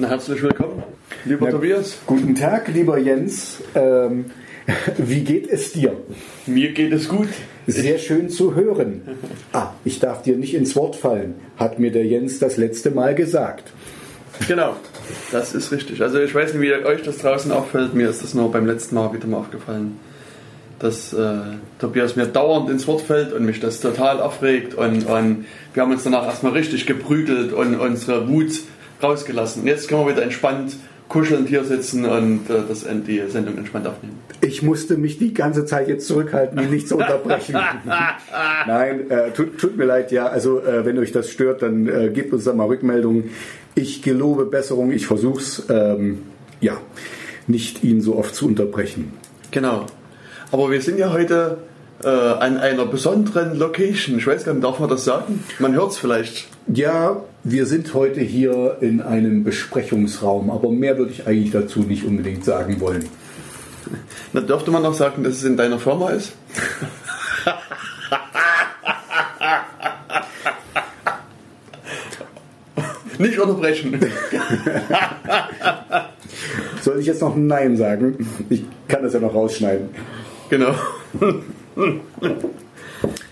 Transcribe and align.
Na, 0.00 0.10
herzlich 0.10 0.40
willkommen, 0.40 0.84
lieber 1.24 1.46
Na, 1.46 1.50
Tobias. 1.50 1.98
Guten 2.06 2.36
Tag, 2.36 2.68
lieber 2.68 2.98
Jens. 2.98 3.60
Ähm, 3.74 4.26
wie 4.96 5.24
geht 5.24 5.48
es 5.48 5.72
dir? 5.72 5.96
Mir 6.46 6.70
geht 6.72 6.92
es 6.92 7.08
gut. 7.08 7.26
Sehr 7.66 7.98
schön 7.98 8.30
zu 8.30 8.54
hören. 8.54 9.02
Ah, 9.52 9.70
ich 9.84 9.98
darf 9.98 10.22
dir 10.22 10.36
nicht 10.36 10.54
ins 10.54 10.76
Wort 10.76 10.94
fallen, 10.94 11.34
hat 11.56 11.80
mir 11.80 11.90
der 11.90 12.06
Jens 12.06 12.38
das 12.38 12.56
letzte 12.56 12.92
Mal 12.92 13.16
gesagt. 13.16 13.72
Genau, 14.46 14.76
das 15.32 15.52
ist 15.52 15.72
richtig. 15.72 16.00
Also 16.00 16.20
ich 16.20 16.32
weiß 16.32 16.54
nicht, 16.54 16.62
wie 16.62 16.72
euch 16.72 17.02
das 17.02 17.18
draußen 17.18 17.50
auffällt. 17.50 17.94
Mir 17.94 18.08
ist 18.08 18.22
das 18.22 18.34
nur 18.34 18.52
beim 18.52 18.66
letzten 18.66 18.94
Mal 18.94 19.12
wieder 19.12 19.26
mal 19.26 19.38
aufgefallen, 19.38 19.98
dass 20.78 21.12
äh, 21.12 21.38
Tobias 21.80 22.14
mir 22.14 22.26
dauernd 22.26 22.70
ins 22.70 22.86
Wort 22.86 23.00
fällt 23.00 23.32
und 23.32 23.44
mich 23.44 23.58
das 23.58 23.80
total 23.80 24.20
aufregt. 24.20 24.74
Und, 24.74 25.08
und 25.08 25.46
wir 25.74 25.82
haben 25.82 25.90
uns 25.90 26.04
danach 26.04 26.24
erstmal 26.26 26.52
richtig 26.52 26.86
geprügelt 26.86 27.52
und 27.52 27.74
unsere 27.80 28.28
Wut 28.28 28.52
rausgelassen. 29.02 29.66
Jetzt 29.66 29.88
können 29.88 30.06
wir 30.06 30.12
wieder 30.12 30.22
entspannt 30.22 30.76
kuschelnd 31.08 31.48
hier 31.48 31.64
sitzen 31.64 32.04
und 32.04 32.50
äh, 32.50 32.62
das, 32.68 32.86
die 33.06 33.22
Sendung 33.28 33.56
entspannt 33.56 33.86
aufnehmen. 33.86 34.20
Ich 34.40 34.62
musste 34.62 34.96
mich 34.96 35.18
die 35.18 35.34
ganze 35.34 35.64
Zeit 35.64 35.88
jetzt 35.88 36.06
zurückhalten, 36.06 36.60
ihn 36.62 36.70
nicht 36.70 36.88
zu 36.88 36.96
unterbrechen. 36.96 37.56
Nein, 38.66 39.10
äh, 39.10 39.30
tut, 39.30 39.58
tut, 39.58 39.76
mir 39.76 39.84
leid, 39.84 40.12
ja. 40.12 40.26
Also 40.26 40.60
äh, 40.60 40.84
wenn 40.84 40.98
euch 40.98 41.12
das 41.12 41.30
stört, 41.30 41.62
dann 41.62 41.88
äh, 41.88 42.10
gebt 42.12 42.32
uns 42.32 42.44
da 42.44 42.52
mal 42.52 42.66
Rückmeldung. 42.66 43.24
Ich 43.74 44.02
gelobe 44.02 44.44
Besserung, 44.44 44.92
ich 44.92 45.06
versuche 45.06 45.40
es, 45.40 45.64
ähm, 45.70 46.22
ja, 46.60 46.76
nicht 47.46 47.82
ihn 47.82 48.00
so 48.00 48.16
oft 48.16 48.34
zu 48.34 48.46
unterbrechen. 48.46 49.12
Genau. 49.50 49.86
Aber 50.52 50.70
wir 50.70 50.80
sind 50.82 50.98
ja 50.98 51.12
heute 51.12 51.58
äh, 52.02 52.08
an 52.08 52.58
einer 52.58 52.86
besonderen 52.86 53.58
Location. 53.58 54.18
Ich 54.18 54.26
weiß 54.26 54.44
gar 54.44 54.52
nicht, 54.52 54.64
darf 54.64 54.78
man 54.78 54.88
das 54.88 55.04
sagen? 55.04 55.44
Man 55.58 55.74
hört 55.74 55.92
es 55.92 55.98
vielleicht. 55.98 56.48
Ja, 56.66 57.22
wir 57.50 57.66
sind 57.66 57.92
heute 57.94 58.20
hier 58.20 58.76
in 58.80 59.00
einem 59.00 59.44
Besprechungsraum, 59.44 60.50
aber 60.50 60.70
mehr 60.70 60.98
würde 60.98 61.12
ich 61.12 61.26
eigentlich 61.26 61.50
dazu 61.50 61.80
nicht 61.80 62.04
unbedingt 62.04 62.44
sagen 62.44 62.80
wollen. 62.80 63.06
Na, 64.32 64.40
dürfte 64.40 64.70
man 64.70 64.82
noch 64.82 64.94
sagen, 64.94 65.24
dass 65.24 65.36
es 65.36 65.44
in 65.44 65.56
deiner 65.56 65.78
Firma 65.78 66.10
ist? 66.10 66.34
nicht 73.18 73.38
unterbrechen. 73.38 73.98
Soll 76.82 77.00
ich 77.00 77.06
jetzt 77.06 77.22
noch 77.22 77.34
Nein 77.34 77.76
sagen? 77.76 78.28
Ich 78.48 78.62
kann 78.86 79.02
das 79.02 79.14
ja 79.14 79.20
noch 79.20 79.34
rausschneiden. 79.34 79.88
Genau. 80.50 80.74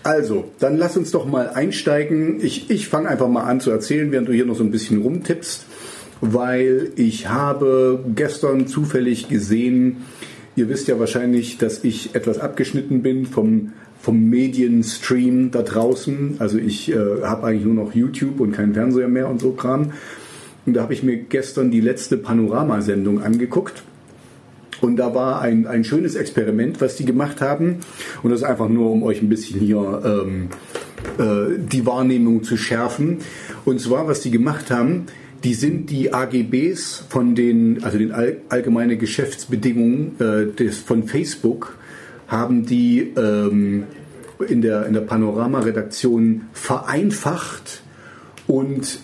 Also, 0.07 0.45
dann 0.59 0.77
lass 0.77 0.95
uns 0.95 1.11
doch 1.11 1.25
mal 1.25 1.49
einsteigen. 1.49 2.39
Ich, 2.41 2.69
ich 2.69 2.87
fange 2.87 3.09
einfach 3.09 3.27
mal 3.27 3.43
an 3.43 3.59
zu 3.59 3.71
erzählen, 3.71 4.09
während 4.09 4.29
du 4.29 4.31
hier 4.31 4.45
noch 4.45 4.55
so 4.55 4.63
ein 4.63 4.71
bisschen 4.71 5.01
rumtippst, 5.01 5.65
weil 6.21 6.93
ich 6.95 7.27
habe 7.27 8.05
gestern 8.15 8.67
zufällig 8.67 9.27
gesehen, 9.27 9.97
ihr 10.55 10.69
wisst 10.69 10.87
ja 10.87 10.97
wahrscheinlich, 10.97 11.57
dass 11.57 11.83
ich 11.83 12.15
etwas 12.15 12.39
abgeschnitten 12.39 13.01
bin 13.01 13.25
vom, 13.25 13.73
vom 13.99 14.29
Medienstream 14.29 15.51
da 15.51 15.61
draußen. 15.61 16.37
Also 16.39 16.57
ich 16.57 16.89
äh, 16.89 16.95
habe 17.23 17.45
eigentlich 17.45 17.65
nur 17.65 17.73
noch 17.73 17.93
YouTube 17.93 18.39
und 18.39 18.53
keinen 18.53 18.75
Fernseher 18.75 19.09
mehr 19.09 19.27
und 19.27 19.41
so 19.41 19.51
Kram. 19.51 19.91
Und 20.65 20.73
da 20.73 20.83
habe 20.83 20.93
ich 20.93 21.03
mir 21.03 21.17
gestern 21.17 21.69
die 21.69 21.81
letzte 21.81 22.15
Panoramasendung 22.15 23.21
angeguckt. 23.21 23.83
Und 24.81 24.97
da 24.97 25.15
war 25.15 25.41
ein, 25.41 25.65
ein 25.65 25.83
schönes 25.83 26.15
Experiment, 26.15 26.81
was 26.81 26.95
die 26.95 27.05
gemacht 27.05 27.41
haben. 27.41 27.77
Und 28.23 28.31
das 28.31 28.41
ist 28.41 28.45
einfach 28.45 28.69
nur, 28.69 28.91
um 28.91 29.03
euch 29.03 29.21
ein 29.21 29.29
bisschen 29.29 29.59
hier 29.59 30.01
ähm, 30.05 30.49
äh, 31.17 31.57
die 31.57 31.85
Wahrnehmung 31.85 32.43
zu 32.43 32.57
schärfen. 32.57 33.19
Und 33.65 33.81
zwar, 33.81 34.07
was 34.07 34.21
die 34.21 34.31
gemacht 34.31 34.69
haben, 34.71 35.07
die 35.43 35.53
sind 35.53 35.89
die 35.89 36.13
AGBs 36.13 37.05
von 37.09 37.35
den, 37.35 37.83
also 37.83 37.97
den 37.97 38.11
all, 38.11 38.37
allgemeine 38.49 38.97
Geschäftsbedingungen 38.97 40.15
äh, 40.19 40.53
des, 40.53 40.77
von 40.77 41.03
Facebook, 41.03 41.77
haben 42.27 42.65
die 42.65 43.13
ähm, 43.15 43.83
in 44.47 44.61
der, 44.61 44.85
in 44.85 44.93
der 44.93 45.01
Panorama-Redaktion 45.01 46.43
vereinfacht 46.53 47.81
und 48.45 48.99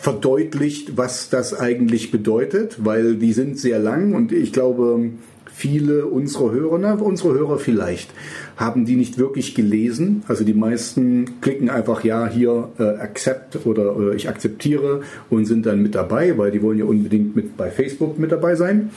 verdeutlicht, 0.00 0.96
was 0.96 1.28
das 1.28 1.58
eigentlich 1.58 2.10
bedeutet, 2.10 2.78
weil 2.84 3.16
die 3.16 3.32
sind 3.32 3.58
sehr 3.58 3.78
lang 3.78 4.14
und 4.14 4.32
ich 4.32 4.52
glaube, 4.52 5.10
viele 5.58 6.06
unserer 6.06 6.52
Hörer, 6.52 6.78
na, 6.78 6.94
unsere 6.94 7.34
Hörer 7.34 7.58
vielleicht, 7.58 8.10
haben 8.56 8.84
die 8.84 8.94
nicht 8.94 9.18
wirklich 9.18 9.56
gelesen. 9.56 10.22
Also 10.28 10.44
die 10.44 10.54
meisten 10.54 11.40
klicken 11.40 11.68
einfach 11.68 12.04
ja 12.04 12.28
hier 12.28 12.68
äh, 12.78 12.84
accept 12.84 13.66
oder, 13.66 13.96
oder 13.96 14.14
ich 14.14 14.28
akzeptiere 14.28 15.00
und 15.30 15.46
sind 15.46 15.66
dann 15.66 15.82
mit 15.82 15.96
dabei, 15.96 16.38
weil 16.38 16.52
die 16.52 16.62
wollen 16.62 16.78
ja 16.78 16.84
unbedingt 16.84 17.34
mit 17.34 17.56
bei 17.56 17.70
Facebook 17.70 18.20
mit 18.20 18.30
dabei 18.30 18.54
sein. 18.54 18.90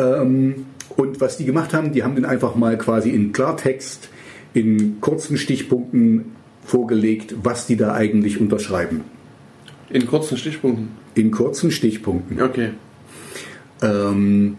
Ähm, 0.00 0.66
und 0.96 1.20
was 1.20 1.36
die 1.36 1.44
gemacht 1.44 1.74
haben, 1.74 1.92
die 1.92 2.04
haben 2.04 2.14
den 2.14 2.24
einfach 2.24 2.54
mal 2.54 2.78
quasi 2.78 3.10
in 3.10 3.32
Klartext 3.32 4.08
in 4.54 5.00
kurzen 5.00 5.36
Stichpunkten 5.36 6.26
vorgelegt, 6.64 7.34
was 7.42 7.66
die 7.66 7.76
da 7.76 7.92
eigentlich 7.94 8.40
unterschreiben. 8.40 9.02
In 9.90 10.06
kurzen 10.06 10.36
Stichpunkten? 10.36 10.88
In 11.14 11.30
kurzen 11.30 11.70
Stichpunkten. 11.70 12.40
Okay. 12.40 12.70
Ähm, 13.82 14.56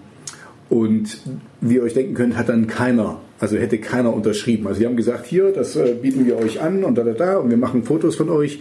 und 0.69 1.17
wie 1.59 1.75
ihr 1.75 1.83
euch 1.83 1.93
denken 1.93 2.13
könnt, 2.13 2.37
hat 2.37 2.49
dann 2.49 2.67
keiner, 2.67 3.19
also 3.39 3.57
hätte 3.57 3.77
keiner 3.77 4.13
unterschrieben. 4.13 4.67
Also 4.67 4.79
die 4.79 4.85
haben 4.85 4.95
gesagt, 4.95 5.25
hier, 5.25 5.51
das 5.51 5.75
äh, 5.75 5.95
bieten 6.01 6.25
wir 6.25 6.37
euch 6.37 6.61
an 6.61 6.83
und 6.83 6.97
da, 6.97 7.03
da, 7.03 7.11
da 7.11 7.37
und 7.37 7.49
wir 7.49 7.57
machen 7.57 7.83
Fotos 7.83 8.15
von 8.15 8.29
euch 8.29 8.59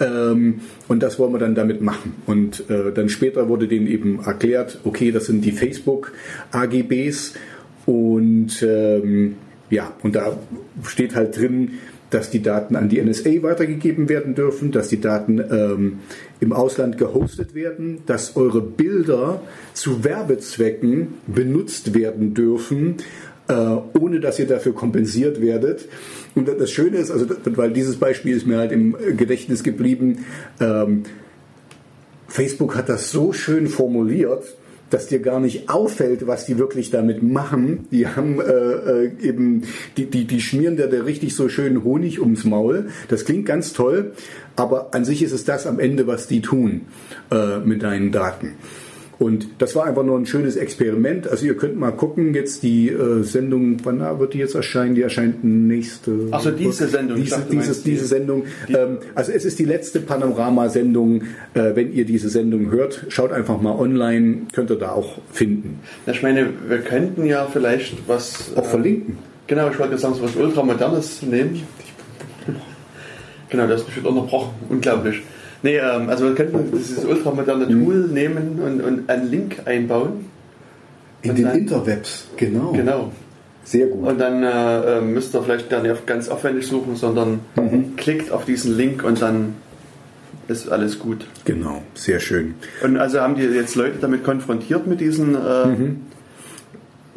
ähm, 0.00 0.60
und 0.88 1.02
das 1.02 1.18
wollen 1.18 1.32
wir 1.32 1.38
dann 1.38 1.54
damit 1.54 1.80
machen. 1.82 2.14
Und 2.26 2.68
äh, 2.68 2.92
dann 2.92 3.08
später 3.08 3.48
wurde 3.48 3.68
denen 3.68 3.86
eben 3.86 4.20
erklärt, 4.24 4.80
okay, 4.84 5.12
das 5.12 5.26
sind 5.26 5.44
die 5.44 5.52
Facebook-AGBs 5.52 7.34
und 7.86 8.62
ähm, 8.62 9.36
ja, 9.70 9.92
und 10.02 10.16
da 10.16 10.36
steht 10.84 11.14
halt 11.14 11.36
drin, 11.36 11.78
dass 12.12 12.30
die 12.30 12.42
Daten 12.42 12.76
an 12.76 12.88
die 12.88 13.02
NSA 13.02 13.42
weitergegeben 13.42 14.08
werden 14.08 14.34
dürfen, 14.34 14.70
dass 14.70 14.88
die 14.88 15.00
Daten 15.00 15.38
ähm, 15.38 16.00
im 16.40 16.52
Ausland 16.52 16.98
gehostet 16.98 17.54
werden, 17.54 18.02
dass 18.06 18.36
eure 18.36 18.60
Bilder 18.60 19.40
zu 19.72 20.04
Werbezwecken 20.04 21.14
benutzt 21.26 21.94
werden 21.94 22.34
dürfen, 22.34 22.96
äh, 23.48 23.54
ohne 23.98 24.20
dass 24.20 24.38
ihr 24.38 24.46
dafür 24.46 24.74
kompensiert 24.74 25.40
werdet. 25.40 25.88
Und 26.34 26.48
das 26.48 26.70
Schöne 26.70 26.98
ist, 26.98 27.10
also 27.10 27.26
weil 27.44 27.72
dieses 27.72 27.96
Beispiel 27.96 28.36
ist 28.36 28.46
mir 28.46 28.58
halt 28.58 28.72
im 28.72 28.94
Gedächtnis 29.16 29.62
geblieben, 29.62 30.24
ähm, 30.60 31.04
Facebook 32.28 32.76
hat 32.76 32.88
das 32.88 33.10
so 33.10 33.32
schön 33.32 33.66
formuliert, 33.66 34.56
dass 34.92 35.06
dir 35.06 35.20
gar 35.20 35.40
nicht 35.40 35.68
auffällt, 35.68 36.26
was 36.26 36.44
die 36.44 36.58
wirklich 36.58 36.90
damit 36.90 37.22
machen. 37.22 37.86
Die 37.90 38.06
haben 38.06 38.40
äh, 38.40 38.44
äh, 38.44 39.10
eben, 39.20 39.62
die, 39.96 40.06
die, 40.06 40.24
die 40.24 40.40
schmieren 40.40 40.76
dir 40.76 40.86
da 40.86 41.02
richtig 41.02 41.34
so 41.34 41.48
schön 41.48 41.82
Honig 41.84 42.20
ums 42.20 42.44
Maul. 42.44 42.88
Das 43.08 43.24
klingt 43.24 43.46
ganz 43.46 43.72
toll, 43.72 44.12
aber 44.56 44.94
an 44.94 45.04
sich 45.04 45.22
ist 45.22 45.32
es 45.32 45.44
das 45.44 45.66
am 45.66 45.78
Ende, 45.78 46.06
was 46.06 46.26
die 46.26 46.42
tun 46.42 46.82
äh, 47.30 47.58
mit 47.58 47.82
deinen 47.82 48.12
Daten. 48.12 48.54
Und 49.22 49.46
das 49.58 49.76
war 49.76 49.84
einfach 49.84 50.02
nur 50.02 50.18
ein 50.18 50.26
schönes 50.26 50.56
Experiment. 50.56 51.28
Also 51.28 51.46
ihr 51.46 51.56
könnt 51.56 51.78
mal 51.78 51.92
gucken, 51.92 52.34
jetzt 52.34 52.64
die 52.64 52.88
äh, 52.88 53.22
Sendung, 53.22 53.76
wann 53.84 54.00
wird 54.18 54.34
die 54.34 54.38
jetzt 54.38 54.56
erscheinen? 54.56 54.96
Die 54.96 55.02
erscheint 55.02 55.44
nächste 55.44 56.26
Achso, 56.32 56.50
diese 56.50 56.88
Sendung. 56.88 57.16
Diese, 57.18 57.36
dachte, 57.36 57.50
dieses, 57.52 57.84
diese 57.84 58.06
Sendung. 58.06 58.46
Ähm, 58.68 58.98
also 59.14 59.30
es 59.30 59.44
ist 59.44 59.60
die 59.60 59.64
letzte 59.64 60.00
Panorama-Sendung. 60.00 61.22
Äh, 61.54 61.76
wenn 61.76 61.92
ihr 61.92 62.04
diese 62.04 62.30
Sendung 62.30 62.72
hört, 62.72 63.06
schaut 63.10 63.30
einfach 63.30 63.60
mal 63.60 63.78
online, 63.78 64.38
könnt 64.52 64.70
ihr 64.70 64.76
da 64.76 64.90
auch 64.90 65.18
finden. 65.30 65.78
Ich 66.08 66.20
meine, 66.24 66.48
wir 66.66 66.78
könnten 66.78 67.24
ja 67.24 67.46
vielleicht 67.46 68.08
was... 68.08 68.50
Auch 68.56 68.64
äh, 68.64 68.70
verlinken. 68.70 69.18
Genau, 69.46 69.70
ich 69.70 69.78
wollte 69.78 69.98
sagen, 69.98 70.14
so 70.14 70.24
was 70.24 70.34
Ultramodernes 70.34 71.22
nehmen. 71.22 71.62
Genau, 73.50 73.68
das 73.68 73.82
ist 73.82 73.96
mich 73.96 74.04
unterbrochen. 74.04 74.50
Unglaublich. 74.68 75.22
Nee, 75.62 75.76
ähm, 75.76 76.08
also 76.08 76.24
wir 76.26 76.34
könnten 76.34 76.70
dieses 76.76 77.04
ultramoderne 77.04 77.66
mhm. 77.66 77.84
Tool 77.84 77.94
mhm. 77.94 78.14
nehmen 78.14 78.60
und, 78.64 78.80
und 78.80 79.10
einen 79.10 79.30
Link 79.30 79.62
einbauen. 79.64 80.26
In 81.22 81.36
den 81.36 81.44
dann, 81.44 81.58
Interwebs, 81.58 82.26
genau. 82.36 82.72
Genau. 82.72 83.12
Sehr 83.64 83.86
gut. 83.86 84.08
Und 84.08 84.20
dann 84.20 84.42
äh, 84.42 85.00
müsst 85.00 85.34
ihr 85.34 85.42
vielleicht 85.42 85.70
gar 85.70 85.82
nicht 85.82 86.06
ganz 86.06 86.28
aufwendig 86.28 86.66
suchen, 86.66 86.96
sondern 86.96 87.40
mhm. 87.54 87.94
klickt 87.96 88.32
auf 88.32 88.44
diesen 88.44 88.76
Link 88.76 89.04
und 89.04 89.22
dann 89.22 89.54
ist 90.48 90.68
alles 90.68 90.98
gut. 90.98 91.26
Genau, 91.44 91.82
sehr 91.94 92.18
schön. 92.18 92.54
Und 92.82 92.96
also 92.96 93.20
haben 93.20 93.36
die 93.36 93.42
jetzt 93.42 93.76
Leute 93.76 93.98
damit 94.00 94.24
konfrontiert 94.24 94.88
mit 94.88 95.00
diesen 95.00 95.36
äh, 95.36 95.66
mhm. 95.66 96.00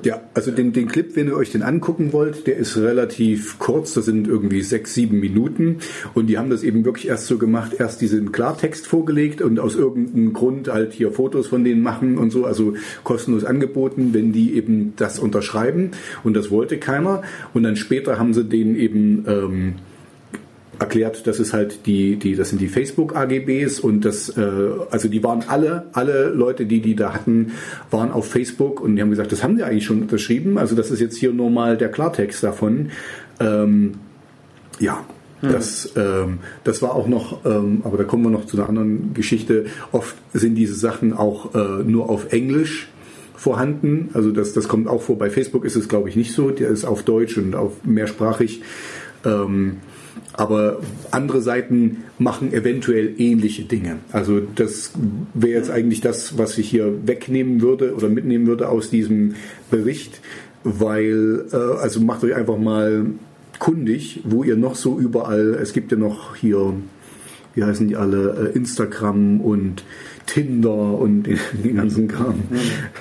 Ja, 0.03 0.21
also 0.33 0.51
den, 0.51 0.74
den 0.74 0.88
Clip, 0.88 1.15
wenn 1.15 1.27
ihr 1.27 1.36
euch 1.36 1.51
den 1.51 1.63
angucken 1.63 2.13
wollt, 2.13 2.47
der 2.47 2.57
ist 2.57 2.77
relativ 2.77 3.57
kurz, 3.59 3.94
das 3.94 4.06
sind 4.06 4.27
irgendwie 4.27 4.62
sechs, 4.62 4.94
sieben 4.94 5.19
Minuten. 5.19 5.77
Und 6.13 6.27
die 6.27 6.38
haben 6.38 6.50
das 6.50 6.63
eben 6.63 6.86
wirklich 6.86 7.07
erst 7.07 7.27
so 7.27 7.38
gemacht, 7.38 7.74
erst 7.80 8.01
diesen 8.01 8.31
Klartext 8.31 8.86
vorgelegt 8.88 9.42
und 9.42 9.59
aus 9.59 9.75
irgendeinem 9.75 10.33
Grund 10.33 10.68
halt 10.68 10.94
hier 10.94 11.12
Fotos 11.12 11.47
von 11.47 11.63
denen 11.63 11.81
machen 11.81 12.18
und 12.18 12.31
so, 12.31 12.45
also 12.45 12.75
kostenlos 13.03 13.45
angeboten, 13.45 14.09
wenn 14.13 14.31
die 14.31 14.56
eben 14.56 14.94
das 14.97 15.18
unterschreiben. 15.18 15.92
Und 16.24 16.36
das 16.36 16.51
wollte 16.51 16.77
keiner. 16.77 17.24
Und 17.53 17.63
dann 17.63 17.75
später 17.75 18.19
haben 18.19 18.33
sie 18.33 18.44
den 18.44 18.75
eben 18.75 19.25
ähm, 19.27 19.74
erklärt, 20.80 21.27
das 21.27 21.39
ist 21.39 21.54
halt 21.54 21.86
die, 21.86 22.18
die, 22.18 22.36
das 22.36 22.50
sind 22.50 22.62
die 22.62 22.68
Facebook 22.68 23.16
AGBs 23.16 23.80
und 23.80 24.06
das, 24.06 24.30
äh, 24.38 24.42
also 24.92 25.07
die 25.07 25.24
waren 25.24 25.44
alle, 25.48 25.86
alle 25.94 26.30
Leute, 26.30 26.66
die 26.66 26.81
die 26.81 26.95
da 26.95 27.13
hatten, 27.13 27.51
waren 27.92 28.12
auf 28.12 28.30
Facebook 28.30 28.81
und 28.81 28.95
die 28.95 29.01
haben 29.01 29.10
gesagt, 29.10 29.31
das 29.31 29.44
haben 29.44 29.57
sie 29.57 29.63
eigentlich 29.63 29.86
schon 29.86 30.01
unterschrieben. 30.01 30.57
Also 30.57 30.75
das 30.75 30.92
ist 30.92 31.00
jetzt 31.00 31.18
hier 31.18 31.33
nur 31.33 31.50
mal 31.50 31.77
der 31.77 31.89
Klartext 31.89 32.44
davon. 32.44 32.92
Ähm, 33.39 33.94
ja, 34.80 35.06
das, 35.42 35.94
ähm, 35.95 36.39
das 36.63 36.81
war 36.81 36.95
auch 36.95 37.07
noch, 37.07 37.45
ähm, 37.45 37.81
aber 37.83 37.98
da 37.98 38.04
kommen 38.04 38.24
wir 38.24 38.30
noch 38.30 38.45
zu 38.45 38.57
einer 38.57 38.68
anderen 38.68 39.13
Geschichte. 39.13 39.66
Oft 39.92 40.16
sind 40.33 40.56
diese 40.56 40.75
Sachen 40.75 41.13
auch 41.13 41.54
äh, 41.54 41.83
nur 41.83 42.10
auf 42.10 42.31
Englisch 42.31 42.89
vorhanden. 43.36 44.10
Also 44.13 44.31
das, 44.31 44.54
das 44.54 44.68
kommt 44.68 44.88
auch 44.88 45.01
vor. 45.01 45.18
Bei 45.18 45.30
Facebook 45.30 45.66
ist 45.66 45.75
es, 45.75 45.88
glaube 45.88 46.10
ich, 46.10 46.16
nicht 46.16 46.33
so. 46.33 46.51
Der 46.51 46.69
ist 46.69 46.86
auf 46.86 47.04
Deutsch 47.04 47.38
und 47.38 47.56
auf 47.56 47.83
mehrsprachig. 47.83 48.62
Ähm, 49.25 49.77
aber 50.33 50.80
andere 51.12 51.42
Seiten 51.42 52.04
machen 52.19 52.54
eventuell 52.54 53.13
ähnliche 53.18 53.63
Dinge. 53.63 53.98
Also 54.12 54.42
das 54.56 54.92
wäre 55.33 55.54
jetzt 55.54 55.72
eigentlich 55.72 56.01
das, 56.01 56.38
was 56.38 56.57
ich 56.57 56.69
hier 56.69 57.07
wegnehmen 57.07 57.62
würde 57.62 57.95
oder 57.95 58.10
mitnehmen 58.10 58.48
würde 58.48 58.69
aus 58.69 58.89
diesem 58.89 59.36
Bericht, 59.72 60.19
weil, 60.63 61.45
äh, 61.51 61.56
also 61.56 62.01
macht 62.01 62.24
euch 62.24 62.36
einfach 62.36 62.57
mal 62.57 63.06
kundig, 63.60 64.22
wo 64.25 64.44
ihr 64.44 64.57
noch 64.57 64.75
so 64.75 65.00
überall, 65.00 65.57
es 65.62 65.74
gibt 65.74 65.92
ja 65.92 65.98
noch 65.98 66.36
hier, 66.36 66.74
wie 67.54 67.63
heißen 67.63 67.88
die 67.88 67.95
alle, 67.95 68.51
äh, 68.54 68.57
Instagram 68.57 69.39
und 69.39 69.83
Tinder 70.25 70.98
und 71.00 71.24
den, 71.24 71.39
den 71.63 71.75
ganzen 71.78 72.07
Kram, 72.07 72.44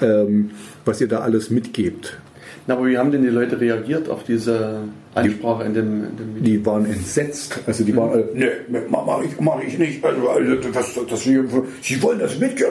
ähm, 0.00 0.50
was 0.84 1.00
ihr 1.00 1.08
da 1.08 1.18
alles 1.20 1.50
mitgebt. 1.50 2.18
Na, 2.66 2.74
aber 2.74 2.86
wie 2.86 2.96
haben 2.96 3.10
denn 3.10 3.22
die 3.22 3.28
Leute 3.28 3.60
reagiert 3.60 4.08
auf 4.08 4.24
diese 4.24 4.80
Einsprache 5.14 5.64
in 5.64 5.74
dem, 5.74 6.04
in 6.04 6.16
dem 6.16 6.34
Video? 6.36 6.44
Die 6.44 6.66
waren 6.66 6.86
entsetzt. 6.86 7.60
Also 7.66 7.84
die 7.84 7.94
waren 7.94 8.10
alle, 8.10 8.28
nee, 8.34 8.46
mach 8.88 9.22
ich, 9.22 9.38
mach 9.38 9.62
ich 9.62 9.78
nicht. 9.78 10.02
Also, 10.02 10.28
also 10.30 10.54
das, 10.56 10.94
das, 10.94 11.06
das, 11.06 11.22
sie 11.22 12.02
wollen 12.02 12.20
das 12.20 12.38
mitgehen. 12.38 12.70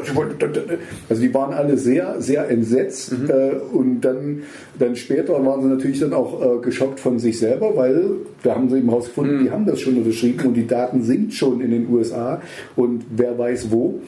Also 1.09 1.21
die 1.21 1.31
waren 1.31 1.53
alle 1.53 1.77
sehr, 1.77 2.19
sehr 2.19 2.49
entsetzt. 2.49 3.13
Äh, 3.29 3.51
und 3.71 4.01
dann, 4.01 4.41
dann 4.79 4.95
später 4.95 5.33
waren 5.45 5.61
sie 5.61 5.67
natürlich 5.67 5.99
dann 5.99 6.13
auch 6.13 6.41
äh, 6.41 6.59
geschockt 6.61 6.99
von 6.99 7.19
sich 7.19 7.37
selber, 7.37 7.75
weil 7.75 8.03
da 8.41 8.55
haben 8.55 8.69
sie 8.71 8.79
eben 8.79 8.89
rausgefunden, 8.89 9.43
die 9.43 9.51
haben 9.51 9.67
das 9.67 9.79
schon 9.79 9.95
unterschrieben 9.97 10.47
und 10.47 10.53
die 10.55 10.65
Daten 10.65 11.03
sind 11.03 11.35
schon 11.35 11.61
in 11.61 11.69
den 11.69 11.87
USA 11.89 12.41
und 12.75 13.05
wer 13.15 13.37
weiß 13.37 13.69
wo. 13.69 13.99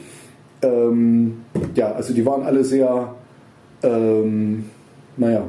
Ähm, 0.62 1.42
ja, 1.76 1.92
also 1.92 2.12
die 2.12 2.26
waren 2.26 2.42
alle 2.42 2.64
sehr, 2.64 3.14
ähm, 3.84 4.64
naja, 5.16 5.44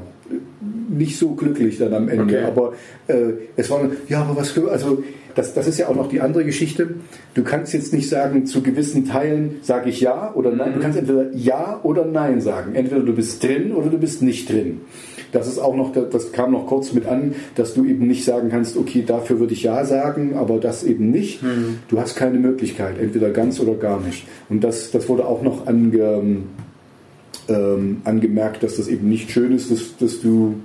nicht 0.89 1.17
so 1.17 1.29
glücklich 1.35 1.77
dann 1.77 1.93
am 1.93 2.09
Ende. 2.09 2.23
Okay. 2.23 2.43
Aber 2.43 2.73
äh, 3.07 3.33
es 3.55 3.69
war, 3.69 3.89
ja, 4.07 4.21
aber 4.21 4.35
was 4.35 4.49
für, 4.51 4.71
also 4.71 5.03
das, 5.35 5.53
das 5.53 5.67
ist 5.67 5.77
ja 5.77 5.87
auch 5.87 5.95
noch 5.95 6.09
die 6.09 6.19
andere 6.19 6.45
Geschichte. 6.45 6.95
Du 7.35 7.43
kannst 7.43 7.73
jetzt 7.73 7.93
nicht 7.93 8.09
sagen, 8.09 8.45
zu 8.45 8.63
gewissen 8.63 9.05
Teilen 9.05 9.57
sage 9.61 9.89
ich 9.89 10.01
ja 10.01 10.33
oder 10.33 10.51
nein. 10.51 10.73
Du 10.73 10.79
kannst 10.79 10.97
entweder 10.97 11.31
ja 11.35 11.79
oder 11.83 12.05
nein 12.05 12.41
sagen. 12.41 12.73
Entweder 12.73 13.01
du 13.01 13.13
bist 13.13 13.43
drin 13.43 13.71
oder 13.71 13.89
du 13.89 13.99
bist 13.99 14.21
nicht 14.21 14.49
drin. 14.49 14.81
Das 15.31 15.47
ist 15.47 15.59
auch 15.59 15.75
noch, 15.75 15.91
das 15.91 16.31
kam 16.31 16.53
noch 16.53 16.67
kurz 16.67 16.93
mit 16.93 17.05
an, 17.05 17.35
dass 17.55 17.73
du 17.73 17.83
eben 17.85 18.07
nicht 18.07 18.23
sagen 18.23 18.49
kannst, 18.49 18.77
okay, 18.77 19.03
dafür 19.05 19.39
würde 19.39 19.53
ich 19.53 19.63
ja 19.63 19.83
sagen, 19.85 20.35
aber 20.35 20.57
das 20.57 20.83
eben 20.83 21.11
nicht. 21.11 21.41
Du 21.89 21.99
hast 21.99 22.15
keine 22.15 22.39
Möglichkeit, 22.39 22.97
entweder 22.97 23.29
ganz 23.31 23.59
oder 23.59 23.75
gar 23.75 23.99
nicht. 23.99 24.25
Und 24.49 24.63
das, 24.63 24.89
das 24.91 25.09
wurde 25.09 25.25
auch 25.25 25.43
noch 25.43 25.67
ange, 25.67 26.43
ähm, 27.49 28.01
angemerkt, 28.03 28.63
dass 28.63 28.77
das 28.77 28.87
eben 28.87 29.09
nicht 29.09 29.31
schön 29.31 29.55
ist, 29.55 29.71
dass, 29.71 29.97
dass 29.97 30.21
du 30.21 30.55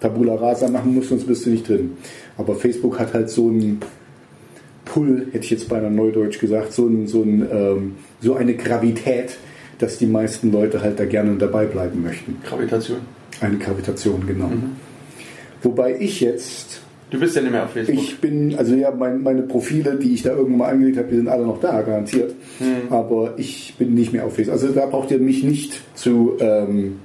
Tabula 0.00 0.34
Rasa 0.34 0.68
machen 0.68 0.94
musst, 0.94 1.08
sonst 1.08 1.26
bist 1.26 1.46
du 1.46 1.50
nicht 1.50 1.68
drin. 1.68 1.92
Aber 2.36 2.54
Facebook 2.54 2.98
hat 2.98 3.14
halt 3.14 3.30
so 3.30 3.48
einen 3.48 3.80
Pull, 4.84 5.26
hätte 5.32 5.44
ich 5.44 5.50
jetzt 5.50 5.68
beinahe 5.68 5.90
neudeutsch 5.90 6.38
gesagt, 6.38 6.72
so, 6.72 6.86
ein, 6.86 7.06
so, 7.08 7.22
ein, 7.22 7.46
ähm, 7.50 7.94
so 8.20 8.34
eine 8.34 8.54
Gravität, 8.54 9.36
dass 9.78 9.98
die 9.98 10.06
meisten 10.06 10.52
Leute 10.52 10.80
halt 10.80 11.00
da 11.00 11.04
gerne 11.04 11.36
dabei 11.36 11.66
bleiben 11.66 12.02
möchten. 12.02 12.38
Gravitation. 12.44 12.98
Eine 13.40 13.58
Gravitation, 13.58 14.26
genau. 14.26 14.50
Wobei 15.62 15.96
ich 15.98 16.20
jetzt 16.20 16.80
Du 17.10 17.20
bist 17.20 17.36
ja 17.36 17.42
nicht 17.42 17.52
mehr 17.52 17.64
auf 17.64 17.70
Facebook. 17.70 17.96
ich 17.96 18.18
bin, 18.18 18.56
also 18.56 18.74
ja, 18.74 18.90
mein, 18.90 19.22
meine 19.22 19.42
Profile, 19.42 19.94
die 19.94 20.14
ich 20.14 20.22
da 20.22 20.30
irgendwann 20.30 20.58
mal 20.58 20.72
angelegt 20.72 20.98
habe, 20.98 21.08
die 21.08 21.16
sind 21.16 21.28
alle 21.28 21.46
noch 21.46 21.60
da, 21.60 21.80
garantiert. 21.82 22.34
Hm. 22.58 22.90
Aber 22.92 23.34
ich 23.36 23.74
bin 23.78 23.94
nicht 23.94 24.12
mehr 24.12 24.24
auf 24.24 24.34
Facebook. 24.34 24.54
Also 24.54 24.68
da 24.72 24.86
braucht 24.86 25.10
ihr 25.12 25.18
mich 25.18 25.44
nicht 25.44 25.80
zu 25.94 26.36
ähm, 26.40 26.98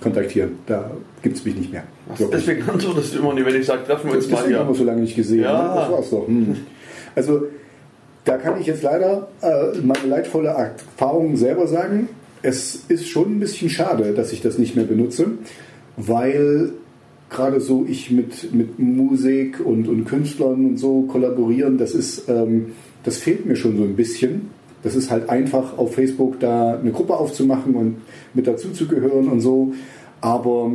kontaktieren. 0.00 0.52
Da 0.66 0.92
gibt 1.22 1.36
es 1.36 1.44
mich 1.44 1.56
nicht 1.56 1.72
mehr. 1.72 1.82
Ach, 2.08 2.18
deswegen 2.32 2.68
antwortest 2.68 3.14
du 3.14 3.18
immer 3.18 3.34
nicht, 3.34 3.46
wenn 3.46 3.56
ich 3.56 3.66
sage, 3.66 3.84
treffen 3.84 4.10
wir 4.10 4.16
uns 4.16 4.30
mal 4.30 4.36
Deswegen 4.38 4.58
haben 4.60 4.68
wir 4.68 4.74
so 4.74 4.84
lange 4.84 5.00
nicht 5.00 5.16
gesehen. 5.16 5.40
Ja. 5.40 5.74
Ne? 5.74 5.80
Das 5.80 5.90
war's 5.90 6.10
doch. 6.10 6.28
Hm. 6.28 6.56
Also 7.16 7.42
da 8.24 8.36
kann 8.36 8.60
ich 8.60 8.66
jetzt 8.66 8.82
leider 8.82 9.28
äh, 9.40 9.78
meine 9.82 10.06
leidvolle 10.06 10.50
Erfahrung 10.50 11.36
selber 11.36 11.66
sagen. 11.66 12.08
Es 12.42 12.84
ist 12.86 13.08
schon 13.08 13.36
ein 13.36 13.40
bisschen 13.40 13.70
schade, 13.70 14.12
dass 14.12 14.32
ich 14.32 14.40
das 14.40 14.58
nicht 14.58 14.76
mehr 14.76 14.84
benutze, 14.84 15.26
weil 15.96 16.70
gerade 17.30 17.60
so 17.60 17.84
ich 17.88 18.10
mit, 18.10 18.54
mit 18.54 18.78
Musik 18.78 19.60
und, 19.64 19.88
und 19.88 20.04
Künstlern 20.04 20.64
und 20.64 20.76
so 20.78 21.02
kollaborieren, 21.02 21.78
das 21.78 21.94
ist, 21.94 22.28
ähm, 22.28 22.72
das 23.04 23.18
fehlt 23.18 23.46
mir 23.46 23.56
schon 23.56 23.76
so 23.76 23.84
ein 23.84 23.96
bisschen. 23.96 24.50
Das 24.82 24.94
ist 24.94 25.10
halt 25.10 25.28
einfach 25.28 25.76
auf 25.76 25.94
Facebook 25.94 26.38
da 26.40 26.78
eine 26.78 26.92
Gruppe 26.92 27.16
aufzumachen 27.16 27.74
und 27.74 27.96
mit 28.32 28.46
dazu 28.46 28.70
zu 28.70 28.86
gehören 28.86 29.28
und 29.28 29.40
so. 29.40 29.72
Aber 30.20 30.72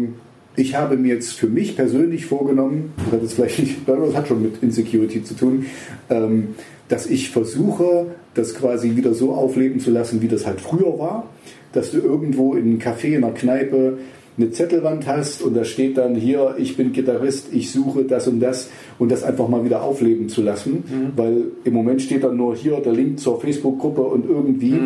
ich 0.55 0.75
habe 0.75 0.97
mir 0.97 1.15
jetzt 1.15 1.33
für 1.33 1.47
mich 1.47 1.75
persönlich 1.75 2.25
vorgenommen, 2.25 2.93
das 3.11 3.21
jetzt 3.21 3.33
vielleicht 3.33 3.59
nicht, 3.59 3.75
das 3.87 4.15
hat 4.15 4.27
schon 4.27 4.41
mit 4.41 4.61
Insecurity 4.61 5.23
zu 5.23 5.35
tun, 5.35 5.65
ähm, 6.09 6.49
dass 6.89 7.07
ich 7.07 7.31
versuche, 7.31 8.07
das 8.33 8.53
quasi 8.53 8.95
wieder 8.95 9.13
so 9.13 9.33
aufleben 9.33 9.79
zu 9.79 9.89
lassen, 9.89 10.21
wie 10.21 10.27
das 10.27 10.45
halt 10.45 10.61
früher 10.61 10.99
war. 10.99 11.29
Dass 11.71 11.89
du 11.91 11.97
irgendwo 11.97 12.53
in 12.53 12.65
einem 12.65 12.79
Café, 12.79 13.15
in 13.15 13.23
einer 13.23 13.33
Kneipe 13.33 13.97
eine 14.37 14.51
Zettelwand 14.51 15.05
hast 15.05 15.41
und 15.43 15.55
da 15.55 15.63
steht 15.63 15.97
dann 15.97 16.15
hier, 16.15 16.55
ich 16.57 16.75
bin 16.75 16.91
Gitarrist, 16.91 17.47
ich 17.51 17.71
suche 17.71 18.03
das 18.03 18.27
und 18.27 18.39
das 18.39 18.69
und 18.97 19.11
das 19.11 19.23
einfach 19.23 19.47
mal 19.47 19.63
wieder 19.63 19.83
aufleben 19.83 20.27
zu 20.27 20.41
lassen, 20.41 21.11
weil 21.15 21.51
im 21.63 21.73
Moment 21.73 22.01
steht 22.01 22.23
dann 22.23 22.37
nur 22.37 22.55
hier 22.55 22.79
der 22.79 22.93
Link 22.93 23.19
zur 23.19 23.39
Facebook-Gruppe 23.39 24.01
und 24.01 24.27
irgendwie 24.27 24.79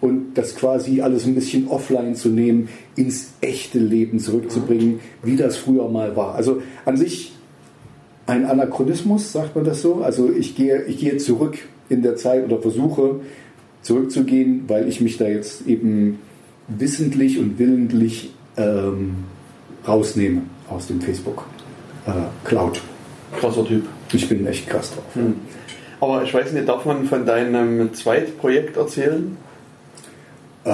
und 0.00 0.34
das 0.34 0.54
quasi 0.54 1.00
alles 1.00 1.26
ein 1.26 1.34
bisschen 1.34 1.68
offline 1.68 2.14
zu 2.14 2.28
nehmen, 2.28 2.68
ins 2.96 3.32
echte 3.40 3.78
Leben 3.78 4.18
zurückzubringen, 4.18 5.00
wie 5.22 5.36
das 5.36 5.56
früher 5.56 5.88
mal 5.88 6.14
war. 6.16 6.34
Also 6.34 6.60
an 6.84 6.96
sich 6.96 7.32
ein 8.26 8.44
Anachronismus, 8.44 9.32
sagt 9.32 9.56
man 9.56 9.64
das 9.64 9.82
so? 9.82 9.96
Also 9.96 10.30
ich 10.30 10.54
gehe, 10.54 10.84
ich 10.84 10.98
gehe 10.98 11.16
zurück 11.16 11.58
in 11.88 12.02
der 12.02 12.16
Zeit 12.16 12.44
oder 12.44 12.58
versuche 12.58 13.20
zurückzugehen, 13.82 14.64
weil 14.68 14.88
ich 14.88 15.00
mich 15.00 15.16
da 15.16 15.26
jetzt 15.26 15.66
eben 15.66 16.18
wissentlich 16.68 17.38
und 17.38 17.58
willentlich 17.58 18.32
ähm, 18.60 19.24
rausnehme 19.86 20.42
aus 20.68 20.86
dem 20.86 21.00
Facebook 21.00 21.44
äh, 22.06 22.10
Cloud. 22.44 22.80
Krasser 23.40 23.64
Typ. 23.64 23.86
Ich 24.12 24.28
bin 24.28 24.46
echt 24.46 24.68
krass 24.68 24.90
drauf. 24.92 25.04
Hm. 25.14 25.34
Aber 26.00 26.22
ich 26.24 26.32
weiß 26.34 26.52
nicht, 26.52 26.68
darf 26.68 26.84
man 26.84 27.04
von 27.04 27.24
deinem 27.26 27.92
Zweitprojekt 27.94 28.76
erzählen? 28.76 29.36
Äh, 30.64 30.70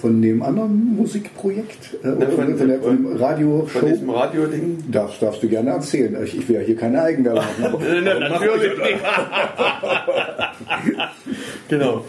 von 0.00 0.20
dem 0.20 0.42
anderen 0.42 0.96
Musikprojekt, 0.96 1.96
äh, 2.02 2.08
oder 2.08 2.26
von- 2.28 2.58
von, 2.58 2.68
der, 2.68 2.80
von 2.80 2.96
dem 2.96 3.06
Von 3.06 3.16
Radioshow, 3.18 3.86
diesem 3.86 4.10
Radio-Ding? 4.10 4.82
darfst, 4.90 5.22
darfst 5.22 5.42
du 5.44 5.48
gerne 5.48 5.70
erzählen. 5.70 6.16
Ich, 6.24 6.36
ich 6.36 6.48
will 6.48 6.56
ja 6.56 6.62
hier 6.62 6.76
keine 6.76 7.02
Eigenwerbung 7.02 7.44
machen. 7.60 7.78
Ne, 7.80 8.02
natürlich 8.02 8.78
nicht. 8.82 8.98
genau. 11.68 12.04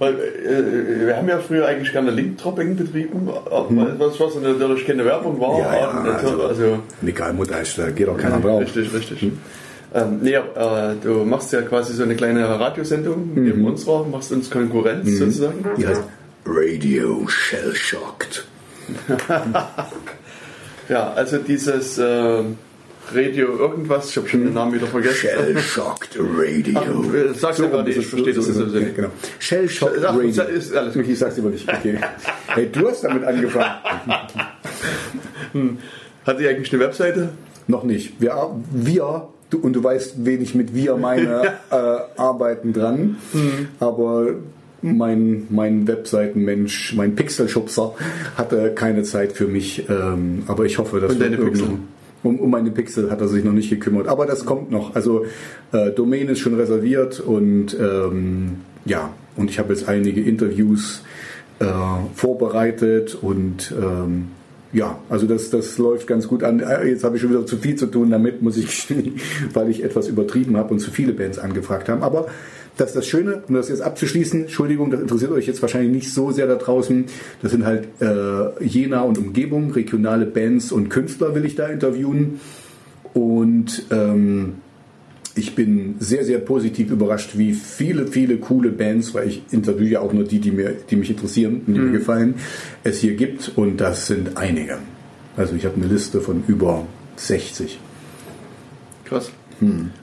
Weil 0.00 0.14
äh, 0.14 1.06
wir 1.06 1.16
haben 1.16 1.28
ja 1.28 1.38
früher 1.38 1.66
eigentlich 1.66 1.92
gerne 1.92 2.10
Link-Dropping 2.10 2.74
betrieben, 2.74 3.28
aber 3.28 3.68
was, 3.98 4.18
was 4.18 4.34
natürlich 4.34 4.86
keine 4.86 5.04
Werbung 5.04 5.38
war. 5.40 5.58
Ja, 5.60 5.74
ja, 5.76 5.92
natürlich- 6.02 6.44
also, 6.44 6.78
Egal, 7.06 7.32
Mutter, 7.34 7.56
da 7.76 7.90
geht 7.90 8.08
auch 8.08 8.16
keiner 8.16 8.40
drauf. 8.40 8.60
Richtig, 8.62 8.92
richtig. 8.92 9.30
Ähm, 9.94 10.18
nee, 10.22 10.34
äh, 10.34 10.42
du 11.02 11.24
machst 11.24 11.52
ja 11.52 11.62
quasi 11.62 11.92
so 11.94 12.02
eine 12.04 12.14
kleine 12.16 12.48
Radiosendung 12.48 13.34
Mhm. 13.34 13.44
neben 13.44 13.64
unserer, 13.66 14.04
machst 14.04 14.32
uns 14.32 14.50
Konkurrenz 14.50 15.18
sozusagen. 15.18 15.64
Die 15.76 15.86
heißt 15.86 16.02
Radio 16.46 17.26
Shell 17.28 17.74
Shocked. 17.74 18.46
Ja, 20.88 21.12
also 21.12 21.38
dieses 21.38 21.98
äh, 21.98 22.42
Radio 23.14 23.56
irgendwas, 23.58 24.10
ich 24.10 24.16
habe 24.16 24.28
schon 24.28 24.44
den 24.44 24.54
Namen 24.54 24.74
wieder 24.74 24.86
vergessen. 24.86 25.16
Shell 25.16 25.58
Shocked 25.58 26.18
Radio. 26.18 26.80
Ach, 26.80 27.14
äh, 27.14 27.34
sag's 27.34 27.58
ja 27.58 27.66
gerade, 27.66 27.90
ich 27.90 28.06
verstehe 28.06 28.32
das 28.32 28.44
sowieso 28.44 28.78
nicht. 28.78 28.96
Genau. 28.96 29.08
Shell 29.38 29.68
Shocked 29.68 30.02
Radio. 30.02 30.28
ist 30.28 30.74
alles. 30.74 30.96
Ich 30.96 31.18
sag's 31.18 31.38
immer 31.38 31.50
nicht. 31.50 31.68
Okay. 31.68 31.98
Hey, 32.46 32.68
du 32.70 32.88
hast 32.88 33.04
damit 33.04 33.24
angefangen. 33.24 33.74
Hat 36.26 36.38
die 36.38 36.46
eigentlich 36.46 36.72
eine 36.72 36.82
Webseite? 36.82 37.30
Noch 37.66 37.84
nicht. 37.84 38.20
Wir, 38.20 38.50
wir 38.72 39.28
du, 39.50 39.58
und 39.58 39.74
du 39.74 39.82
weißt, 39.82 40.24
wen 40.24 40.42
ich 40.42 40.54
mit 40.54 40.74
wir 40.74 40.96
meine, 40.98 41.54
äh, 41.70 41.74
arbeiten 42.16 42.72
dran. 42.72 43.16
Hm. 43.32 43.68
Aber 43.80 44.34
mein, 44.82 45.46
mein 45.50 45.86
Webseitenmensch, 45.86 46.94
mein 46.94 47.14
Pixelschubser 47.14 47.94
hatte 48.36 48.72
keine 48.74 49.02
Zeit 49.02 49.32
für 49.32 49.46
mich. 49.46 49.88
Ähm, 49.88 50.44
aber 50.46 50.64
ich 50.64 50.78
hoffe, 50.78 51.00
dass 51.00 51.12
Und 51.12 51.20
wir 51.20 51.30
deine 51.30 51.42
Pixel? 51.42 51.68
Um, 52.22 52.38
um 52.38 52.50
meine 52.50 52.70
Pixel 52.70 53.10
hat 53.10 53.20
er 53.22 53.28
sich 53.28 53.44
noch 53.44 53.52
nicht 53.52 53.70
gekümmert. 53.70 54.06
Aber 54.06 54.26
das 54.26 54.44
kommt 54.44 54.70
noch. 54.70 54.94
Also 54.94 55.24
äh, 55.72 55.90
Domain 55.90 56.28
ist 56.28 56.40
schon 56.40 56.54
reserviert 56.54 57.18
und 57.18 57.74
ähm, 57.80 58.58
ja, 58.84 59.14
und 59.36 59.48
ich 59.48 59.58
habe 59.58 59.72
jetzt 59.72 59.88
einige 59.88 60.20
Interviews 60.20 61.02
äh, 61.60 61.64
vorbereitet 62.14 63.14
und 63.14 63.72
ähm, 63.80 64.28
ja, 64.72 64.98
also 65.08 65.26
das, 65.26 65.50
das 65.50 65.78
läuft 65.78 66.06
ganz 66.06 66.28
gut 66.28 66.44
an. 66.44 66.60
Äh, 66.60 66.88
Jetzt 66.88 67.04
habe 67.04 67.16
ich 67.16 67.22
schon 67.22 67.30
wieder 67.30 67.44
zu 67.46 67.56
viel 67.56 67.76
zu 67.76 67.86
tun 67.86 68.10
damit, 68.10 68.42
muss 68.42 68.56
ich, 68.56 68.86
weil 69.52 69.68
ich 69.68 69.82
etwas 69.82 70.08
übertrieben 70.08 70.56
habe 70.56 70.72
und 70.72 70.78
zu 70.78 70.90
viele 70.90 71.12
Bands 71.12 71.38
angefragt 71.38 71.88
haben. 71.88 72.02
Aber 72.02 72.26
das 72.80 72.90
ist 72.90 72.96
das 72.96 73.06
Schöne, 73.06 73.42
um 73.46 73.54
das 73.54 73.68
jetzt 73.68 73.82
abzuschließen, 73.82 74.42
Entschuldigung, 74.42 74.90
das 74.90 75.00
interessiert 75.00 75.32
euch 75.32 75.46
jetzt 75.46 75.60
wahrscheinlich 75.60 75.92
nicht 75.92 76.14
so 76.14 76.30
sehr 76.30 76.46
da 76.46 76.54
draußen. 76.54 77.04
Das 77.42 77.52
sind 77.52 77.66
halt 77.66 77.88
äh, 78.00 78.64
Jena 78.64 79.02
und 79.02 79.18
Umgebung, 79.18 79.70
regionale 79.72 80.24
Bands 80.24 80.72
und 80.72 80.88
Künstler 80.88 81.34
will 81.34 81.44
ich 81.44 81.56
da 81.56 81.66
interviewen. 81.66 82.40
Und 83.12 83.84
ähm, 83.90 84.54
ich 85.34 85.54
bin 85.54 85.96
sehr, 85.98 86.24
sehr 86.24 86.38
positiv 86.38 86.90
überrascht, 86.90 87.32
wie 87.36 87.52
viele, 87.52 88.06
viele 88.06 88.38
coole 88.38 88.70
Bands, 88.70 89.12
weil 89.12 89.28
ich 89.28 89.42
interviewe 89.50 89.90
ja 89.90 90.00
auch 90.00 90.14
nur 90.14 90.24
die, 90.24 90.38
die, 90.38 90.50
mir, 90.50 90.74
die 90.88 90.96
mich 90.96 91.10
interessieren 91.10 91.60
und 91.66 91.74
die 91.74 91.80
mir 91.80 91.92
gefallen, 91.92 92.36
es 92.82 93.00
hier 93.00 93.14
gibt. 93.14 93.52
Und 93.56 93.78
das 93.78 94.06
sind 94.06 94.38
einige. 94.38 94.78
Also 95.36 95.54
ich 95.54 95.66
habe 95.66 95.76
eine 95.76 95.86
Liste 95.86 96.20
von 96.22 96.42
über 96.48 96.86
60. 97.16 97.78
Krass. 99.04 99.30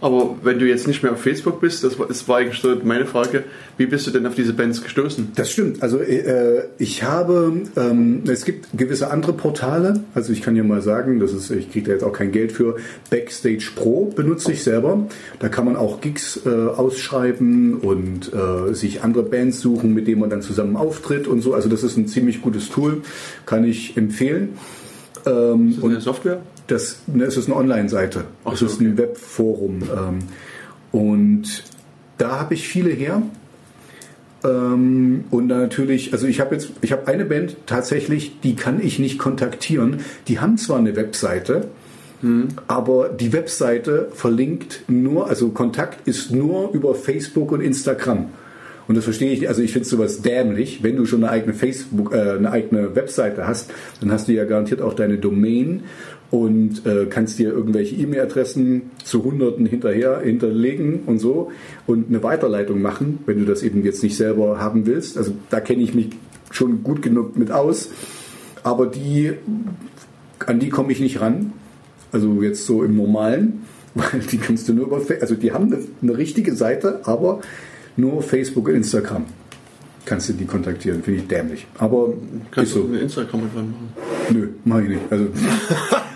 Aber 0.01 0.35
wenn 0.43 0.59
du 0.59 0.67
jetzt 0.67 0.87
nicht 0.87 1.03
mehr 1.03 1.13
auf 1.13 1.21
Facebook 1.21 1.59
bist, 1.59 1.83
das 1.83 1.97
war, 1.97 2.07
das 2.07 2.27
war 2.27 2.37
eigentlich 2.37 2.61
so 2.61 2.75
meine 2.83 3.05
Frage, 3.05 3.43
wie 3.77 3.87
bist 3.87 4.05
du 4.05 4.11
denn 4.11 4.25
auf 4.27 4.35
diese 4.35 4.53
Bands 4.53 4.83
gestoßen? 4.83 5.31
Das 5.35 5.51
stimmt. 5.51 5.81
Also 5.81 5.99
äh, 5.99 6.63
ich 6.77 7.03
habe, 7.03 7.61
ähm, 7.75 8.23
es 8.27 8.45
gibt 8.45 8.67
gewisse 8.77 9.09
andere 9.09 9.33
Portale. 9.33 10.03
Also 10.13 10.31
ich 10.31 10.41
kann 10.41 10.55
ja 10.55 10.63
mal 10.63 10.81
sagen, 10.81 11.19
das 11.19 11.33
ist, 11.33 11.49
ich 11.49 11.71
kriege 11.71 11.87
da 11.87 11.93
jetzt 11.93 12.03
auch 12.03 12.13
kein 12.13 12.31
Geld 12.31 12.51
für. 12.51 12.75
Backstage 13.09 13.71
Pro 13.75 14.05
benutze 14.05 14.51
ich 14.51 14.63
selber. 14.63 15.07
Da 15.39 15.49
kann 15.49 15.65
man 15.65 15.75
auch 15.75 16.01
Gigs 16.01 16.41
äh, 16.45 16.49
ausschreiben 16.49 17.75
und 17.75 18.31
äh, 18.33 18.73
sich 18.73 19.03
andere 19.03 19.23
Bands 19.23 19.59
suchen, 19.59 19.93
mit 19.93 20.07
denen 20.07 20.21
man 20.21 20.29
dann 20.29 20.41
zusammen 20.41 20.75
auftritt 20.75 21.27
und 21.27 21.41
so. 21.41 21.53
Also 21.53 21.67
das 21.69 21.83
ist 21.83 21.97
ein 21.97 22.07
ziemlich 22.07 22.41
gutes 22.41 22.69
Tool, 22.69 23.01
kann 23.45 23.63
ich 23.63 23.97
empfehlen. 23.97 24.49
Ähm, 25.25 25.69
Ist 25.69 25.77
das 25.77 25.83
eine 25.83 26.01
Software? 26.01 26.41
Das, 26.67 27.01
ne, 27.07 27.23
es 27.25 27.37
ist 27.37 27.47
eine 27.47 27.55
Online-Seite. 27.55 28.25
Ach 28.45 28.53
Es 28.53 28.59
so, 28.59 28.65
ist 28.65 28.81
ein 28.81 28.97
Webforum. 28.97 29.81
Ähm, 29.83 30.19
und 30.91 31.63
da 32.17 32.39
habe 32.39 32.53
ich 32.53 32.67
viele 32.67 32.91
her. 32.91 33.21
Ähm, 34.43 35.25
und 35.31 35.47
natürlich, 35.47 36.13
also 36.13 36.27
ich 36.27 36.39
habe 36.39 36.55
jetzt, 36.55 36.71
ich 36.81 36.91
habe 36.91 37.07
eine 37.07 37.25
Band 37.25 37.57
tatsächlich, 37.65 38.39
die 38.41 38.55
kann 38.55 38.79
ich 38.83 38.99
nicht 38.99 39.17
kontaktieren. 39.17 40.01
Die 40.27 40.39
haben 40.39 40.57
zwar 40.57 40.77
eine 40.77 40.95
Webseite, 40.95 41.69
aber 42.67 43.09
die 43.09 43.31
Webseite 43.31 44.09
verlinkt 44.13 44.83
nur, 44.87 45.27
also 45.27 45.49
Kontakt 45.49 46.07
ist 46.07 46.31
nur 46.31 46.71
über 46.71 46.95
Facebook 46.95 47.51
und 47.51 47.61
Instagram. 47.61 48.29
Und 48.87 48.95
das 48.95 49.03
verstehe 49.03 49.31
ich 49.31 49.41
nicht. 49.41 49.49
Also 49.49 49.61
ich 49.61 49.73
finde 49.73 49.87
sowas 49.87 50.21
dämlich. 50.21 50.81
Wenn 50.81 50.95
du 50.95 51.05
schon 51.05 51.23
eine 51.23 51.31
eigene 51.31 51.53
Facebook, 51.53 52.13
äh, 52.13 52.31
eine 52.37 52.51
eigene 52.51 52.95
Webseite 52.95 53.45
hast, 53.45 53.69
dann 53.99 54.11
hast 54.11 54.29
du 54.29 54.31
ja 54.31 54.45
garantiert 54.45 54.81
auch 54.81 54.93
deine 54.93 55.17
Domain 55.17 55.83
und 56.29 56.85
äh, 56.85 57.05
kannst 57.09 57.39
dir 57.39 57.51
irgendwelche 57.51 57.95
E-Mail-Adressen 57.95 58.91
zu 59.03 59.23
Hunderten 59.23 59.65
hinterher 59.65 60.19
hinterlegen 60.19 61.01
und 61.05 61.19
so 61.19 61.51
und 61.85 62.09
eine 62.09 62.21
Weiterleitung 62.21 62.81
machen, 62.81 63.19
wenn 63.25 63.39
du 63.39 63.45
das 63.45 63.63
eben 63.63 63.83
jetzt 63.85 64.03
nicht 64.03 64.17
selber 64.17 64.59
haben 64.59 64.85
willst. 64.85 65.17
Also 65.17 65.33
da 65.49 65.59
kenne 65.61 65.83
ich 65.83 65.93
mich 65.93 66.09
schon 66.51 66.83
gut 66.83 67.01
genug 67.01 67.37
mit 67.37 67.51
aus. 67.51 67.89
Aber 68.63 68.87
die, 68.87 69.33
an 70.45 70.59
die 70.59 70.69
komme 70.69 70.91
ich 70.91 70.99
nicht 70.99 71.21
ran. 71.21 71.53
Also 72.11 72.41
jetzt 72.41 72.65
so 72.65 72.83
im 72.83 72.97
Normalen, 72.97 73.61
weil 73.95 74.19
die 74.19 74.37
kannst 74.37 74.67
du 74.67 74.73
nur 74.73 74.87
über, 74.87 75.01
also 75.21 75.35
die 75.35 75.53
haben 75.53 75.71
eine, 75.71 75.83
eine 76.01 76.17
richtige 76.17 76.55
Seite, 76.55 77.01
aber 77.03 77.41
nur 77.95 78.21
Facebook 78.21 78.67
und 78.67 78.75
Instagram 78.75 79.25
kannst 80.07 80.29
du 80.29 80.33
die 80.33 80.45
kontaktieren. 80.45 81.03
Finde 81.03 81.21
ich 81.21 81.27
dämlich. 81.27 81.67
Aber 81.77 82.13
Kannst 82.51 82.71
so. 82.71 82.83
du 82.83 82.87
eine 82.87 82.99
Instagram 82.99 83.41
dran 83.53 83.71
machen? 83.71 83.89
Nö, 84.33 84.47
mach 84.63 84.79
ich 84.79 84.89
nicht. 84.89 85.01
Also, 85.09 85.25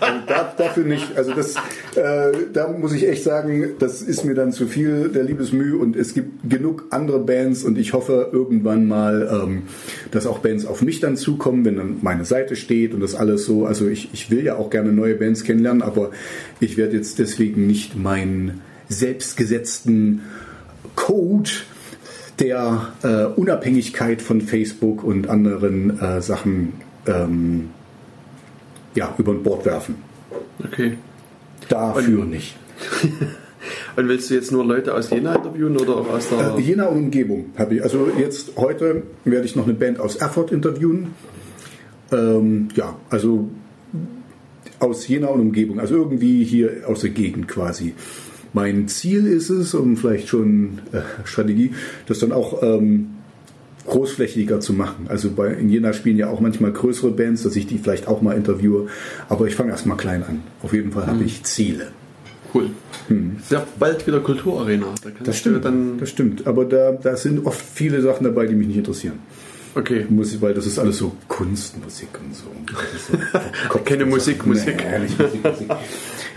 also 0.00 0.20
da, 0.26 0.54
dafür 0.56 0.84
nicht. 0.84 1.16
Also 1.16 1.32
das, 1.34 1.56
äh, 1.94 2.32
da 2.52 2.68
muss 2.68 2.94
ich 2.94 3.06
echt 3.06 3.22
sagen, 3.22 3.74
das 3.78 4.02
ist 4.02 4.24
mir 4.24 4.34
dann 4.34 4.52
zu 4.52 4.66
viel 4.66 5.10
der 5.10 5.22
Liebesmüh 5.22 5.74
und 5.74 5.94
es 5.94 6.14
gibt 6.14 6.48
genug 6.48 6.86
andere 6.90 7.20
Bands 7.20 7.64
und 7.64 7.78
ich 7.78 7.92
hoffe 7.92 8.30
irgendwann 8.32 8.86
mal, 8.88 9.28
ähm, 9.30 9.62
dass 10.10 10.26
auch 10.26 10.38
Bands 10.38 10.64
auf 10.64 10.80
mich 10.82 11.00
dann 11.00 11.16
zukommen, 11.16 11.64
wenn 11.64 11.76
dann 11.76 11.98
meine 12.00 12.24
Seite 12.24 12.56
steht 12.56 12.94
und 12.94 13.00
das 13.00 13.14
alles 13.14 13.44
so. 13.44 13.66
Also 13.66 13.88
ich, 13.88 14.08
ich 14.14 14.30
will 14.30 14.42
ja 14.42 14.56
auch 14.56 14.70
gerne 14.70 14.92
neue 14.92 15.14
Bands 15.14 15.44
kennenlernen, 15.44 15.82
aber 15.82 16.10
ich 16.60 16.78
werde 16.78 16.96
jetzt 16.96 17.18
deswegen 17.18 17.66
nicht 17.66 17.94
meinen 17.96 18.62
selbstgesetzten 18.88 20.22
Code 20.96 21.50
der 22.38 22.92
äh, 23.02 23.24
Unabhängigkeit 23.24 24.22
von 24.22 24.40
Facebook 24.40 25.04
und 25.04 25.28
anderen 25.28 26.00
äh, 26.00 26.20
Sachen 26.20 26.74
ähm, 27.06 27.70
ja, 28.94 29.14
über 29.18 29.32
den 29.32 29.42
Bord 29.42 29.64
werfen. 29.64 29.96
Okay. 30.64 30.98
Dafür 31.68 32.24
nicht. 32.24 32.56
Und 33.96 34.08
willst 34.08 34.30
du 34.30 34.34
jetzt 34.34 34.50
nur 34.50 34.64
Leute 34.64 34.94
aus 34.94 35.10
Jena 35.10 35.36
interviewen 35.36 35.76
oder 35.76 35.96
auch 35.96 36.08
aus 36.08 36.28
der... 36.30 36.56
Äh, 36.56 36.60
Jena 36.60 36.86
und 36.86 36.96
Umgebung 36.96 37.52
habe 37.56 37.76
ich. 37.76 37.82
Also 37.82 38.08
jetzt 38.18 38.56
heute 38.56 39.02
werde 39.24 39.46
ich 39.46 39.54
noch 39.54 39.64
eine 39.64 39.74
Band 39.74 40.00
aus 40.00 40.16
Erfurt 40.16 40.50
interviewen. 40.50 41.14
Ähm, 42.10 42.68
ja, 42.74 42.96
also 43.10 43.48
aus 44.78 45.06
Jena 45.06 45.28
und 45.28 45.40
Umgebung, 45.40 45.78
also 45.78 45.94
irgendwie 45.94 46.42
hier 46.42 46.82
aus 46.86 47.02
der 47.02 47.10
Gegend 47.10 47.48
quasi. 47.48 47.94
Mein 48.52 48.88
Ziel 48.88 49.26
ist 49.26 49.50
es, 49.50 49.74
um 49.74 49.96
vielleicht 49.96 50.28
schon 50.28 50.80
äh, 50.92 51.00
Strategie, 51.24 51.72
das 52.06 52.18
dann 52.18 52.32
auch 52.32 52.62
ähm, 52.62 53.10
großflächiger 53.86 54.60
zu 54.60 54.72
machen. 54.72 55.06
Also 55.08 55.30
bei, 55.30 55.48
in 55.48 55.68
Jena 55.68 55.92
spielen 55.92 56.16
ja 56.16 56.28
auch 56.28 56.40
manchmal 56.40 56.72
größere 56.72 57.10
Bands, 57.10 57.42
dass 57.42 57.56
ich 57.56 57.66
die 57.66 57.78
vielleicht 57.78 58.08
auch 58.08 58.22
mal 58.22 58.36
interviewe. 58.36 58.88
Aber 59.28 59.46
ich 59.46 59.54
fange 59.54 59.70
erstmal 59.70 59.96
klein 59.96 60.22
an. 60.22 60.42
Auf 60.62 60.72
jeden 60.72 60.92
Fall 60.92 61.06
habe 61.06 61.24
ich 61.24 61.42
Ziele. 61.44 61.88
Cool. 62.54 62.70
Sehr 63.48 63.66
bald 63.78 64.06
wieder 64.06 64.20
Kulturarena. 64.20 64.86
Da 65.02 65.08
Hm. 65.08 65.16
Das 65.24 65.38
stimmt, 65.38 65.64
dann... 65.64 65.98
das 65.98 66.10
stimmt. 66.10 66.46
Aber 66.46 66.64
da, 66.64 66.92
da 66.92 67.16
sind 67.16 67.46
oft 67.46 67.60
viele 67.60 68.02
Sachen 68.02 68.24
dabei, 68.24 68.46
die 68.46 68.54
mich 68.54 68.68
nicht 68.68 68.76
interessieren. 68.76 69.18
Okay. 69.74 70.06
Muss 70.08 70.34
ich, 70.34 70.42
weil 70.42 70.52
das 70.52 70.66
ist 70.66 70.78
alles 70.78 70.98
so 70.98 71.16
Kunstmusik 71.28 72.08
und 72.22 72.34
so. 72.34 72.44
So 73.72 73.78
Keine 73.78 74.04
Musik, 74.04 74.46
Musik. 74.46 74.76
Nee, 74.76 74.98
nicht 74.98 75.18
Musik, 75.18 75.44
Musik. 75.44 75.70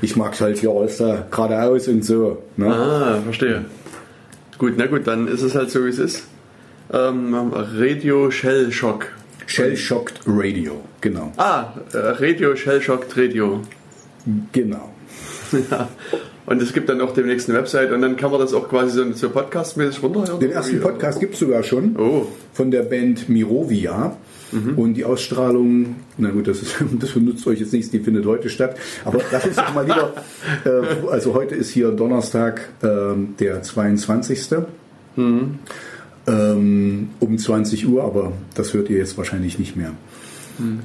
Ich 0.05 0.15
mag 0.15 0.39
halt 0.39 0.62
ja 0.62 0.69
alles 0.69 0.97
da 0.97 1.25
geradeaus 1.31 1.88
und 1.88 2.05
so. 2.05 2.43
Ne? 2.57 2.67
Ah, 2.67 3.21
verstehe. 3.24 3.65
Gut, 4.59 4.74
na 4.77 4.85
gut, 4.85 5.07
dann 5.07 5.27
ist 5.27 5.41
es 5.41 5.55
halt 5.55 5.71
so, 5.71 5.83
wie 5.83 5.89
es 5.89 5.97
ist. 5.97 6.27
Ähm, 6.93 7.33
Radio 7.51 8.29
Shell 8.29 8.71
Shock. 8.71 9.07
Shell 9.47 9.75
Shocked 9.75 10.19
Radio, 10.27 10.83
genau. 11.01 11.31
Ah, 11.38 11.74
äh, 11.91 11.97
Radio 11.97 12.55
Shell 12.55 12.83
Shocked 12.83 13.17
Radio. 13.17 13.63
Genau. 14.51 14.93
ja. 15.71 15.89
Und 16.45 16.61
es 16.61 16.73
gibt 16.73 16.89
dann 16.89 17.01
auch 17.01 17.13
demnächst 17.13 17.49
eine 17.49 17.57
Website 17.57 17.91
und 17.91 18.01
dann 18.01 18.17
kann 18.17 18.31
man 18.31 18.39
das 18.39 18.53
auch 18.53 18.69
quasi 18.69 18.91
so, 18.91 19.11
so 19.13 19.29
podcastmäßig 19.29 20.03
runterhören. 20.03 20.39
Den 20.39 20.51
ersten 20.51 20.79
Podcast 20.79 21.19
gibt 21.19 21.33
es 21.33 21.39
sogar 21.39 21.63
schon 21.63 21.95
Oh, 21.97 22.27
von 22.53 22.69
der 22.71 22.83
Band 22.83 23.29
Mirovia. 23.29 24.15
Und 24.77 24.93
die 24.93 25.03
Ausstrahlung, 25.03 25.97
na 26.17 26.29
gut, 26.29 26.47
das, 26.47 26.61
ist, 26.61 26.75
das 26.99 27.11
benutzt 27.11 27.45
euch 27.47 27.59
jetzt 27.59 27.73
nichts, 27.73 27.91
die 27.91 27.99
findet 27.99 28.25
heute 28.25 28.49
statt. 28.49 28.77
Aber 29.03 29.19
lass 29.31 29.45
uns 29.45 29.55
doch 29.55 29.73
mal 29.73 29.81
lieber, 29.81 30.13
äh, 30.65 31.09
also 31.11 31.33
heute 31.33 31.55
ist 31.55 31.71
hier 31.71 31.91
Donnerstag, 31.91 32.69
ähm, 32.81 33.35
der 33.39 33.63
22. 33.63 34.49
Ähm, 35.17 37.09
um 37.19 37.37
20 37.37 37.87
Uhr, 37.87 38.03
aber 38.03 38.31
das 38.55 38.73
hört 38.73 38.89
ihr 38.89 38.97
jetzt 38.97 39.17
wahrscheinlich 39.17 39.59
nicht 39.59 39.75
mehr. 39.75 39.91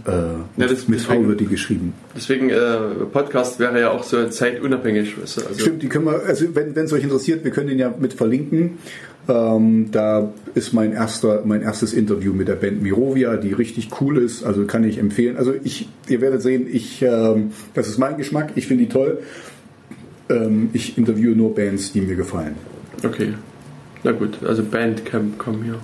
Äh, 0.06 0.10
Ja, 0.10 0.66
das- 0.66 0.88
mit 0.88 1.00
V 1.00 1.08
deswegen- 1.12 1.28
wird 1.28 1.40
die 1.40 1.46
geschrieben. 1.46 1.92
deswegen 2.16 2.50
äh, 2.50 2.76
Podcast 3.12 3.58
wäre 3.60 3.80
ja 3.80 3.90
auch 3.90 4.02
so 4.02 4.26
zeitunabhängig. 4.28 5.14
Also, 5.20 5.42
Stimmt, 5.56 5.82
die 5.82 5.88
können 5.88 6.06
wir, 6.06 6.22
also 6.26 6.46
wenn 6.54 6.72
es 6.76 6.92
euch 6.92 7.02
interessiert, 7.04 7.44
wir 7.44 7.50
können 7.50 7.68
den 7.68 7.78
ja 7.78 7.94
mit 7.98 8.12
verlinken. 8.14 8.78
Ähm, 9.28 9.90
da 9.92 10.32
ist 10.54 10.72
mein 10.72 10.92
erster, 10.92 11.42
mein 11.44 11.62
erstes 11.62 11.92
Interview 11.92 12.32
mit 12.32 12.48
der 12.48 12.54
Band 12.56 12.82
Mirovia, 12.82 13.36
die 13.36 13.52
richtig 13.52 13.90
cool 14.00 14.18
ist. 14.18 14.42
Also 14.44 14.64
kann 14.64 14.82
ich 14.82 14.98
empfehlen. 14.98 15.36
Also 15.36 15.54
ich, 15.62 15.88
ihr 16.08 16.20
werdet 16.20 16.42
sehen, 16.42 16.66
ich, 16.70 17.02
ähm, 17.02 17.52
das 17.74 17.86
ist 17.88 17.98
mein 17.98 18.16
Geschmack. 18.16 18.52
Ich 18.56 18.66
finde 18.66 18.84
die 18.84 18.88
toll. 18.90 19.18
Ähm, 20.28 20.70
ich 20.72 20.96
interviewe 20.98 21.36
nur 21.36 21.54
Bands, 21.54 21.92
die 21.92 22.00
mir 22.00 22.16
gefallen. 22.16 22.54
Okay. 23.04 23.34
Na 24.02 24.12
gut, 24.12 24.38
also 24.44 24.62
Bandcamp 24.64 25.38
kommen 25.38 25.62
hier. 25.64 25.78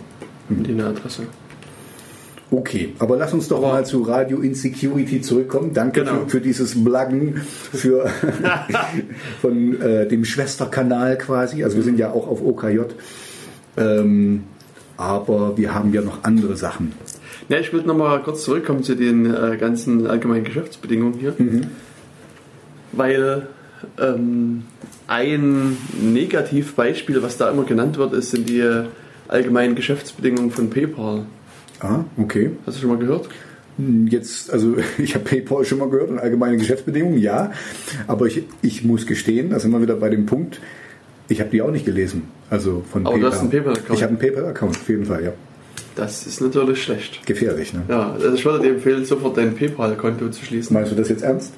Mit 0.49 0.67
die 0.67 0.81
Adresse. 0.81 1.23
Okay, 2.51 2.95
aber 3.01 3.17
lass 3.17 3.33
uns 3.33 3.49
doch 3.49 3.61
mal 3.61 3.85
zu 3.85 4.03
Radio 4.03 4.39
Insecurity 4.39 5.21
zurückkommen. 5.21 5.73
Danke 5.75 6.01
Genau. 6.05 6.21
für, 6.25 6.29
für 6.29 6.41
dieses 6.41 6.83
Blaggen 6.85 7.41
für 7.73 8.09
von 9.41 9.81
äh, 9.81 10.07
dem 10.07 10.25
Schwesterkanal 10.25 11.19
quasi. 11.19 11.65
Also 11.65 11.77
wir 11.77 11.83
sind 11.85 11.99
ja 11.99 12.13
auch 12.13 12.29
auf 12.29 12.41
OKJ. 12.45 12.81
Ähm, 13.77 14.45
aber 14.97 15.57
wir 15.59 15.75
haben 15.75 15.93
ja 15.93 16.03
noch 16.03 16.23
andere 16.25 16.57
Sachen. 16.57 16.93
Ja, 17.49 17.59
ich 17.59 17.73
will 17.73 17.83
noch 17.83 17.97
mal 17.97 18.23
kurz 18.23 18.45
zurückkommen 18.45 18.83
zu 18.83 18.95
den 18.95 19.27
äh, 19.27 19.57
ganzen 19.59 20.07
allgemeinen 20.07 20.45
Geschäftsbedingungen 20.45 21.15
hier. 21.19 21.35
weil 22.93 23.49
ähm, 24.01 24.63
ein 25.07 25.77
Negativbeispiel, 26.01 27.23
was 27.23 27.37
da 27.37 27.51
immer 27.51 27.65
genannt 27.65 27.99
wird, 27.99 28.13
ist, 28.15 28.31
sind 28.31 28.49
die 28.49 28.65
allgemeinen 29.29 29.75
Geschäftsbedingungen 29.75 30.51
von 30.51 30.71
PayPal. 30.71 31.27
Ah, 31.87 32.05
okay. 32.19 32.51
Hast 32.67 32.77
du 32.77 32.81
schon 32.83 32.91
mal 32.91 32.99
gehört? 32.99 33.29
Hm, 33.79 34.07
Jetzt, 34.09 34.51
also 34.53 34.77
ich 34.99 35.15
habe 35.15 35.25
PayPal 35.25 35.65
schon 35.65 35.79
mal 35.79 35.89
gehört 35.89 36.11
und 36.11 36.19
allgemeine 36.19 36.57
Geschäftsbedingungen, 36.57 37.19
ja. 37.19 37.53
Aber 38.07 38.27
ich, 38.27 38.45
ich 38.63 38.85
muss 38.85 39.07
gestehen, 39.07 39.51
da 39.51 39.59
sind 39.59 39.71
wir 39.71 39.81
wieder 39.83 39.97
bei 39.97 40.09
dem 40.09 40.27
Punkt, 40.27 40.61
ich 41.29 41.41
habe 41.41 41.51
die 41.51 41.63
auch 41.63 41.71
nicht 41.71 41.85
gelesen. 41.85 42.23
Also 42.51 42.83
von 42.91 43.07
Aber 43.07 43.19
du 43.19 43.27
hast 43.27 43.41
einen 43.41 43.51
PayPal-Account. 43.51 43.91
Ich 43.99 44.03
habe 44.03 44.11
einen 44.11 44.19
PayPal-Account, 44.19 44.77
auf 44.77 44.89
jeden 44.89 45.05
Fall, 45.07 45.25
ja. 45.25 45.33
Das 45.97 46.27
ist 46.27 46.41
natürlich 46.41 46.83
schlecht. 46.83 47.25
Gefährlich, 47.27 47.73
ne? 47.73 47.83
Ja, 47.89 48.13
also 48.13 48.33
ich 48.35 48.45
würde 48.45 48.65
dir 48.65 48.75
empfehlen, 48.75 49.05
sofort 49.05 49.37
dein 49.37 49.55
PayPal-Konto 49.55 50.29
zu 50.29 50.45
schließen. 50.45 50.75
Meinst 50.75 50.93
du 50.93 50.97
das 50.97 51.09
jetzt 51.09 51.23
ernst? 51.23 51.55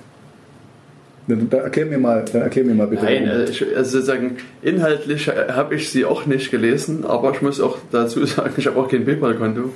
Dann, 1.26 1.50
dann, 1.50 1.60
erklär 1.60 1.86
mir 1.86 1.98
mal, 1.98 2.24
dann 2.32 2.42
erklär 2.42 2.64
mir 2.64 2.74
mal 2.74 2.86
bitte. 2.86 3.04
Nein, 3.04 3.24
warum. 3.26 3.40
äh, 3.42 3.50
ich, 3.50 3.76
also 3.76 3.90
sozusagen 3.98 4.36
inhaltlich 4.62 5.28
äh, 5.28 5.48
habe 5.50 5.74
ich 5.74 5.90
sie 5.90 6.04
auch 6.06 6.24
nicht 6.24 6.50
gelesen, 6.50 7.04
aber 7.04 7.32
ich 7.34 7.42
muss 7.42 7.60
auch 7.60 7.76
dazu 7.92 8.24
sagen, 8.26 8.54
ich 8.56 8.66
habe 8.66 8.78
auch 8.78 8.88
kein 8.88 9.04
PayPal-Konto. 9.04 9.70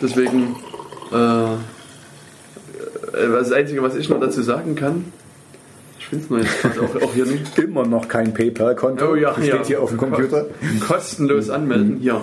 Deswegen, 0.00 0.56
äh, 1.12 1.54
äh, 1.54 1.58
das 3.12 3.52
Einzige, 3.52 3.82
was 3.82 3.96
ich 3.96 4.08
noch 4.08 4.20
dazu 4.20 4.42
sagen 4.42 4.74
kann, 4.74 5.06
ich 5.98 6.06
finde 6.06 6.24
es 6.24 6.30
nur 6.30 6.40
jetzt 6.40 6.62
gerade 6.62 6.80
auch, 6.80 7.02
auch 7.02 7.14
hier 7.14 7.26
nicht. 7.26 7.58
Immer 7.62 7.86
noch 7.86 8.08
kein 8.08 8.32
PayPal-Konto. 8.34 9.12
Oh 9.12 9.14
ja, 9.14 9.32
Das 9.32 9.44
steht 9.44 9.60
ja. 9.60 9.64
hier 9.64 9.82
auf 9.82 9.90
dem 9.90 9.98
Computer. 9.98 10.46
Kostenlos 10.80 11.50
anmelden, 11.50 11.98
hier. 12.00 12.20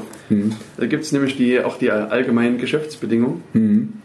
Da 0.77 0.85
gibt 0.87 1.03
es 1.03 1.11
nämlich 1.11 1.37
die, 1.37 1.61
auch 1.61 1.77
die 1.77 1.91
allgemeinen 1.91 2.57
Geschäftsbedingungen 2.57 4.01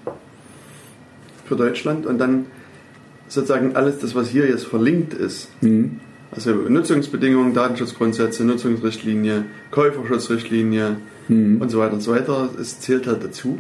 für 1.47 1.57
Deutschland 1.57 2.07
und 2.07 2.19
dann 2.19 2.47
sozusagen 3.29 3.75
alles 3.75 3.99
das, 3.99 4.14
was 4.14 4.29
hier 4.29 4.47
jetzt 4.47 4.67
verlinkt 4.67 5.14
ist. 5.14 5.49
Also 6.31 6.52
Nutzungsbedingungen, 6.52 7.52
Datenschutzgrundsätze, 7.55 8.45
Nutzungsrichtlinie, 8.45 9.47
Käuferschutzrichtlinie 9.71 10.99
und 11.29 11.69
so 11.71 11.79
weiter 11.79 11.95
und 11.95 12.00
so 12.00 12.12
weiter. 12.12 12.49
Es 12.61 12.81
zählt 12.81 13.07
halt 13.07 13.23
dazu. 13.25 13.59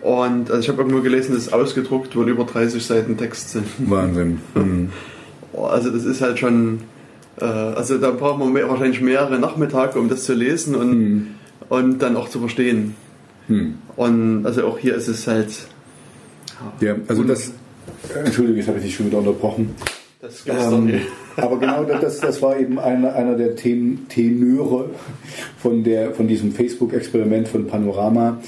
Und 0.00 0.50
also 0.50 0.60
ich 0.60 0.68
habe 0.68 0.82
irgendwo 0.82 1.00
gelesen, 1.00 1.34
das 1.34 1.46
ist 1.46 1.52
ausgedruckt, 1.52 2.14
wohl 2.14 2.28
über 2.28 2.44
30 2.44 2.84
Seiten 2.84 3.16
Text 3.16 3.50
sind. 3.50 3.66
Wahnsinn. 3.90 4.38
Mhm. 4.54 4.90
Oh, 5.52 5.64
Also 5.64 5.90
das 5.90 6.04
ist 6.04 6.20
halt 6.20 6.38
schon, 6.38 6.80
äh, 7.40 7.44
also 7.44 7.96
da 7.98 8.10
braucht 8.10 8.38
man 8.38 8.52
mehr, 8.52 8.68
wahrscheinlich 8.68 9.00
mehrere 9.00 9.38
Nachmittage, 9.38 9.98
um 9.98 10.08
das 10.08 10.24
zu 10.24 10.34
lesen 10.34 10.74
und, 10.74 11.28
und 11.68 11.98
dann 12.00 12.16
auch 12.16 12.28
zu 12.28 12.38
verstehen. 12.40 12.94
Hm. 13.48 13.74
Und 13.96 14.46
also 14.46 14.66
auch 14.66 14.78
hier 14.78 14.94
ist 14.94 15.08
es 15.08 15.26
halt, 15.26 15.48
Ja, 16.80 16.96
also 17.08 17.22
das. 17.24 17.52
Entschuldige, 18.14 18.58
jetzt 18.58 18.68
habe 18.68 18.78
ich 18.78 18.84
dich 18.84 18.94
schon 18.94 19.06
wieder 19.06 19.18
unterbrochen. 19.18 19.74
das 20.20 20.44
Ähm, 20.46 21.00
aber 21.36 21.58
genau 21.58 21.84
das, 21.84 22.20
das 22.20 22.42
war 22.42 22.58
eben 22.58 22.78
einer, 22.78 23.14
einer 23.14 23.36
der 23.36 23.56
Ten, 23.56 24.06
Tenöre 24.08 24.90
von, 25.58 25.84
der, 25.84 26.12
von 26.12 26.28
diesem 26.28 26.52
Facebook-Experiment 26.52 27.48
von 27.48 27.66
Panorama, 27.66 28.40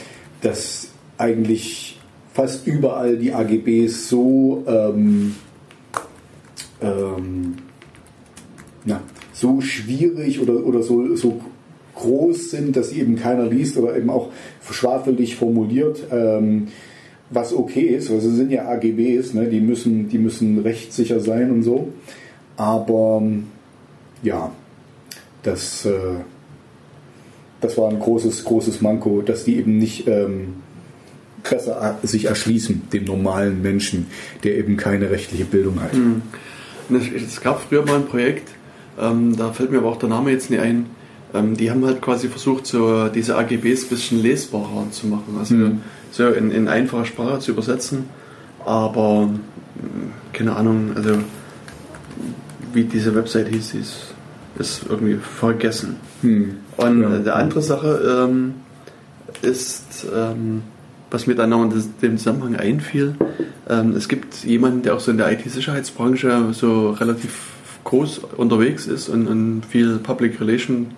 dass 0.43 0.89
eigentlich 1.19 1.99
fast 2.33 2.67
überall 2.67 3.17
die 3.17 3.33
AGBs 3.33 4.09
so, 4.09 4.65
ähm, 4.67 5.35
ähm, 6.83 7.55
na, 8.85 9.01
so 9.33 9.61
schwierig 9.61 10.41
oder, 10.41 10.65
oder 10.65 10.83
so, 10.83 11.17
so 11.17 11.41
groß 11.95 12.51
sind, 12.51 12.77
dass 12.77 12.93
eben 12.93 13.17
keiner 13.17 13.47
liest 13.47 13.79
oder 13.79 13.97
eben 13.97 14.11
auch 14.11 14.31
schwafelig 14.71 15.37
formuliert. 15.37 16.05
Ähm, 16.13 16.69
was 17.31 17.53
okay 17.53 17.87
ist, 17.87 18.11
also 18.11 18.31
sind 18.31 18.53
ja 18.53 18.69
AGBs, 18.69 19.35
ne, 19.35 19.47
die, 19.47 19.61
müssen, 19.61 20.09
die 20.09 20.19
müssen 20.19 20.61
rechtssicher 20.61 21.19
sein 21.21 21.51
und 21.51 21.63
so. 21.63 21.89
Aber 22.57 23.19
ähm, 23.23 23.47
ja, 24.23 24.51
das, 25.43 25.85
äh, 25.85 25.91
das 27.61 27.77
war 27.79 27.89
ein 27.91 27.99
großes, 27.99 28.45
großes 28.45 28.81
Manko, 28.81 29.23
dass 29.23 29.45
die 29.45 29.57
eben 29.57 29.79
nicht 29.79 30.07
ähm, 30.09 30.55
besser 31.49 31.99
äh, 32.03 32.07
sich 32.07 32.25
erschließen, 32.27 32.89
dem 32.93 33.05
normalen 33.05 33.63
Menschen, 33.63 34.07
der 34.43 34.57
eben 34.59 34.77
keine 34.77 35.11
rechtliche 35.11 35.45
Bildung 35.45 35.81
hat. 35.83 35.93
Und 35.95 36.23
Es, 36.91 37.41
gab 37.41 37.61
früher 37.61 37.85
mal 37.85 37.97
ein 37.97 38.07
Projekt, 38.07 38.49
ähm, 39.01 39.37
da 39.37 39.53
fällt 39.53 39.71
mir 39.71 39.79
aber 39.79 39.89
auch 39.89 39.99
der 39.99 40.09
Name 40.09 40.31
jetzt 40.31 40.51
nicht 40.51 40.61
ein. 40.61 40.87
Ähm, 41.35 41.57
die 41.57 41.71
haben 41.71 41.85
halt 41.85 42.01
quasi 42.01 42.29
versucht, 42.29 42.67
so 42.67 43.09
diese 43.09 43.37
AGBs 43.37 43.85
ein 43.85 43.89
bisschen 43.91 44.23
lesbarer 44.23 44.87
zu 44.91 45.07
machen, 45.09 45.37
also 45.39 45.55
Mhm. 45.55 45.81
so 46.13 46.29
in, 46.29 46.51
in 46.51 46.69
einfache 46.69 47.05
Sprache 47.05 47.41
zu 47.41 47.51
übersetzen. 47.51 48.05
Aber 48.65 49.27
mh, 49.27 49.37
keine 50.33 50.57
Ahnung, 50.57 50.93
also 50.97 51.19
wie 52.77 52.85
diese 52.85 53.15
Website 53.15 53.49
hieß, 53.49 53.75
ist, 53.75 54.15
ist 54.59 54.85
irgendwie 54.89 55.15
vergessen. 55.17 55.97
Hm. 56.21 56.59
Und 56.77 57.03
Ja. 57.03 57.19
der 57.19 57.37
andere 57.37 57.63
Sache 57.63 58.27
ähm, 58.29 58.55
ist, 59.43 60.07
ähm, 60.15 60.63
was 61.11 61.27
mir 61.27 61.35
dann 61.35 61.51
noch 61.51 61.63
in 61.65 61.73
dem 62.03 62.19
Zusammenhang 62.19 62.57
einfiel, 62.57 63.15
ähm, 63.69 63.95
es 63.97 64.09
gibt 64.09 64.45
jemanden, 64.45 64.83
der 64.83 64.95
auch 64.95 65.01
so 65.01 65.11
in 65.11 65.17
der 65.17 65.33
IT-Sicherheitsbranche 65.33 66.49
so 66.53 66.91
relativ 66.91 67.49
groß 67.85 68.21
unterwegs 68.37 68.87
ist 68.87 69.09
und, 69.09 69.27
und 69.27 69.63
viel 69.69 69.99
Public 69.99 70.41
Relation 70.41 70.89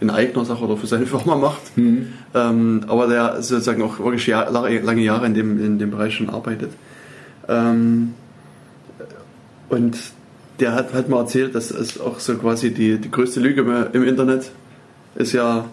in 0.00 0.10
eigener 0.10 0.44
Sache 0.44 0.64
oder 0.64 0.76
für 0.76 0.86
seine 0.86 1.06
Firma 1.12 1.36
macht, 1.36 1.62
ähm, 1.76 2.84
aber 2.86 3.06
der 3.06 3.42
sozusagen 3.42 3.82
auch 3.82 3.98
wirklich 3.98 4.26
Jahr, 4.26 4.50
lange 4.50 4.80
lange 4.80 5.02
Jahre 5.02 5.26
in 5.26 5.34
dem, 5.34 5.64
in 5.64 5.78
dem 5.78 5.90
Bereich 5.90 6.14
schon 6.14 6.28
arbeitet. 6.28 6.72
Ähm, 7.48 8.14
und 9.68 9.96
der 10.60 10.74
hat, 10.74 10.92
hat 10.94 11.08
mal 11.08 11.20
erzählt, 11.20 11.54
dass 11.54 11.70
es 11.70 12.00
auch 12.00 12.20
so 12.20 12.34
quasi 12.36 12.72
die, 12.72 12.98
die 12.98 13.10
größte 13.10 13.40
Lüge 13.40 13.88
im 13.92 14.04
Internet 14.04 14.50
ist 15.14 15.32
ja 15.32 15.68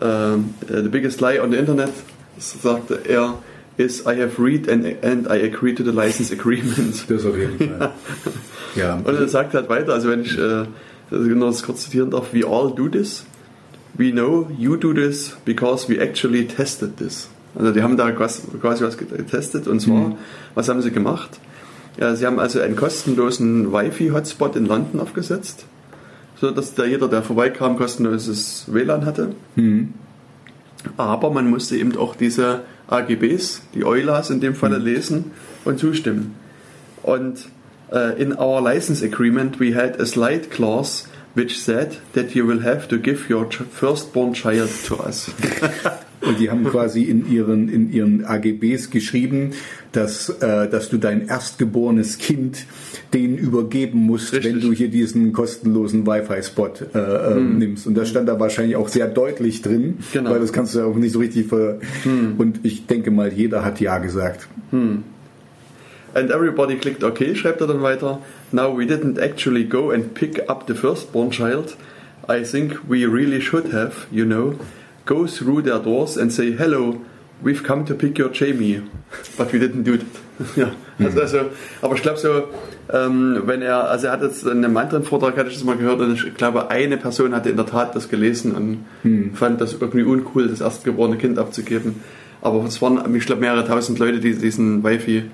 ähm, 0.00 0.54
the 0.68 0.88
biggest 0.88 1.20
lie 1.20 1.40
on 1.42 1.50
the 1.50 1.56
Internet, 1.56 1.92
sagte 2.38 3.00
er, 3.06 3.34
is 3.76 4.04
I 4.06 4.20
have 4.20 4.38
read 4.38 4.68
and, 4.68 4.84
and 5.02 5.28
I 5.28 5.42
agree 5.42 5.74
to 5.74 5.82
the 5.82 5.92
license 5.92 6.32
agreement. 6.32 7.04
Das 7.08 7.24
auf 7.24 7.36
jeden 7.36 7.58
Fall. 7.58 7.92
ja, 8.76 8.94
Und 8.96 9.06
er 9.06 9.28
sagt 9.28 9.54
halt 9.54 9.68
weiter, 9.68 9.92
also 9.92 10.10
wenn 10.10 10.22
ich 10.22 10.36
äh, 10.36 10.66
genau 11.10 11.46
das 11.46 11.62
kurz 11.62 11.84
zitieren 11.84 12.10
darf, 12.10 12.32
we 12.32 12.44
all 12.46 12.72
do 12.74 12.88
this. 12.88 13.24
We 13.94 14.12
know 14.12 14.48
you 14.56 14.76
do 14.76 14.92
this 14.92 15.36
because 15.44 15.88
we 15.88 16.00
actually 16.00 16.46
tested 16.46 16.96
this. 16.98 17.28
Also 17.54 17.72
die 17.72 17.82
haben 17.82 17.96
da 17.96 18.10
quasi, 18.12 18.42
quasi 18.60 18.84
was 18.84 18.96
getestet 18.96 19.66
und 19.66 19.80
zwar, 19.80 20.16
was 20.54 20.68
haben 20.68 20.82
sie 20.82 20.90
gemacht? 20.90 21.40
Ja, 22.00 22.14
sie 22.14 22.26
haben 22.26 22.38
also 22.38 22.60
einen 22.60 22.76
kostenlosen 22.76 23.72
Wi-Fi-Hotspot 23.72 24.54
in 24.56 24.66
London 24.66 25.00
aufgesetzt, 25.00 25.64
so 26.40 26.50
dass 26.52 26.74
da 26.74 26.84
jeder, 26.84 27.08
der 27.08 27.22
vorbeikam, 27.22 27.76
kostenloses 27.76 28.66
WLAN 28.68 29.04
hatte. 29.04 29.34
Aber 30.96 31.30
man 31.30 31.50
musste 31.50 31.76
eben 31.76 31.96
auch 31.96 32.14
diese 32.14 32.60
AGBs, 32.86 33.62
die 33.74 33.84
EULAs 33.84 34.30
in 34.30 34.40
dem 34.40 34.54
Falle 34.54 34.78
lesen 34.78 35.32
und 35.64 35.78
zustimmen. 35.80 36.36
Und 37.02 37.48
uh, 37.92 38.16
in 38.16 38.36
our 38.36 38.62
license 38.62 39.04
agreement 39.04 39.58
we 39.58 39.74
had 39.74 40.00
a 40.00 40.06
slight 40.06 40.50
clause 40.50 41.08
which 41.34 41.62
said 41.62 41.96
that 42.14 42.34
you 42.34 42.46
will 42.46 42.62
have 42.62 42.88
to 42.88 42.98
give 42.98 43.30
your 43.30 43.48
firstborn 43.50 44.32
child 44.34 44.70
to 44.86 44.96
us. 44.96 45.30
Und 46.20 46.40
die 46.40 46.50
haben 46.50 46.64
quasi 46.64 47.04
in 47.04 47.30
ihren, 47.30 47.68
in 47.68 47.92
ihren 47.92 48.24
AGBs 48.24 48.90
geschrieben, 48.90 49.52
dass, 49.92 50.28
äh, 50.28 50.68
dass 50.68 50.88
du 50.88 50.98
dein 50.98 51.28
erstgeborenes 51.28 52.18
Kind 52.18 52.66
denen 53.14 53.38
übergeben 53.38 54.00
musst, 54.00 54.32
Richtig. 54.32 54.52
wenn 54.52 54.60
du 54.60 54.72
hier 54.72 54.88
diesen 54.88 55.32
kostenlosen 55.32 56.06
Wi-Fi-Spot 56.06 56.72
äh, 56.92 56.98
äh, 56.98 57.40
nimmst. 57.40 57.86
Und 57.86 57.94
das 57.94 58.08
stand 58.08 58.28
da 58.28 58.40
wahrscheinlich 58.40 58.74
auch 58.74 58.88
sehr 58.88 59.06
deutlich 59.06 59.62
drin, 59.62 59.98
Genau. 60.12 60.30
weil 60.30 60.40
das 60.40 60.52
kannst 60.52 60.74
du 60.74 60.80
ja 60.80 60.84
auch 60.86 60.96
nicht 60.96 61.12
so 61.12 61.20
richtig 61.20 61.46
ver... 61.46 61.78
Und 62.36 62.60
ich 62.64 62.86
denke 62.86 63.12
mal, 63.12 63.32
jeder 63.32 63.64
hat 63.64 63.80
Ja 63.80 63.98
gesagt. 63.98 64.48
And 66.14 66.30
everybody 66.30 66.76
clicked 66.76 67.04
OK, 67.04 67.34
schreibt 67.34 67.60
er 67.60 67.66
dann 67.66 67.82
weiter. 67.82 68.20
Now 68.52 68.76
we 68.76 68.86
didn't 68.86 69.18
actually 69.18 69.64
go 69.64 69.90
and 69.90 70.14
pick 70.14 70.48
up 70.48 70.66
the 70.66 70.74
firstborn 70.74 71.30
child. 71.30 71.76
I 72.28 72.44
think 72.44 72.80
we 72.88 73.06
really 73.06 73.40
should 73.40 73.72
have, 73.72 74.06
you 74.10 74.24
know, 74.24 74.58
go 75.06 75.26
through 75.26 75.62
their 75.62 75.78
doors 75.78 76.16
and 76.16 76.32
say, 76.32 76.52
hello, 76.52 77.00
we've 77.42 77.62
come 77.62 77.84
to 77.86 77.94
pick 77.94 78.18
your 78.18 78.30
Jamie. 78.30 78.82
But 79.36 79.52
we 79.52 79.58
didn't 79.58 79.84
do 79.84 79.98
that. 79.98 80.06
ja, 80.56 80.70
also, 81.00 81.20
also, 81.20 81.40
aber 81.82 81.94
ich 81.96 82.02
glaube 82.02 82.18
so, 82.18 82.44
ähm, 82.92 83.42
wenn 83.46 83.60
er, 83.60 83.90
also 83.90 84.06
er 84.06 84.12
hat 84.12 84.22
jetzt 84.22 84.44
in 84.44 84.64
einem 84.64 84.76
anderen 84.76 85.02
Vortrag, 85.02 85.36
hatte 85.36 85.48
ich 85.48 85.56
das 85.56 85.64
mal 85.64 85.76
gehört, 85.76 86.00
und 86.00 86.12
ich 86.14 86.34
glaube, 86.34 86.70
eine 86.70 86.96
Person 86.96 87.34
hatte 87.34 87.50
in 87.50 87.56
der 87.56 87.66
Tat 87.66 87.96
das 87.96 88.08
gelesen 88.08 88.54
und 88.54 89.34
fand 89.34 89.60
das 89.60 89.72
irgendwie 89.72 90.04
uncool, 90.04 90.48
das 90.48 90.60
erstgeborene 90.60 91.16
Kind 91.16 91.38
abzugeben. 91.38 91.96
Aber 92.40 92.64
es 92.64 92.80
waren, 92.80 93.14
ich 93.16 93.26
glaube, 93.26 93.40
mehrere 93.40 93.66
tausend 93.66 93.98
Leute, 93.98 94.20
die 94.20 94.34
diesen 94.34 94.84
Wi-Fi 94.84 95.24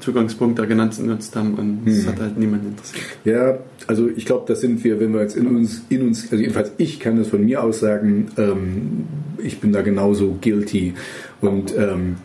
Zugangspunkt 0.00 0.58
da 0.58 0.64
genannt 0.64 0.96
genutzt 0.96 1.34
haben 1.36 1.54
und 1.54 1.80
das 1.84 2.06
hat 2.06 2.20
halt 2.20 2.38
niemand 2.38 2.64
interessiert. 2.64 3.04
Ja, 3.24 3.58
also 3.86 4.08
ich 4.08 4.24
glaube, 4.26 4.44
das 4.46 4.60
sind 4.60 4.82
wir, 4.84 5.00
wenn 5.00 5.12
wir 5.12 5.22
jetzt 5.22 5.36
in 5.36 5.46
uns, 5.46 5.82
in 5.88 6.06
uns, 6.06 6.24
also 6.24 6.36
jedenfalls 6.36 6.72
ich 6.78 7.00
kann 7.00 7.16
das 7.16 7.28
von 7.28 7.44
mir 7.44 7.62
aus 7.62 7.80
sagen, 7.80 8.28
ähm, 8.36 9.04
ich 9.42 9.60
bin 9.60 9.72
da 9.72 9.82
genauso 9.82 10.38
guilty 10.40 10.94
und 11.40 11.74
ähm, 11.76 12.16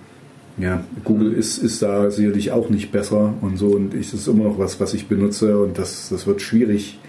Ja, 0.58 0.84
Google 1.04 1.34
ist, 1.34 1.58
ist 1.58 1.82
da 1.82 2.12
sicherlich 2.12 2.52
auch 2.52 2.70
nicht 2.70 2.92
besser 2.92 3.34
und 3.42 3.58
so 3.58 3.70
und 3.70 3.96
ich, 3.96 4.12
das 4.12 4.22
ist 4.22 4.28
immer 4.28 4.44
noch 4.44 4.60
was, 4.60 4.80
was 4.80 4.94
ich 4.94 5.08
benutze 5.08 5.58
und 5.58 5.80
das, 5.80 6.10
das 6.10 6.28
wird 6.28 6.42
schwierig, 6.42 7.00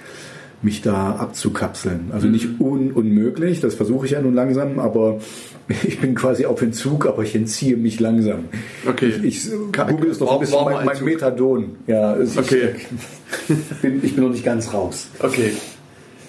mich 0.62 0.80
da 0.80 1.16
abzukapseln. 1.16 2.10
Also 2.10 2.26
nicht 2.26 2.58
un 2.58 2.90
unmöglich, 2.92 3.60
das 3.60 3.74
versuche 3.74 4.06
ich 4.06 4.12
ja 4.12 4.22
nun 4.22 4.32
langsam, 4.32 4.78
aber 4.78 5.20
ich 5.68 6.00
bin 6.00 6.14
quasi 6.14 6.44
auf 6.46 6.60
Entzug, 6.62 7.06
aber 7.06 7.22
ich 7.22 7.34
entziehe 7.34 7.76
mich 7.76 7.98
langsam. 8.00 8.44
Okay. 8.86 9.14
Ich, 9.22 9.46
ich, 9.46 9.52
Google 9.72 10.10
ist 10.10 10.20
doch 10.20 10.32
ein 10.32 10.40
bisschen 10.40 10.64
mein, 10.64 10.84
mein 10.84 11.04
Methadon. 11.04 11.76
Ja, 11.86 12.14
es- 12.16 12.36
Okay. 12.36 12.70
ich, 12.76 13.54
bin, 13.82 14.00
ich 14.04 14.14
bin 14.14 14.24
noch 14.24 14.30
nicht 14.30 14.44
ganz 14.44 14.72
raus. 14.74 15.08
Okay. 15.20 15.52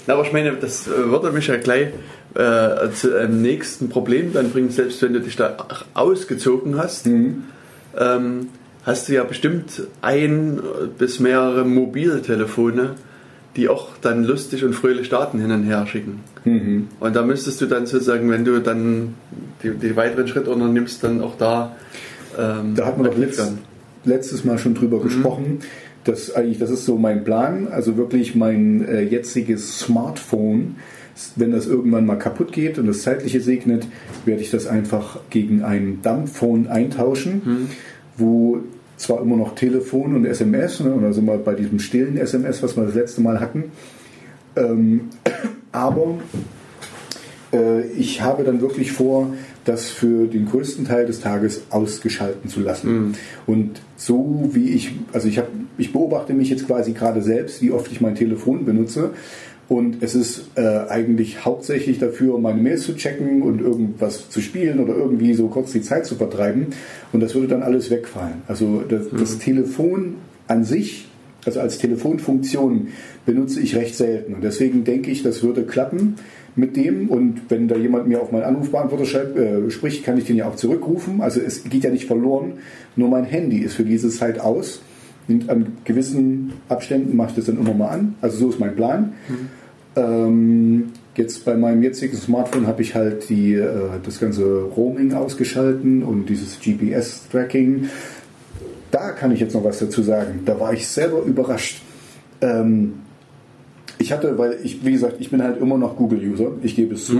Na, 0.07 0.13
aber 0.13 0.23
ich 0.25 0.31
meine, 0.33 0.53
das 0.53 0.87
würde 0.87 1.31
mich 1.31 1.47
ja 1.47 1.57
gleich 1.57 1.87
äh, 2.35 2.89
zu 2.93 3.17
einem 3.19 3.41
nächsten 3.41 3.89
Problem 3.89 4.33
dann 4.33 4.51
bringen, 4.51 4.69
selbst 4.69 5.01
wenn 5.01 5.13
du 5.13 5.19
dich 5.21 5.35
da 5.35 5.57
ausgezogen 5.95 6.77
hast, 6.77 7.07
ähm, 7.07 8.47
hast 8.83 9.09
du 9.09 9.13
ja 9.13 9.23
bestimmt 9.23 9.81
ein 10.01 10.59
bis 10.97 11.19
mehrere 11.19 11.65
Mobiltelefone, 11.65 12.91
die 13.55 13.69
auch 13.69 13.89
dann 14.01 14.23
lustig 14.23 14.63
und 14.63 14.73
fröhlich 14.73 15.09
Daten 15.09 15.39
hin 15.39 15.51
und 15.51 15.63
her 15.63 15.85
schicken. 15.87 16.19
Und 16.99 17.15
da 17.15 17.23
müsstest 17.23 17.61
du 17.61 17.65
dann 17.65 17.85
sozusagen, 17.85 18.29
wenn 18.29 18.45
du 18.45 18.59
dann 18.59 19.15
die, 19.63 19.71
die 19.71 19.95
weiteren 19.95 20.27
Schritte 20.27 20.51
unternimmst, 20.51 21.03
dann 21.03 21.21
auch 21.21 21.37
da 21.37 21.75
ähm, 22.37 22.75
Da 22.75 22.85
hat 22.85 22.97
man 22.97 23.09
doch 23.09 23.17
letzt, 23.17 23.41
letztes 24.03 24.43
Mal 24.43 24.57
schon 24.57 24.75
drüber 24.75 25.01
gesprochen. 25.01 25.59
Das 26.03 26.33
eigentlich, 26.35 26.59
das 26.59 26.69
ist 26.69 26.85
so 26.85 26.97
mein 26.97 27.23
Plan. 27.23 27.67
Also 27.67 27.97
wirklich 27.97 28.35
mein 28.35 28.85
äh, 28.87 29.01
jetziges 29.01 29.79
Smartphone. 29.79 30.75
Wenn 31.35 31.51
das 31.51 31.65
irgendwann 31.65 32.05
mal 32.05 32.17
kaputt 32.17 32.51
geht 32.51 32.77
und 32.77 32.87
das 32.87 33.01
Zeitliche 33.01 33.39
segnet, 33.39 33.87
werde 34.25 34.41
ich 34.41 34.51
das 34.51 34.67
einfach 34.67 35.19
gegen 35.29 35.63
ein 35.63 35.99
Dumbphone 36.03 36.67
eintauschen, 36.67 37.69
wo 38.17 38.59
zwar 38.97 39.21
immer 39.21 39.35
noch 39.35 39.55
Telefon 39.55 40.15
und 40.15 40.25
SMS, 40.25 40.79
ne, 40.79 40.93
und 40.93 41.03
da 41.03 41.13
sind 41.13 41.25
wir 41.25 41.37
bei 41.37 41.53
diesem 41.53 41.79
stillen 41.79 42.17
SMS, 42.17 42.63
was 42.63 42.75
wir 42.75 42.85
das 42.85 42.95
letzte 42.95 43.21
Mal 43.21 43.39
hatten, 43.39 43.65
ähm, 44.55 45.09
aber 45.71 46.15
äh, 47.53 47.87
ich 47.87 48.21
habe 48.21 48.43
dann 48.43 48.61
wirklich 48.61 48.91
vor, 48.91 49.33
das 49.65 49.89
für 49.89 50.27
den 50.27 50.45
größten 50.45 50.85
Teil 50.85 51.07
des 51.07 51.19
Tages 51.21 51.63
ausgeschalten 51.71 52.49
zu 52.49 52.59
lassen. 52.59 53.15
Und 53.47 53.81
so 53.97 54.49
wie 54.53 54.69
ich, 54.69 54.93
also 55.11 55.27
ich, 55.27 55.39
hab, 55.39 55.47
ich 55.77 55.91
beobachte 55.91 56.33
mich 56.33 56.49
jetzt 56.51 56.67
quasi 56.67 56.93
gerade 56.93 57.23
selbst, 57.23 57.63
wie 57.63 57.71
oft 57.71 57.91
ich 57.91 57.99
mein 57.99 58.13
Telefon 58.13 58.63
benutze. 58.63 59.11
Und 59.67 60.03
es 60.03 60.13
ist 60.13 60.51
äh, 60.55 60.61
eigentlich 60.61 61.43
hauptsächlich 61.43 61.97
dafür, 61.97 62.37
meine 62.37 62.61
Mails 62.61 62.83
zu 62.83 62.95
checken 62.95 63.41
und 63.41 63.61
irgendwas 63.61 64.29
zu 64.29 64.39
spielen 64.39 64.79
oder 64.79 64.95
irgendwie 64.95 65.33
so 65.33 65.47
kurz 65.47 65.71
die 65.71 65.81
Zeit 65.81 66.05
zu 66.05 66.15
vertreiben. 66.15 66.67
Und 67.11 67.21
das 67.21 67.33
würde 67.33 67.47
dann 67.47 67.63
alles 67.63 67.89
wegfallen. 67.89 68.43
Also 68.47 68.83
das, 68.87 69.07
das 69.09 69.39
Telefon 69.39 70.15
an 70.47 70.63
sich, 70.63 71.07
also 71.45 71.59
als 71.61 71.79
Telefonfunktion, 71.79 72.89
benutze 73.25 73.59
ich 73.59 73.75
recht 73.75 73.95
selten. 73.95 74.35
Und 74.35 74.43
deswegen 74.43 74.83
denke 74.83 75.09
ich, 75.09 75.23
das 75.23 75.41
würde 75.41 75.63
klappen 75.63 76.15
mit 76.55 76.75
dem. 76.75 77.09
Und 77.09 77.41
wenn 77.49 77.67
da 77.67 77.75
jemand 77.75 78.07
mir 78.07 78.21
auf 78.21 78.31
meinen 78.31 78.43
Anrufbeantworter 78.43 79.05
schreibt, 79.05 79.35
äh, 79.35 79.69
spricht, 79.71 80.03
kann 80.03 80.17
ich 80.19 80.25
den 80.25 80.37
ja 80.37 80.47
auch 80.47 80.55
zurückrufen. 80.55 81.21
Also 81.21 81.41
es 81.41 81.63
geht 81.63 81.83
ja 81.83 81.89
nicht 81.89 82.05
verloren. 82.05 82.53
Nur 82.95 83.09
mein 83.09 83.25
Handy 83.25 83.57
ist 83.59 83.73
für 83.73 83.83
diese 83.83 84.09
Zeit 84.09 84.39
aus. 84.39 84.81
Und 85.27 85.49
an 85.49 85.77
gewissen 85.83 86.53
Abständen 86.69 87.15
mache 87.15 87.29
ich 87.29 87.35
das 87.35 87.45
dann 87.45 87.57
immer 87.57 87.73
mal 87.73 87.89
an. 87.89 88.15
Also 88.21 88.37
so 88.37 88.49
ist 88.49 88.59
mein 88.59 88.75
Plan. 88.75 89.13
Ähm, 89.95 90.91
jetzt 91.15 91.45
bei 91.45 91.55
meinem 91.55 91.81
jetzigen 91.81 92.17
Smartphone 92.17 92.67
habe 92.67 92.81
ich 92.81 92.95
halt 92.95 93.29
die, 93.29 93.53
äh, 93.53 93.69
das 94.03 94.19
ganze 94.19 94.63
Roaming 94.63 95.13
ausgeschalten 95.13 96.03
und 96.03 96.29
dieses 96.29 96.59
GPS-Tracking. 96.59 97.89
Da 98.91 99.11
kann 99.11 99.31
ich 99.31 99.39
jetzt 99.39 99.55
noch 99.55 99.63
was 99.63 99.79
dazu 99.79 100.03
sagen. 100.03 100.41
Da 100.45 100.59
war 100.59 100.73
ich 100.73 100.87
selber 100.87 101.23
überrascht. 101.23 101.81
Ähm, 102.41 102.93
ich 103.97 104.11
hatte, 104.11 104.37
weil 104.37 104.59
ich, 104.63 104.85
wie 104.85 104.91
gesagt, 104.91 105.15
ich 105.19 105.31
bin 105.31 105.41
halt 105.41 105.59
immer 105.59 105.77
noch 105.77 105.95
Google-User, 105.95 106.51
ich 106.61 106.75
gebe 106.75 106.95
es 106.95 107.05
zu. 107.05 107.17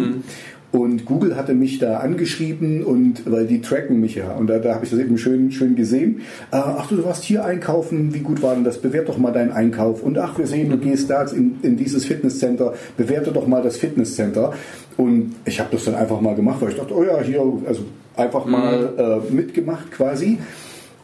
Und 0.76 1.06
Google 1.06 1.38
hatte 1.38 1.54
mich 1.54 1.80
da 1.80 2.00
angeschrieben 2.00 2.84
und 2.84 3.32
weil 3.32 3.48
die 3.48 3.62
tracken 3.62 4.02
mich 4.02 4.16
ja. 4.16 4.34
Und 4.34 4.48
da, 4.48 4.60
da 4.60 4.76
habe 4.76 4.84
ich 4.84 4.92
das 4.92 5.00
eben 5.00 5.18
schön, 5.18 5.50
schön 5.54 5.78
gesehen. 5.78 6.18
Äh, 6.52 6.58
ach 6.58 6.88
du, 6.90 6.98
du 6.98 7.06
warst 7.06 7.24
hier 7.24 7.46
einkaufen, 7.46 8.14
wie 8.14 8.20
gut 8.20 8.42
war 8.42 8.56
denn 8.56 8.66
das? 8.66 8.80
Bewert 8.80 9.08
doch 9.08 9.18
mal 9.18 9.32
deinen 9.32 9.54
Einkauf. 9.54 10.04
Und 10.04 10.18
ach, 10.18 10.38
wir 10.38 10.48
sehen, 10.48 10.70
du 10.70 10.78
gehst 10.78 11.10
da 11.10 11.24
in, 11.28 11.60
in 11.62 11.78
dieses 11.78 12.04
Fitnesscenter, 12.04 12.74
bewerte 12.98 13.32
doch 13.32 13.48
mal 13.48 13.64
das 13.64 13.78
Fitnesscenter. 13.78 14.52
Und 14.98 15.36
ich 15.46 15.62
habe 15.62 15.70
das 15.72 15.86
dann 15.86 15.96
einfach 15.96 16.20
mal 16.20 16.36
gemacht, 16.36 16.58
weil 16.60 16.72
ich 16.72 16.76
dachte, 16.76 16.94
oh 16.94 17.06
ja, 17.06 17.22
hier, 17.22 17.42
also 17.66 17.84
einfach 18.18 18.46
mal 18.46 19.22
äh, 19.30 19.34
mitgemacht 19.34 19.94
quasi. 19.94 20.40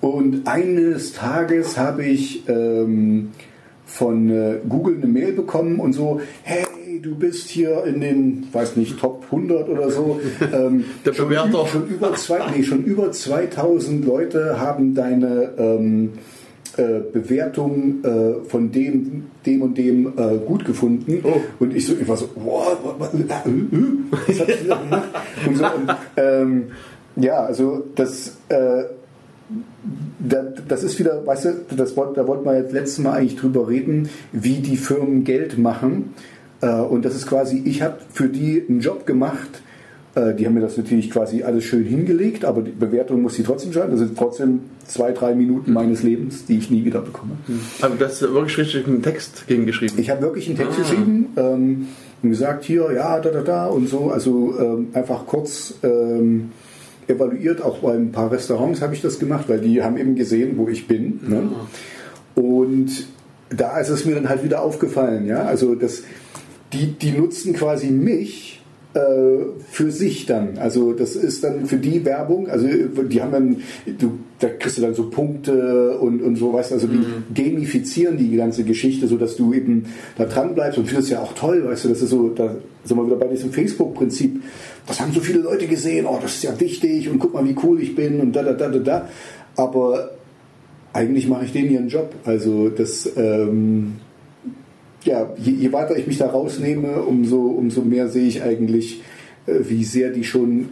Und 0.01 0.47
eines 0.49 1.13
Tages 1.13 1.77
habe 1.77 2.03
ich 2.03 2.43
ähm, 2.49 3.29
von 3.85 4.29
äh, 4.29 4.55
Google 4.67 4.97
eine 4.97 5.07
Mail 5.07 5.31
bekommen 5.31 5.79
und 5.79 5.93
so, 5.93 6.19
hey, 6.43 6.65
du 7.01 7.15
bist 7.15 7.49
hier 7.49 7.83
in 7.85 8.01
den, 8.01 8.47
weiß 8.51 8.75
nicht, 8.75 8.99
Top 8.99 9.25
100 9.25 9.69
oder 9.69 9.89
so. 9.89 10.19
Ähm, 10.53 10.85
Der 11.05 11.13
schon, 11.13 11.29
Bewerter. 11.29 11.67
schon, 11.67 11.87
über 11.87 12.13
zwei, 12.15 12.39
nee, 12.55 12.63
schon 12.63 12.83
über 12.83 13.11
2000 13.11 14.05
Leute 14.05 14.59
haben 14.59 14.95
deine 14.95 15.51
ähm, 15.57 16.13
äh, 16.77 16.99
Bewertung 17.13 18.03
äh, 18.03 18.49
von 18.49 18.71
dem, 18.71 19.27
dem 19.45 19.61
und 19.61 19.77
dem 19.77 20.07
äh, 20.17 20.37
gut 20.45 20.65
gefunden. 20.65 21.23
Oh. 21.23 21.41
Und 21.59 21.75
ich 21.75 21.87
so, 21.87 21.93
ich 21.99 22.07
war 22.07 22.17
so, 22.17 22.29
wow, 22.35 22.77
was, 22.97 23.09
was, 23.13 23.19
äh, 23.19 23.49
äh, 23.49 23.83
was 24.09 24.39
hat 24.39 24.47
die 24.63 24.67
da 24.67 24.75
gemacht? 24.75 25.09
Und 25.47 25.57
so, 25.57 25.65
und, 25.65 25.95
ähm, 26.17 26.63
ja, 27.15 27.43
also 27.43 27.83
das, 27.95 28.37
äh, 28.49 28.83
da, 30.19 30.43
das 30.67 30.83
ist 30.83 30.99
wieder, 30.99 31.25
weißt 31.25 31.45
du, 31.45 31.75
das, 31.75 31.95
da 31.95 32.27
wollten 32.27 32.45
wir 32.45 32.57
jetzt 32.57 32.73
letztes 32.73 32.99
Mal 32.99 33.13
eigentlich 33.13 33.39
drüber 33.39 33.67
reden, 33.67 34.09
wie 34.31 34.59
die 34.59 34.77
Firmen 34.77 35.23
Geld 35.23 35.57
machen. 35.57 36.13
Äh, 36.61 36.67
Und 36.81 37.05
das 37.05 37.15
ist 37.15 37.27
quasi, 37.27 37.61
ich 37.65 37.81
habe 37.81 37.97
für 38.11 38.27
die 38.29 38.63
einen 38.67 38.79
Job 38.79 39.05
gemacht. 39.05 39.61
Äh, 40.15 40.33
Die 40.35 40.45
haben 40.45 40.53
mir 40.53 40.61
das 40.61 40.77
natürlich 40.77 41.09
quasi 41.09 41.43
alles 41.43 41.63
schön 41.63 41.83
hingelegt, 41.85 42.43
aber 42.45 42.61
die 42.61 42.71
Bewertung 42.71 43.21
muss 43.21 43.35
sie 43.35 43.43
trotzdem 43.43 43.71
schreiben. 43.73 43.91
Das 43.91 43.99
sind 43.99 44.17
trotzdem 44.17 44.59
zwei, 44.85 45.11
drei 45.11 45.33
Minuten 45.35 45.71
meines 45.73 46.03
Lebens, 46.03 46.45
die 46.45 46.57
ich 46.57 46.69
nie 46.69 46.83
wieder 46.83 47.01
bekomme. 47.01 47.33
Aber 47.81 47.95
du 47.95 48.05
hast 48.05 48.21
wirklich 48.21 48.57
richtig 48.57 48.87
einen 48.87 49.01
Text 49.01 49.47
gegen 49.47 49.65
geschrieben. 49.65 49.93
Ich 49.97 50.09
habe 50.09 50.21
wirklich 50.21 50.47
einen 50.47 50.57
Text 50.57 50.77
geschrieben 50.77 51.27
ähm, 51.37 51.87
und 52.21 52.29
gesagt, 52.29 52.65
hier, 52.65 52.91
ja, 52.93 53.19
da, 53.19 53.29
da, 53.29 53.41
da 53.41 53.67
und 53.67 53.87
so. 53.87 54.11
Also 54.11 54.53
ähm, 54.59 54.89
einfach 54.93 55.25
kurz 55.25 55.75
ähm, 55.83 56.51
evaluiert. 57.07 57.61
Auch 57.61 57.79
bei 57.79 57.93
ein 57.93 58.11
paar 58.11 58.31
Restaurants 58.31 58.81
habe 58.81 58.93
ich 58.93 59.01
das 59.01 59.17
gemacht, 59.17 59.45
weil 59.47 59.59
die 59.61 59.81
haben 59.81 59.97
eben 59.97 60.15
gesehen, 60.15 60.57
wo 60.57 60.67
ich 60.67 60.87
bin. 60.87 61.19
Ne? 61.27 61.49
Und 62.35 62.89
da 63.49 63.79
ist 63.79 63.89
es 63.89 64.05
mir 64.05 64.15
dann 64.15 64.29
halt 64.29 64.43
wieder 64.43 64.61
aufgefallen. 64.61 65.25
Ja? 65.25 65.43
Also 65.43 65.75
das, 65.75 66.03
die, 66.73 66.87
die 66.93 67.11
nutzen 67.11 67.53
quasi 67.53 67.87
mich 67.87 68.61
äh, 68.93 68.99
für 69.69 69.91
sich 69.91 70.25
dann. 70.25 70.57
Also 70.57 70.93
das 70.93 71.15
ist 71.15 71.43
dann 71.43 71.65
für 71.65 71.77
die 71.77 72.03
Werbung, 72.03 72.49
also 72.49 72.67
die 72.67 73.21
haben 73.21 73.31
dann, 73.31 73.57
du, 73.97 74.19
da 74.39 74.49
kriegst 74.49 74.77
du 74.77 74.81
dann 74.81 74.93
so 74.93 75.09
Punkte 75.09 75.97
und, 75.97 76.21
und 76.21 76.35
so, 76.35 76.51
weißt 76.51 76.71
du, 76.71 76.75
also 76.75 76.87
die 76.87 77.01
gamifizieren 77.33 78.17
die 78.17 78.35
ganze 78.35 78.63
Geschichte, 78.63 79.07
sodass 79.07 79.37
du 79.37 79.53
eben 79.53 79.85
da 80.17 80.25
dran 80.25 80.55
bleibst 80.55 80.77
und 80.77 80.87
findest 80.87 81.09
ja 81.09 81.21
auch 81.21 81.33
toll, 81.33 81.63
weißt 81.65 81.85
du, 81.85 81.89
das 81.89 82.01
ist 82.01 82.09
so, 82.09 82.29
da 82.29 82.55
sind 82.83 82.97
wir 82.97 83.05
wieder 83.05 83.15
bei 83.15 83.27
diesem 83.27 83.51
Facebook-Prinzip. 83.51 84.41
Das 84.87 84.99
haben 84.99 85.13
so 85.13 85.21
viele 85.21 85.39
Leute 85.39 85.67
gesehen, 85.67 86.05
oh, 86.05 86.19
das 86.21 86.35
ist 86.35 86.43
ja 86.43 86.59
wichtig 86.59 87.07
und 87.07 87.19
guck 87.19 87.33
mal, 87.33 87.47
wie 87.47 87.55
cool 87.63 87.81
ich 87.81 87.95
bin 87.95 88.19
und 88.19 88.35
da, 88.35 88.43
da, 88.43 88.53
da, 88.53 88.69
da, 88.69 88.79
da. 88.79 89.09
Aber 89.55 90.11
eigentlich 90.91 91.27
mache 91.27 91.45
ich 91.45 91.53
denen 91.53 91.71
ihren 91.71 91.87
Job. 91.87 92.13
Also 92.25 92.69
das, 92.69 93.09
ähm, 93.15 93.93
ja, 95.03 95.29
je, 95.37 95.51
je 95.53 95.71
weiter 95.73 95.97
ich 95.97 96.07
mich 96.07 96.17
da 96.17 96.27
rausnehme, 96.27 97.01
umso, 97.01 97.37
umso 97.41 97.81
mehr 97.81 98.07
sehe 98.09 98.27
ich 98.27 98.43
eigentlich, 98.43 99.01
äh, 99.47 99.53
wie 99.67 99.83
sehr 99.83 100.09
die 100.11 100.23
schon 100.23 100.69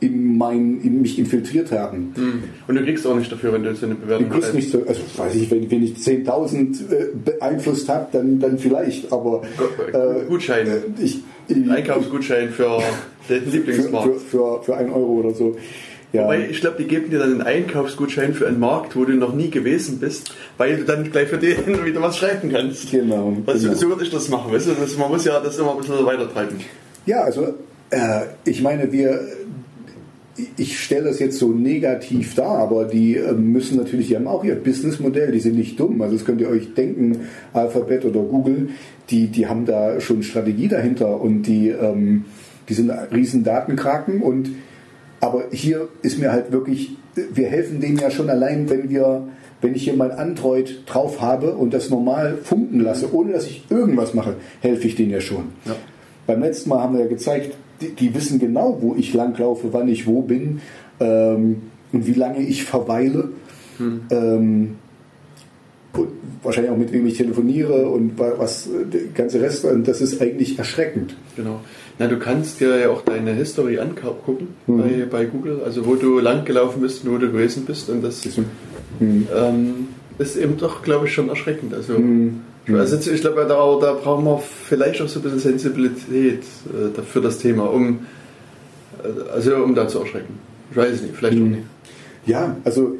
in, 0.00 0.36
mein, 0.36 0.80
in 0.82 1.00
mich 1.00 1.16
infiltriert 1.18 1.70
haben. 1.70 2.12
Hm. 2.16 2.42
Und 2.66 2.74
du 2.74 2.82
kriegst 2.82 3.06
auch 3.06 3.14
nicht 3.16 3.30
dafür, 3.30 3.52
wenn 3.52 3.62
du 3.62 3.72
so 3.76 3.86
eine 3.86 3.94
Bewertung 3.94 4.30
kriegst 4.30 4.52
nicht 4.52 4.70
so, 4.70 4.82
also 4.84 5.00
weiß 5.16 5.34
ich, 5.36 5.48
wenn, 5.50 5.70
wenn 5.70 5.84
ich 5.84 5.94
10.000 5.94 6.90
äh, 6.92 7.06
beeinflusst 7.24 7.88
habe, 7.88 8.08
dann, 8.10 8.40
dann 8.40 8.58
vielleicht, 8.58 9.12
aber 9.12 9.42
Gu- 9.56 10.28
Gutscheine. 10.28 10.82
ich, 11.00 11.20
ich, 11.46 11.70
Einkaufsgutschein 11.70 12.50
für 12.50 12.78
den 13.28 13.42
für, 13.44 13.50
Lieblingsmarkt. 13.50 14.14
für, 14.22 14.58
für, 14.58 14.62
für 14.64 14.76
ein 14.76 14.90
Euro 14.90 15.20
oder 15.20 15.34
so. 15.34 15.56
Ja. 16.12 16.24
Wobei, 16.24 16.48
ich 16.50 16.60
glaube, 16.60 16.76
die 16.78 16.86
geben 16.86 17.10
dir 17.10 17.18
dann 17.18 17.32
einen 17.32 17.42
Einkaufsgutschein 17.42 18.34
für 18.34 18.46
einen 18.46 18.60
Markt, 18.60 18.96
wo 18.96 19.04
du 19.04 19.14
noch 19.14 19.34
nie 19.34 19.48
gewesen 19.48 19.98
bist, 19.98 20.34
weil 20.58 20.76
du 20.76 20.84
dann 20.84 21.10
gleich 21.10 21.28
für 21.28 21.38
den 21.38 21.56
wieder 21.84 22.02
was 22.02 22.18
schreiben 22.18 22.50
kannst. 22.52 22.90
Genau, 22.90 23.36
Also, 23.46 23.68
genau. 23.68 23.78
So 23.78 23.88
würde 23.88 24.04
ich 24.04 24.10
das 24.10 24.28
machen, 24.28 24.52
weißt 24.52 24.68
du? 24.68 24.72
Das, 24.74 24.96
man 24.98 25.10
muss 25.10 25.24
ja 25.24 25.40
das 25.40 25.58
immer 25.58 25.72
ein 25.72 25.78
bisschen 25.78 26.04
weiter 26.04 26.30
treiben. 26.30 26.56
Ja, 27.06 27.22
also 27.22 27.54
äh, 27.90 28.26
ich 28.44 28.60
meine, 28.62 28.92
wir, 28.92 29.20
ich 30.58 30.80
stelle 30.80 31.04
das 31.04 31.18
jetzt 31.18 31.38
so 31.38 31.48
negativ 31.48 32.34
dar, 32.34 32.58
aber 32.58 32.84
die 32.84 33.16
äh, 33.16 33.32
müssen 33.32 33.78
natürlich, 33.78 34.08
die 34.08 34.16
haben 34.16 34.26
auch 34.26 34.44
ihr 34.44 34.54
Businessmodell, 34.54 35.32
die 35.32 35.40
sind 35.40 35.56
nicht 35.56 35.80
dumm. 35.80 36.00
Also 36.02 36.16
das 36.16 36.26
könnt 36.26 36.42
ihr 36.42 36.48
euch 36.50 36.74
denken, 36.74 37.20
Alphabet 37.54 38.04
oder 38.04 38.20
Google, 38.20 38.68
die, 39.08 39.28
die 39.28 39.46
haben 39.46 39.64
da 39.64 39.98
schon 40.00 40.22
Strategie 40.22 40.68
dahinter 40.68 41.20
und 41.20 41.42
die, 41.44 41.68
ähm, 41.68 42.26
die 42.68 42.74
sind 42.74 42.90
riesen 43.12 43.44
Datenkraken 43.44 44.20
und 44.20 44.50
Aber 45.22 45.44
hier 45.52 45.88
ist 46.02 46.18
mir 46.18 46.32
halt 46.32 46.50
wirklich, 46.50 46.96
wir 47.14 47.46
helfen 47.46 47.80
denen 47.80 47.96
ja 47.96 48.10
schon 48.10 48.28
allein, 48.28 48.68
wenn 48.68 48.90
wir, 48.90 49.28
wenn 49.60 49.72
ich 49.76 49.84
hier 49.84 49.94
mein 49.94 50.10
Android 50.10 50.82
drauf 50.86 51.20
habe 51.20 51.54
und 51.54 51.72
das 51.72 51.90
normal 51.90 52.38
funken 52.42 52.80
lasse, 52.80 53.14
ohne 53.14 53.32
dass 53.32 53.46
ich 53.46 53.64
irgendwas 53.70 54.14
mache, 54.14 54.34
helfe 54.60 54.88
ich 54.88 54.96
denen 54.96 55.12
ja 55.12 55.20
schon. 55.20 55.44
Ja. 55.64 55.76
Beim 56.26 56.40
letzten 56.40 56.70
Mal 56.70 56.80
haben 56.80 56.94
wir 56.94 57.02
ja 57.02 57.08
gezeigt, 57.08 57.54
die, 57.80 57.90
die 57.90 58.12
wissen 58.16 58.40
genau, 58.40 58.78
wo 58.80 58.96
ich 58.96 59.14
langlaufe, 59.14 59.68
wann 59.72 59.86
ich 59.88 60.08
wo 60.08 60.22
bin 60.22 60.60
ähm, 60.98 61.62
und 61.92 62.06
wie 62.08 62.14
lange 62.14 62.40
ich 62.42 62.64
verweile. 62.64 63.28
Ähm, 64.10 64.76
und 65.94 66.08
wahrscheinlich 66.42 66.72
auch 66.72 66.76
mit 66.76 66.92
wem 66.92 67.06
ich 67.06 67.16
telefoniere 67.16 67.88
und 67.88 68.18
wa- 68.18 68.32
was 68.38 68.66
äh, 68.66 68.86
der 68.92 69.00
ganze 69.14 69.40
Rest. 69.40 69.64
Und 69.66 69.86
das 69.86 70.00
ist 70.00 70.20
eigentlich 70.20 70.58
erschreckend. 70.58 71.14
Genau. 71.36 71.60
Na, 72.02 72.08
du 72.08 72.16
kannst 72.18 72.58
dir 72.58 72.76
ja 72.80 72.88
auch 72.90 73.02
deine 73.02 73.32
History 73.32 73.78
angucken 73.78 74.48
Mhm. 74.66 74.78
bei, 74.78 75.06
bei 75.08 75.24
Google, 75.26 75.60
also 75.64 75.86
wo 75.86 75.94
du 75.94 76.18
lang 76.18 76.44
gelaufen 76.44 76.80
bist 76.82 77.04
und 77.04 77.12
wo 77.12 77.18
du 77.18 77.30
gewesen 77.30 77.64
bist. 77.64 77.88
Und 77.90 78.02
das 78.02 78.24
Mhm. 78.98 79.28
ähm, 79.32 79.74
ist 80.18 80.36
eben 80.36 80.56
doch, 80.56 80.82
glaube 80.82 81.06
ich, 81.06 81.12
schon 81.14 81.28
erschreckend. 81.28 81.72
Also, 81.74 81.92
Mhm. 81.98 82.40
also 82.74 82.96
ich 82.96 83.20
glaube, 83.20 83.46
da, 83.48 83.54
da 83.80 83.92
brauchen 83.92 84.24
wir 84.24 84.38
vielleicht 84.40 85.00
auch 85.00 85.06
so 85.08 85.20
ein 85.20 85.22
bisschen 85.22 85.38
Sensibilität 85.38 86.42
äh, 86.74 87.02
für 87.02 87.20
das 87.20 87.38
Thema, 87.38 87.70
um, 87.72 88.00
äh, 89.04 89.30
also 89.32 89.54
um 89.56 89.74
da 89.76 89.86
zu 89.86 90.00
erschrecken. 90.00 90.40
Ich 90.72 90.76
weiß 90.76 91.02
nicht, 91.02 91.14
vielleicht 91.14 91.38
auch 91.38 91.46
nicht. 91.46 91.62
Ja, 92.26 92.56
also, 92.64 92.96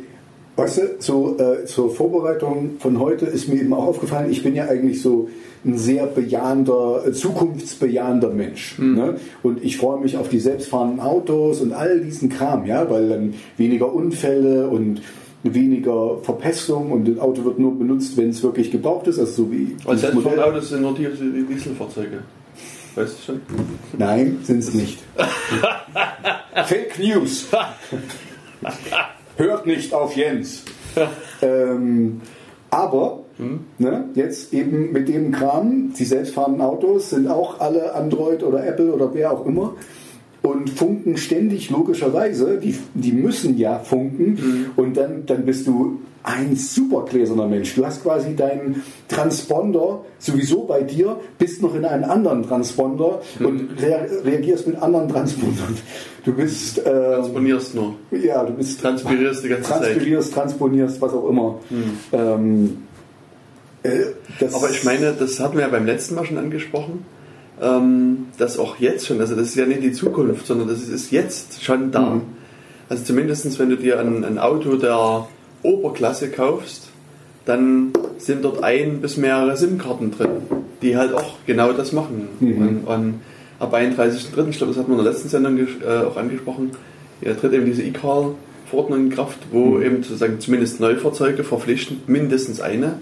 weißt 0.57 0.79
du, 0.79 0.83
so, 0.99 1.37
äh, 1.39 1.65
zur 1.65 1.91
Vorbereitung 1.91 2.77
von 2.79 2.99
heute 2.99 3.27
ist 3.27 3.49
mir 3.49 3.61
eben 3.61 3.73
auch 3.73 3.87
aufgefallen, 3.87 4.31
ich 4.31 4.43
bin 4.43 4.55
ja 4.55 4.67
eigentlich 4.67 5.01
so 5.01 5.29
ein 5.65 5.79
sehr 5.79 6.07
bejahender, 6.07 7.05
äh, 7.07 7.13
zukunftsbejahender 7.13 8.31
Mensch. 8.31 8.79
Ne? 8.79 9.17
Und 9.43 9.65
ich 9.65 9.77
freue 9.79 10.01
mich 10.01 10.17
auf 10.17 10.29
die 10.29 10.41
selbstfahrenden 10.41 11.01
Autos 11.01 11.61
und 11.61 11.73
all 11.73 12.01
diesen 12.01 12.29
Kram, 12.29 12.67
ja, 12.67 12.91
weil 12.91 13.09
dann 13.09 13.35
weniger 13.57 13.93
Unfälle 13.93 14.69
und 14.69 15.03
weniger 15.45 16.19
Verpestung 16.23 16.93
und 16.93 17.09
das 17.09 17.19
Auto 17.19 17.45
wird 17.45 17.59
nur 17.59 17.77
benutzt, 17.77 18.17
wenn 18.17 18.31
es 18.31 18.43
wirklich 18.43 18.71
gebraucht 18.71 19.09
ist, 19.09 19.19
also 19.19 19.45
so 19.45 19.53
wie 19.53 19.77
Modell. 19.85 19.99
Selbstfahrende 19.99 20.63
sind 20.63 20.83
nur 20.83 20.95
die, 20.95 21.07
die 21.07 21.55
Dieselfahrzeuge. 21.55 22.23
Weißt 22.95 23.17
du 23.19 23.23
schon? 23.33 23.41
Nein, 23.99 24.39
sind 24.43 24.59
es 24.59 24.75
nicht. 24.75 24.99
Fake 26.67 26.99
News. 26.99 27.47
Hört 29.43 29.67
nicht 29.67 29.93
auf 29.93 30.15
Jens. 30.15 30.63
ähm, 31.43 32.21
aber 32.71 33.25
ne, 33.79 34.05
jetzt 34.15 34.55
eben 34.55 34.93
mit 34.93 35.09
dem 35.09 35.33
Kram, 35.33 35.93
die 35.99 36.05
selbstfahrenden 36.05 36.63
Autos 36.63 37.11
sind 37.11 37.27
auch 37.27 37.59
alle 37.59 37.93
Android 37.93 38.45
oder 38.45 38.65
Apple 38.65 38.93
oder 38.93 39.13
wer 39.15 39.33
auch 39.33 39.45
immer 39.45 39.75
und 40.43 40.71
funken 40.71 41.17
ständig 41.17 41.71
logischerweise. 41.71 42.59
Die, 42.59 42.77
die 42.95 43.13
müssen 43.13 43.57
ja 43.59 43.79
funken 43.79 44.71
und 44.77 44.97
dann, 44.97 45.27
dann 45.27 45.45
bist 45.45 45.67
du 45.67 46.01
ein 46.25 46.55
super 46.55 47.05
gläserner 47.05 47.49
Mensch. 47.49 47.75
Du 47.75 47.85
hast 47.85 48.03
quasi 48.03 48.37
deinen 48.37 48.83
Transponder 49.09 50.05
sowieso 50.19 50.65
bei 50.65 50.83
dir, 50.83 51.19
bist 51.39 51.63
noch 51.63 51.75
in 51.75 51.85
einem 51.85 52.09
anderen 52.09 52.45
Transponder 52.45 53.21
und 53.41 53.71
rea 53.81 54.07
reagierst 54.25 54.67
mit 54.69 54.81
anderen 54.81 55.09
Transpondern. 55.09 55.77
Du 56.25 56.33
bist 56.33 56.79
äh, 56.79 56.83
Transponierst 56.85 57.75
nur. 57.75 57.97
ja, 58.13 58.45
du 58.45 58.53
bist 58.53 58.81
Transpirierst 58.81 59.43
die 59.43 59.49
ganze 59.49 59.69
Zeit. 59.71 59.81
transferierst, 59.83 60.33
transponierst, 60.33 61.01
was 61.01 61.13
auch 61.13 61.29
immer. 61.29 61.59
Ähm, 62.13 62.83
äh, 63.83 64.47
Aber 64.53 64.71
ich 64.71 64.85
meine, 64.85 65.13
das 65.19 65.41
hatten 65.41 65.57
wir 65.57 65.63
ja 65.63 65.69
beim 65.69 65.87
letzten 65.87 66.15
Mal 66.15 66.25
schon 66.25 66.39
angesprochen, 66.39 67.05
ähm, 67.63 68.27
dass 68.39 68.59
auch 68.59 68.79
jetzt 68.79 69.07
schon, 69.07 69.21
also 69.21 69.37
das 69.37 69.49
ist 69.49 69.55
ja 69.55 69.67
nicht 69.67 69.83
die 69.83 69.93
Zukunft, 69.93 70.47
sondern 70.47 70.69
das 70.69 70.83
ist 70.89 71.13
jetzt 71.13 71.63
schon 71.63 71.93
da. 71.93 72.17
Mhm. 72.17 72.23
Also 72.89 73.05
zumindest 73.05 73.59
wenn 73.59 73.71
du 73.71 73.77
dir 73.77 74.01
ein, 74.01 74.25
ein 74.25 74.39
Auto 74.39 74.77
der 74.77 75.29
Oberklasse 75.63 76.31
kaufst, 76.31 76.89
dann 77.45 77.93
sind 78.19 78.45
dort 78.45 78.63
ein 78.63 79.01
bis 79.01 79.17
mehrere 79.17 79.57
SIM-Karten 79.57 80.11
drin, 80.11 80.31
die 80.83 80.97
halt 80.97 81.15
auch 81.15 81.37
genau 81.47 81.73
das 81.73 81.93
machen. 81.93 82.29
Und, 82.41 82.85
und 82.87 83.15
ab 83.59 83.75
31.03., 83.75 84.49
ich 84.51 84.59
glaube, 84.59 84.73
das 84.73 84.77
hatten 84.77 84.91
wir 84.91 84.99
in 84.99 85.05
der 85.05 85.13
letzten 85.13 85.29
Sendung 85.29 85.59
äh, 85.59 86.05
auch 86.05 86.17
angesprochen, 86.17 86.73
ja, 87.21 87.35
tritt 87.35 87.53
eben 87.53 87.65
diese 87.65 87.83
E-Call-Verordnung 87.83 89.07
in 89.07 89.11
Kraft, 89.11 89.39
wo 89.53 89.81
eben 89.81 90.03
sozusagen 90.03 90.41
zumindest 90.41 90.81
Neufahrzeuge 90.81 91.45
verpflichtend 91.45 92.09
mindestens 92.09 92.61
eine 92.61 92.99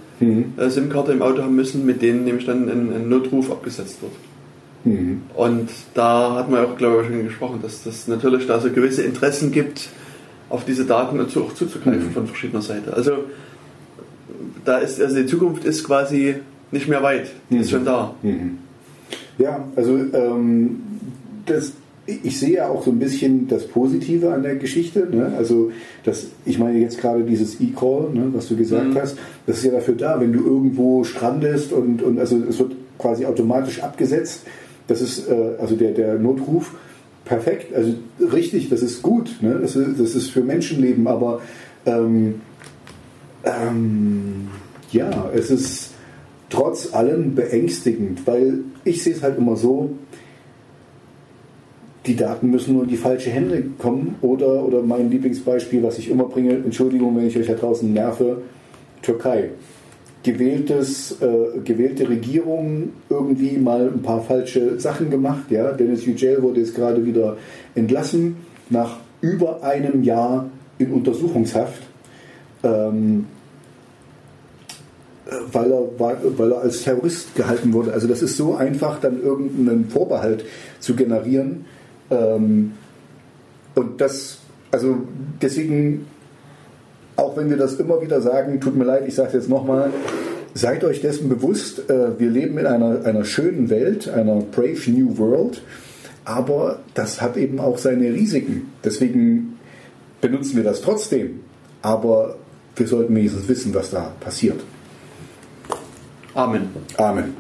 äh, 0.57 0.69
SIM-Karte 0.69 1.13
im 1.13 1.23
Auto 1.23 1.43
haben 1.43 1.57
müssen, 1.57 1.85
mit 1.85 2.03
denen 2.03 2.25
nämlich 2.25 2.47
dann 2.47 2.69
ein, 2.69 2.93
ein 2.95 3.09
Notruf 3.09 3.51
abgesetzt 3.51 4.03
wird. 4.03 4.13
Mhm. 4.85 5.23
Und 5.35 5.69
da 5.95 6.35
hat 6.35 6.51
man 6.51 6.65
auch, 6.65 6.77
glaube 6.77 7.03
ich, 7.03 7.09
schon 7.09 7.25
gesprochen, 7.25 7.61
dass 7.63 7.85
das 7.85 8.09
natürlich 8.09 8.47
da 8.47 8.61
so 8.61 8.71
gewisse 8.71 9.03
Interessen 9.03 9.53
gibt, 9.53 9.91
auf 10.49 10.65
diese 10.65 10.85
Daten 10.85 11.29
zu, 11.29 11.45
auch 11.45 11.55
zuzugreifen 11.55 12.11
von 12.13 12.27
verschiedener 12.27 12.63
Seite. 12.63 12.93
Also 12.93 13.25
da 14.65 14.79
ist 14.79 15.01
also 15.01 15.17
die 15.17 15.27
Zukunft 15.27 15.65
ist 15.65 15.85
quasi 15.85 16.37
nicht 16.73 16.89
mehr 16.89 17.03
weit, 17.03 17.31
die 17.51 17.59
ist 17.59 17.71
schon 17.71 17.85
da. 17.85 18.15
Ja, 19.39 19.65
also 19.77 19.97
ähm, 19.97 20.83
das, 21.47 21.73
ich 22.07 22.39
sehe 22.39 22.57
ja 22.57 22.69
auch 22.69 22.85
so 22.85 22.91
ein 22.91 22.99
bisschen 22.99 23.49
das 23.49 23.67
Positive 23.67 24.33
an 24.33 24.43
der 24.43 24.57
Geschichte. 24.57 25.09
Ne? 25.11 25.33
Also 25.37 25.73
das, 26.05 26.27
ich 26.45 26.59
meine 26.59 26.79
jetzt 26.79 26.99
gerade 26.99 27.23
dieses 27.23 27.61
E-Call, 27.61 28.11
ne, 28.13 28.29
was 28.33 28.49
du 28.49 28.57
gesagt 28.57 28.95
hast, 28.97 29.17
das 29.47 29.59
ist 29.59 29.65
ja 29.65 29.73
dafür 29.73 29.95
da, 29.95 30.21
wenn 30.21 30.33
du 30.33 30.45
irgendwo 30.45 31.05
strandest 31.05 31.73
und, 31.73 32.03
und 32.03 32.19
also 32.19 32.37
es 32.49 32.59
wird 32.59 32.73
quasi 32.99 33.25
automatisch 33.25 33.83
abgesetzt. 33.83 34.43
Das 34.91 35.01
ist 35.01 35.29
äh, 35.29 35.53
also 35.61 35.77
der, 35.77 35.93
der 35.93 36.19
Notruf 36.19 36.75
perfekt, 37.25 37.73
also 37.73 37.95
richtig, 38.33 38.71
das 38.71 38.83
ist 38.83 39.03
gut, 39.03 39.37
ne? 39.41 39.61
das, 39.63 39.77
ist, 39.77 40.01
das 40.01 40.17
ist 40.17 40.31
für 40.31 40.41
Menschenleben, 40.41 41.07
aber 41.07 41.41
ähm, 41.87 42.41
ähm, 43.45 44.49
ja, 44.91 45.31
es 45.33 45.49
ist 45.49 45.93
trotz 46.49 46.93
allem 46.93 47.37
beängstigend, 47.37 48.27
weil 48.27 48.65
ich 48.83 49.05
sehe 49.05 49.15
es 49.15 49.23
halt 49.23 49.39
immer 49.39 49.55
so, 49.55 49.93
die 52.07 52.17
Daten 52.17 52.51
müssen 52.51 52.75
nur 52.75 52.83
in 52.83 52.89
die 52.89 52.97
falsche 52.97 53.31
Hände 53.31 53.63
kommen 53.79 54.17
oder, 54.23 54.65
oder 54.65 54.83
mein 54.83 55.09
Lieblingsbeispiel, 55.09 55.85
was 55.85 55.99
ich 55.99 56.11
immer 56.11 56.25
bringe, 56.25 56.55
Entschuldigung, 56.55 57.17
wenn 57.17 57.29
ich 57.29 57.39
euch 57.39 57.47
da 57.47 57.55
draußen 57.55 57.93
nerve, 57.93 58.43
Türkei. 59.03 59.51
Gewähltes, 60.23 61.17
äh, 61.21 61.61
gewählte 61.65 62.09
Regierung 62.09 62.91
irgendwie 63.09 63.57
mal 63.57 63.91
ein 63.95 64.03
paar 64.03 64.23
falsche 64.23 64.79
Sachen 64.79 65.11
gemacht. 65.11 65.51
Ja? 65.51 65.73
Dennis 65.73 66.05
Yücel 66.05 66.43
wurde 66.43 66.61
jetzt 66.61 66.75
gerade 66.75 67.05
wieder 67.05 67.37
entlassen 67.75 68.37
nach 68.69 68.99
über 69.21 69.63
einem 69.63 70.03
Jahr 70.03 70.51
in 70.79 70.93
Untersuchungshaft. 70.93 71.83
Ähm, 72.63 73.27
weil 75.53 75.71
er, 75.71 75.89
weil 75.99 76.53
er 76.53 76.61
als 76.61 76.83
Terrorist 76.83 77.35
gehalten 77.35 77.73
wurde. 77.73 77.93
Also 77.93 78.09
das 78.09 78.23
ist 78.23 78.37
so 78.37 78.55
einfach, 78.55 79.01
dann 79.01 79.23
irgendeinen 79.23 79.89
Vorbehalt 79.89 80.45
zu 80.81 80.95
generieren. 80.95 81.65
Ähm, 82.11 82.73
und 83.75 84.01
das, 84.01 84.39
also 84.71 84.97
deswegen, 85.41 86.07
auch 87.21 87.37
wenn 87.37 87.51
wir 87.51 87.57
das 87.57 87.75
immer 87.75 88.01
wieder 88.01 88.21
sagen, 88.21 88.61
tut 88.61 88.77
mir 88.77 88.85
leid, 88.85 89.05
ich 89.07 89.15
sage 89.15 89.29
es 89.29 89.35
jetzt 89.35 89.49
nochmal, 89.49 89.93
seid 90.55 90.83
euch 90.85 91.01
dessen 91.01 91.29
bewusst, 91.29 91.91
äh, 91.91 92.19
wir 92.19 92.31
leben 92.31 92.59
in 92.59 92.67
einer, 92.67 93.05
einer 93.05 93.25
schönen 93.25 93.71
Welt, 93.71 94.09
einer 94.09 94.37
brave 94.37 94.91
new 94.91 95.19
world, 95.19 95.63
aber 96.25 96.81
das 96.95 97.21
hat 97.21 97.37
eben 97.37 97.61
auch 97.61 97.79
seine 97.79 98.13
Risiken. 98.13 98.73
Deswegen 98.85 99.59
benutzen 100.21 100.57
wir 100.57 100.65
das 100.65 100.81
trotzdem, 100.81 101.41
aber 101.83 102.37
wir 102.77 102.87
sollten 102.87 103.15
wenigstens 103.15 103.49
wissen, 103.49 103.75
was 103.75 103.91
da 103.91 104.13
passiert. 104.21 104.61
Amen. 106.35 106.69
Amen. 106.97 107.35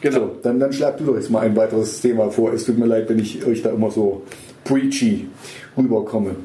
Genau. 0.00 0.18
So, 0.18 0.36
dann, 0.42 0.58
dann 0.58 0.72
schlag 0.72 0.96
du 0.96 1.04
doch 1.04 1.14
jetzt 1.14 1.30
mal 1.30 1.40
ein 1.40 1.54
weiteres 1.54 2.00
Thema 2.00 2.30
vor. 2.30 2.52
Es 2.52 2.64
tut 2.64 2.78
mir 2.78 2.86
leid, 2.86 3.08
wenn 3.08 3.18
ich 3.18 3.44
euch 3.44 3.62
da 3.62 3.70
immer 3.70 3.90
so 3.90 4.22
preachy 4.64 5.28
rüberkomme. 5.76 6.36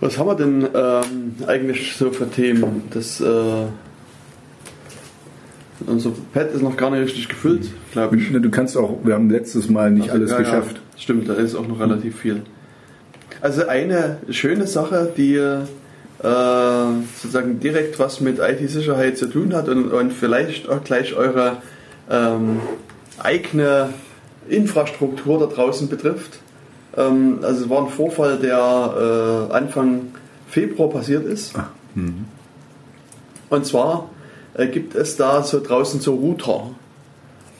Was 0.00 0.18
haben 0.18 0.26
wir 0.26 0.34
denn 0.34 0.68
ähm, 0.74 1.34
eigentlich 1.46 1.96
so 1.96 2.10
für 2.10 2.28
Themen? 2.28 2.82
Das, 2.90 3.20
äh, 3.20 3.66
unser 5.86 6.10
Pad 6.32 6.52
ist 6.52 6.62
noch 6.62 6.76
gar 6.76 6.90
nicht 6.90 7.02
richtig 7.02 7.28
gefüllt, 7.28 7.70
glaube 7.92 8.16
ich. 8.16 8.30
Du 8.32 8.50
kannst 8.50 8.76
auch, 8.76 8.98
wir 9.04 9.14
haben 9.14 9.30
letztes 9.30 9.68
Mal 9.68 9.90
nicht 9.90 10.10
alles 10.10 10.30
Ja, 10.30 10.38
geschafft. 10.38 10.76
Ja, 10.76 11.00
stimmt, 11.00 11.28
da 11.28 11.34
ist 11.34 11.54
auch 11.54 11.66
noch 11.66 11.80
relativ 11.80 12.18
viel. 12.18 12.42
Also 13.40 13.66
eine 13.66 14.18
schöne 14.30 14.66
Sache, 14.66 15.12
die 15.16 15.36
äh, 15.36 15.58
sozusagen 17.16 17.60
direkt 17.60 17.98
was 17.98 18.20
mit 18.20 18.38
IT-Sicherheit 18.38 19.18
zu 19.18 19.26
tun 19.26 19.54
hat 19.54 19.68
und, 19.68 19.90
und 19.90 20.12
vielleicht 20.12 20.68
auch 20.68 20.82
gleich 20.82 21.14
eure 21.14 21.58
ähm, 22.10 22.60
eigene 23.18 23.90
Infrastruktur 24.48 25.38
da 25.38 25.46
draußen 25.46 25.88
betrifft. 25.88 26.38
Ähm, 26.96 27.38
also 27.42 27.64
es 27.64 27.70
war 27.70 27.82
ein 27.84 27.90
Vorfall, 27.90 28.38
der 28.38 29.48
äh, 29.50 29.54
Anfang 29.54 30.12
Februar 30.48 30.90
passiert 30.90 31.24
ist. 31.26 31.54
Und 33.50 33.66
zwar 33.66 34.10
äh, 34.54 34.66
gibt 34.66 34.94
es 34.94 35.16
da 35.16 35.42
so 35.42 35.60
draußen 35.60 36.00
so 36.00 36.14
Router. 36.14 36.70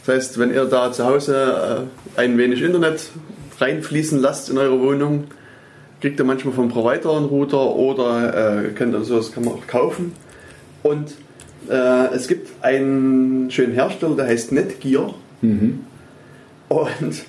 Das 0.05 0.17
heißt, 0.17 0.39
wenn 0.39 0.53
ihr 0.53 0.65
da 0.67 0.93
zu 0.93 1.05
Hause 1.05 1.89
äh, 2.17 2.21
ein 2.21 2.37
wenig 2.39 2.63
Internet 2.63 3.11
reinfließen 3.59 4.21
lasst 4.21 4.51
in 4.51 4.59
eure 4.59 4.81
Wohnung, 4.81 5.25
kriegt 6.01 6.19
ihr 6.21 6.25
manchmal 6.25 6.55
vom 6.55 6.69
Provider 6.69 7.17
einen 7.17 7.27
Router 7.27 7.75
oder 7.75 8.65
äh, 8.65 8.69
könnt 8.71 8.95
ihr 8.95 9.05
sowas 9.05 9.33
kann 9.33 9.45
man 9.45 9.55
auch 9.55 9.67
kaufen. 9.67 10.13
Und 10.83 11.15
äh, 11.71 12.15
es 12.15 12.29
gibt 12.29 12.63
einen 12.63 13.51
schönen 13.51 13.73
Hersteller, 13.73 14.17
der 14.17 14.27
heißt 14.27 14.53
Netgear. 14.53 15.15
Mhm. 15.41 15.81
Und 16.69 17.25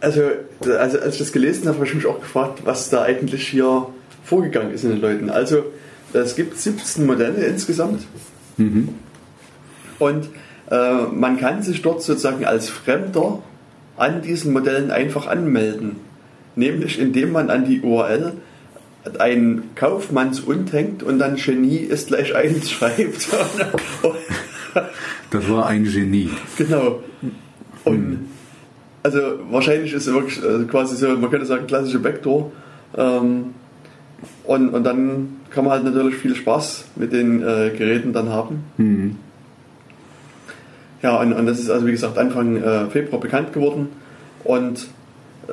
also, 0.00 0.22
also 0.60 0.98
als 0.98 1.14
ich 1.14 1.18
das 1.18 1.32
gelesen 1.32 1.66
habe, 1.66 1.78
habe 1.78 1.86
ich 1.86 1.94
mich 1.94 2.06
auch 2.06 2.20
gefragt, 2.20 2.60
was 2.64 2.90
da 2.90 3.02
eigentlich 3.02 3.48
hier 3.48 3.88
vorgegangen 4.24 4.72
ist 4.72 4.84
in 4.84 4.90
den 4.90 5.00
Leuten. 5.00 5.30
Also 5.30 5.64
es 6.12 6.36
gibt 6.36 6.58
17 6.58 7.06
Modelle 7.06 7.44
insgesamt. 7.44 8.06
Mhm. 8.56 8.90
Und 9.98 10.28
äh, 10.70 11.02
man 11.12 11.38
kann 11.38 11.62
sich 11.62 11.82
dort 11.82 12.02
sozusagen 12.02 12.44
als 12.44 12.68
Fremder 12.68 13.42
an 13.96 14.22
diesen 14.22 14.52
Modellen 14.52 14.90
einfach 14.90 15.26
anmelden. 15.26 15.96
Nämlich 16.54 16.98
indem 16.98 17.32
man 17.32 17.50
an 17.50 17.64
die 17.64 17.80
URL 17.80 18.32
ein 19.18 19.62
Kaufmannsund 19.74 20.72
hängt 20.72 21.02
und 21.02 21.18
dann 21.18 21.36
Genie 21.36 21.76
ist 21.76 22.08
gleich 22.08 22.34
eins 22.36 22.70
schreibt. 22.70 23.28
Das 25.30 25.48
war 25.48 25.66
ein 25.66 25.84
Genie. 25.84 26.30
genau. 26.56 27.02
Und 27.84 28.28
also 29.06 29.20
wahrscheinlich 29.50 29.92
ist 29.92 30.08
es 30.08 30.12
wirklich 30.12 30.38
äh, 30.42 30.64
quasi 30.64 30.96
so, 30.96 31.08
man 31.16 31.30
könnte 31.30 31.46
sagen, 31.46 31.68
klassische 31.68 32.00
Backdoor. 32.00 32.50
Ähm, 32.96 33.54
und, 34.44 34.70
und 34.70 34.84
dann 34.84 35.36
kann 35.50 35.64
man 35.64 35.74
halt 35.74 35.84
natürlich 35.84 36.16
viel 36.16 36.34
Spaß 36.34 36.86
mit 36.96 37.12
den 37.12 37.40
äh, 37.40 37.70
Geräten 37.70 38.12
dann 38.12 38.30
haben. 38.30 38.64
Mhm. 38.78 39.16
Ja, 41.02 41.20
und, 41.20 41.32
und 41.34 41.46
das 41.46 41.60
ist 41.60 41.70
also 41.70 41.86
wie 41.86 41.92
gesagt 41.92 42.18
Anfang 42.18 42.56
äh, 42.56 42.86
Februar 42.86 43.20
bekannt 43.20 43.52
geworden. 43.52 43.90
Und 44.42 44.88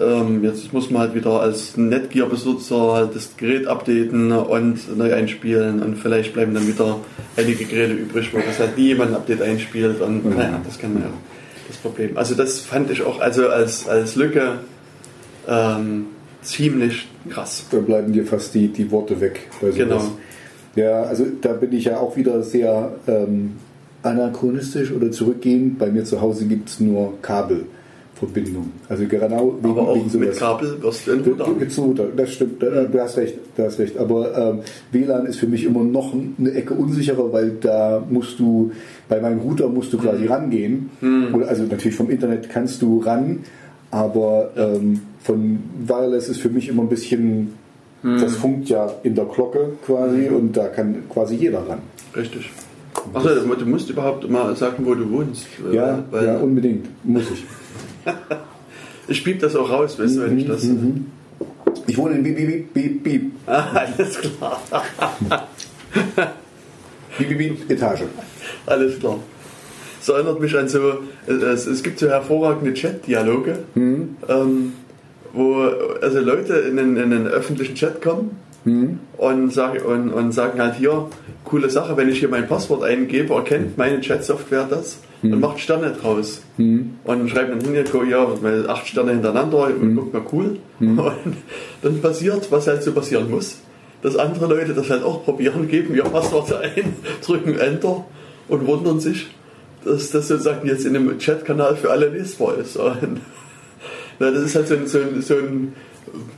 ähm, 0.02 0.44
jetzt 0.44 0.74
muss 0.74 0.90
man 0.90 1.04
halt 1.04 1.14
wieder 1.14 1.42
als 1.42 1.78
Netgear-Besitzer 1.78 2.94
halt 2.94 3.16
das 3.16 3.38
Gerät 3.38 3.68
updaten 3.68 4.32
und 4.32 4.98
neu 4.98 5.14
einspielen 5.14 5.84
und 5.84 5.98
vielleicht 6.00 6.34
bleiben 6.34 6.56
dann 6.56 6.68
wieder 6.68 6.98
einige 7.38 7.66
Geräte 7.66 7.94
übrig, 7.94 8.34
wo 8.34 8.40
das 8.40 8.60
halt 8.60 8.78
nie 8.80 8.88
jemand 8.88 9.12
ein 9.12 9.18
Update 9.18 9.44
einspielt 9.44 10.02
und 10.02 10.26
Mhm. 10.26 10.38
naja, 10.38 10.60
das 10.66 10.80
kann 10.80 10.94
man 10.94 11.04
ja 11.04 11.10
Problem. 11.84 12.18
Also 12.18 12.34
das 12.34 12.60
fand 12.60 12.90
ich 12.90 13.04
auch 13.04 13.20
also 13.20 13.50
als, 13.50 13.88
als 13.88 14.16
Lücke 14.16 14.60
ähm, 15.48 16.08
ziemlich 16.42 17.08
krass. 17.30 17.66
Da 17.70 17.78
bleiben 17.80 18.12
dir 18.12 18.26
fast 18.26 18.56
die, 18.56 18.70
die 18.70 18.90
Worte 18.90 19.22
weg. 19.22 19.42
Genau. 19.62 20.02
Ja, 20.76 21.04
also 21.04 21.26
da 21.42 21.54
bin 21.54 21.72
ich 21.74 21.86
ja 21.86 22.00
auch 22.00 22.16
wieder 22.16 22.42
sehr 22.42 22.94
ähm, 23.08 23.58
anachronistisch 24.02 24.92
oder 24.92 25.12
zurückgehend. 25.12 25.78
Bei 25.78 25.92
mir 25.92 26.04
zu 26.04 26.20
Hause 26.22 26.46
gibt 26.46 26.70
es 26.70 26.80
nur 26.80 27.14
Kabelverbindung. 28.20 28.72
Also 28.90 29.06
genau 29.06 29.56
wegen, 29.62 29.72
Aber 29.72 29.90
auch 29.90 29.96
wegen 29.96 30.10
sowas. 30.10 30.28
mit 30.28 30.38
Kabel 30.38 30.82
wirst 30.82 31.08
du 31.78 31.82
Router, 31.82 32.06
das 32.16 32.32
stimmt, 32.34 32.62
da- 32.64 32.84
du 32.84 33.00
hast 33.00 33.18
recht, 33.18 33.36
du 33.56 33.64
hast 33.64 33.80
recht. 33.80 33.98
Aber 33.98 34.38
ähm, 34.38 34.60
WLAN 34.92 35.26
ist 35.26 35.38
für 35.40 35.48
mich 35.48 35.64
immer 35.66 35.84
noch 35.84 36.14
eine 36.14 36.52
Ecke 36.52 36.74
unsicherer, 36.74 37.32
weil 37.34 37.52
da 37.62 38.04
musst 38.10 38.40
du, 38.40 38.72
bei 39.10 39.20
meinem 39.20 39.40
Router 39.40 39.70
musst 39.70 39.92
du 39.94 39.98
Hm. 39.98 40.04
quasi 40.06 40.26
rangehen. 40.28 40.90
Oder, 41.34 41.48
also 41.48 41.64
natürlich 41.64 41.96
vom 41.96 42.10
Internet 42.10 42.50
kannst 42.50 42.82
du 42.82 43.00
ran, 43.00 43.40
aber 43.92 44.52
ähm, 44.58 45.02
von 45.22 45.60
Wireless 45.86 46.30
ist 46.30 46.40
für 46.42 46.50
mich 46.50 46.70
immer 46.70 46.84
ein 46.84 46.90
bisschen, 46.90 47.54
Hm. 48.04 48.20
das 48.20 48.36
funkt 48.36 48.68
ja 48.70 48.92
in 49.04 49.16
der 49.16 49.26
Glocke 49.26 49.72
quasi 49.86 50.28
und 50.28 50.58
da 50.58 50.68
kann 50.68 50.96
quasi 51.10 51.36
jeder 51.36 51.60
ran. 51.68 51.80
Richtig. 52.16 52.52
Achso, 53.14 53.30
du 53.30 53.66
musst 53.66 53.90
überhaupt 53.90 54.30
mal 54.30 54.56
sagen, 54.56 54.86
wo 54.86 54.94
du 54.94 55.10
wohnst. 55.12 55.48
äh, 55.72 55.76
Ja, 55.76 56.04
weil 56.12 56.26
ja, 56.26 56.38
unbedingt, 56.38 56.86
muss 57.04 57.24
ich. 57.32 57.44
ich 59.08 59.24
piep 59.24 59.40
das 59.40 59.56
auch 59.56 59.70
raus, 59.70 60.00
weißt 60.00 60.18
du, 60.18 60.22
wenn 60.22 60.38
ich 60.38 60.48
das. 60.48 60.64
Mhm. 60.64 61.06
Ich 61.88 61.98
wohne 61.98 62.16
in 62.16 62.24
Beep, 62.24 62.74
Beep, 62.74 63.04
Beep, 63.04 63.32
Ah, 63.46 63.66
alles 63.74 64.20
klar. 64.20 64.62
Beep, 67.18 67.28
Beep, 67.30 67.38
Beep, 67.38 67.72
Etage. 67.72 68.04
Alles 68.66 69.00
klar. 69.00 69.20
Es 70.02 70.10
erinnert 70.10 70.40
mich 70.40 70.58
an 70.58 70.68
so, 70.68 71.00
es, 71.28 71.66
es 71.66 71.82
gibt 71.84 72.00
so 72.00 72.10
hervorragende 72.10 72.74
Chat-Dialoge, 72.74 73.60
ähm, 73.76 74.74
wo 75.32 75.62
also 76.02 76.20
Leute 76.20 76.56
in 76.56 76.78
einen, 76.78 76.98
in 76.98 77.04
einen 77.14 77.28
öffentlichen 77.28 77.76
Chat 77.76 78.02
kommen 78.02 78.38
und, 79.18 79.54
sagen, 79.54 79.82
und, 79.84 80.10
und 80.12 80.32
sagen 80.32 80.62
halt 80.62 80.76
hier, 80.76 81.08
coole 81.44 81.70
Sache, 81.70 81.98
wenn 81.98 82.10
ich 82.10 82.20
hier 82.20 82.30
mein 82.30 82.48
Passwort 82.48 82.84
eingebe, 82.84 83.34
erkennt 83.34 83.78
meine 83.78 84.00
Chat-Software 84.00 84.68
das 84.70 85.00
und 85.22 85.40
macht 85.40 85.60
Sterne 85.60 85.92
draus. 86.00 86.42
Und 87.04 87.30
schreibt 87.30 87.52
dann 87.52 87.62
hin, 87.62 87.86
ja, 88.10 88.28
acht 88.68 88.88
Sterne 88.88 89.12
hintereinander 89.12 89.68
und 89.68 89.96
guck 89.96 90.14
mal, 90.14 90.22
cool. 90.32 90.58
Und 90.80 91.38
dann 91.82 92.02
passiert, 92.02 92.52
was 92.52 92.68
halt 92.68 92.84
so 92.84 92.92
passieren 92.92 93.30
muss, 93.30 93.58
dass 94.02 94.18
andere 94.18 94.48
Leute 94.48 94.74
das 94.74 94.90
halt 94.90 95.04
auch 95.04 95.24
probieren, 95.24 95.68
geben 95.68 95.96
ihr 95.96 96.04
Passwort 96.04 96.54
ein, 96.62 96.94
drücken 97.26 97.58
Enter 97.58 98.06
und 98.50 98.68
wundern 98.68 99.00
sich, 99.00 99.28
dass 99.86 100.12
das 100.12 100.28
sozusagen 100.28 100.68
jetzt 100.68 100.86
in 100.86 100.96
einem 100.96 101.18
Chatkanal 101.18 101.76
für 101.76 101.90
alle 101.90 102.10
lesbar 102.10 102.58
ist. 102.58 102.78
Und, 102.78 103.22
na, 104.20 104.30
das 104.32 104.44
ist 104.44 104.56
halt 104.56 104.68
so 104.68 104.76
ein, 104.76 104.88
so 104.88 105.00
ein, 105.00 105.22
so 105.22 105.36
ein 105.36 105.74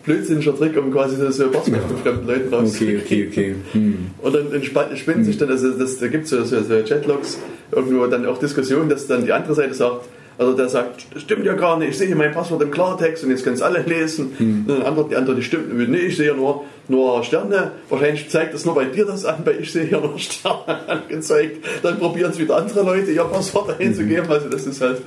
blödsinniger 0.03 0.55
Trick, 0.57 0.77
um 0.77 0.91
quasi 0.91 1.15
so, 1.17 1.29
so 1.31 1.49
Passwort 1.49 1.81
von 1.87 1.97
fremden 1.97 2.27
Leuten 2.27 2.47
Okay, 2.47 2.55
rauszukriegen. 2.55 3.01
okay, 3.05 3.27
okay. 3.31 3.55
Hm. 3.73 3.97
Und 4.21 4.35
dann 4.35 4.53
entspannt, 4.53 4.97
spinnen 4.97 5.23
sich 5.23 5.37
dann, 5.37 5.49
also 5.49 5.71
das, 5.71 5.97
da 5.97 6.07
gibt 6.07 6.25
es 6.25 6.29
so, 6.31 6.43
so, 6.43 6.61
so 6.61 6.83
Chatlogs, 6.83 7.39
irgendwo 7.71 8.05
dann 8.07 8.25
auch 8.25 8.37
Diskussionen, 8.37 8.89
dass 8.89 9.07
dann 9.07 9.25
die 9.25 9.31
andere 9.31 9.55
Seite 9.55 9.73
sagt, 9.73 10.05
also 10.37 10.51
der 10.51 10.67
sagt, 10.67 11.05
stimmt 11.15 11.45
ja 11.45 11.53
gar 11.53 11.79
nicht, 11.79 11.91
ich 11.91 11.97
sehe 11.97 12.07
hier 12.07 12.15
mein 12.17 12.33
Passwort 12.33 12.61
im 12.61 12.69
Klartext 12.69 13.23
und 13.23 13.29
jetzt 13.29 13.45
können 13.45 13.55
es 13.55 13.61
alle 13.61 13.83
lesen. 13.83 14.33
Und 14.37 14.65
dann 14.67 14.81
antwortet 14.81 15.11
die 15.13 15.15
andere, 15.15 15.35
die 15.37 15.43
stimmt, 15.43 15.73
nee, 15.89 15.97
ich 15.97 16.17
sehe 16.17 16.25
hier 16.25 16.35
nur, 16.35 16.65
nur 16.89 17.23
Sterne. 17.23 17.71
Wahrscheinlich 17.87 18.29
zeigt 18.29 18.53
das 18.53 18.65
nur 18.65 18.75
bei 18.75 18.83
dir 18.83 19.05
das 19.05 19.23
an, 19.23 19.37
weil 19.45 19.61
ich 19.61 19.71
sehe 19.71 19.85
hier 19.85 20.01
nur 20.01 20.19
Sterne 20.19 20.77
angezeigt. 20.87 21.65
Dann 21.83 21.97
probieren 21.99 22.31
es 22.31 22.37
wieder 22.39 22.57
andere 22.57 22.83
Leute, 22.83 23.11
ihr 23.11 23.23
Passwort 23.23 23.79
einzugeben. 23.79 24.29
Also 24.29 24.49
das 24.49 24.67
ist 24.67 24.81
halt, 24.81 24.97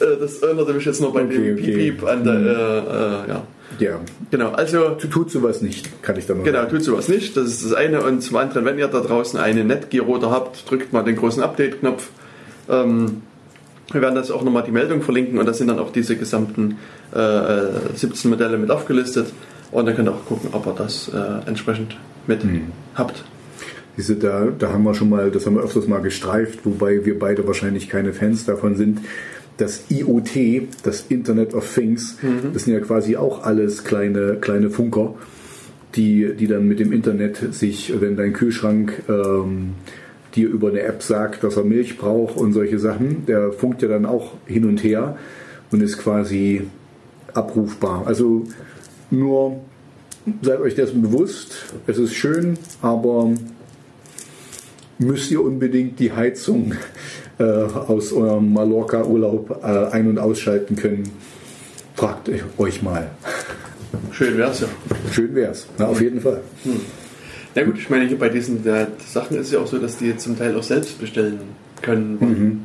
äh, 0.00 0.18
das 0.20 0.36
erinnerte 0.42 0.74
mich 0.74 0.84
jetzt 0.84 1.00
nur 1.00 1.14
bei 1.14 1.22
Okay, 1.22 1.32
dem 1.38 1.54
okay. 1.54 1.62
Piep-Piep 1.64 2.04
an 2.06 2.24
der, 2.24 2.34
äh, 2.34 2.38
äh, 2.38 3.28
ja. 3.30 3.42
Ja, 3.78 4.00
Genau, 4.30 4.50
also 4.50 4.90
Tu- 4.90 5.08
tut 5.08 5.30
sowas 5.30 5.62
nicht, 5.62 6.02
kann 6.02 6.16
ich 6.18 6.26
da 6.26 6.34
noch 6.34 6.44
Genau, 6.44 6.58
sagen. 6.60 6.70
tut 6.70 6.82
sowas 6.84 7.08
nicht. 7.08 7.36
Das 7.36 7.46
ist 7.48 7.64
das 7.64 7.72
eine. 7.74 8.02
Und 8.02 8.22
zum 8.22 8.36
anderen, 8.36 8.64
wenn 8.64 8.78
ihr 8.78 8.88
da 8.88 9.00
draußen 9.00 9.38
einen 9.38 9.66
Netgear-Router 9.68 10.30
habt, 10.30 10.68
drückt 10.70 10.92
mal 10.92 11.02
den 11.02 11.16
großen 11.16 11.42
Update-Knopf. 11.42 12.08
Ähm, 12.68 13.22
wir 13.92 14.00
werden 14.02 14.14
das 14.16 14.30
auch 14.30 14.42
nochmal 14.42 14.64
die 14.64 14.70
Meldung 14.72 15.00
verlinken 15.02 15.38
und 15.38 15.46
da 15.46 15.52
sind 15.54 15.68
dann 15.68 15.78
auch 15.78 15.92
diese 15.92 16.16
gesamten 16.16 16.76
äh, 17.14 17.18
äh, 17.20 17.70
17 17.94 18.30
Modelle 18.30 18.58
mit 18.58 18.70
aufgelistet. 18.70 19.28
Und 19.70 19.86
dann 19.86 19.94
könnt 19.96 20.08
ihr 20.08 20.12
auch 20.12 20.24
gucken, 20.26 20.50
ob 20.52 20.66
ihr 20.66 20.74
das 20.76 21.08
äh, 21.08 21.46
entsprechend 21.48 21.96
mit 22.26 22.40
habt. 22.94 23.22
Siehst 23.96 24.10
du, 24.10 24.14
da, 24.14 24.46
da 24.58 24.72
haben 24.72 24.84
wir 24.84 24.94
schon 24.94 25.08
mal, 25.10 25.30
das 25.30 25.44
haben 25.46 25.56
wir 25.56 25.62
öfters 25.62 25.86
mal 25.88 26.00
gestreift, 26.00 26.60
wobei 26.64 27.04
wir 27.04 27.18
beide 27.18 27.46
wahrscheinlich 27.46 27.88
keine 27.88 28.12
Fans 28.12 28.44
davon 28.44 28.76
sind. 28.76 29.00
Das 29.58 29.82
IoT, 29.90 30.68
das 30.82 31.06
Internet 31.08 31.52
of 31.52 31.72
Things, 31.74 32.16
das 32.52 32.64
sind 32.64 32.74
ja 32.74 32.80
quasi 32.80 33.16
auch 33.16 33.44
alles 33.44 33.84
kleine, 33.84 34.36
kleine 34.40 34.70
Funker, 34.70 35.14
die, 35.94 36.32
die 36.38 36.46
dann 36.46 36.66
mit 36.66 36.78
dem 36.78 36.92
Internet 36.92 37.52
sich, 37.52 37.92
wenn 38.00 38.16
dein 38.16 38.32
Kühlschrank 38.32 39.02
ähm, 39.08 39.74
dir 40.34 40.48
über 40.48 40.68
eine 40.68 40.82
App 40.82 41.02
sagt, 41.02 41.42
dass 41.44 41.56
er 41.56 41.64
Milch 41.64 41.98
braucht 41.98 42.36
und 42.36 42.52
solche 42.52 42.78
Sachen, 42.78 43.26
der 43.26 43.52
funkt 43.52 43.82
ja 43.82 43.88
dann 43.88 44.06
auch 44.06 44.34
hin 44.46 44.64
und 44.64 44.82
her 44.84 45.16
und 45.70 45.82
ist 45.82 45.98
quasi 45.98 46.62
abrufbar. 47.34 48.06
Also 48.06 48.44
nur 49.10 49.60
seid 50.42 50.60
euch 50.60 50.74
dessen 50.74 51.02
bewusst, 51.02 51.74
es 51.86 51.98
ist 51.98 52.14
schön, 52.14 52.58
aber 52.82 53.30
müsst 54.98 55.30
ihr 55.30 55.42
unbedingt 55.42 55.98
die 56.00 56.12
Heizung 56.12 56.74
äh, 57.38 57.42
aus 57.42 58.12
eurem 58.12 58.52
Mallorca-Urlaub 58.52 59.60
äh, 59.62 59.94
ein- 59.94 60.08
und 60.08 60.18
ausschalten 60.18 60.76
können? 60.76 61.10
Fragt 61.94 62.30
euch 62.58 62.82
mal. 62.82 63.10
Schön 64.12 64.36
wär's 64.36 64.60
ja. 64.60 64.68
Schön 65.12 65.34
wär's. 65.34 65.66
Na, 65.78 65.86
auf 65.86 66.00
jeden 66.00 66.20
Fall. 66.20 66.40
Na 67.54 67.64
gut, 67.64 67.78
ich 67.78 67.90
meine, 67.90 68.06
hier 68.06 68.18
bei 68.18 68.28
diesen 68.28 68.62
Sachen 68.64 69.36
ist 69.36 69.46
es 69.46 69.52
ja 69.52 69.58
auch 69.60 69.66
so, 69.66 69.78
dass 69.78 69.98
die 69.98 70.16
zum 70.16 70.38
Teil 70.38 70.56
auch 70.56 70.62
selbst 70.62 71.00
bestellen 71.00 71.40
können. 71.82 72.64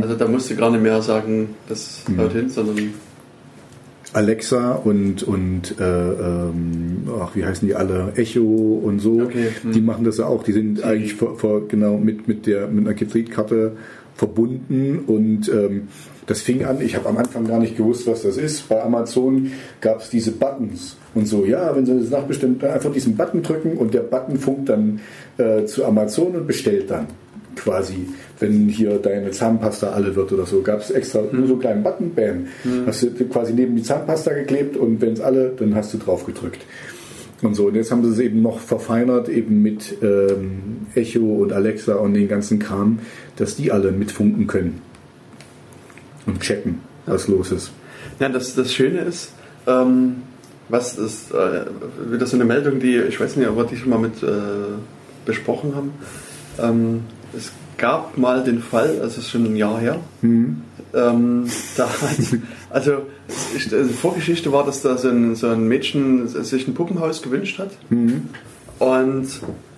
Also 0.00 0.14
da 0.14 0.26
musst 0.26 0.50
du 0.50 0.56
gar 0.56 0.70
nicht 0.70 0.82
mehr 0.82 1.02
sagen, 1.02 1.54
das 1.68 2.02
haut 2.16 2.32
hin, 2.32 2.48
sondern 2.48 2.94
Alexa 4.12 4.72
und, 4.72 5.22
und 5.24 5.78
äh, 5.78 5.84
ähm, 5.84 7.02
ach, 7.20 7.36
wie 7.36 7.44
heißen 7.44 7.68
die 7.68 7.74
alle? 7.74 8.12
Echo 8.16 8.80
und 8.82 9.00
so. 9.00 9.20
Okay, 9.20 9.48
hm. 9.60 9.72
Die 9.72 9.80
machen 9.82 10.04
das 10.04 10.16
ja 10.16 10.26
auch. 10.26 10.42
Die 10.42 10.52
sind 10.52 10.82
eigentlich 10.82 11.14
vor, 11.14 11.38
vor, 11.38 11.68
genau 11.68 11.98
mit, 11.98 12.26
mit, 12.26 12.46
der, 12.46 12.68
mit 12.68 12.86
einer 12.86 12.94
Kreditkarte 12.94 13.72
verbunden 14.16 15.00
und 15.06 15.48
ähm, 15.48 15.88
das 16.26 16.40
fing 16.42 16.64
an, 16.64 16.80
ich 16.80 16.96
habe 16.96 17.08
am 17.08 17.18
Anfang 17.18 17.46
gar 17.46 17.60
nicht 17.60 17.76
gewusst, 17.76 18.06
was 18.06 18.22
das 18.22 18.36
ist. 18.36 18.68
Bei 18.68 18.82
Amazon 18.82 19.52
gab 19.80 20.00
es 20.00 20.10
diese 20.10 20.32
Buttons 20.32 20.96
und 21.14 21.26
so, 21.26 21.44
ja, 21.44 21.74
wenn 21.76 21.86
Sie 21.86 21.98
das 21.98 22.10
nachbestimmt, 22.10 22.62
dann 22.62 22.72
einfach 22.72 22.92
diesen 22.92 23.16
Button 23.16 23.42
drücken 23.42 23.76
und 23.76 23.94
der 23.94 24.00
Button 24.00 24.36
funkt 24.38 24.68
dann 24.68 25.00
äh, 25.38 25.64
zu 25.66 25.84
Amazon 25.84 26.34
und 26.34 26.46
bestellt 26.46 26.90
dann. 26.90 27.06
quasi, 27.56 28.06
wenn 28.38 28.68
hier 28.68 28.98
deine 28.98 29.30
Zahnpasta 29.30 29.90
alle 29.90 30.14
wird 30.14 30.32
oder 30.32 30.46
so, 30.46 30.62
gab 30.62 30.80
es 30.80 30.90
extra 30.90 31.22
nur 31.32 31.46
so 31.46 31.54
einen 31.54 31.60
kleinen 31.60 31.82
Button, 31.82 32.12
bam. 32.14 32.46
Hast 32.86 33.02
du 33.02 33.10
quasi 33.28 33.52
neben 33.52 33.74
die 33.76 33.82
Zahnpasta 33.82 34.32
geklebt 34.32 34.76
und 34.76 35.00
wenn 35.00 35.14
es 35.14 35.20
alle, 35.20 35.52
dann 35.58 35.74
hast 35.74 35.92
du 35.94 35.98
drauf 35.98 36.24
gedrückt. 36.26 36.64
Und 37.42 37.54
so, 37.54 37.66
und 37.66 37.74
jetzt 37.74 37.90
haben 37.90 38.02
sie 38.02 38.10
es 38.10 38.18
eben 38.18 38.40
noch 38.40 38.60
verfeinert, 38.60 39.28
eben 39.28 39.60
mit 39.60 39.96
ähm, 40.02 40.86
Echo 40.94 41.42
und 41.42 41.52
Alexa 41.52 41.96
und 41.96 42.14
den 42.14 42.28
ganzen 42.28 42.58
Kram, 42.58 43.00
dass 43.36 43.56
die 43.56 43.70
alle 43.70 43.92
mitfunken 43.92 44.46
können 44.46 44.80
und 46.24 46.40
checken, 46.40 46.80
was 47.04 47.28
los 47.28 47.52
ist. 47.52 47.72
Ja, 48.18 48.28
das, 48.30 48.54
das 48.54 48.72
Schöne 48.72 49.00
ist, 49.00 49.32
ähm, 49.66 50.22
was 50.68 50.96
ist 50.96 51.32
äh, 51.32 51.66
wieder 52.10 52.26
so 52.26 52.36
eine 52.36 52.44
Meldung, 52.44 52.80
die, 52.80 52.96
ich 52.96 53.20
weiß 53.20 53.36
nicht, 53.36 53.48
ob 53.48 53.56
wir 53.56 53.64
die 53.64 53.76
schon 53.76 53.90
mal 53.90 53.98
mit 53.98 54.22
äh, 54.22 54.26
besprochen 55.26 55.74
haben. 55.74 55.92
Ähm, 56.58 57.00
es 57.36 57.52
gab 57.78 58.16
mal 58.18 58.42
den 58.44 58.60
Fall, 58.60 58.98
also 59.02 59.20
ist 59.20 59.30
schon 59.30 59.44
ein 59.44 59.56
Jahr 59.56 59.78
her, 59.78 59.98
ähm, 60.22 61.46
da 61.76 61.88
hat, 61.88 62.40
also 62.70 62.92
also 63.72 63.92
Vorgeschichte 63.92 64.52
war, 64.52 64.64
dass 64.64 64.82
da 64.82 64.96
so 64.96 65.08
ein, 65.08 65.34
so 65.34 65.48
ein 65.48 65.66
Mädchen 65.66 66.28
sich 66.28 66.66
ein 66.68 66.74
Puppenhaus 66.74 67.22
gewünscht 67.22 67.58
hat 67.58 67.70
und 68.78 69.28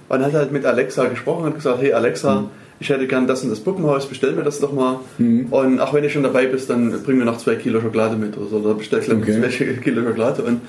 man 0.08 0.24
hat 0.24 0.32
halt 0.32 0.52
mit 0.52 0.64
Alexa 0.64 1.06
gesprochen 1.06 1.44
und 1.46 1.54
gesagt, 1.56 1.80
hey 1.82 1.92
Alexa, 1.92 2.44
ich 2.80 2.88
hätte 2.90 3.06
gern 3.08 3.26
das 3.26 3.42
und 3.42 3.50
das 3.50 3.60
Puppenhaus, 3.60 4.06
bestell 4.06 4.32
mir 4.32 4.44
das 4.44 4.60
doch 4.60 4.72
mal. 4.72 5.00
Und 5.50 5.80
auch 5.80 5.92
wenn 5.94 6.04
ich 6.04 6.12
schon 6.12 6.22
dabei 6.22 6.46
bist, 6.46 6.70
dann 6.70 7.02
bring 7.02 7.18
mir 7.18 7.24
noch 7.24 7.38
zwei 7.38 7.56
Kilo 7.56 7.80
Schokolade 7.80 8.14
mit 8.16 8.36
oder 8.38 8.46
so. 8.46 8.56
Oder 8.58 8.74
bestell 8.74 9.00
gleich 9.00 9.18
Okay. 9.18 9.40
zwei 9.50 9.64
Kilo 9.82 10.02
Schokolade. 10.04 10.42
Und 10.44 10.60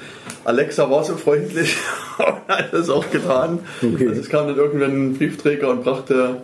Alexa 0.44 0.90
war 0.90 1.04
so 1.04 1.16
freundlich 1.18 1.76
und 2.18 2.26
hat 2.48 2.74
das 2.74 2.90
auch 2.90 3.10
getan. 3.12 3.60
Okay. 3.84 4.08
Also 4.08 4.22
es 4.22 4.30
kam 4.30 4.48
dann 4.48 4.58
irgendwann 4.58 4.92
ein 5.10 5.14
Briefträger 5.14 5.70
und 5.70 5.84
brachte 5.84 6.38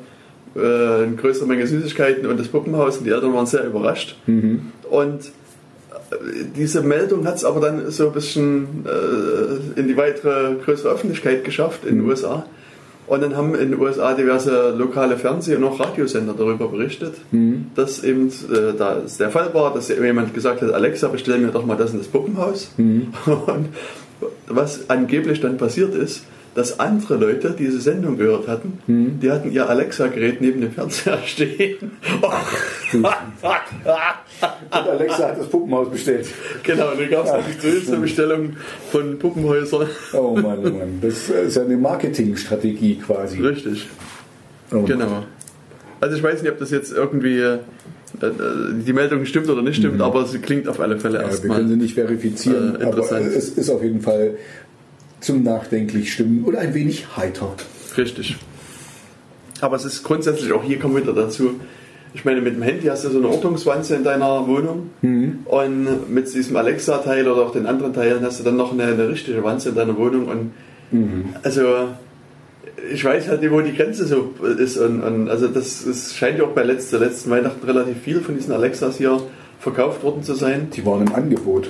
äh, 0.55 1.03
eine 1.03 1.15
größere 1.15 1.47
Menge 1.47 1.67
Süßigkeiten 1.67 2.25
und 2.25 2.39
das 2.39 2.47
Puppenhaus 2.47 2.97
und 2.97 3.05
die 3.05 3.11
Eltern 3.11 3.33
waren 3.33 3.45
sehr 3.45 3.65
überrascht. 3.65 4.15
Und 4.89 5.25
äh, 6.11 6.15
diese 6.55 6.81
Meldung 6.81 7.25
hat 7.25 7.35
es 7.35 7.45
aber 7.45 7.59
dann 7.59 7.91
so 7.91 8.07
ein 8.07 8.13
bisschen 8.13 8.85
äh, 8.85 9.79
in 9.79 9.87
die 9.87 9.97
weitere 9.97 10.55
größere 10.55 10.93
Öffentlichkeit 10.93 11.43
geschafft 11.43 11.85
in 11.85 11.97
den 11.97 12.07
USA. 12.07 12.45
Und 13.07 13.21
dann 13.21 13.35
haben 13.35 13.53
in 13.53 13.71
den 13.71 13.79
USA 13.79 14.13
diverse 14.15 14.73
lokale 14.75 15.17
Fernseh- 15.17 15.55
und 15.55 15.63
auch 15.63 15.79
Radiosender 15.79 16.33
darüber 16.35 16.67
berichtet, 16.69 17.13
dass 17.75 18.03
eben 18.03 18.29
äh, 18.29 18.73
da 18.75 18.97
es 19.05 19.17
der 19.17 19.29
Fall 19.29 19.53
war, 19.53 19.73
dass 19.73 19.89
jemand 19.89 20.33
gesagt 20.33 20.63
hat, 20.63 20.73
Alexa, 20.73 21.09
bestell 21.09 21.37
mir 21.37 21.49
doch 21.49 21.65
mal 21.65 21.77
das 21.77 21.91
in 21.91 21.99
das 21.99 22.07
Puppenhaus. 22.07 22.71
Und 22.77 23.69
was 24.47 24.89
angeblich 24.89 25.39
dann 25.39 25.57
passiert 25.57 25.93
ist, 25.93 26.23
dass 26.55 26.79
andere 26.79 27.17
Leute 27.17 27.53
diese 27.57 27.79
Sendung 27.81 28.17
gehört 28.17 28.47
hatten, 28.47 28.79
die 29.21 29.29
hatten 29.29 29.51
ihr 29.51 29.69
Alexa-Gerät 29.69 30.39
neben 30.41 30.61
dem 30.61 30.71
Fernseher 30.71 31.19
stehen. 31.25 31.91
Und 32.93 33.05
Alexa 34.71 35.27
hat 35.27 35.39
das 35.39 35.47
Puppenhaus 35.47 35.89
bestellt. 35.89 36.27
genau, 36.63 36.91
dann 36.95 37.09
gab 37.09 37.25
es 37.25 37.31
halt 37.31 37.43
die 37.47 37.67
größte 37.67 37.97
Bestellung 37.97 38.53
von 38.91 39.19
Puppenhäusern. 39.19 39.87
Oh 40.13 40.35
Mann, 40.35 40.59
oh 40.59 40.69
Mann. 40.69 40.99
Das 41.01 41.29
ist 41.29 41.55
ja 41.55 41.63
eine 41.63 41.77
Marketingstrategie 41.77 42.95
quasi. 43.05 43.41
Richtig. 43.41 43.87
Oh. 44.71 44.81
Genau. 44.81 45.23
Also 46.01 46.15
ich 46.17 46.23
weiß 46.23 46.41
nicht, 46.41 46.51
ob 46.51 46.59
das 46.59 46.71
jetzt 46.71 46.91
irgendwie 46.91 47.39
äh, 47.39 47.53
äh, 48.21 48.31
die 48.85 48.93
Meldung 48.93 49.25
stimmt 49.25 49.49
oder 49.49 49.61
nicht 49.61 49.77
stimmt, 49.77 50.01
aber 50.01 50.25
sie 50.25 50.39
klingt 50.39 50.67
auf 50.67 50.79
alle 50.79 50.97
Fälle 50.99 51.15
Ja, 51.15 51.21
wir 51.23 51.27
erstmal. 51.29 51.57
können 51.57 51.69
sie 51.69 51.77
nicht 51.77 51.95
verifizieren, 51.95 52.75
äh, 52.75 52.83
aber 52.83 52.97
interessant. 52.97 53.25
es 53.27 53.49
ist 53.49 53.69
auf 53.69 53.81
jeden 53.83 54.01
Fall 54.01 54.35
zum 55.25 55.43
Nachdenklich 55.43 56.13
stimmen 56.13 56.43
und 56.43 56.55
ein 56.55 56.73
wenig 56.73 57.17
heiter. 57.17 57.55
Richtig. 57.97 58.37
Aber 59.61 59.75
es 59.75 59.85
ist 59.85 60.03
grundsätzlich 60.03 60.51
auch 60.53 60.63
hier 60.63 60.79
kommen 60.79 60.95
wir 60.95 61.03
wieder 61.03 61.13
dazu. 61.13 61.59
Ich 62.13 62.23
meine, 62.23 62.41
mit 62.41 62.55
dem 62.55 62.61
Handy 62.61 62.87
hast 62.87 63.03
du 63.03 63.09
so 63.09 63.17
eine 63.17 63.27
Ortungswanze 63.27 63.95
in 63.95 64.03
deiner 64.03 64.47
Wohnung 64.47 64.91
und 65.45 66.09
mit 66.09 66.33
diesem 66.33 66.55
Alexa-Teil 66.55 67.27
oder 67.27 67.41
auch 67.41 67.51
den 67.51 67.65
anderen 67.65 67.93
Teilen 67.93 68.23
hast 68.23 68.39
du 68.39 68.43
dann 68.43 68.55
noch 68.55 68.71
eine, 68.71 68.83
eine 68.83 69.09
richtige 69.09 69.43
Wanze 69.43 69.69
in 69.69 69.75
deiner 69.75 69.97
Wohnung 69.97 70.27
und 70.27 70.51
also 71.43 71.89
ich 72.93 73.03
weiß 73.03 73.27
halt 73.27 73.41
nicht, 73.41 73.51
wo 73.51 73.61
die 73.61 73.73
Grenze 73.73 74.05
so 74.05 74.33
ist 74.57 74.77
und, 74.77 75.01
und 75.01 75.29
also 75.29 75.47
das, 75.47 75.85
das 75.85 76.15
scheint 76.15 76.37
ja 76.37 76.45
auch 76.45 76.51
bei 76.51 76.63
letzter, 76.63 76.99
letzten 76.99 77.29
Weihnachten 77.31 77.65
relativ 77.65 77.97
viel 77.97 78.21
von 78.21 78.35
diesen 78.35 78.53
Alexas 78.53 78.97
hier 78.97 79.21
verkauft 79.59 80.03
worden 80.03 80.23
zu 80.23 80.35
sein. 80.35 80.69
Die 80.73 80.85
waren 80.85 81.07
im 81.07 81.13
Angebot. 81.13 81.69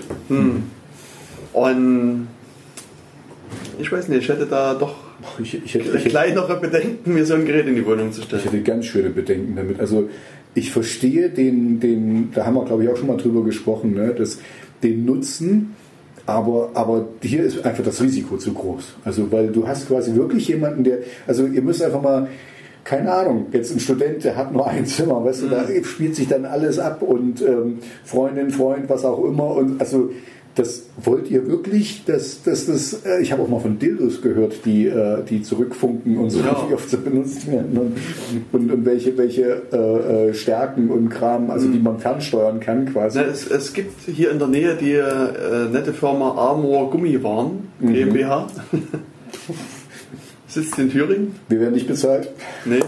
Und 1.53 2.27
ich 3.79 3.91
weiß 3.91 4.07
nicht, 4.09 4.23
ich 4.23 4.29
hätte 4.29 4.45
da 4.45 4.73
doch 4.73 4.95
Ich, 5.39 5.63
ich, 5.63 5.73
hätte, 5.73 5.97
ich, 5.97 6.05
kleinere 6.05 6.59
Bedenken, 6.59 7.13
mir 7.13 7.25
so 7.25 7.35
ein 7.35 7.45
Gerät 7.45 7.67
in 7.67 7.75
die 7.75 7.85
Wohnung 7.85 8.11
zu 8.11 8.21
ich 8.21 8.27
stellen. 8.27 8.43
hätte 8.43 8.61
ganz 8.61 8.85
schöne 8.85 9.09
Bedenken 9.09 9.55
damit. 9.55 9.79
Also 9.79 10.09
ich 10.53 10.71
verstehe 10.71 11.29
den, 11.29 11.79
den 11.79 12.31
da 12.33 12.45
haben 12.45 12.55
wir 12.55 12.65
glaube 12.65 12.83
ich 12.83 12.89
auch 12.89 12.97
schon 12.97 13.07
mal 13.07 13.17
drüber 13.17 13.43
gesprochen, 13.43 13.93
ne, 13.93 14.13
dass 14.13 14.39
den 14.83 15.05
Nutzen, 15.05 15.75
aber, 16.25 16.71
aber 16.73 17.07
hier 17.21 17.43
ist 17.43 17.65
einfach 17.65 17.83
das 17.83 18.01
Risiko 18.01 18.37
zu 18.37 18.53
groß. 18.53 18.95
Also 19.03 19.31
weil 19.31 19.47
du 19.47 19.67
hast 19.67 19.87
quasi 19.87 20.15
wirklich 20.15 20.47
jemanden, 20.47 20.83
der, 20.83 20.99
also 21.27 21.45
ihr 21.45 21.61
müsst 21.61 21.83
einfach 21.83 22.01
mal 22.01 22.27
keine 22.85 23.11
Ahnung, 23.11 23.47
jetzt 23.51 23.73
ein 23.73 23.79
Student, 23.79 24.23
der 24.23 24.35
hat 24.35 24.53
nur 24.53 24.67
ein 24.67 24.85
Zimmer, 24.85 25.25
weißt 25.25 25.41
du, 25.41 25.47
da 25.47 25.65
spielt 25.83 26.15
sich 26.15 26.27
dann 26.27 26.45
alles 26.45 26.77
ab 26.77 27.01
und 27.01 27.41
ähm, 27.41 27.79
Freundin, 28.05 28.51
Freund, 28.51 28.87
was 28.87 29.03
auch 29.03 29.25
immer. 29.25 29.55
Und 29.55 29.81
also 29.81 30.11
das 30.55 30.83
wollt 31.03 31.29
ihr 31.29 31.47
wirklich, 31.47 32.03
dass 32.05 32.41
dass 32.43 32.65
das, 32.67 33.05
äh, 33.05 33.21
ich 33.21 33.31
habe 33.33 33.41
auch 33.43 33.49
mal 33.49 33.59
von 33.59 33.77
Dildos 33.77 34.21
gehört, 34.21 34.65
die, 34.65 34.87
äh, 34.87 35.21
die 35.29 35.41
zurückfunken 35.41 36.17
und 36.17 36.29
so, 36.29 36.39
Ja. 36.39 36.65
wie 36.69 36.73
oft 36.73 36.89
sie 36.89 36.97
benutzt 36.97 37.51
werden 37.51 37.77
und, 37.77 37.97
und, 38.53 38.71
und 38.71 38.85
welche, 38.85 39.17
welche 39.17 39.63
äh, 39.73 40.29
äh, 40.29 40.33
Stärken 40.33 40.89
und 40.89 41.09
Kram, 41.09 41.51
also 41.51 41.67
die 41.67 41.79
man 41.79 41.99
fernsteuern 41.99 42.59
kann 42.61 42.85
quasi. 42.91 43.19
Na, 43.19 43.25
es, 43.25 43.45
es 43.51 43.73
gibt 43.73 44.01
hier 44.09 44.31
in 44.31 44.39
der 44.39 44.47
Nähe 44.47 44.75
die 44.75 44.93
äh, 44.93 45.69
nette 45.71 45.93
Firma 45.93 46.31
Armor 46.35 46.89
Gummiwaren 46.89 47.67
GmbH. 47.81 48.47
Sitzt 50.47 50.79
in 50.79 50.89
Thüringen. 50.89 51.35
Wir 51.49 51.59
werden 51.59 51.73
nicht 51.73 51.87
bezahlt. 51.87 52.29
Nee. 52.63 52.79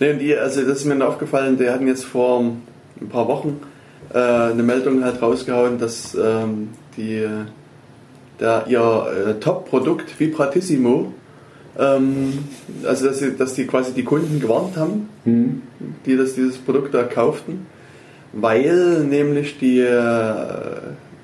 Nee, 0.00 0.12
und 0.12 0.18
die, 0.20 0.34
also 0.34 0.62
das 0.62 0.78
ist 0.78 0.84
mir 0.86 1.06
aufgefallen, 1.06 1.58
die 1.58 1.68
hatten 1.68 1.86
jetzt 1.86 2.04
vor 2.04 2.40
ein 2.40 3.08
paar 3.10 3.28
Wochen 3.28 3.60
äh, 4.12 4.18
eine 4.18 4.62
Meldung 4.62 5.04
halt 5.04 5.20
rausgehauen, 5.20 5.78
dass 5.78 6.14
ähm, 6.14 6.70
die, 6.96 7.26
der, 8.40 8.64
ihr 8.68 9.06
äh, 9.28 9.40
Top-Produkt 9.40 10.18
Vibratissimo, 10.18 11.12
ähm, 11.78 12.38
also 12.84 13.06
dass, 13.06 13.18
sie, 13.18 13.36
dass 13.36 13.54
die 13.54 13.66
quasi 13.66 13.92
die 13.92 14.04
Kunden 14.04 14.40
gewarnt 14.40 14.76
haben, 14.76 15.08
die 16.06 16.16
das, 16.16 16.34
dieses 16.34 16.58
Produkt 16.58 16.94
da 16.94 17.02
kauften, 17.04 17.66
weil 18.32 19.04
nämlich 19.04 19.58
die, 19.58 19.80
äh, 19.80 20.34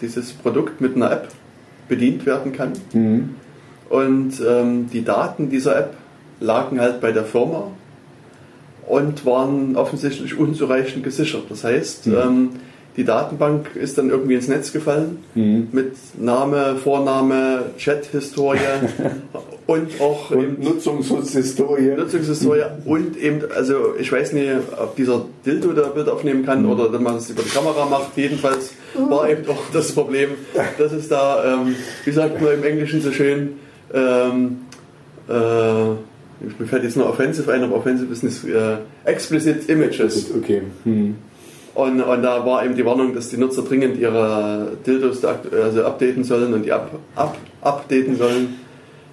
dieses 0.00 0.32
Produkt 0.32 0.80
mit 0.80 0.96
einer 0.96 1.12
App 1.12 1.28
bedient 1.88 2.24
werden 2.26 2.52
kann. 2.52 2.72
Und 3.90 4.40
ähm, 4.46 4.88
die 4.92 5.04
Daten 5.04 5.50
dieser 5.50 5.76
App 5.76 5.94
lagen 6.38 6.80
halt 6.80 7.00
bei 7.00 7.12
der 7.12 7.24
Firma 7.24 7.72
und 8.86 9.26
waren 9.26 9.76
offensichtlich 9.76 10.38
unzureichend 10.38 11.04
gesichert. 11.04 11.44
Das 11.48 11.64
heißt, 11.64 12.06
ähm, 12.06 12.50
die 12.96 13.04
Datenbank 13.04 13.76
ist 13.76 13.98
dann 13.98 14.10
irgendwie 14.10 14.34
ins 14.34 14.48
Netz 14.48 14.72
gefallen 14.72 15.18
mit 15.72 15.92
Name, 16.18 16.76
Vorname, 16.82 17.66
Chat-Historie 17.78 18.58
und 19.66 20.00
auch 20.00 20.30
Und 20.30 20.62
Nutzungshistorie. 20.62 21.92
Nutzungshistorie 21.96 22.62
und 22.84 23.16
eben, 23.16 23.42
also 23.54 23.94
ich 23.98 24.10
weiß 24.10 24.32
nicht, 24.32 24.50
ob 24.76 24.96
dieser 24.96 25.24
Dildo 25.46 25.72
da 25.72 25.88
Bild 25.88 26.08
aufnehmen 26.08 26.44
kann 26.44 26.66
oder 26.66 26.88
dass 26.88 27.00
man 27.00 27.16
es 27.16 27.30
über 27.30 27.42
die 27.42 27.50
Kamera 27.50 27.86
macht. 27.86 28.16
Jedenfalls 28.16 28.72
war 29.08 29.30
eben 29.30 29.48
auch 29.48 29.62
das 29.72 29.92
Problem, 29.92 30.30
dass 30.76 30.92
es 30.92 31.08
da, 31.08 31.54
ähm, 31.54 31.76
wie 32.04 32.12
sagt 32.12 32.40
man 32.42 32.54
im 32.54 32.64
Englischen 32.64 33.00
so 33.00 33.12
schön, 33.12 33.50
ähm, 33.94 34.58
äh, 35.28 35.32
mir 35.32 36.66
fällt 36.66 36.84
jetzt 36.84 36.96
nur 36.96 37.08
Offensive 37.08 37.52
ein, 37.52 37.62
aber 37.62 37.76
Offensive 37.76 38.12
ist 38.12 38.24
nicht, 38.24 38.44
äh, 38.44 38.78
Explicit 39.04 39.68
Images. 39.68 40.30
Okay. 40.34 40.62
Hm. 40.84 41.16
Und, 41.74 42.00
und 42.00 42.22
da 42.22 42.44
war 42.44 42.64
eben 42.64 42.74
die 42.74 42.84
Warnung, 42.84 43.14
dass 43.14 43.28
die 43.28 43.36
Nutzer 43.36 43.62
dringend 43.62 43.96
ihre 43.98 44.72
Dildos 44.84 45.24
also 45.24 45.84
updaten 45.84 46.24
sollen 46.24 46.52
und 46.52 46.64
die 46.64 46.72
up, 46.72 46.90
up, 47.14 47.36
updaten 47.62 48.16
sollen. 48.16 48.56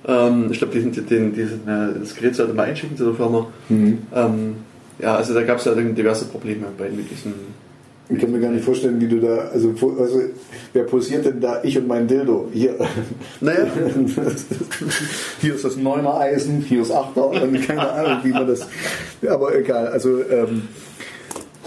Ähm, 0.07 0.47
ich 0.51 0.57
glaube, 0.57 0.73
diesen, 0.73 0.91
den, 1.07 1.33
diesen, 1.33 1.67
äh, 1.67 1.99
das 1.99 2.15
Gerät 2.15 2.35
sollte 2.35 2.53
man 2.53 2.65
einschicken 2.65 2.97
zu 2.97 3.05
der 3.05 3.13
Firma. 3.13 3.47
Ähm, 4.15 4.55
ja, 4.99 5.15
also 5.15 5.33
da 5.33 5.43
gab 5.43 5.59
es 5.59 5.65
ja 5.65 5.75
dann 5.75 5.93
diverse 5.93 6.25
Probleme 6.25 6.67
bei 6.77 6.89
mit 6.89 7.11
diesem. 7.11 7.33
Ich 8.09 8.19
kann 8.19 8.31
mir 8.31 8.39
gar 8.39 8.51
nicht 8.51 8.63
vorstellen, 8.63 9.01
wie 9.01 9.07
du 9.09 9.19
da, 9.19 9.49
also, 9.51 9.73
also 9.99 10.21
wer 10.71 10.83
posiert 10.83 11.25
denn 11.25 11.41
da 11.41 11.61
ich 11.61 11.77
und 11.77 11.89
mein 11.89 12.07
Dildo? 12.07 12.47
Hier. 12.53 12.75
Naja, 13.41 13.67
hier 15.41 15.55
ist 15.55 15.65
das 15.65 15.75
Neuner 15.75 16.17
Eisen, 16.17 16.61
hier 16.61 16.83
ist 16.83 16.91
Achter 16.91 17.27
und 17.27 17.67
keine 17.67 17.91
Ahnung, 17.91 18.19
wie 18.23 18.31
man 18.31 18.47
das. 18.47 18.65
Aber 19.29 19.53
egal, 19.53 19.87
also 19.87 20.21
ähm, 20.21 20.69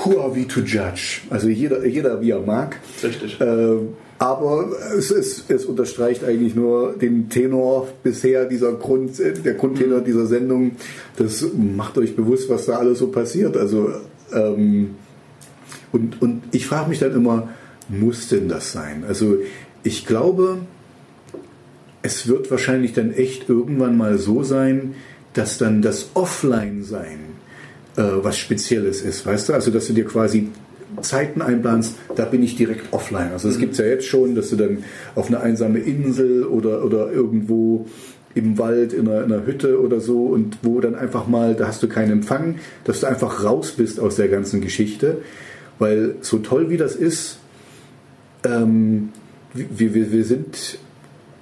who 0.05 0.21
are 0.21 0.35
we 0.35 0.47
to 0.47 0.61
judge? 0.61 1.23
Also 1.31 1.49
jeder, 1.49 1.85
jeder 1.87 2.21
wie 2.21 2.31
er 2.31 2.41
mag. 2.41 2.79
Richtig. 3.03 3.41
Äh, 3.41 3.77
aber 4.19 4.69
es, 4.99 5.11
es, 5.11 5.45
es 5.49 5.65
unterstreicht 5.65 6.25
eigentlich 6.25 6.55
nur 6.55 6.93
den 6.93 7.31
Tenor 7.31 7.89
bisher 8.03 8.45
dieser 8.45 8.73
Grund, 8.73 9.19
der 9.19 9.55
Grundtenor 9.55 10.01
dieser 10.01 10.27
Sendung. 10.27 10.73
Das 11.17 11.45
macht 11.57 11.97
euch 11.97 12.15
bewusst, 12.15 12.51
was 12.51 12.67
da 12.67 12.77
alles 12.77 12.99
so 12.99 13.07
passiert. 13.07 13.57
Also 13.57 13.93
ähm, 14.35 14.95
und, 15.93 16.21
und 16.21 16.43
ich 16.53 16.67
frage 16.67 16.91
mich 16.91 16.99
dann 16.99 17.15
immer, 17.15 17.49
muss 17.89 18.29
denn 18.29 18.49
das 18.49 18.73
sein? 18.73 19.05
Also 19.07 19.39
ich 19.83 20.07
glaube, 20.07 20.59
es 22.03 22.29
wird 22.29 22.51
wahrscheinlich 22.51 22.93
dann 22.93 23.13
echt 23.13 23.49
irgendwann 23.49 23.97
mal 23.97 24.19
so 24.19 24.43
sein, 24.43 24.95
dass 25.33 25.59
dann 25.59 25.83
das 25.83 26.11
Offline-Sein 26.15 27.30
äh, 27.97 28.03
was 28.23 28.39
Spezielles 28.39 29.03
ist, 29.03 29.27
weißt 29.27 29.49
du? 29.49 29.53
Also 29.55 29.71
dass 29.71 29.87
du 29.87 29.93
dir 29.93 30.05
quasi 30.05 30.49
Zeiten 31.03 31.41
einplanst, 31.43 31.97
da 32.17 32.25
bin 32.25 32.43
ich 32.43 32.57
direkt 32.57 32.93
offline. 32.93 33.31
Also 33.33 33.49
es 33.49 33.57
mhm. 33.57 33.61
gibt 33.61 33.73
es 33.73 33.79
ja 33.79 33.87
jetzt 33.87 34.07
schon, 34.07 34.35
dass 34.35 34.51
du 34.51 34.57
dann 34.57 34.85
auf 35.15 35.29
eine 35.29 35.41
einsame 35.41 35.79
Insel 35.79 36.45
oder, 36.45 36.85
oder 36.85 37.11
irgendwo 37.13 37.87
im 38.35 38.59
Wald, 38.59 38.93
in 38.93 39.09
einer, 39.09 39.25
in 39.25 39.33
einer, 39.33 39.47
Hütte 39.47 39.81
oder 39.81 40.01
so 40.01 40.27
und 40.27 40.59
wo 40.63 40.81
dann 40.81 40.95
einfach 40.95 41.27
mal, 41.27 41.55
da 41.55 41.67
hast 41.67 41.83
du 41.83 41.89
keinen 41.89 42.13
Empfang, 42.13 42.57
dass 42.85 43.01
du 43.01 43.07
einfach 43.07 43.45
raus 43.45 43.73
bist 43.73 43.99
aus 43.99 44.17
der 44.17 44.29
ganzen 44.29 44.61
Geschichte. 44.61 45.19
Weil 45.79 46.17
so 46.21 46.39
toll 46.39 46.71
wie 46.71 46.77
das 46.77 46.95
ist, 46.95 47.39
ähm, 48.45 49.11
wir, 49.53 49.95
wir, 49.95 50.13
wir 50.13 50.25
sind 50.25 50.79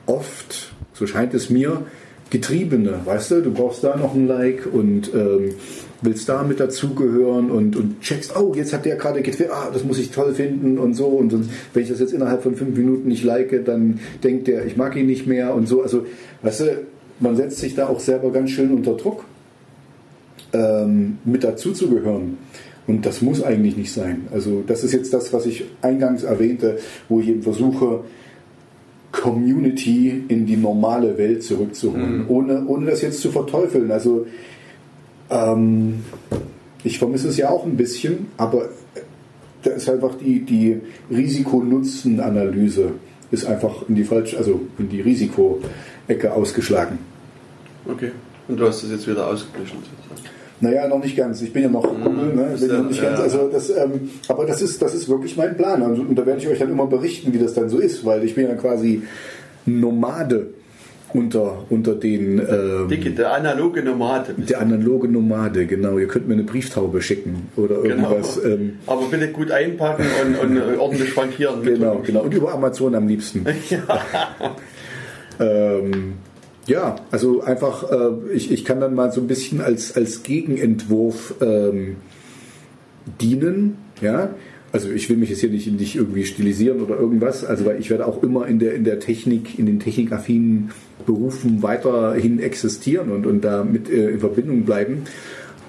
oft, 0.07 0.73
so 0.95 1.07
scheint 1.07 1.35
es 1.35 1.51
mir, 1.51 1.83
Getriebene, 2.31 3.01
weißt 3.05 3.31
du, 3.31 3.43
du 3.43 3.53
brauchst 3.53 3.83
da 3.85 3.97
noch 3.97 4.15
ein 4.15 4.27
Like 4.27 4.69
und 4.71 5.13
ähm, 5.15 5.55
willst 6.03 6.29
da 6.29 6.43
mit 6.43 6.61
dazugehören 6.61 7.51
und, 7.51 7.75
und 7.75 8.01
checkst, 8.03 8.37
oh, 8.37 8.53
jetzt 8.55 8.73
hat 8.73 8.85
der 8.85 8.97
gerade 8.97 9.23
getwittert, 9.23 9.55
ah, 9.55 9.71
das 9.73 9.85
muss 9.85 9.99
ich 9.99 10.11
toll 10.11 10.35
finden 10.35 10.79
und 10.79 10.95
so. 10.95 11.07
Und 11.07 11.33
wenn 11.73 11.83
ich 11.83 11.89
das 11.89 12.01
jetzt 12.01 12.13
innerhalb 12.13 12.43
von 12.43 12.55
fünf 12.55 12.77
Minuten 12.77 13.09
nicht 13.09 13.25
like, 13.25 13.65
dann 13.65 14.01
denkt 14.23 14.47
der, 14.47 14.67
ich 14.67 14.77
mag 14.77 14.95
ihn 14.97 15.07
nicht 15.07 15.27
mehr 15.27 15.55
und 15.55 15.67
so. 15.67 15.83
Also, 15.83 16.07
weißt 16.43 16.61
du, 16.61 16.65
man 17.21 17.37
setzt 17.37 17.59
sich 17.59 17.75
da 17.75 17.89
auch 17.89 18.01
selber 18.01 18.31
ganz 18.31 18.51
schön 18.51 18.71
unter 18.73 18.95
Druck, 18.95 19.25
ähm, 20.53 21.19
mit 21.25 21.45
dazuzugehören. 21.45 22.39
Und 22.87 23.05
das 23.05 23.21
muss 23.21 23.43
eigentlich 23.43 23.77
nicht 23.77 23.93
sein. 23.93 24.29
Also, 24.33 24.63
das 24.67 24.85
ist 24.85 24.93
jetzt 24.93 25.13
das, 25.13 25.33
was 25.33 25.47
ich 25.47 25.65
eingangs 25.83 26.23
erwähnte, 26.23 26.79
wo 27.09 27.21
ich 27.21 27.29
eben 27.29 27.43
versuche, 27.43 28.05
Community 29.13 30.25
in 30.29 30.47
die 30.47 30.57
normale 30.57 31.17
Welt 31.17 31.43
zurückzuholen, 31.43 32.25
mhm. 32.25 32.25
ohne, 32.29 32.67
ohne 32.67 32.91
das 32.91 33.03
jetzt 33.03 33.21
zu 33.21 33.31
verteufeln. 33.31 33.91
Also 33.91 34.27
ähm, 35.31 36.05
ich 36.85 36.99
vermisse 36.99 37.29
es 37.29 37.37
ja 37.37 37.51
auch 37.51 37.65
ein 37.65 37.77
bisschen, 37.77 38.29
aber 38.37 38.69
da 39.63 39.71
ist 39.71 39.89
einfach 39.89 40.15
die, 40.17 40.41
die 40.41 40.81
Risiko-Nutzen-Analyse 41.11 42.93
ist 43.31 43.45
einfach 43.45 43.89
in 43.89 43.95
die 43.95 44.05
falsche, 44.05 44.39
also 44.39 44.61
in 44.79 44.89
die 44.89 45.01
Risiko-Ecke 45.01 46.33
ausgeschlagen. 46.33 46.99
Okay. 47.87 48.13
Und 48.47 48.59
du 48.59 48.67
hast 48.67 48.83
das 48.83 48.91
jetzt 48.91 49.07
wieder 49.07 49.27
ausgeglichen? 49.27 49.79
Naja, 50.61 50.89
noch 50.89 51.03
nicht 51.03 51.17
ganz. 51.17 51.41
Ich 51.43 51.53
bin 51.53 51.63
ja 51.63 51.69
noch 51.69 51.83
Kumpel, 51.83 52.35
ne? 52.35 52.57
bin 52.59 52.69
ja 52.69 52.79
noch 52.79 52.89
nicht 52.89 53.03
ganz. 53.03 53.21
Also 53.21 53.49
das, 53.49 53.71
ähm, 53.71 54.11
aber 54.29 54.45
das 54.45 54.61
ist, 54.61 54.83
das 54.83 54.95
ist 54.95 55.09
wirklich 55.09 55.37
mein 55.37 55.57
Plan. 55.57 55.83
Und, 55.83 56.17
da 56.17 56.27
werde 56.27 56.41
ich 56.41 56.49
euch 56.49 56.59
dann 56.59 56.71
immer 56.71 56.87
berichten, 56.87 57.33
wie 57.33 57.39
das 57.39 57.55
dann 57.55 57.69
so 57.69 57.79
ist, 57.79 58.05
weil 58.05 58.25
ich 58.25 58.35
bin 58.35 58.49
ja 58.49 58.55
quasi 58.55 59.03
Nomade 59.67 60.49
unter, 61.15 61.65
unter 61.71 61.95
den. 61.95 62.39
Ähm, 62.39 62.89
Dicke, 62.89 63.11
der 63.11 63.33
analoge 63.35 63.83
Nomade. 63.83 64.35
Der 64.37 64.61
analoge 64.61 65.09
Nomade, 65.09 65.67
genau. 65.67 65.99
Ihr 65.99 66.09
könnt 66.09 66.27
mir 66.29 66.35
eine 66.35 66.45
Brieftaube 66.45 67.03
schicken 67.03 67.49
oder 67.57 67.81
genau. 67.83 68.11
irgendwas. 68.11 68.43
Genau. 68.43 68.55
Ähm, 68.55 68.79
Aber 68.87 69.07
bitte 69.07 69.29
gut 69.29 69.51
einpacken 69.51 70.05
und, 70.23 70.57
und 70.57 70.79
ordentlich 70.79 71.11
frankieren. 71.11 71.63
Genau, 71.63 72.03
genau. 72.05 72.23
Und 72.23 72.35
über 72.35 72.53
Amazon 72.53 72.95
am 72.95 73.07
liebsten. 73.07 73.47
ja. 73.71 73.81
ähm, 75.41 76.15
ja, 76.69 76.97
also 77.11 77.41
einfach, 77.43 77.91
äh, 77.91 78.33
ich, 78.33 78.51
ich 78.53 78.65
kann 78.65 78.81
dann 78.81 78.95
mal 78.95 79.11
so 79.11 79.21
ein 79.21 79.27
bisschen 79.27 79.61
als, 79.61 79.97
als 79.97 80.23
Gegenentwurf 80.23 81.35
ähm, 81.41 81.97
dienen, 83.21 83.79
ja. 84.01 84.35
Also 84.71 84.91
ich 84.91 85.09
will 85.09 85.17
mich 85.17 85.31
jetzt 85.31 85.41
hier 85.41 85.49
nicht, 85.49 85.67
nicht 85.67 85.97
irgendwie 85.97 86.27
stilisieren 86.27 86.83
oder 86.83 86.99
irgendwas, 86.99 87.43
also 87.43 87.65
weil 87.65 87.81
ich 87.81 87.89
werde 87.89 88.07
auch 88.07 88.23
immer 88.23 88.47
in 88.47 88.59
der, 88.59 88.75
in 88.75 88.85
der 88.85 89.01
Technik, 89.01 89.59
in 89.59 89.65
den 89.65 89.81
technikaffinen 89.81 90.73
Berufen 91.07 91.63
weiterhin 91.63 92.39
existieren 92.39 93.11
und, 93.11 93.27
und 93.27 93.43
damit 93.43 93.89
äh, 93.89 94.11
in 94.11 94.21
Verbindung 94.21 94.65
bleiben. 94.65 95.05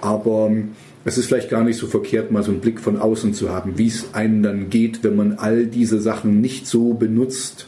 Aber 0.02 0.48
ähm, 0.52 0.72
es 1.06 1.18
ist 1.18 1.28
vielleicht 1.28 1.50
gar 1.50 1.64
nicht 1.64 1.78
so 1.78 1.88
verkehrt, 1.88 2.30
mal 2.30 2.44
so 2.44 2.52
einen 2.52 2.60
Blick 2.60 2.82
von 2.82 2.98
außen 2.98 3.34
zu 3.34 3.50
haben, 3.50 3.78
wie 3.78 3.88
es 3.88 4.14
einem 4.14 4.44
dann 4.44 4.70
geht, 4.70 5.02
wenn 5.06 5.16
man 5.16 5.34
all 5.34 5.66
diese 5.66 6.02
Sachen 6.02 6.42
nicht 6.42 6.68
so 6.68 6.94
benutzt 6.94 7.68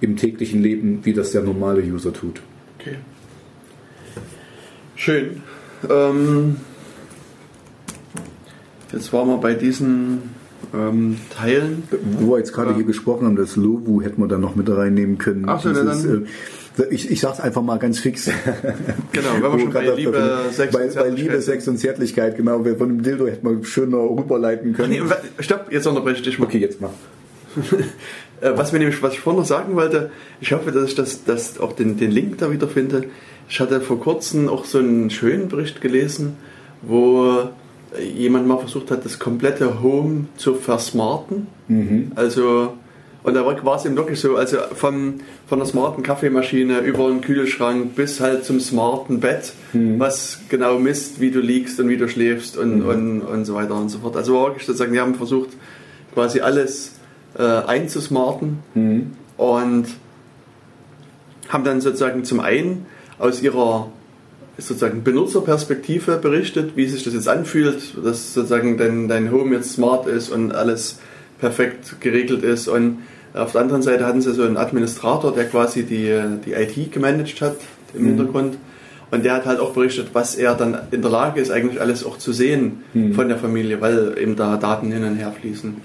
im 0.00 0.16
täglichen 0.16 0.60
Leben, 0.60 1.00
wie 1.04 1.12
das 1.12 1.30
der 1.30 1.42
normale 1.42 1.82
User 1.82 2.12
tut. 2.12 2.42
Okay. 2.84 2.98
Schön. 4.94 5.42
Ähm, 5.88 6.56
jetzt 8.92 9.10
waren 9.14 9.28
wir 9.28 9.38
bei 9.38 9.54
diesen 9.54 10.34
ähm, 10.74 11.16
Teilen. 11.30 11.84
Wo 12.18 12.32
wir 12.32 12.38
jetzt 12.38 12.52
gerade 12.52 12.70
ja. 12.70 12.76
hier 12.76 12.84
gesprochen 12.84 13.26
haben, 13.26 13.36
das 13.36 13.56
Lovu 13.56 14.02
hätten 14.02 14.20
wir 14.20 14.28
da 14.28 14.36
noch 14.36 14.54
mit 14.54 14.68
reinnehmen 14.68 15.16
können. 15.16 15.48
Ach 15.48 15.62
so, 15.62 15.70
Dieses, 15.70 16.02
dann, 16.02 16.26
äh, 16.78 16.94
ich, 16.94 17.10
ich 17.10 17.20
sage 17.20 17.34
es 17.34 17.40
einfach 17.40 17.62
mal 17.62 17.78
ganz 17.78 18.00
fix. 18.00 18.30
Genau, 19.12 19.28
wenn 19.40 19.52
wir 19.52 19.60
schon 19.60 19.72
bei 19.72 19.88
Liebe, 19.94 20.40
Sex, 20.52 20.72
bei, 20.72 20.86
bei 20.88 21.08
Liebe, 21.08 21.40
Sex 21.40 21.66
und 21.68 21.78
Zärtlichkeit, 21.78 22.36
genau, 22.36 22.62
von 22.64 22.88
dem 22.88 23.02
Dildo 23.02 23.26
hätten 23.26 23.48
wir 23.48 23.64
schöner 23.64 23.98
rüberleiten 23.98 24.74
können. 24.74 24.90
Nee, 24.90 25.02
stopp, 25.38 25.72
jetzt 25.72 25.86
unterbreche 25.86 26.16
ich 26.16 26.22
dich 26.22 26.38
mal. 26.38 26.44
Okay, 26.44 26.58
jetzt 26.58 26.82
mal. 26.82 26.90
Äh, 28.40 28.52
was, 28.54 28.72
mir 28.72 28.78
nämlich, 28.78 29.02
was 29.02 29.14
ich 29.14 29.20
vorhin 29.20 29.40
noch 29.40 29.46
sagen 29.46 29.76
wollte, 29.76 30.10
ich 30.40 30.52
hoffe, 30.52 30.72
dass 30.72 30.90
ich 30.90 30.94
das, 30.94 31.24
das 31.24 31.58
auch 31.58 31.72
den, 31.72 31.96
den 31.96 32.10
Link 32.10 32.38
da 32.38 32.50
wieder 32.50 32.68
finde. 32.68 33.04
Ich 33.48 33.60
hatte 33.60 33.80
vor 33.80 34.00
kurzem 34.00 34.48
auch 34.48 34.64
so 34.64 34.78
einen 34.78 35.10
schönen 35.10 35.48
Bericht 35.48 35.80
gelesen, 35.80 36.36
wo 36.82 37.48
jemand 38.00 38.46
mal 38.46 38.58
versucht 38.58 38.90
hat, 38.90 39.04
das 39.04 39.18
komplette 39.18 39.82
Home 39.82 40.26
zu 40.36 40.54
versmarten. 40.54 41.46
Mhm. 41.68 42.12
Also, 42.14 42.74
und 43.22 43.34
da 43.34 43.44
war 43.44 43.76
es 43.76 43.84
eben 43.84 43.96
wirklich 43.96 44.20
so, 44.20 44.36
also 44.36 44.58
von, 44.74 45.20
von 45.46 45.58
der 45.58 45.66
smarten 45.66 46.02
Kaffeemaschine 46.02 46.80
über 46.80 47.08
den 47.08 47.20
Kühlschrank 47.20 47.94
bis 47.94 48.20
halt 48.20 48.44
zum 48.44 48.60
smarten 48.60 49.20
Bett, 49.20 49.52
mhm. 49.72 49.98
was 49.98 50.40
genau 50.48 50.78
misst, 50.78 51.20
wie 51.20 51.30
du 51.30 51.40
liegst 51.40 51.78
und 51.80 51.88
wie 51.88 51.96
du 51.96 52.08
schläfst 52.08 52.56
und, 52.56 52.80
mhm. 52.80 52.88
und, 52.88 53.20
und 53.22 53.44
so 53.44 53.54
weiter 53.54 53.74
und 53.74 53.88
so 53.88 53.98
fort. 53.98 54.16
Also 54.16 54.34
wirklich 54.34 54.66
sozusagen, 54.66 54.92
die 54.92 55.00
haben 55.00 55.14
versucht, 55.14 55.50
quasi 56.12 56.40
alles 56.40 56.92
äh, 57.38 57.42
einzusmarten 57.42 58.58
mhm. 58.74 59.12
und 59.36 59.86
haben 61.48 61.64
dann 61.64 61.80
sozusagen 61.80 62.24
zum 62.24 62.40
einen 62.40 62.86
aus 63.18 63.42
ihrer 63.42 63.88
sozusagen 64.56 65.02
Benutzerperspektive 65.02 66.16
berichtet, 66.18 66.76
wie 66.76 66.86
sich 66.86 67.02
das 67.02 67.14
jetzt 67.14 67.28
anfühlt, 67.28 67.96
dass 68.04 68.34
sozusagen 68.34 68.78
dein, 68.78 69.08
dein 69.08 69.32
Home 69.32 69.56
jetzt 69.56 69.72
smart 69.72 70.06
ist 70.06 70.30
und 70.30 70.54
alles 70.54 70.98
perfekt 71.40 72.00
geregelt 72.00 72.44
ist. 72.44 72.68
Und 72.68 72.98
auf 73.34 73.52
der 73.52 73.62
anderen 73.62 73.82
Seite 73.82 74.06
hatten 74.06 74.20
sie 74.20 74.32
so 74.32 74.44
einen 74.44 74.56
Administrator, 74.56 75.34
der 75.34 75.46
quasi 75.46 75.82
die, 75.82 76.20
die 76.46 76.52
IT 76.52 76.92
gemanagt 76.92 77.40
hat 77.40 77.56
im 77.94 78.02
mhm. 78.02 78.06
Hintergrund. 78.08 78.58
Und 79.10 79.24
der 79.24 79.34
hat 79.34 79.46
halt 79.46 79.60
auch 79.60 79.72
berichtet, 79.72 80.08
was 80.12 80.34
er 80.34 80.54
dann 80.54 80.78
in 80.90 81.02
der 81.02 81.10
Lage 81.10 81.40
ist, 81.40 81.50
eigentlich 81.50 81.80
alles 81.80 82.04
auch 82.04 82.18
zu 82.18 82.32
sehen 82.32 82.84
mhm. 82.94 83.14
von 83.14 83.28
der 83.28 83.38
Familie, 83.38 83.80
weil 83.80 84.16
eben 84.18 84.36
da 84.36 84.56
Daten 84.56 84.90
hin 84.90 85.04
und 85.04 85.16
her 85.16 85.32
fließen. 85.32 85.76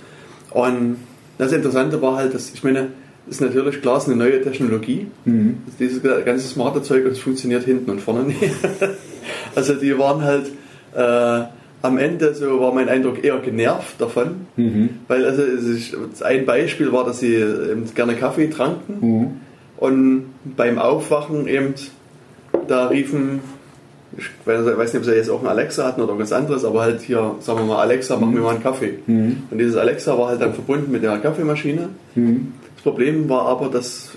Und 0.52 0.97
das 1.40 1.54
Interessante 1.54 2.02
war 2.02 2.18
halt, 2.18 2.34
dass 2.36 2.54
ich 2.54 2.64
meine, 2.64 2.90
ist 3.28 3.42
natürlich 3.42 3.84
ist 3.84 4.08
eine 4.08 4.16
neue 4.16 4.42
Technologie. 4.42 5.08
Mhm. 5.26 5.58
Dieses 5.80 6.04
ganze 6.04 6.48
smarte 6.48 6.84
Zeug 6.84 7.06
und 7.06 7.12
es 7.12 7.20
funktioniert 7.20 7.64
hinten 7.64 7.90
und 7.90 8.02
vorne 8.02 8.24
nicht. 8.24 8.40
also 9.56 9.74
die 9.76 9.98
waren 9.98 10.22
halt 10.22 10.52
äh, 10.94 11.48
am 11.82 11.98
Ende, 11.98 12.36
so 12.36 12.60
war 12.60 12.74
mein 12.74 12.90
Eindruck, 12.90 13.24
eher 13.24 13.40
genervt 13.40 14.02
davon. 14.02 14.48
Mhm. 14.58 14.90
Weil 15.08 15.26
also 15.26 15.44
ein 16.26 16.46
Beispiel 16.46 16.92
war, 16.92 17.06
dass 17.06 17.20
sie 17.20 17.36
eben 17.36 17.86
gerne 17.96 18.16
Kaffee 18.16 18.50
tranken 18.50 18.98
mhm. 19.00 19.28
und 19.78 20.26
beim 20.58 20.78
Aufwachen 20.78 21.48
eben 21.48 21.74
da 22.68 22.88
riefen, 22.88 23.40
ich 24.18 24.26
weiß 24.45 24.93
nicht, 24.93 25.01
ob 25.01 25.05
sie 25.05 25.16
jetzt 25.16 25.30
auch 25.30 25.41
ein 25.41 25.47
Alexa 25.47 25.86
hatten 25.86 26.01
oder 26.01 26.18
was 26.18 26.32
anderes, 26.32 26.66
aber 26.66 26.82
halt 26.82 27.01
hier, 27.01 27.36
sagen 27.39 27.60
wir 27.60 27.66
mal, 27.66 27.82
Alexa, 27.82 28.18
mach 28.18 28.28
mir 28.28 28.39
mal 28.39 28.55
einen 28.55 28.64
Kaffee. 28.64 28.99
Mhm. 29.05 29.43
Und 29.51 29.57
dieses 29.57 29.76
Alexa 29.76 30.18
war 30.18 30.30
halt 30.30 30.41
dann 30.41 30.53
verbunden 30.53 30.91
mit 30.91 31.03
der 31.03 31.18
Kaffeemaschine. 31.20 31.89
Mhm. 32.16 32.53
Das 32.76 32.84
Problem 32.84 33.30
war 33.30 33.45
aber, 33.45 33.70
dass 33.70 34.10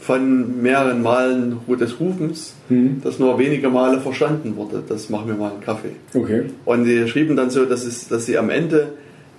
von 0.00 0.62
mehreren 0.62 1.02
Malen 1.02 1.58
des 1.68 1.98
Rufens, 1.98 2.54
mhm. 2.68 3.00
dass 3.02 3.18
nur 3.18 3.38
wenige 3.38 3.68
Male 3.68 4.00
verstanden 4.00 4.56
wurde, 4.56 4.82
das 4.88 5.10
machen 5.10 5.28
wir 5.28 5.34
mal 5.34 5.50
einen 5.50 5.60
Kaffee. 5.60 5.96
Okay. 6.14 6.44
Und 6.64 6.84
die 6.84 7.08
schrieben 7.08 7.36
dann 7.36 7.50
so, 7.50 7.64
dass, 7.64 7.84
es, 7.84 8.08
dass 8.08 8.26
sie 8.26 8.38
am 8.38 8.50
Ende 8.50 8.92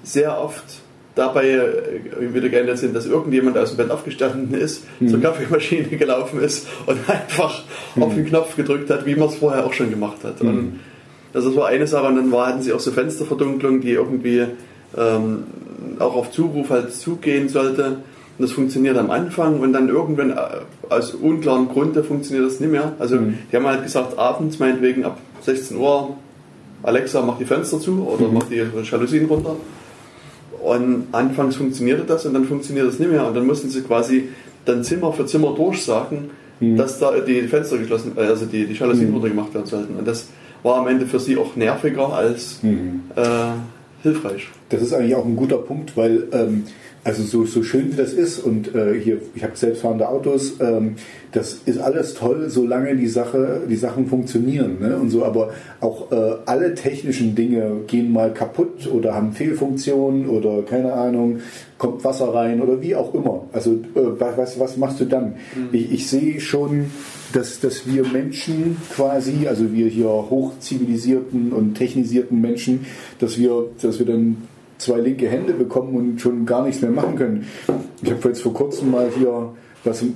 sehr 0.03 0.37
oft 0.39 0.81
dabei 1.17 1.49
äh, 1.49 2.33
wieder 2.33 2.49
geändert 2.49 2.77
sind, 2.77 2.95
dass 2.95 3.05
irgendjemand 3.05 3.57
aus 3.57 3.69
dem 3.71 3.77
Bett 3.77 3.91
aufgestanden 3.91 4.53
ist, 4.59 4.83
mhm. 4.99 5.09
zur 5.09 5.21
Kaffeemaschine 5.21 5.87
gelaufen 5.97 6.41
ist 6.41 6.67
und 6.85 6.97
einfach 7.09 7.63
mhm. 7.95 8.03
auf 8.03 8.13
den 8.13 8.25
Knopf 8.25 8.55
gedrückt 8.55 8.89
hat, 8.89 9.05
wie 9.05 9.15
man 9.15 9.29
es 9.29 9.35
vorher 9.35 9.65
auch 9.65 9.73
schon 9.73 9.89
gemacht 9.89 10.23
hat. 10.23 10.41
Und, 10.41 10.79
Also 11.33 11.49
das 11.49 11.57
war 11.57 11.67
eine 11.67 11.85
Sache 11.87 12.07
und 12.07 12.15
dann 12.15 12.31
war, 12.31 12.47
hatten 12.47 12.61
sie 12.61 12.73
auch 12.73 12.79
so 12.79 12.91
Fensterverdunklung, 12.91 13.81
die 13.81 13.91
irgendwie 13.91 14.45
ähm, 14.97 15.43
auch 15.99 16.15
auf 16.15 16.31
Zuruf 16.31 16.69
halt 16.69 16.93
zugehen 16.93 17.49
sollte. 17.49 17.83
Und 18.39 18.43
das 18.43 18.51
funktioniert 18.51 18.97
am 18.97 19.09
Anfang 19.11 19.59
und 19.59 19.73
dann 19.73 19.89
irgendwann 19.89 20.31
äh, 20.31 20.35
aus 20.89 21.13
unklaren 21.13 21.67
Gründen 21.69 22.03
funktioniert 22.03 22.45
das 22.49 22.59
nicht 22.59 22.71
mehr. 22.71 22.93
Also 22.99 23.15
Mhm. 23.17 23.37
die 23.51 23.55
haben 23.55 23.65
halt 23.67 23.83
gesagt, 23.83 24.17
abends 24.17 24.57
meinetwegen 24.59 25.03
ab 25.05 25.17
16 25.41 25.77
Uhr, 25.77 26.15
Alexa 26.83 27.21
macht 27.21 27.39
die 27.41 27.45
Fenster 27.45 27.79
zu 27.79 28.07
oder 28.07 28.27
Mhm. 28.27 28.33
macht 28.33 28.49
die 28.51 28.63
Jalousien 28.89 29.25
runter. 29.25 29.55
Und 30.63 31.05
anfangs 31.11 31.55
funktionierte 31.55 32.03
das 32.03 32.25
und 32.25 32.33
dann 32.33 32.45
funktioniert 32.45 32.87
das 32.87 32.99
nicht 32.99 33.11
mehr. 33.11 33.25
Und 33.27 33.35
dann 33.35 33.45
mussten 33.45 33.69
sie 33.69 33.81
quasi 33.81 34.29
dann 34.65 34.83
Zimmer 34.83 35.13
für 35.13 35.25
Zimmer 35.25 35.53
durchsagen, 35.55 36.29
Mhm. 36.59 36.75
dass 36.75 36.97
da 36.97 37.11
die 37.19 37.41
Fenster 37.43 37.77
geschlossen, 37.77 38.13
äh, 38.17 38.21
also 38.21 38.45
die, 38.47 38.65
die 38.65 38.73
Jalousien 38.73 39.13
runtergemacht 39.13 39.53
werden 39.53 39.67
sollten. 39.67 39.95
Und 39.95 40.07
das 40.07 40.27
war 40.63 40.77
am 40.77 40.87
Ende 40.87 41.05
für 41.05 41.19
sie 41.19 41.37
auch 41.37 41.55
nerviger 41.55 42.11
als 42.11 42.63
Mhm. 42.63 43.01
äh, 43.15 43.21
hilfreich. 44.01 44.47
Das 44.69 44.81
ist 44.81 44.91
eigentlich 44.93 45.15
auch 45.15 45.25
ein 45.25 45.35
guter 45.35 45.57
Punkt, 45.57 45.95
weil 45.95 46.23
ähm, 46.31 46.63
also 47.03 47.23
so, 47.23 47.45
so 47.45 47.63
schön 47.63 47.91
wie 47.91 47.95
das 47.95 48.11
ist 48.11 48.39
und 48.39 48.75
äh, 48.75 48.99
hier, 48.99 49.21
ich 49.33 49.43
habe 49.43 49.55
selbstfahrende 49.55 50.09
Autos, 50.09 50.59
ähm, 50.59 50.95
das 51.31 51.59
ist 51.65 51.79
alles 51.79 52.13
toll, 52.13 52.49
solange 52.49 52.95
die 52.95 53.07
Sache, 53.07 53.61
die 53.69 53.75
Sachen 53.75 54.07
funktionieren 54.07 54.77
ne? 54.79 54.97
und 54.97 55.09
so, 55.09 55.23
aber 55.23 55.51
auch 55.79 56.11
äh, 56.11 56.35
alle 56.45 56.75
technischen 56.75 57.35
Dinge 57.35 57.81
gehen 57.87 58.11
mal 58.11 58.33
kaputt 58.33 58.91
oder 58.91 59.13
haben 59.13 59.33
Fehlfunktionen 59.33 60.27
oder 60.27 60.63
keine 60.63 60.93
Ahnung, 60.93 61.39
kommt 61.77 62.03
Wasser 62.03 62.33
rein 62.33 62.61
oder 62.61 62.81
wie 62.81 62.95
auch 62.95 63.13
immer. 63.13 63.45
Also 63.53 63.73
äh, 63.73 64.19
was, 64.19 64.59
was 64.59 64.77
machst 64.77 64.99
du 64.99 65.05
dann? 65.05 65.35
Ich, 65.71 65.91
ich 65.91 66.09
sehe 66.09 66.39
schon, 66.41 66.91
dass, 67.33 67.59
dass 67.59 67.87
wir 67.87 68.05
Menschen 68.05 68.77
quasi, 68.93 69.47
also 69.47 69.73
wir 69.73 69.87
hier 69.87 70.07
hochzivilisierten 70.07 71.53
und 71.53 71.75
technisierten 71.75 72.41
Menschen, 72.41 72.85
dass 73.19 73.37
wir, 73.37 73.65
dass 73.81 73.99
wir 73.99 74.05
dann 74.05 74.37
zwei 74.77 74.99
linke 74.99 75.27
Hände 75.27 75.53
bekommen 75.53 75.95
und 75.95 76.21
schon 76.21 76.45
gar 76.45 76.63
nichts 76.65 76.81
mehr 76.81 76.91
machen 76.91 77.15
können. 77.15 77.47
Ich 78.01 78.11
habe 78.11 78.27
jetzt 78.29 78.41
vor 78.41 78.53
kurzem 78.53 78.91
mal 78.91 79.09
hier 79.17 79.53
was 79.83 80.01
äh, 80.03 80.07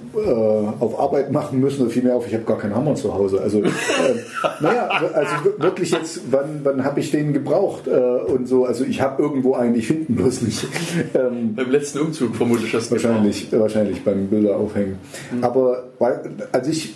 auf 0.79 0.99
Arbeit 0.99 1.31
machen 1.31 1.59
müssen, 1.61 1.83
oder 1.83 1.91
vielmehr 1.91 2.15
auf, 2.15 2.27
ich 2.27 2.33
habe 2.33 2.43
gar 2.43 2.57
keinen 2.57 2.75
Hammer 2.75 2.93
zu 2.95 3.13
Hause. 3.13 3.39
Also, 3.41 3.63
äh, 3.63 3.69
naja, 4.59 4.87
also 5.13 5.33
wirklich 5.59 5.91
jetzt, 5.91 6.21
wann, 6.29 6.59
wann 6.63 6.83
habe 6.83 6.99
ich 6.99 7.09
den 7.11 7.31
gebraucht 7.31 7.87
äh, 7.87 7.91
und 7.97 8.47
so, 8.47 8.65
also 8.65 8.83
ich 8.83 8.99
habe 9.01 9.21
irgendwo 9.23 9.53
einen, 9.53 9.75
ich 9.75 9.87
finde 9.87 10.11
ihn 10.11 10.15
bloß 10.15 10.41
nicht. 10.41 10.67
Ähm, 11.13 11.55
Beim 11.55 11.69
letzten 11.71 11.99
Umzug 11.99 12.35
vermutlich 12.35 12.73
hast 12.73 12.89
du 12.89 12.95
Wahrscheinlich, 12.95 13.47
wahrscheinlich 13.51 14.03
beim 14.03 14.27
Bilder 14.27 14.57
aufhängen. 14.57 14.97
Aber 15.41 15.89
weil- 15.99 16.21
also 16.51 16.69
ich 16.69 16.95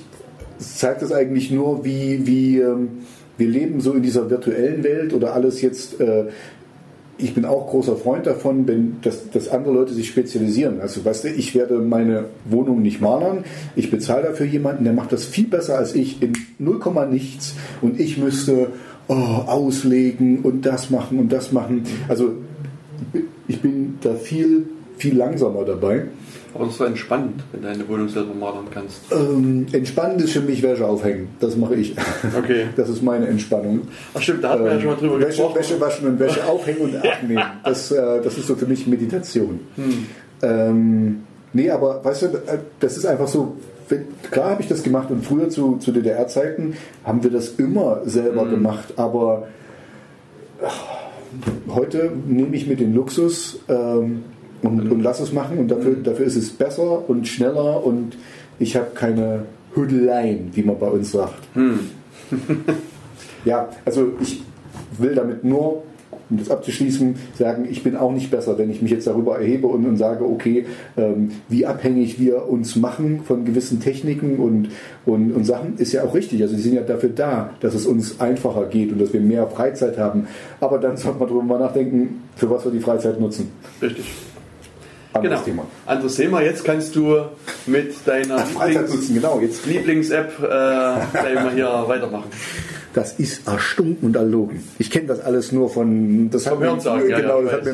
zeigt 0.58 1.02
das 1.02 1.12
eigentlich 1.12 1.52
nur, 1.52 1.86
wie, 1.86 2.26
wie 2.28 2.60
ähm, 2.60 2.90
wir 3.38 3.48
leben 3.48 3.80
so 3.82 3.94
in 3.94 4.02
dieser 4.04 4.30
virtuellen 4.30 4.84
Welt 4.84 5.14
oder 5.14 5.34
alles 5.34 5.62
jetzt. 5.62 6.00
Äh, 6.02 6.26
ich 7.18 7.34
bin 7.34 7.46
auch 7.46 7.70
großer 7.70 7.96
Freund 7.96 8.26
davon, 8.26 8.68
wenn 8.68 8.98
dass, 9.02 9.30
dass 9.30 9.48
andere 9.48 9.74
Leute 9.74 9.94
sich 9.94 10.08
spezialisieren. 10.08 10.82
Also 10.82 11.04
weißt 11.06 11.26
du, 11.26 11.30
ich 11.30 11.56
werde 11.56 11.80
meine 11.80 12.26
Wohnung 12.46 12.82
nicht 12.82 13.02
malern. 13.02 13.46
Ich 13.76 13.90
bezahle 13.90 14.24
dafür 14.24 14.46
jemanden, 14.46 14.84
der 14.84 14.94
macht 14.94 15.12
das 15.14 15.26
viel 15.26 15.48
besser 15.48 15.78
als 15.78 15.96
ich 15.96 16.22
in 16.22 16.34
0, 16.60 16.80
nichts. 17.10 17.56
Und 17.82 18.00
ich 18.00 18.18
müsste 18.18 18.68
oh, 19.08 19.14
auslegen 19.14 20.40
und 20.40 20.66
das 20.66 20.90
machen 20.90 21.20
und 21.20 21.32
das 21.32 21.52
machen. 21.52 21.84
Also 22.10 22.34
ich 23.48 23.62
bin 23.62 23.98
da 24.02 24.16
viel, 24.16 24.68
viel 24.98 25.16
langsamer 25.18 25.64
dabei. 25.66 26.06
Aber 26.54 26.66
das 26.68 26.80
war 26.80 26.88
entspannt, 26.88 27.44
wenn 27.52 27.62
du 27.64 27.68
deine 27.68 27.88
Wohnung 27.90 28.08
selber 28.08 28.34
malern 28.34 28.68
kannst. 28.74 29.02
Ähm, 29.12 29.66
entspannend 29.74 30.22
ist 30.22 30.32
für 30.32 30.40
mich 30.40 30.64
Wäsche 30.64 30.88
aufhängen. 30.88 31.28
Das 31.42 31.58
mache 31.58 31.76
ich. 31.76 31.94
Okay. 32.38 32.68
Das 32.78 32.88
ist 32.88 33.04
meine 33.04 33.28
Entspannung. 33.28 33.82
Ach 34.14 34.22
stimmt, 34.22 34.42
da 34.44 34.52
hatten 34.52 34.64
wir 34.64 34.72
ja 34.74 34.80
schon 34.80 34.90
mal 34.92 34.96
drüber 34.96 35.18
Wäsche, 35.20 35.28
gesprochen. 35.28 35.56
Wäsche 35.60 35.82
waschen 35.82 36.08
und 36.08 36.20
Wäsche 36.20 36.46
aufhängen 36.46 36.80
und 36.80 36.96
abnehmen. 37.06 37.44
Das, 37.66 37.92
äh, 37.92 38.22
das 38.24 38.38
ist 38.38 38.48
so 38.48 38.56
für 38.56 38.68
mich 38.68 38.88
Meditation. 38.88 39.60
Hm. 39.76 40.06
Ähm, 40.42 41.24
nee, 41.52 41.70
aber 41.70 42.04
weißt 42.06 42.22
du, 42.22 42.26
äh, 42.28 42.60
das 42.80 42.96
ist 42.96 43.06
einfach 43.06 43.28
so. 43.28 43.56
wenn- 43.90 44.06
Klar 44.32 44.52
habe 44.52 44.62
ich 44.62 44.70
das 44.70 44.82
gemacht 44.82 45.12
und 45.12 45.26
früher 45.26 45.50
zu, 45.50 45.76
zu 45.78 45.92
DDR-Zeiten 45.92 46.76
haben 47.04 47.22
wir 47.22 47.32
das 47.32 47.50
immer 47.58 48.02
selber 48.06 48.44
Hm. 48.44 48.50
gemacht, 48.52 48.94
aber 48.96 49.48
ach, 50.66 50.84
heute 51.68 52.12
nehme 52.28 52.56
ich 52.56 52.66
mir 52.66 52.76
den 52.78 52.94
Luxus 52.96 53.60
ähm, 53.68 54.24
und, 54.66 54.92
und 54.92 55.02
lass 55.02 55.20
es 55.20 55.32
machen 55.32 55.58
und 55.58 55.70
dafür, 55.70 55.96
dafür 55.96 56.26
ist 56.26 56.36
es 56.36 56.52
besser 56.52 57.10
und 57.10 57.28
schneller 57.28 57.86
und 57.86 58.18
ich 58.60 58.76
habe 58.76 58.88
keine 58.94 59.44
Hüdeleien, 59.74 60.52
wie 60.54 60.64
man 60.64 60.80
bei 60.80 60.88
uns 60.88 61.12
sagt. 61.12 61.44
Ja, 63.46 63.70
also 63.86 64.14
ich 64.20 64.42
will 64.98 65.14
damit 65.14 65.44
nur, 65.44 65.84
um 66.30 66.38
das 66.38 66.50
abzuschließen, 66.50 67.16
sagen, 67.38 67.68
ich 67.70 67.84
bin 67.84 67.96
auch 67.96 68.12
nicht 68.12 68.32
besser, 68.32 68.58
wenn 68.58 68.72
ich 68.72 68.82
mich 68.82 68.90
jetzt 68.90 69.06
darüber 69.06 69.38
erhebe 69.38 69.68
und, 69.68 69.86
und 69.86 69.98
sage, 69.98 70.26
okay, 70.26 70.66
ähm, 70.98 71.32
wie 71.48 71.68
abhängig 71.68 72.20
wir 72.20 72.50
uns 72.50 72.76
machen 72.76 73.22
von 73.24 73.46
gewissen 73.46 73.80
Techniken 73.80 74.38
und, 74.38 74.70
und, 75.06 75.32
und 75.32 75.44
Sachen, 75.46 75.78
ist 75.78 75.94
ja 75.94 76.04
auch 76.04 76.16
richtig. 76.16 76.42
Also 76.42 76.56
die 76.56 76.62
sind 76.62 76.74
ja 76.74 76.82
dafür 76.82 77.10
da, 77.10 77.52
dass 77.60 77.76
es 77.76 77.86
uns 77.86 78.20
einfacher 78.20 78.66
geht 78.66 78.92
und 78.92 79.00
dass 79.00 79.14
wir 79.14 79.22
mehr 79.22 79.46
Freizeit 79.48 80.00
haben. 80.00 80.28
Aber 80.60 80.80
dann 80.80 80.98
sollte 80.98 81.20
man 81.20 81.28
darüber 81.28 81.44
mal 81.44 81.60
nachdenken, 81.60 82.24
für 82.36 82.50
was 82.50 82.66
wir 82.66 82.72
die 82.72 82.80
Freizeit 82.80 83.20
nutzen. 83.20 83.52
Richtig. 83.80 84.06
Anderes 85.16 85.44
Genau. 85.46 85.64
Thema. 85.64 85.68
Anderes 85.86 86.16
Thema. 86.16 86.42
Jetzt 86.42 86.64
kannst 86.66 86.96
du 86.96 87.18
mit 87.66 87.96
deiner 88.06 88.38
Lieblings- 88.46 89.14
genau. 89.14 89.40
Lieblings-App 89.66 90.40
äh, 90.40 90.44
gleich 90.44 91.36
mal 91.36 91.52
hier 91.54 91.84
weitermachen. 91.88 92.30
Das 92.96 93.20
ist 93.20 93.48
erstunken 93.48 94.08
und 94.08 94.16
erlogen. 94.16 94.64
Ich 94.80 94.90
kenne 94.90 95.08
das 95.08 95.20
alles 95.20 95.52
nur 95.52 95.70
von... 95.70 96.30
Das 96.32 96.48
Vom 96.48 96.60
mir- 96.60 96.66
Hörensagen, 96.68 97.10
ja, 97.10 97.20
genau, 97.20 97.40
ja, 97.42 97.46
das 97.46 97.54
hat 97.54 97.66
mir 97.66 97.72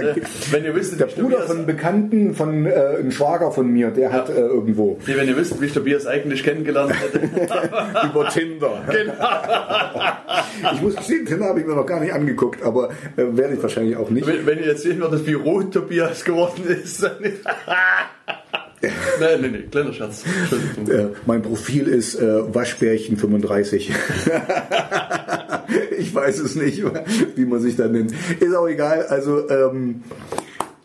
Äh, 0.00 0.14
wenn 0.50 0.64
ihr 0.64 0.74
wisst, 0.74 1.00
Der 1.00 1.08
wie 1.08 1.20
Bruder 1.22 1.40
von 1.42 1.64
Bekannten, 1.66 2.34
von 2.34 2.66
äh, 2.66 2.70
einem 2.98 3.10
Schwager 3.10 3.50
von 3.50 3.66
mir, 3.68 3.90
der 3.90 4.12
hat 4.12 4.28
äh, 4.28 4.34
irgendwo 4.34 4.98
Nee, 5.06 5.16
wenn 5.16 5.26
ihr 5.28 5.36
wisst, 5.36 5.60
wie 5.60 5.66
ich 5.66 5.72
Tobias 5.72 6.06
eigentlich 6.06 6.42
kennengelernt 6.44 6.92
hätte. 7.00 7.18
über 8.06 8.28
Tinder. 8.28 8.82
genau. 8.90 9.14
Ich 10.74 10.80
muss 10.82 10.96
gestehen, 10.96 11.26
Tinder 11.26 11.46
habe 11.46 11.60
ich 11.60 11.66
mir 11.66 11.74
noch 11.74 11.86
gar 11.86 12.00
nicht 12.00 12.12
angeguckt, 12.12 12.62
aber 12.62 12.90
äh, 13.16 13.24
werde 13.36 13.54
ich 13.54 13.62
wahrscheinlich 13.62 13.96
auch 13.96 14.10
nicht. 14.10 14.26
Wenn, 14.26 14.46
wenn 14.46 14.58
ihr 14.58 14.66
jetzt 14.66 14.82
sehen 14.82 15.00
würdet, 15.00 15.26
wie 15.26 15.32
rot 15.34 15.72
Tobias 15.72 16.24
geworden 16.24 16.64
ist, 16.66 17.02
dann 17.02 17.22
ist. 17.22 17.40
nein, 19.20 19.40
nein, 19.40 19.52
nein, 19.52 19.70
kleiner. 19.70 20.10
Äh, 20.88 21.08
mein 21.24 21.42
Profil 21.42 21.86
ist 21.86 22.16
äh, 22.16 22.54
Waschbärchen 22.54 23.16
35. 23.16 23.92
ich 25.98 26.14
weiß 26.14 26.40
es 26.40 26.56
nicht, 26.56 26.82
wie 27.36 27.44
man 27.44 27.60
sich 27.60 27.76
da 27.76 27.86
nennt. 27.86 28.12
Ist 28.40 28.54
auch 28.54 28.66
egal. 28.66 29.06
Also 29.06 29.48
ähm, 29.48 30.02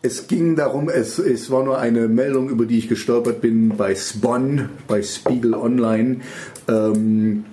es 0.00 0.28
ging 0.28 0.54
darum, 0.54 0.88
es, 0.88 1.18
es 1.18 1.50
war 1.50 1.64
nur 1.64 1.78
eine 1.78 2.06
Meldung, 2.06 2.48
über 2.50 2.66
die 2.66 2.78
ich 2.78 2.88
gestolpert 2.88 3.40
bin 3.40 3.70
bei 3.76 3.96
Spon, 3.96 4.68
bei 4.86 5.02
Spiegel 5.02 5.54
Online. 5.54 6.18
Ähm, 6.68 7.44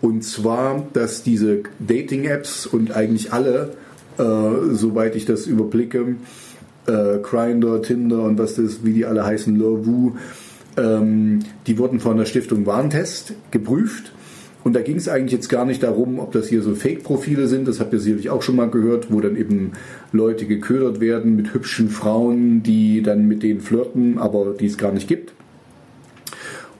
und 0.00 0.22
zwar, 0.24 0.86
dass 0.94 1.22
diese 1.22 1.64
Dating-Apps 1.78 2.66
und 2.66 2.92
eigentlich 2.92 3.32
alle, 3.32 3.74
äh, 4.18 4.24
soweit 4.72 5.16
ich 5.16 5.26
das 5.26 5.46
überblicke, 5.46 6.16
äh, 6.86 7.18
Grindr, 7.22 7.82
Tinder 7.82 8.22
und 8.22 8.38
was 8.38 8.54
das, 8.56 8.84
wie 8.84 8.92
die 8.92 9.06
alle 9.06 9.24
heißen, 9.24 9.56
Lovoo, 9.56 10.16
ähm, 10.76 11.40
die 11.66 11.78
wurden 11.78 12.00
von 12.00 12.16
der 12.16 12.24
Stiftung 12.24 12.66
Warentest 12.66 13.34
geprüft. 13.50 14.12
Und 14.64 14.74
da 14.74 14.80
ging 14.80 14.96
es 14.96 15.08
eigentlich 15.08 15.32
jetzt 15.32 15.48
gar 15.48 15.64
nicht 15.64 15.82
darum, 15.82 16.20
ob 16.20 16.32
das 16.32 16.48
hier 16.48 16.62
so 16.62 16.74
Fake-Profile 16.74 17.48
sind, 17.48 17.66
das 17.66 17.80
habt 17.80 17.92
ihr 17.92 17.98
sicherlich 17.98 18.30
auch 18.30 18.42
schon 18.42 18.54
mal 18.54 18.70
gehört, 18.70 19.10
wo 19.10 19.20
dann 19.20 19.36
eben 19.36 19.72
Leute 20.12 20.46
geködert 20.46 21.00
werden 21.00 21.34
mit 21.34 21.52
hübschen 21.52 21.88
Frauen, 21.88 22.62
die 22.62 23.02
dann 23.02 23.26
mit 23.26 23.42
denen 23.42 23.60
flirten, 23.60 24.18
aber 24.18 24.54
die 24.58 24.66
es 24.66 24.78
gar 24.78 24.92
nicht 24.92 25.08
gibt. 25.08 25.32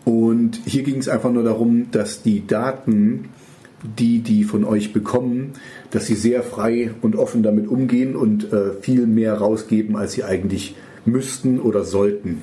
Und 0.04 0.60
hier 0.64 0.82
ging 0.82 0.98
es 0.98 1.08
einfach 1.08 1.32
nur 1.32 1.44
darum, 1.44 1.90
dass 1.90 2.22
die 2.22 2.46
Daten, 2.46 3.30
die 3.82 4.20
die 4.20 4.44
von 4.44 4.64
euch 4.64 4.92
bekommen, 4.92 5.52
dass 5.90 6.06
sie 6.06 6.14
sehr 6.14 6.42
frei 6.42 6.92
und 7.02 7.16
offen 7.16 7.42
damit 7.42 7.68
umgehen 7.68 8.16
und 8.16 8.52
äh, 8.52 8.72
viel 8.80 9.06
mehr 9.06 9.34
rausgeben, 9.34 9.96
als 9.96 10.12
sie 10.12 10.24
eigentlich 10.24 10.74
müssten 11.04 11.60
oder 11.60 11.84
sollten. 11.84 12.42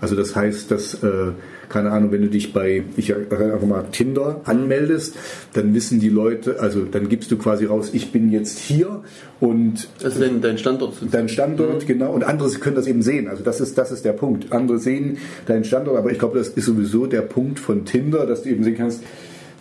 Also 0.00 0.16
das 0.16 0.34
heißt, 0.34 0.70
dass, 0.70 0.94
äh, 1.02 1.32
keine 1.68 1.90
Ahnung, 1.90 2.10
wenn 2.10 2.22
du 2.22 2.28
dich 2.28 2.52
bei, 2.52 2.84
ich 2.96 3.08
sag 3.08 3.40
einfach 3.40 3.66
mal 3.66 3.84
Tinder 3.92 4.40
anmeldest, 4.44 5.14
dann 5.52 5.74
wissen 5.74 6.00
die 6.00 6.08
Leute, 6.08 6.58
also 6.58 6.84
dann 6.84 7.08
gibst 7.08 7.30
du 7.30 7.36
quasi 7.36 7.66
raus, 7.66 7.90
ich 7.92 8.10
bin 8.10 8.32
jetzt 8.32 8.58
hier 8.58 9.02
und 9.40 9.88
Also 10.02 10.20
dein, 10.20 10.40
dein 10.40 10.56
Standort. 10.56 10.94
dein 11.10 11.28
Standort, 11.28 11.86
genau, 11.86 12.12
und 12.12 12.24
andere 12.24 12.50
können 12.52 12.76
das 12.76 12.86
eben 12.86 13.02
sehen. 13.02 13.28
Also 13.28 13.44
das 13.44 13.60
ist, 13.60 13.76
das 13.76 13.92
ist 13.92 14.04
der 14.04 14.14
Punkt. 14.14 14.52
Andere 14.52 14.78
sehen 14.78 15.18
deinen 15.46 15.64
Standort, 15.64 15.98
aber 15.98 16.10
ich 16.10 16.18
glaube, 16.18 16.38
das 16.38 16.48
ist 16.48 16.64
sowieso 16.64 17.06
der 17.06 17.22
Punkt 17.22 17.58
von 17.58 17.84
Tinder, 17.84 18.26
dass 18.26 18.42
du 18.42 18.48
eben 18.48 18.64
sehen 18.64 18.78
kannst, 18.78 19.02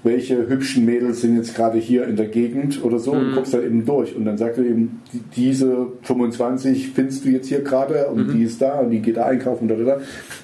welche 0.04 0.48
hübschen 0.48 0.86
Mädels 0.86 1.22
sind 1.22 1.36
jetzt 1.36 1.56
gerade 1.56 1.78
hier 1.78 2.08
in 2.08 2.16
der 2.16 2.28
Gegend 2.28 2.84
oder 2.84 3.00
so 3.00 3.12
und 3.12 3.34
guckst 3.36 3.54
halt 3.54 3.66
eben 3.66 3.86
durch. 3.86 4.16
Und 4.16 4.24
dann 4.26 4.38
sagt 4.38 4.58
er 4.58 4.64
eben, 4.64 5.02
die- 5.12 5.22
diese 5.36 5.88
25 6.04 6.90
findest 6.92 7.26
du 7.26 7.30
jetzt 7.30 7.48
hier 7.50 7.62
gerade 7.62 8.08
und 8.08 8.34
die 8.34 8.44
ist 8.44 8.62
da 8.62 8.80
und 8.80 8.92
die 8.92 9.00
geht 9.00 9.18
da 9.18 9.26
einkaufen 9.26 9.68
da, 9.68 9.76
da, 9.76 9.84
da. 9.84 10.02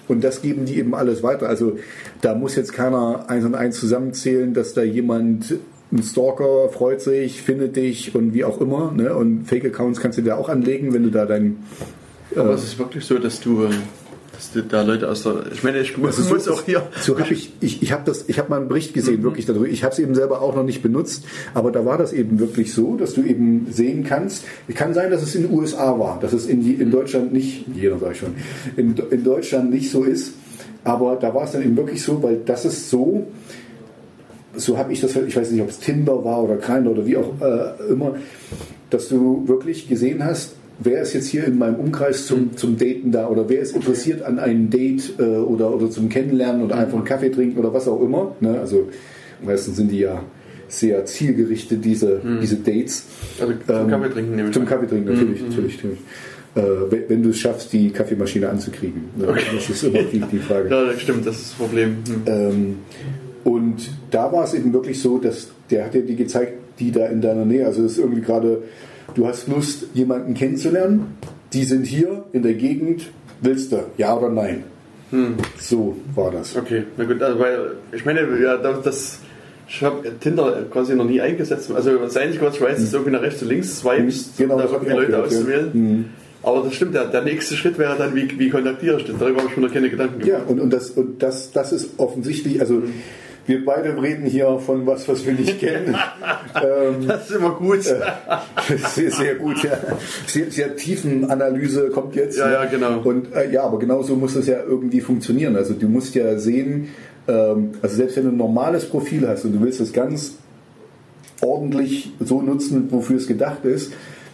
Und 0.08 0.24
das 0.24 0.42
geben 0.42 0.66
die 0.66 0.78
eben 0.78 0.94
alles 0.94 1.24
weiter. 1.24 1.48
Also 1.48 1.78
da 2.22 2.36
muss 2.36 2.56
jetzt 2.56 2.74
keiner 2.74 3.26
eins 3.30 3.46
und 3.46 3.56
eins 3.56 3.80
zusammenzählen, 3.80 4.54
dass 4.54 4.74
da 4.74 4.84
jemand 4.84 5.56
ein 5.94 6.04
Stalker 6.04 6.68
freut 6.70 7.00
sich, 7.00 7.42
findet 7.42 7.76
dich 7.78 8.14
und 8.16 8.34
wie 8.34 8.44
auch 8.44 8.60
immer. 8.60 8.92
Ne? 8.92 9.16
Und 9.16 9.46
Fake-Accounts 9.48 10.02
kannst 10.02 10.18
du 10.18 10.22
dir 10.22 10.38
auch 10.38 10.50
anlegen, 10.50 10.94
wenn 10.94 11.04
du 11.04 11.12
da 11.12 11.26
dein. 11.26 11.58
Aber 12.36 12.54
es 12.56 12.64
ist 12.66 12.78
wirklich 12.80 13.06
so, 13.06 13.18
dass 13.20 13.40
du, 13.40 13.64
äh, 13.64 13.70
dass 14.36 14.68
da 14.68 14.82
Leute 14.82 15.10
aus 15.10 15.24
der. 15.24 15.44
Ich 15.54 15.64
meine, 15.64 15.80
ich 15.80 15.98
muss, 15.98 16.18
Also 16.18 16.34
muss 16.34 16.48
auch 16.48 16.64
hier. 16.64 16.84
So 17.00 17.18
hab 17.18 17.32
ich, 17.32 17.54
ich, 17.62 17.82
ich 17.82 17.92
habe 17.92 18.04
das, 18.06 18.26
ich 18.28 18.38
habe 18.38 18.50
mal 18.50 18.60
einen 18.60 18.68
Bericht 18.68 18.94
gesehen, 18.94 19.24
wirklich 19.24 19.46
darüber. 19.46 19.68
Ich 19.68 19.84
habe 19.84 19.94
es 19.94 20.00
eben 20.00 20.16
selber 20.16 20.42
auch 20.42 20.56
noch 20.56 20.64
nicht 20.64 20.82
benutzt, 20.82 21.26
aber 21.54 21.72
da 21.72 21.86
war 21.86 21.98
das 21.98 22.14
eben 22.14 22.40
wirklich 22.40 22.74
so, 22.74 22.96
dass 22.96 23.14
du 23.14 23.24
eben 23.24 23.68
sehen 23.72 24.04
kannst. 24.04 24.44
Kann 24.74 24.94
sein, 24.94 25.12
dass 25.12 25.24
es 25.24 25.36
in 25.36 25.44
den 25.44 25.54
USA 25.54 25.98
war, 25.98 26.20
dass 26.20 26.34
es 26.34 26.48
in, 26.48 26.80
in 26.80 26.92
Deutschland 26.92 27.32
nicht, 27.32 27.66
jeder 27.74 27.98
sag 27.98 28.12
ich 28.12 28.20
schon, 28.20 28.36
in, 28.76 28.96
in 29.12 29.24
Deutschland 29.24 29.72
nicht 29.72 29.90
so 29.90 30.04
ist. 30.04 30.34
Aber 30.84 31.16
da 31.16 31.34
war 31.34 31.46
es 31.46 31.52
dann 31.52 31.64
eben 31.64 31.78
wirklich 31.78 32.04
so, 32.04 32.22
weil 32.22 32.42
das 32.46 32.66
ist 32.66 32.90
so, 32.90 33.28
so 34.56 34.78
habe 34.78 34.94
ich 34.94 35.02
das, 35.02 35.16
ich 35.16 35.36
weiß 35.36 35.52
nicht, 35.52 35.62
ob 35.62 35.70
es 35.70 35.80
Tinder 35.80 36.24
war 36.24 36.44
oder 36.44 36.58
Grindr 36.58 36.92
oder 36.92 37.06
wie 37.06 37.18
auch 37.18 37.34
äh, 37.42 37.92
immer, 37.92 38.16
dass 38.90 39.08
du 39.10 39.48
wirklich 39.48 39.88
gesehen 39.88 40.24
hast, 40.24 40.52
wer 40.80 41.02
ist 41.02 41.14
jetzt 41.14 41.28
hier 41.28 41.46
in 41.46 41.58
meinem 41.58 41.76
Umkreis 41.76 42.26
zum, 42.26 42.56
zum 42.58 42.78
Daten 42.78 43.12
da 43.12 43.28
oder 43.28 43.50
wer 43.50 43.60
ist 43.60 43.76
interessiert 43.76 44.22
an 44.22 44.40
einem 44.40 44.70
Date 44.70 45.14
äh, 45.20 45.24
oder, 45.24 45.74
oder 45.74 45.90
zum 45.90 46.10
Kennenlernen 46.10 46.64
oder 46.64 46.78
einfach 46.78 46.98
einen 46.98 47.06
Kaffee 47.06 47.30
trinken 47.30 47.60
oder 47.60 47.74
was 47.74 47.88
auch 47.88 48.02
immer. 48.02 48.36
Ne? 48.40 48.60
Also 48.60 48.90
meistens 49.44 49.78
sind 49.78 49.92
die 49.92 50.00
ja 50.00 50.24
sehr 50.68 51.06
zielgerichtet, 51.06 51.86
diese, 51.86 52.22
diese 52.42 52.58
Dates. 52.58 53.06
Also 53.40 53.54
zum 53.54 53.88
Kaffee 53.90 54.10
trinken 54.10 54.36
nehme 54.36 54.50
ich 54.50 54.54
Zum. 54.54 54.66
Kaffee 54.66 54.88
trinken, 54.88 55.14
natürlich, 55.14 55.42
natürlich, 55.42 55.76
natürlich. 55.76 56.00
Äh, 56.56 56.92
wenn, 56.92 57.10
wenn 57.10 57.24
du 57.24 57.30
es 57.30 57.38
schaffst, 57.38 57.72
die 57.74 57.92
Kaffeemaschine 57.92 58.50
anzukriegen. 58.50 59.04
Ne? 59.16 59.28
Das 59.28 59.70
ist 59.70 59.84
immer 59.84 60.04
die, 60.04 60.20
die 60.20 60.40
Frage. 60.40 60.70
Ja, 60.72 60.86
das 60.86 61.02
stimmt, 61.02 61.28
das 61.28 61.36
ist 61.36 61.52
das 61.52 61.54
Problem. 61.54 61.98
Hm. 62.08 62.22
Ähm, 62.26 62.76
und 63.44 63.92
da 64.10 64.32
war 64.32 64.46
es 64.46 64.54
eben 64.54 64.74
wirklich 64.74 65.00
so, 65.00 65.18
dass 65.20 65.50
der 65.70 65.86
hat 65.86 65.94
dir 65.94 66.02
die 66.02 66.16
gezeigt, 66.16 66.54
die 66.80 66.92
da 66.92 67.08
in 67.08 67.22
deiner 67.22 67.46
Nähe, 67.46 67.66
also 67.66 67.84
es 67.84 67.94
ist 67.94 67.98
irgendwie 68.00 68.22
gerade, 68.22 68.64
du 69.16 69.28
hast 69.28 69.48
Lust, 69.48 69.88
jemanden 69.94 70.34
kennenzulernen, 70.34 71.18
die 71.54 71.64
sind 71.64 71.86
hier 71.86 72.26
in 72.34 72.44
der 72.44 72.54
Gegend, 72.54 73.10
willst 73.42 73.72
du, 73.72 73.80
ja 73.98 74.16
oder 74.16 74.30
nein? 74.30 74.64
So 75.60 75.96
war 76.14 76.32
das. 76.32 76.56
Okay, 76.56 76.84
na 76.98 77.06
gut, 77.06 77.22
also 77.22 77.40
weil 77.40 77.58
ich 77.94 78.04
meine, 78.06 78.22
ja, 78.42 78.58
das, 78.58 79.20
ich 79.68 79.82
habe 79.82 80.12
Tinder 80.20 80.64
quasi 80.70 80.94
noch 80.96 81.06
nie 81.06 81.22
eingesetzt. 81.22 81.72
Also 81.74 81.98
das 81.98 82.18
Einzige, 82.18 82.46
was 82.46 82.56
ich 82.56 82.62
weiß, 82.62 82.82
ist 82.82 82.94
irgendwie 82.94 83.12
nach 83.14 83.22
rechts 83.22 83.42
und 83.42 83.48
links 83.50 83.80
swipes, 83.80 84.32
Genau, 84.38 84.56
um 84.56 84.60
da 84.62 84.66
irgendwie 84.68 84.92
Leute 84.92 85.08
gehört, 85.08 85.32
ja. 85.32 85.38
auszuwählen. 85.38 85.70
Mhm. 85.74 86.06
Aber 86.44 86.64
das 86.64 86.76
stimmt, 86.76 86.94
der, 86.96 87.06
der 87.06 87.22
nächste 87.24 87.56
Schritt 87.56 87.78
wäre 87.80 87.96
dann, 87.98 88.14
wie, 88.14 88.28
wie 88.38 88.50
kontaktiere 88.50 88.98
ich 89.00 89.06
das? 89.06 89.16
Darüber 89.18 89.40
habe 89.42 89.50
ich 89.50 89.58
mir 89.58 89.66
noch 89.68 89.74
keine 89.74 89.90
Gedanken 89.90 90.20
Ja, 90.28 90.36
gemacht. 90.40 90.50
und, 90.50 90.60
und, 90.60 90.70
das, 90.74 90.90
und 90.92 91.24
das, 91.24 91.52
das 91.52 91.72
ist 91.72 91.92
offensichtlich, 91.98 92.60
also 92.60 92.84
wir 93.48 93.64
beide 93.64 94.02
reden 94.02 94.26
hier 94.26 94.60
von 94.60 94.88
was, 94.88 95.08
was 95.08 95.26
wir 95.26 95.34
nicht 95.34 95.60
kennen. 95.60 95.96
ähm, 96.56 97.08
Das 97.08 97.30
ist 97.30 97.36
immer 97.36 97.52
gut. 97.52 97.84
sehr, 98.94 99.12
sehr 99.12 99.36
gut, 99.36 99.64
ja. 99.64 99.78
Sehr, 100.26 100.52
sehr 100.52 100.76
tiefen 100.76 101.30
Analyse 101.30 101.90
kommt 101.90 102.16
jetzt. 102.16 102.38
Ja, 102.38 102.48
ne? 102.48 102.54
ja, 102.54 102.66
genau. 102.66 103.02
Und 103.02 103.34
äh, 103.34 103.52
ja, 103.52 103.64
aber 103.64 103.80
genauso 103.80 104.16
muss 104.16 104.36
es 104.36 104.48
ja 104.48 104.64
irgendwie 104.64 105.02
funktionieren. 105.02 105.56
Also 105.56 105.74
du 105.74 105.88
musst 105.88 106.16
ja 106.16 106.38
sehen, 106.40 106.90
ähm, 107.28 107.72
also 107.82 107.96
selbst 107.96 108.18
wenn 108.18 108.24
du 108.24 108.30
ein 108.32 108.38
normales 108.38 108.86
Profil 108.86 109.28
hast 109.28 109.46
und 109.46 109.54
du 109.54 109.62
willst 109.62 109.80
es 109.80 109.94
ganz 109.94 110.38
ordentlich 111.42 112.14
so 112.20 112.42
nutzen, 112.42 112.88
wofür 112.92 113.18
es 113.18 113.28
gedacht 113.28 113.66
ist, 113.66 113.92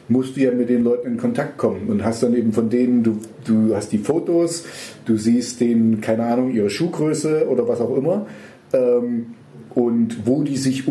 musst 0.08 0.36
du 0.36 0.42
ja 0.42 0.52
mit 0.52 0.70
den 0.70 0.84
Leuten 0.84 1.08
in 1.08 1.18
Kontakt 1.18 1.58
kommen 1.58 1.88
und 1.88 2.04
hast 2.04 2.22
dann 2.24 2.36
eben 2.36 2.54
von 2.54 2.70
denen, 2.70 3.04
du, 3.04 3.18
du 3.46 3.76
hast 3.76 3.92
die 3.92 3.98
Fotos, 3.98 4.66
du 5.06 5.18
siehst 5.18 5.62
denen, 5.62 6.02
keine 6.02 6.26
Ahnung, 6.26 6.52
ihre 6.52 6.70
Schuhgröße 6.70 7.48
oder 7.50 7.68
was 7.68 7.80
auch 7.80 7.96
immer. 7.96 8.28
Ähm, 8.74 9.28
und 9.74 10.26
wo 10.28 10.44
die 10.44 10.58
sich, 10.58 10.84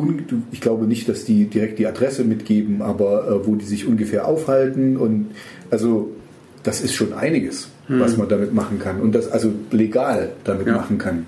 ich 0.52 0.60
glaube 0.60 0.86
nicht, 0.86 1.08
dass 1.08 1.24
die 1.24 1.44
direkt 1.44 1.78
die 1.78 1.86
Adresse 1.86 2.24
mitgeben, 2.24 2.80
aber 2.80 3.28
äh, 3.28 3.46
wo 3.46 3.54
die 3.54 3.64
sich 3.66 3.86
ungefähr 3.86 4.26
aufhalten 4.26 4.96
und 4.96 5.26
also 5.70 6.10
das 6.62 6.80
ist 6.80 6.94
schon 6.94 7.12
einiges, 7.12 7.68
was 7.88 8.16
man 8.16 8.28
damit 8.28 8.54
machen 8.54 8.78
kann 8.78 9.00
und 9.00 9.14
das 9.14 9.30
also 9.30 9.52
legal 9.70 10.30
damit 10.44 10.66
Ja. 10.66 10.74
machen 10.74 10.98
kann. 10.98 11.26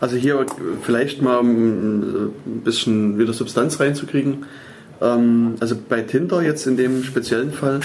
Also 0.00 0.16
hier 0.16 0.44
vielleicht 0.82 1.22
mal 1.22 1.38
um, 1.38 1.48
ein 1.48 2.30
bisschen 2.64 3.18
wieder 3.18 3.32
Substanz 3.32 3.80
reinzukriegen. 3.80 4.46
Ähm, 5.00 5.54
Also 5.60 5.76
bei 5.88 6.02
Tinder 6.02 6.42
jetzt 6.42 6.66
in 6.66 6.76
dem 6.76 7.02
speziellen 7.04 7.52
Fall 7.52 7.80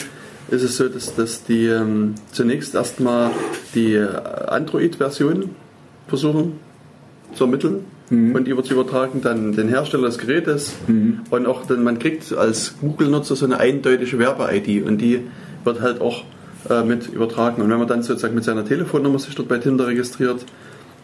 ist 0.49 0.63
es 0.63 0.77
so, 0.77 0.87
dass, 0.89 1.15
dass 1.15 1.43
die 1.43 1.65
ähm, 1.65 2.15
zunächst 2.31 2.75
erstmal 2.75 3.31
die 3.73 3.97
Android-Version 4.47 5.49
versuchen 6.07 6.53
zu 7.35 7.45
ermitteln. 7.45 7.85
Und 8.35 8.47
über 8.47 8.63
zu 8.63 8.73
übertragen, 8.73 9.21
dann 9.21 9.53
den 9.53 9.67
Hersteller 9.67 10.07
des 10.07 10.17
Gerätes. 10.17 10.75
Und 11.31 11.47
auch 11.47 11.65
dann, 11.65 11.83
man 11.83 11.97
kriegt 11.99 12.31
als 12.33 12.75
Google-Nutzer 12.79 13.35
so 13.35 13.45
eine 13.45 13.59
eindeutige 13.59 14.19
Werbe-ID 14.19 14.85
und 14.85 14.99
die 14.99 15.21
wird 15.63 15.81
halt 15.81 16.01
auch 16.01 16.23
äh, 16.69 16.83
mit 16.83 17.07
übertragen. 17.07 17.61
Und 17.61 17.69
wenn 17.69 17.79
man 17.79 17.87
dann 17.87 18.03
sozusagen 18.03 18.35
mit 18.35 18.43
seiner 18.43 18.63
Telefonnummer 18.63 19.17
sich 19.17 19.33
dort 19.35 19.47
bei 19.47 19.57
Tinder 19.57 19.87
registriert, 19.87 20.45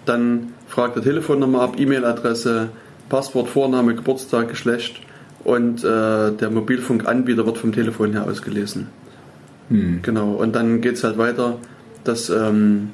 dann 0.05 0.53
fragt 0.67 0.95
er 0.95 1.01
Telefonnummer 1.01 1.61
ab, 1.61 1.75
E-Mail-Adresse, 1.79 2.69
Passwort, 3.09 3.49
Vorname, 3.49 3.95
Geburtstag, 3.95 4.49
Geschlecht. 4.49 5.01
Und 5.43 5.83
äh, 5.83 6.31
der 6.31 6.49
Mobilfunkanbieter 6.51 7.47
wird 7.47 7.57
vom 7.57 7.71
Telefon 7.71 8.11
her 8.11 8.25
ausgelesen. 8.25 8.87
Genau, 10.01 10.33
und 10.33 10.53
dann 10.53 10.81
geht 10.81 10.95
es 10.95 11.03
halt 11.03 11.17
weiter, 11.17 11.57
dass 12.03 12.29
ähm, 12.29 12.89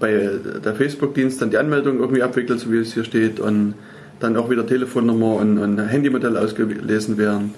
bei 0.00 0.30
der 0.64 0.74
Facebook-Dienst 0.74 1.40
dann 1.40 1.50
die 1.50 1.58
Anmeldung 1.58 2.00
irgendwie 2.00 2.22
abwickelt, 2.22 2.58
so 2.58 2.72
wie 2.72 2.78
es 2.78 2.94
hier 2.94 3.04
steht, 3.04 3.38
und 3.38 3.74
dann 4.18 4.36
auch 4.36 4.50
wieder 4.50 4.66
Telefonnummer 4.66 5.36
und, 5.36 5.58
und 5.58 5.78
Handymodell 5.78 6.36
ausgelesen 6.36 7.18
werden. 7.18 7.54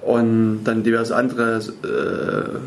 Und 0.00 0.64
dann 0.64 0.82
diverse 0.82 1.14
andere 1.14 1.58
äh, 1.58 2.58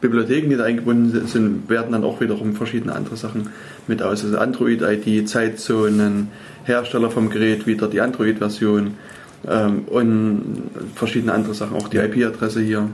Bibliotheken, 0.00 0.50
die 0.50 0.56
da 0.56 0.64
eingebunden 0.64 1.26
sind, 1.26 1.68
werden 1.68 1.92
dann 1.92 2.02
auch 2.02 2.20
wiederum 2.20 2.54
verschiedene 2.54 2.94
andere 2.94 3.16
Sachen 3.16 3.50
mit 3.86 4.02
aus. 4.02 4.24
Also 4.24 4.38
Android-ID, 4.38 5.28
Zeitzonen, 5.28 6.28
Hersteller 6.64 7.10
vom 7.10 7.30
Gerät, 7.30 7.66
wieder 7.68 7.86
die 7.86 8.00
Android-Version 8.00 8.94
ähm, 9.46 9.82
und 9.86 10.70
verschiedene 10.96 11.32
andere 11.32 11.54
Sachen, 11.54 11.76
auch 11.76 11.88
die 11.88 11.98
IP-Adresse 11.98 12.60
hier. 12.60 12.88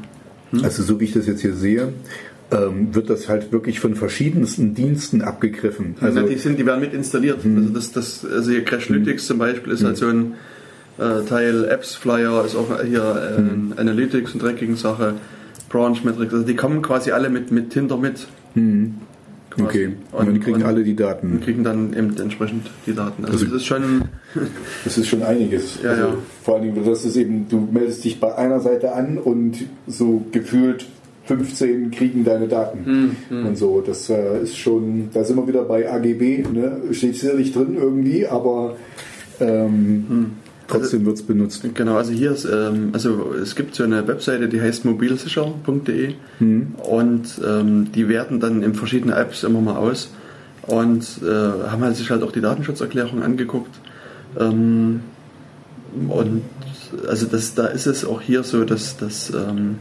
Also 0.63 0.83
so 0.83 1.01
wie 1.01 1.05
ich 1.05 1.13
das 1.13 1.27
jetzt 1.27 1.41
hier 1.41 1.55
sehe, 1.55 1.93
ähm, 2.55 2.95
wird 2.95 3.11
das 3.11 3.29
halt 3.29 3.53
wirklich 3.53 3.81
von 3.81 3.95
verschiedensten 3.95 4.75
Diensten 4.75 5.23
abgegriffen. 5.23 5.97
Also 6.01 6.21
ja, 6.21 6.27
die, 6.27 6.37
sind, 6.37 6.59
die 6.59 6.67
werden 6.67 6.81
mit 6.81 6.95
installiert. 6.95 7.41
Also, 7.45 7.69
das, 7.71 7.93
das, 7.93 8.25
also 8.25 8.51
hier 8.51 8.65
Crashlytics 8.65 9.27
zum 9.27 9.39
Beispiel 9.39 9.73
ist 9.73 9.85
halt 9.85 9.97
so 9.97 10.07
ein 10.07 10.35
äh, 10.99 11.25
Teil, 11.29 11.65
Apps 11.65 11.95
Flyer 11.95 12.45
ist 12.45 12.55
auch 12.57 12.81
hier 12.83 13.37
äh, 13.39 13.81
Analytics 13.81 14.35
und 14.35 14.43
dreckige 14.43 14.77
Sache, 14.77 15.15
Branch 15.69 15.97
Metrics, 16.05 16.33
also 16.33 16.47
die 16.47 16.55
kommen 16.55 16.83
quasi 16.83 17.11
alle 17.11 17.31
mit, 17.31 17.51
mit 17.51 17.71
Tinder 17.71 17.97
mit. 17.97 18.27
Okay, 19.61 19.93
und, 20.13 20.33
die 20.35 20.41
kriegen 20.41 20.63
alle 20.63 20.83
die 20.83 20.93
und 20.93 21.01
Daten. 21.01 21.41
kriegen 21.41 21.65
dann 21.65 21.93
eben 21.93 22.17
entsprechend 22.17 22.71
die 22.87 22.95
Daten. 22.95 23.25
Also 23.25 23.39
Also- 23.39 23.47
das 23.47 23.55
ist 23.57 23.67
schon, 23.67 24.03
Das 24.85 24.99
ist 24.99 25.07
schon 25.09 25.23
einiges. 25.23 25.79
Ja, 25.83 25.91
also, 25.91 26.03
ja. 26.03 26.15
Vor 26.43 26.55
allen 26.57 26.75
Dingen, 26.75 26.85
das 26.85 27.05
ist 27.05 27.17
eben, 27.17 27.49
du 27.49 27.69
meldest 27.73 28.05
dich 28.05 28.19
bei 28.21 28.35
einer 28.37 28.61
Seite 28.61 28.95
an 28.95 29.19
und 29.19 29.65
so 29.87 30.25
gefühlt 30.33 30.87
15 31.27 31.91
kriegen 31.91 32.25
deine 32.25 32.49
Daten 32.49 33.17
Hm, 33.29 33.47
und 33.47 33.57
so. 33.59 33.81
Das 33.81 34.11
äh, 34.11 34.43
ist 34.43 34.59
schon, 34.59 35.09
da 35.13 35.25
sind 35.25 35.37
wir 35.37 35.47
wieder 35.49 35.63
bei 35.65 35.91
AGB, 35.91 36.45
ne? 36.53 36.83
steht 36.93 37.17
sicher 37.17 37.35
nicht 37.35 37.55
drin 37.57 37.77
irgendwie, 37.79 38.27
aber 38.27 38.77
ähm, 39.41 40.05
Hm. 40.09 40.27
trotzdem 40.69 41.05
wird 41.07 41.17
es 41.17 41.23
benutzt. 41.23 41.65
Genau, 41.75 41.97
also 41.97 42.13
hier 42.13 42.33
ist, 42.33 42.45
ähm, 42.45 42.91
also 42.93 43.33
es 43.43 43.57
gibt 43.57 43.75
so 43.75 43.85
eine 43.85 44.07
Webseite, 44.07 44.49
die 44.49 44.61
heißt 44.61 44.85
mobilsicher.de 44.85 46.15
und 46.77 47.25
ähm, 47.47 47.93
die 47.95 48.09
werten 48.09 48.41
dann 48.41 48.63
in 48.63 48.75
verschiedene 48.75 49.15
Apps 49.15 49.45
immer 49.45 49.61
mal 49.61 49.77
aus 49.77 50.11
und 50.67 51.03
äh, 51.23 51.27
haben 51.71 51.83
halt 51.83 51.97
sich 51.97 52.11
halt 52.11 52.23
auch 52.23 52.33
die 52.33 52.41
Datenschutzerklärung 52.41 53.23
angeguckt. 53.23 53.75
Ähm, 54.39 55.01
und 56.09 56.43
also 57.09 57.27
das, 57.27 57.55
da 57.55 57.67
ist 57.67 57.87
es 57.87 58.05
auch 58.05 58.21
hier 58.21 58.43
so, 58.43 58.65
dass 58.65 58.97
das 58.97 59.31
ähm, 59.31 59.77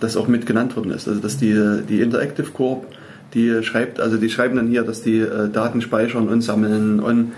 das 0.00 0.16
auch 0.16 0.28
mit 0.28 0.46
genannt 0.46 0.76
worden 0.76 0.92
ist. 0.92 1.08
Also 1.08 1.20
dass 1.20 1.36
die, 1.36 1.54
die 1.88 2.00
Interactive 2.00 2.50
Corp, 2.50 2.86
die 3.34 3.62
schreibt, 3.62 4.00
also 4.00 4.16
die 4.16 4.30
schreiben 4.30 4.56
dann 4.56 4.68
hier, 4.68 4.82
dass 4.82 5.02
die 5.02 5.18
äh, 5.18 5.48
Daten 5.48 5.80
speichern 5.80 6.28
und 6.28 6.42
sammeln 6.42 7.00
und 7.00 7.32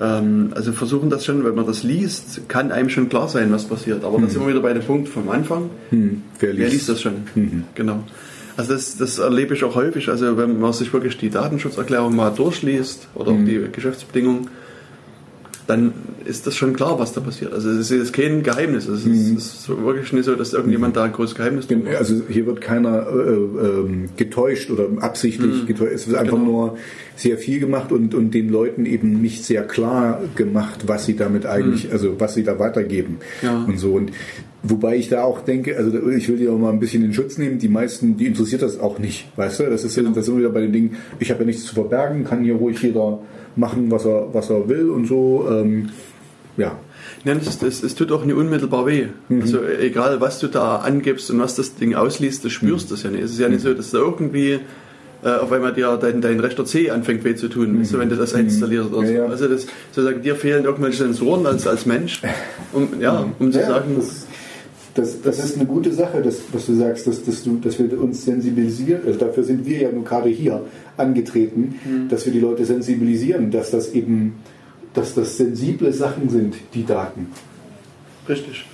ähm, 0.00 0.50
also 0.54 0.72
versuchen 0.72 1.10
das 1.10 1.24
schon, 1.24 1.44
wenn 1.44 1.54
man 1.54 1.66
das 1.66 1.82
liest, 1.82 2.48
kann 2.48 2.72
einem 2.72 2.88
schon 2.88 3.08
klar 3.08 3.28
sein, 3.28 3.52
was 3.52 3.64
passiert. 3.64 4.04
Aber 4.04 4.18
das 4.18 4.30
ist 4.30 4.36
immer 4.36 4.48
wieder 4.48 4.60
bei 4.60 4.72
dem 4.72 4.82
Punkt 4.82 5.08
vom 5.08 5.28
Anfang. 5.30 5.70
Hm, 5.90 6.22
wer 6.38 6.56
Wer 6.56 6.68
liest 6.68 6.88
das 6.88 7.00
schon? 7.00 7.14
Genau. 7.74 8.02
Also 8.56 8.72
das, 8.72 8.96
das 8.96 9.18
erlebe 9.18 9.54
ich 9.54 9.64
auch 9.64 9.74
häufig. 9.74 10.08
Also 10.08 10.36
wenn 10.36 10.58
man 10.58 10.72
sich 10.72 10.92
wirklich 10.92 11.18
die 11.18 11.30
Datenschutzerklärung 11.30 12.16
mal 12.16 12.30
durchliest 12.30 13.08
oder 13.14 13.32
auch 13.32 13.44
die 13.44 13.68
Geschäftsbedingungen, 13.70 14.48
dann 15.66 15.92
ist 16.24 16.46
das 16.46 16.54
schon 16.54 16.74
klar, 16.74 16.98
was 16.98 17.12
da 17.12 17.20
passiert. 17.20 17.52
Also 17.52 17.70
es 17.70 17.90
ist 17.90 18.12
kein 18.12 18.42
Geheimnis. 18.42 18.86
Es 18.86 19.00
ist, 19.00 19.06
mhm. 19.06 19.36
ist 19.36 19.68
wirklich 19.68 20.12
nicht 20.12 20.24
so, 20.24 20.34
dass 20.34 20.52
irgendjemand 20.52 20.96
da 20.96 21.04
ein 21.04 21.12
großes 21.12 21.34
Geheimnis 21.34 21.68
macht. 21.68 21.96
Also 21.96 22.22
hier 22.28 22.46
wird 22.46 22.60
keiner 22.60 23.06
äh, 23.08 23.32
äh, 23.32 24.08
getäuscht 24.16 24.70
oder 24.70 24.86
absichtlich 25.00 25.62
mhm. 25.62 25.66
getäuscht. 25.66 25.94
Es 25.94 26.08
wird 26.08 26.18
einfach 26.18 26.38
genau. 26.38 26.50
nur 26.50 26.78
sehr 27.16 27.38
viel 27.38 27.58
gemacht 27.58 27.90
und, 27.90 28.14
und 28.14 28.32
den 28.32 28.48
Leuten 28.48 28.86
eben 28.86 29.20
nicht 29.20 29.44
sehr 29.44 29.64
klar 29.64 30.20
gemacht, 30.36 30.86
was 30.86 31.06
sie 31.06 31.16
damit 31.16 31.46
eigentlich, 31.46 31.86
mhm. 31.86 31.92
also 31.92 32.20
was 32.20 32.34
sie 32.34 32.44
da 32.44 32.58
weitergeben 32.58 33.18
ja. 33.42 33.64
und 33.66 33.78
so. 33.78 33.92
Und 33.92 34.12
Wobei 34.68 34.96
ich 34.96 35.08
da 35.08 35.22
auch 35.22 35.42
denke, 35.42 35.76
also 35.76 36.10
ich 36.10 36.28
will 36.28 36.38
die 36.38 36.48
auch 36.48 36.58
mal 36.58 36.72
ein 36.72 36.80
bisschen 36.80 37.04
in 37.04 37.12
Schutz 37.12 37.38
nehmen, 37.38 37.58
die 37.58 37.68
meisten, 37.68 38.16
die 38.16 38.26
interessiert 38.26 38.62
das 38.62 38.80
auch 38.80 38.98
nicht, 38.98 39.28
weißt 39.36 39.60
du? 39.60 39.70
Das 39.70 39.84
ist 39.84 39.94
genau. 39.94 40.10
das 40.10 40.26
sind 40.26 40.38
wieder 40.38 40.48
bei 40.48 40.60
den 40.60 40.72
Dingen, 40.72 40.96
ich 41.20 41.30
habe 41.30 41.40
ja 41.40 41.46
nichts 41.46 41.64
zu 41.64 41.74
verbergen, 41.74 42.24
kann 42.24 42.42
hier 42.42 42.54
ruhig 42.54 42.82
jeder 42.82 43.20
machen, 43.56 43.90
was 43.90 44.04
er, 44.04 44.32
was 44.32 44.50
er 44.50 44.68
will 44.68 44.90
und 44.90 45.06
so. 45.06 45.46
Ähm, 45.50 45.90
ja. 46.56 46.78
Nein, 47.24 47.40
es, 47.44 47.62
es, 47.62 47.82
es, 47.82 47.94
tut 47.94 48.12
auch 48.12 48.24
nicht 48.24 48.36
unmittelbar 48.36 48.86
weh. 48.86 49.06
Mhm. 49.28 49.42
Also 49.42 49.64
egal, 49.64 50.20
was 50.20 50.38
du 50.38 50.46
da 50.46 50.76
angibst 50.76 51.30
und 51.30 51.40
was 51.40 51.54
das 51.56 51.74
Ding 51.74 51.94
ausliest, 51.94 52.44
du 52.44 52.50
spürst 52.50 52.86
mhm. 52.86 52.94
das 52.94 53.02
ja 53.02 53.10
nicht. 53.10 53.24
Es 53.24 53.32
ist 53.32 53.40
ja 53.40 53.48
nicht 53.48 53.62
so, 53.62 53.74
dass 53.74 53.90
da 53.90 53.98
irgendwie 53.98 54.60
äh, 55.24 55.28
auf 55.28 55.50
einmal 55.52 55.72
dir 55.72 55.96
dein, 55.96 56.20
dein 56.20 56.40
rechter 56.40 56.64
C 56.64 56.90
anfängt 56.90 57.24
weh 57.24 57.34
zu 57.34 57.48
tun, 57.48 57.78
mhm. 57.78 57.84
so, 57.84 57.98
wenn 57.98 58.08
du 58.08 58.16
das 58.16 58.32
installierst 58.32 58.92
oder 58.92 59.06
so. 59.06 59.12
Ja, 59.12 59.24
ja. 59.24 59.26
Also 59.26 59.48
das, 59.48 59.66
sozusagen, 59.92 60.22
dir 60.22 60.36
fehlen 60.36 60.64
irgendwelche 60.64 60.98
Sensoren 60.98 61.46
als, 61.46 61.66
als 61.66 61.86
Mensch, 61.86 62.22
um, 62.72 62.88
ja, 63.00 63.26
um 63.38 63.52
zu 63.52 63.60
sagen... 63.60 63.96
Das, 63.96 64.25
das, 64.96 65.20
das 65.20 65.44
ist 65.44 65.56
eine 65.56 65.66
gute 65.66 65.92
Sache, 65.92 66.22
dass, 66.22 66.40
was 66.52 66.66
du 66.66 66.74
sagst, 66.74 67.06
dass, 67.06 67.22
dass, 67.22 67.42
du, 67.44 67.58
dass 67.58 67.78
wir 67.78 68.00
uns 68.00 68.24
sensibilisieren. 68.24 69.02
Also 69.06 69.18
dafür 69.18 69.44
sind 69.44 69.66
wir 69.66 69.82
ja 69.82 69.92
nur 69.92 70.04
gerade 70.04 70.30
hier 70.30 70.62
angetreten, 70.96 71.78
mhm. 71.84 72.08
dass 72.08 72.24
wir 72.24 72.32
die 72.32 72.40
Leute 72.40 72.64
sensibilisieren, 72.64 73.50
dass 73.50 73.70
das 73.70 73.92
eben, 73.92 74.36
dass 74.94 75.14
das 75.14 75.36
sensible 75.36 75.92
Sachen 75.92 76.30
sind, 76.30 76.54
die 76.74 76.84
Daten. 76.84 77.28
Richtig. 78.28 78.64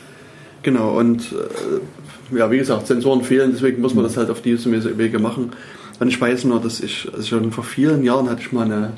Genau, 0.62 0.96
und 0.98 1.32
äh, 1.32 2.38
ja, 2.38 2.50
wie 2.50 2.58
gesagt, 2.58 2.86
Sensoren 2.86 3.22
fehlen, 3.22 3.50
deswegen 3.52 3.82
muss 3.82 3.94
man 3.94 4.04
das 4.04 4.16
halt 4.16 4.30
auf 4.30 4.40
diese 4.40 4.70
Wege 4.96 5.18
machen. 5.18 5.50
Und 5.98 6.08
ich 6.08 6.20
weiß 6.20 6.44
nur, 6.44 6.60
dass 6.60 6.80
ich, 6.80 7.08
also 7.12 7.22
schon 7.22 7.50
vor 7.50 7.64
vielen 7.64 8.04
Jahren 8.04 8.30
hatte 8.30 8.42
ich 8.42 8.52
mal 8.52 8.64
eine 8.64 8.92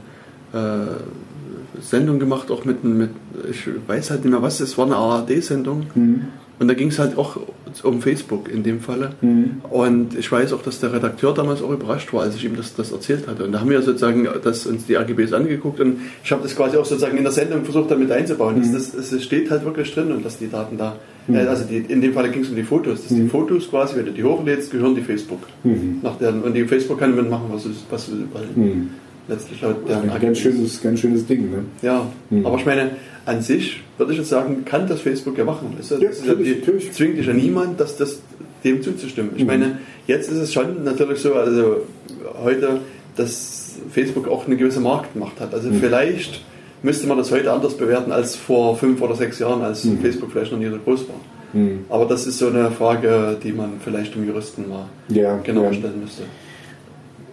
äh, 0.53 1.81
Sendung 1.81 2.19
gemacht, 2.19 2.51
auch 2.51 2.67
mit, 2.67 2.85
mit, 2.85 3.11
ich 3.51 3.67
weiß 3.87 4.11
halt 4.11 4.25
nicht 4.25 4.31
mehr 4.31 4.43
was, 4.43 4.61
es 4.61 4.77
war 4.77 4.85
eine 4.85 4.97
ARD-Sendung. 4.97 5.87
Mhm. 5.95 6.25
Und 6.59 6.69
da 6.69 6.75
ging 6.75 6.89
es 6.89 6.99
halt 6.99 7.19
auch 7.19 7.39
um 7.83 8.01
Facebook 8.01 8.49
in 8.49 8.63
dem 8.63 8.81
Falle. 8.81 9.11
Mhm. 9.21 9.63
Und 9.71 10.17
ich 10.17 10.31
weiß 10.31 10.53
auch, 10.53 10.63
dass 10.63 10.79
der 10.79 10.93
Redakteur 10.93 11.35
damals 11.35 11.63
auch 11.63 11.71
überrascht 11.71 12.13
war, 12.13 12.23
als 12.23 12.37
ich 12.37 12.45
ihm 12.45 12.57
das, 12.57 12.75
das 12.75 12.93
erzählt 12.93 13.27
hatte. 13.27 13.45
Und 13.45 13.53
da 13.53 13.61
haben 13.61 13.71
wir 13.71 13.83
sozusagen 13.83 14.29
das, 14.43 14.67
uns 14.67 14.87
die 14.87 14.97
AGBs 14.97 15.33
angeguckt 15.33 15.81
und 15.81 15.99
ich 16.23 16.31
habe 16.31 16.43
das 16.43 16.55
quasi 16.55 16.77
auch 16.77 16.85
sozusagen 16.85 17.17
in 17.17 17.25
der 17.25 17.33
Sendung 17.33 17.65
versucht 17.65 17.91
damit 17.91 18.11
einzubauen. 18.13 18.59
Mhm. 18.59 18.73
Das, 18.73 18.93
das, 18.93 19.11
das, 19.11 19.23
steht 19.23 19.51
halt 19.51 19.65
wirklich 19.65 19.93
drin 19.93 20.13
und 20.13 20.25
dass 20.25 20.39
die 20.39 20.49
Daten 20.49 20.79
da, 20.79 20.97
mhm. 21.27 21.35
äh, 21.35 21.41
also 21.41 21.65
die, 21.65 21.79
in 21.79 22.01
dem 22.01 22.13
Falle 22.13 22.31
ging 22.31 22.43
es 22.43 22.49
um 22.51 22.57
die 22.57 22.63
Fotos. 22.63 23.03
Dass 23.03 23.09
die 23.09 23.23
mhm. 23.23 23.31
Fotos 23.31 23.69
quasi, 23.69 23.97
wenn 23.97 24.07
du 24.07 24.13
die 24.13 24.23
hochlädst, 24.23 24.71
gehören 24.71 24.95
die 24.95 25.03
Facebook. 25.03 25.41
Mhm. 25.65 25.99
Nach 26.03 26.17
deren, 26.19 26.43
und 26.43 26.55
die 26.55 26.65
Facebook 26.65 27.01
kann 27.01 27.17
damit 27.17 27.31
machen, 27.31 27.47
was, 27.51 27.67
was 27.91 28.07
du 28.07 28.13
will. 28.13 28.87
Letztlich 29.27 29.63
laut 29.63 29.89
deren 29.89 30.09
ja, 30.09 30.19
ganz 30.19 30.39
schönes, 30.39 30.83
ganz 30.83 31.01
schönes 31.01 31.27
Ding. 31.27 31.51
Ne? 31.51 31.65
Ja, 31.81 32.07
aber 32.45 32.59
ich 32.59 32.67
meine, 32.67 32.91
an 33.27 33.41
sich 33.43 33.81
würde 33.97 34.13
ich 34.13 34.19
jetzt 34.19 34.29
sagen, 34.29 34.65
kann 34.65 34.87
das 34.87 35.01
Facebook 35.01 35.39
ja 35.39 35.45
machen. 35.45 35.75
Das, 35.77 35.91
ja, 35.91 35.99
das 35.99 36.25
natürlich, 36.25 36.63
die, 36.63 36.91
zwingt 36.91 37.19
dich 37.19 37.27
ja 37.27 37.33
niemand, 37.33 37.81
dass 37.81 37.97
das 37.97 38.21
dem 38.65 38.83
zuzustimmen. 38.83 39.33
Ich 39.37 39.43
mhm. 39.43 39.47
meine, 39.47 39.79
jetzt 40.07 40.31
ist 40.31 40.39
es 40.39 40.53
schon 40.53 40.85
natürlich 40.85 41.21
so, 41.21 41.35
also 41.35 41.83
heute, 42.43 42.81
dass 43.17 43.77
Facebook 43.91 44.29
auch 44.29 44.47
eine 44.47 44.57
gewisse 44.57 44.81
Marktmacht 44.81 45.41
hat. 45.41 45.55
Also 45.55 45.69
mhm. 45.71 45.81
vielleicht 45.81 46.43
müsste 46.83 47.07
man 47.07 47.19
das 47.19 47.31
heute 47.31 47.53
anders 47.53 47.75
bewerten 47.75 48.13
als 48.13 48.37
vor 48.37 48.77
fünf 48.77 49.01
oder 49.01 49.15
sechs 49.15 49.39
Jahren, 49.39 49.63
als 49.63 49.85
mhm. 49.85 50.01
Facebook 50.01 50.33
vielleicht 50.33 50.53
noch 50.53 50.59
nie 50.59 50.69
so 50.69 50.79
groß 50.79 51.09
war. 51.09 51.61
Mhm. 51.61 51.85
Aber 51.89 52.07
das 52.07 52.27
ist 52.27 52.39
so 52.39 52.49
eine 52.49 52.71
Frage, 52.71 53.37
die 53.43 53.53
man 53.53 53.75
vielleicht 53.83 54.15
dem 54.15 54.27
Juristen 54.27 54.69
mal 54.69 54.87
ja, 55.09 55.37
genauer 55.39 55.67
ja. 55.67 55.75
stellen 55.75 56.01
müsste. 56.01 56.25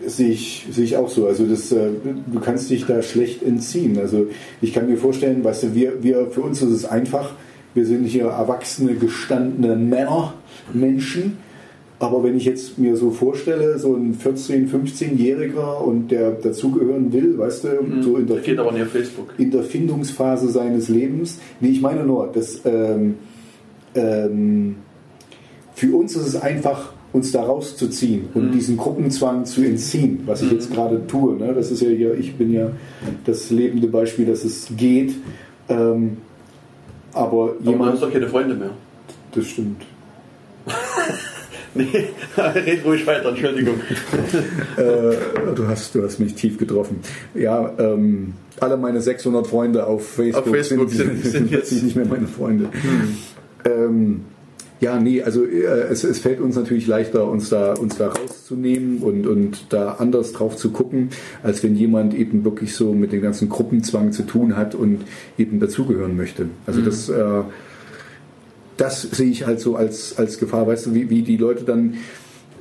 Sehe 0.06 0.30
ich, 0.30 0.68
sehe 0.72 0.86
ich 0.86 0.98
auch 0.98 1.10
so. 1.10 1.28
Also 1.28 1.46
das, 1.46 1.72
äh, 1.72 1.90
du 2.32 2.40
kannst 2.40 2.70
dich 2.70 2.86
da 2.86 3.02
schlecht 3.02 3.44
entziehen. 3.44 3.98
Also 4.00 4.28
ich 4.62 4.74
kann 4.74 4.88
mir 4.88 4.98
vorstellen, 4.98 5.44
weißt 5.44 5.64
du, 5.64 5.76
wir, 5.76 6.04
wir, 6.04 6.28
für 6.32 6.42
uns 6.42 6.62
ist 6.62 6.72
es 6.72 6.86
einfach. 6.86 7.34
Wir 7.74 7.86
sind 7.86 8.06
hier 8.06 8.26
erwachsene, 8.26 8.96
gestandene 8.96 9.76
Männer, 9.76 10.34
Menschen. 10.74 11.38
Aber 12.00 12.24
wenn 12.24 12.36
ich 12.36 12.46
jetzt 12.46 12.80
mir 12.80 12.98
so 12.98 13.12
vorstelle, 13.12 13.78
so 13.78 13.96
ein 13.96 14.18
14-, 14.18 14.68
15-Jähriger 14.72 15.78
und 15.78 16.10
der 16.10 16.32
dazugehören 16.32 17.14
will, 17.14 17.38
weißt 17.38 17.64
du, 17.64 17.68
mhm. 17.68 18.02
so 18.02 18.18
in 18.18 18.26
der, 18.26 18.38
geht 18.38 18.58
aber 18.58 18.72
nicht 18.72 18.82
auf 18.82 18.90
Facebook. 18.90 19.36
in 19.38 19.52
der 19.52 19.62
Findungsphase 19.62 20.50
seines 20.50 20.90
Lebens. 20.90 21.38
Nee, 21.60 21.70
ich 21.70 21.82
meine 21.82 22.04
nur, 22.04 22.28
dass 22.34 22.62
ähm, 22.66 23.16
ähm, 23.94 24.78
für 25.76 25.96
uns 25.96 26.16
ist 26.16 26.26
es 26.26 26.36
einfach 26.36 26.92
uns 27.14 27.32
da 27.32 27.44
rauszuziehen 27.44 28.30
und 28.34 28.48
mhm. 28.48 28.52
diesen 28.52 28.78
Gruppenzwang 28.78 29.46
zu 29.46 29.64
entziehen, 29.64 30.22
was 30.26 30.42
ich 30.42 30.52
jetzt 30.52 30.70
mhm. 30.70 30.76
gerade 30.76 31.08
tue. 31.08 31.36
Ne? 31.36 31.54
Das 31.54 31.72
ist 31.72 31.82
ja 31.82 31.90
hier, 31.90 32.18
ich 32.18 32.36
bin 32.36 32.54
ja 32.54 32.72
das 33.26 33.50
lebende 33.50 33.88
Beispiel, 33.88 34.26
dass 34.26 34.44
es 34.44 34.68
geht. 34.78 35.16
Ähm, 35.68 36.18
aber, 37.14 37.56
aber 37.60 37.72
jemand. 37.72 37.94
hast 37.94 38.04
doch 38.04 38.12
keine 38.12 38.28
Freunde 38.28 38.56
mehr. 38.56 38.72
Das 39.34 39.46
stimmt. 39.46 39.82
nee, 41.74 42.10
red 42.38 42.86
ruhig 42.86 43.06
weiter, 43.06 43.30
Entschuldigung. 43.30 43.76
äh, 44.78 45.54
du, 45.56 45.68
hast, 45.68 45.96
du 45.96 46.04
hast 46.04 46.20
mich 46.20 46.36
tief 46.36 46.58
getroffen. 46.58 47.00
Ja, 47.34 47.74
ähm, 47.78 48.34
alle 48.60 48.78
meine 48.78 49.02
600 49.02 49.48
Freunde 49.48 49.86
auf 49.86 50.08
Facebook, 50.08 50.46
auf 50.46 50.52
Facebook 50.52 50.90
sind, 50.90 51.24
sind, 51.24 51.32
sind, 51.32 51.52
jetzt 51.52 51.72
nicht 51.72 51.96
mehr 51.96 52.06
meine 52.06 52.28
Freunde. 52.28 52.70
Hm. 52.72 53.18
Ähm, 53.66 54.26
ja, 54.82 55.00
nee, 55.00 55.22
also 55.22 55.46
äh, 55.46 55.88
es, 55.92 56.04
es 56.04 56.20
fällt 56.20 56.42
uns 56.42 56.56
natürlich 56.56 56.88
leichter, 56.88 57.28
uns 57.28 57.50
da, 57.50 57.74
uns 57.74 57.98
da 57.98 58.08
rauszunehmen 58.08 58.98
und, 58.98 59.28
und 59.28 59.66
da 59.70 59.94
anders 59.94 60.34
drauf 60.34 60.58
zu 60.58 60.72
gucken, 60.72 61.12
als 61.44 61.64
wenn 61.64 61.76
jemand 61.76 62.16
eben 62.16 62.44
wirklich 62.44 62.76
so 62.76 62.92
mit 62.92 63.12
dem 63.12 63.22
ganzen 63.22 63.48
Gruppenzwang 63.48 64.12
zu 64.12 64.24
tun 64.24 64.58
hat 64.58 64.74
und 64.74 65.02
eben 65.38 65.60
dazugehören 65.60 66.18
möchte. 66.18 66.48
Also 66.66 66.82
mhm. 66.82 66.86
das, 66.86 67.10
äh, 67.10 67.44
das 68.78 69.04
sehe 69.04 69.30
ich 69.30 69.46
halt 69.46 69.60
so 69.60 69.76
als, 69.76 70.18
als 70.18 70.40
Gefahr, 70.40 70.66
weißt 70.66 70.88
du, 70.88 70.96
wie, 70.96 71.12
wie 71.12 71.22
die 71.22 71.38
Leute 71.38 71.64
dann 71.64 71.98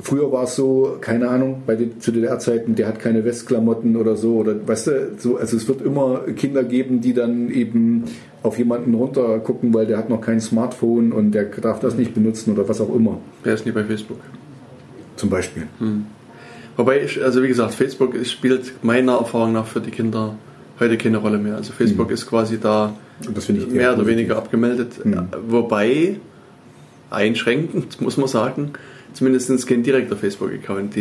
Früher 0.02 0.32
war 0.32 0.44
es 0.44 0.56
so, 0.56 0.96
keine 1.00 1.28
Ahnung, 1.28 1.62
bei 1.66 1.76
den, 1.76 2.00
zu 2.00 2.10
DDR-Zeiten, 2.10 2.74
der 2.74 2.88
hat 2.88 2.98
keine 2.98 3.24
Westklamotten 3.24 3.96
oder 3.96 4.16
so, 4.16 4.36
oder 4.36 4.66
weißt 4.66 4.86
du, 4.86 5.10
so, 5.18 5.36
also 5.36 5.56
es 5.56 5.68
wird 5.68 5.82
immer 5.82 6.20
Kinder 6.36 6.64
geben, 6.64 7.00
die 7.00 7.12
dann 7.12 7.50
eben 7.50 8.04
auf 8.42 8.58
jemanden 8.58 8.94
runter 8.94 9.38
gucken, 9.40 9.74
weil 9.74 9.86
der 9.86 9.98
hat 9.98 10.08
noch 10.08 10.20
kein 10.20 10.40
Smartphone 10.40 11.12
und 11.12 11.32
der 11.32 11.44
darf 11.44 11.80
das 11.80 11.96
nicht 11.96 12.14
benutzen 12.14 12.52
oder 12.52 12.68
was 12.68 12.80
auch 12.80 12.94
immer. 12.94 13.18
Der 13.44 13.54
ist 13.54 13.66
nicht 13.66 13.74
bei 13.74 13.84
Facebook. 13.84 14.18
Zum 15.16 15.28
Beispiel. 15.28 15.64
Hm. 15.78 16.06
Wobei 16.76 17.02
ich, 17.02 17.22
also 17.22 17.42
wie 17.42 17.48
gesagt, 17.48 17.74
Facebook 17.74 18.14
spielt 18.24 18.82
meiner 18.82 19.18
Erfahrung 19.18 19.52
nach 19.52 19.66
für 19.66 19.80
die 19.80 19.90
Kinder 19.90 20.36
heute 20.78 20.96
keine 20.96 21.18
Rolle 21.18 21.36
mehr. 21.36 21.56
Also 21.56 21.72
Facebook 21.74 22.08
hm. 22.08 22.14
ist 22.14 22.26
quasi 22.26 22.58
da 22.58 22.94
mehr 23.70 23.94
oder 23.94 24.06
weniger 24.06 24.38
abgemeldet. 24.38 24.94
Hm. 25.02 25.28
Wobei, 25.46 26.16
einschränkend 27.10 28.00
muss 28.00 28.16
man 28.16 28.28
sagen, 28.28 28.72
zumindest 29.12 29.66
kein 29.66 29.82
direkter 29.82 30.16
Facebook-Account. 30.16 30.94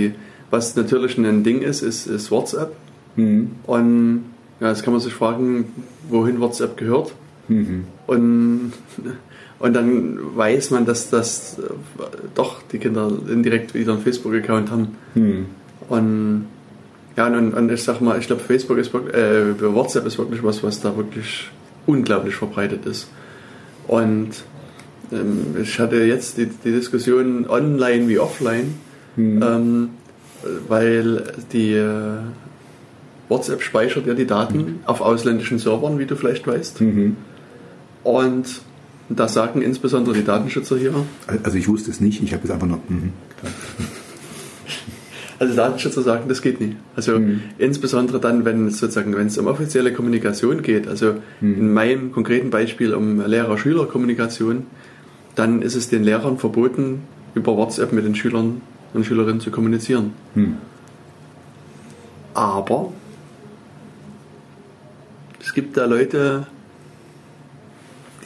Was 0.49 0.75
natürlich 0.75 1.17
ein 1.17 1.43
Ding 1.43 1.61
ist, 1.61 1.81
ist, 1.81 2.07
ist 2.07 2.31
WhatsApp. 2.31 2.71
Mhm. 3.15 3.51
Und 3.65 4.23
ja, 4.59 4.69
jetzt 4.69 4.83
kann 4.83 4.93
man 4.93 5.01
sich 5.01 5.13
fragen, 5.13 5.71
wohin 6.09 6.39
WhatsApp 6.39 6.77
gehört. 6.77 7.13
Mhm. 7.47 7.85
Und, 8.07 8.73
und 9.59 9.73
dann 9.73 10.17
weiß 10.35 10.71
man, 10.71 10.85
dass 10.85 11.09
das 11.09 11.57
doch 12.35 12.61
die 12.71 12.79
Kinder 12.79 13.11
indirekt 13.29 13.73
wieder 13.73 13.93
einen 13.93 14.01
Facebook-Account 14.01 14.71
haben. 14.71 14.95
Mhm. 15.15 15.45
Und 15.87 16.45
ja, 17.17 17.27
und, 17.27 17.53
und, 17.53 17.71
ich 17.71 17.83
sag 17.83 17.99
mal, 18.01 18.17
ich 18.17 18.27
glaube, 18.27 18.41
Facebook 18.41 18.77
ist 18.77 18.93
äh, 18.93 19.59
WhatsApp 19.59 20.05
ist 20.05 20.17
wirklich 20.17 20.41
was, 20.43 20.63
was 20.63 20.79
da 20.79 20.95
wirklich 20.95 21.49
unglaublich 21.85 22.35
verbreitet 22.35 22.85
ist. 22.85 23.09
Und 23.87 24.29
ich 25.61 25.79
hatte 25.79 25.97
jetzt 25.97 26.37
die, 26.37 26.45
die, 26.47 26.71
Diskussion 26.71 27.47
online 27.49 28.07
wie 28.07 28.19
offline, 28.19 28.75
mhm. 29.15 29.43
ähm, 29.43 29.89
weil 30.67 31.33
die 31.51 31.73
äh, 31.73 32.17
WhatsApp 33.27 33.61
speichert 33.61 34.05
ja 34.07 34.13
die 34.13 34.27
Daten 34.27 34.57
mhm. 34.57 34.79
auf 34.85 35.01
ausländischen 35.01 35.59
Servern, 35.59 35.99
wie 35.99 36.05
du 36.05 36.15
vielleicht 36.15 36.45
weißt. 36.45 36.81
Mhm. 36.81 37.15
Und 38.03 38.61
da 39.09 39.27
sagen 39.27 39.61
insbesondere 39.61 40.15
die 40.15 40.23
Datenschützer 40.23 40.77
hier. 40.77 40.93
Also 41.43 41.57
ich 41.57 41.67
wusste 41.67 41.89
es 41.91 41.99
nicht, 41.99 42.21
ich 42.21 42.33
habe 42.33 42.43
es 42.45 42.51
einfach 42.51 42.67
noch. 42.67 42.79
Mhm. 42.87 43.13
Also 45.39 45.55
Datenschützer 45.55 46.01
sagen, 46.01 46.25
das 46.27 46.41
geht 46.41 46.59
nicht. 46.59 46.75
Also 46.97 47.17
mhm. 47.17 47.41
insbesondere 47.57 48.19
dann, 48.19 48.43
wenn 48.43 48.67
es 48.67 48.79
sozusagen, 48.79 49.15
wenn 49.15 49.27
es 49.27 49.37
um 49.37 49.47
offizielle 49.47 49.93
Kommunikation 49.93 50.61
geht, 50.61 50.85
also 50.85 51.15
mhm. 51.39 51.53
in 51.57 51.73
meinem 51.73 52.11
konkreten 52.11 52.49
Beispiel 52.49 52.93
um 52.93 53.25
Lehrer-Schüler-Kommunikation, 53.25 54.65
dann 55.35 55.61
ist 55.61 55.75
es 55.75 55.89
den 55.89 56.03
Lehrern 56.03 56.37
verboten, 56.37 57.03
über 57.35 57.55
WhatsApp 57.55 57.93
mit 57.93 58.05
den 58.05 58.15
Schülern 58.15 58.61
und 58.93 59.05
Schülerinnen 59.05 59.39
zu 59.39 59.51
kommunizieren. 59.51 60.13
Hm. 60.33 60.57
Aber 62.33 62.91
es 65.41 65.53
gibt 65.53 65.77
da 65.77 65.85
Leute, 65.85 66.47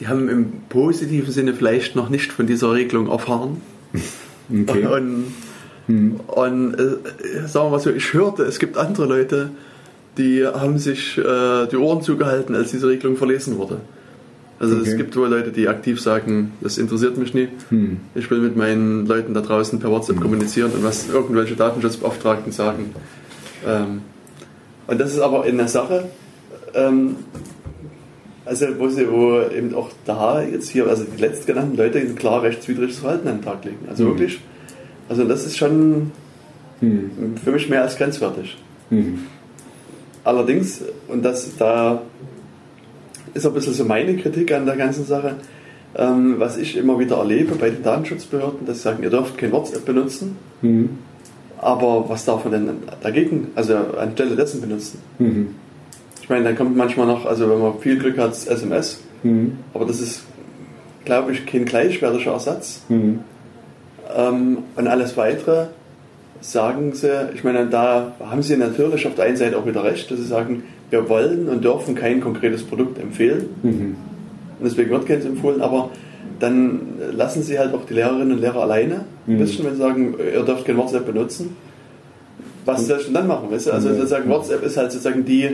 die 0.00 0.08
haben 0.08 0.28
im 0.28 0.52
positiven 0.68 1.32
Sinne 1.32 1.54
vielleicht 1.54 1.96
noch 1.96 2.08
nicht 2.08 2.32
von 2.32 2.46
dieser 2.46 2.72
Regelung 2.72 3.08
erfahren. 3.08 3.60
Okay. 4.52 4.84
Und, 4.84 5.32
und 6.26 6.74
äh, 6.74 7.46
sagen 7.46 7.66
wir 7.66 7.70
mal 7.70 7.80
so, 7.80 7.90
ich 7.90 8.12
hörte, 8.12 8.42
es 8.42 8.58
gibt 8.58 8.76
andere 8.76 9.06
Leute, 9.06 9.48
die 10.18 10.46
haben 10.46 10.78
sich 10.78 11.16
äh, 11.16 11.66
die 11.66 11.76
Ohren 11.76 12.02
zugehalten, 12.02 12.54
als 12.54 12.70
diese 12.70 12.88
Regelung 12.88 13.16
verlesen 13.16 13.56
wurde. 13.56 13.80
Also 14.60 14.76
Okay. 14.76 14.88
es 14.90 14.96
gibt 14.96 15.16
wohl 15.16 15.28
Leute, 15.28 15.50
die 15.50 15.68
aktiv 15.68 16.00
sagen, 16.00 16.52
das 16.60 16.78
interessiert 16.78 17.16
mich 17.18 17.34
nie. 17.34 17.48
Hm. 17.70 17.98
Ich 18.14 18.30
will 18.30 18.38
mit 18.38 18.56
meinen 18.56 19.04
Leuten 19.06 19.34
da 19.34 19.40
draußen 19.40 19.78
per 19.80 19.90
WhatsApp 19.90 20.20
kommunizieren 20.20 20.70
und 20.72 20.84
was 20.84 21.08
irgendwelche 21.08 21.56
Datenschutzbeauftragten 21.56 22.52
sagen. 22.52 22.94
Ähm, 23.66 24.02
und 24.86 25.00
das 25.00 25.12
ist 25.12 25.20
aber 25.20 25.42
eine 25.42 25.66
Sache, 25.66 26.04
ähm, 26.74 27.16
also 28.44 28.66
wo, 28.78 28.88
sie, 28.88 29.10
wo 29.10 29.40
eben 29.40 29.74
auch 29.74 29.90
da 30.04 30.42
jetzt 30.42 30.68
hier, 30.68 30.86
also 30.86 31.04
die 31.04 31.20
letztgenannten 31.20 31.76
Leute 31.76 32.00
klar 32.14 32.42
rechtswidriges 32.42 32.98
Verhalten 32.98 33.26
an 33.28 33.38
den 33.38 33.44
Tag 33.44 33.64
legen. 33.64 33.86
Also 33.88 34.04
Mhm. 34.04 34.08
wirklich, 34.10 34.40
also 35.08 35.24
das 35.24 35.46
ist 35.46 35.56
schon 35.56 36.12
Hm. 36.80 37.10
für 37.42 37.52
mich 37.52 37.68
mehr 37.68 37.82
als 37.82 37.96
grenzwertig. 37.96 38.56
Hm. 38.90 39.18
Allerdings, 40.22 40.80
und 41.08 41.22
das 41.24 41.56
da 41.58 42.02
ist 43.34 43.46
ein 43.46 43.52
bisschen 43.52 43.74
so 43.74 43.84
meine 43.84 44.16
Kritik 44.16 44.52
an 44.52 44.64
der 44.66 44.76
ganzen 44.76 45.04
Sache, 45.04 45.34
ähm, 45.96 46.36
was 46.38 46.56
ich 46.56 46.76
immer 46.76 46.98
wieder 46.98 47.16
erlebe 47.18 47.54
bei 47.56 47.70
den 47.70 47.82
Datenschutzbehörden, 47.82 48.66
dass 48.66 48.78
sie 48.78 48.82
sagen, 48.84 49.02
ihr 49.02 49.10
dürft 49.10 49.36
kein 49.38 49.52
WhatsApp 49.52 49.84
benutzen, 49.84 50.36
Hm. 50.60 50.90
aber 51.58 52.08
was 52.08 52.24
darf 52.24 52.44
man 52.44 52.52
denn 52.52 52.70
dagegen, 53.02 53.48
also 53.54 53.76
anstelle 53.98 54.36
dessen 54.36 54.60
benutzen? 54.60 54.98
Hm. 55.18 55.54
Ich 56.22 56.28
meine, 56.28 56.44
dann 56.44 56.56
kommt 56.56 56.76
manchmal 56.76 57.06
noch, 57.06 57.26
also 57.26 57.50
wenn 57.50 57.60
man 57.60 57.78
viel 57.80 57.98
Glück 57.98 58.18
hat, 58.18 58.32
SMS, 58.32 59.00
Hm. 59.22 59.58
aber 59.74 59.84
das 59.84 60.00
ist, 60.00 60.24
glaube 61.04 61.32
ich, 61.32 61.44
kein 61.46 61.64
gleichwertiger 61.64 62.32
Ersatz. 62.32 62.82
Hm. 62.88 63.20
Ähm, 64.16 64.58
und 64.76 64.86
alles 64.88 65.16
weitere 65.16 65.66
sagen 66.40 66.92
sie, 66.92 67.10
ich 67.34 67.42
meine, 67.42 67.66
da 67.66 68.12
haben 68.20 68.42
sie 68.42 68.56
natürlich 68.56 69.06
auf 69.06 69.14
der 69.14 69.24
einen 69.24 69.36
Seite 69.36 69.56
auch 69.56 69.66
wieder 69.66 69.82
recht, 69.82 70.10
dass 70.10 70.18
sie 70.18 70.26
sagen, 70.26 70.62
wir 70.94 71.08
wollen 71.08 71.48
und 71.48 71.64
dürfen 71.64 71.94
kein 71.94 72.20
konkretes 72.20 72.62
Produkt 72.62 72.98
empfehlen 73.00 73.46
Hm. 73.62 73.96
und 74.58 74.64
deswegen 74.64 74.90
wird 74.90 75.06
keins 75.06 75.24
empfohlen, 75.24 75.60
aber 75.60 75.90
dann 76.40 76.80
lassen 77.12 77.42
sie 77.42 77.58
halt 77.58 77.74
auch 77.74 77.84
die 77.88 77.94
Lehrerinnen 77.94 78.32
und 78.32 78.40
Lehrer 78.40 78.62
alleine 78.62 78.96
ein 79.26 79.34
Mhm. 79.34 79.38
bisschen, 79.38 79.64
wenn 79.64 79.72
sie 79.74 79.80
sagen, 79.80 80.14
ihr 80.34 80.42
dürft 80.42 80.64
kein 80.66 80.76
WhatsApp 80.76 81.06
benutzen. 81.06 81.56
Was 82.64 82.86
soll 82.86 82.98
ich 82.98 83.04
denn 83.06 83.14
dann 83.14 83.26
machen? 83.26 83.50
Weißt 83.50 83.66
du? 83.66 83.72
Also 83.72 83.88
Mhm. 83.90 83.94
sozusagen 83.96 84.28
WhatsApp 84.30 84.62
ist 84.64 84.76
halt 84.76 84.90
sozusagen 84.92 85.24
die 85.24 85.44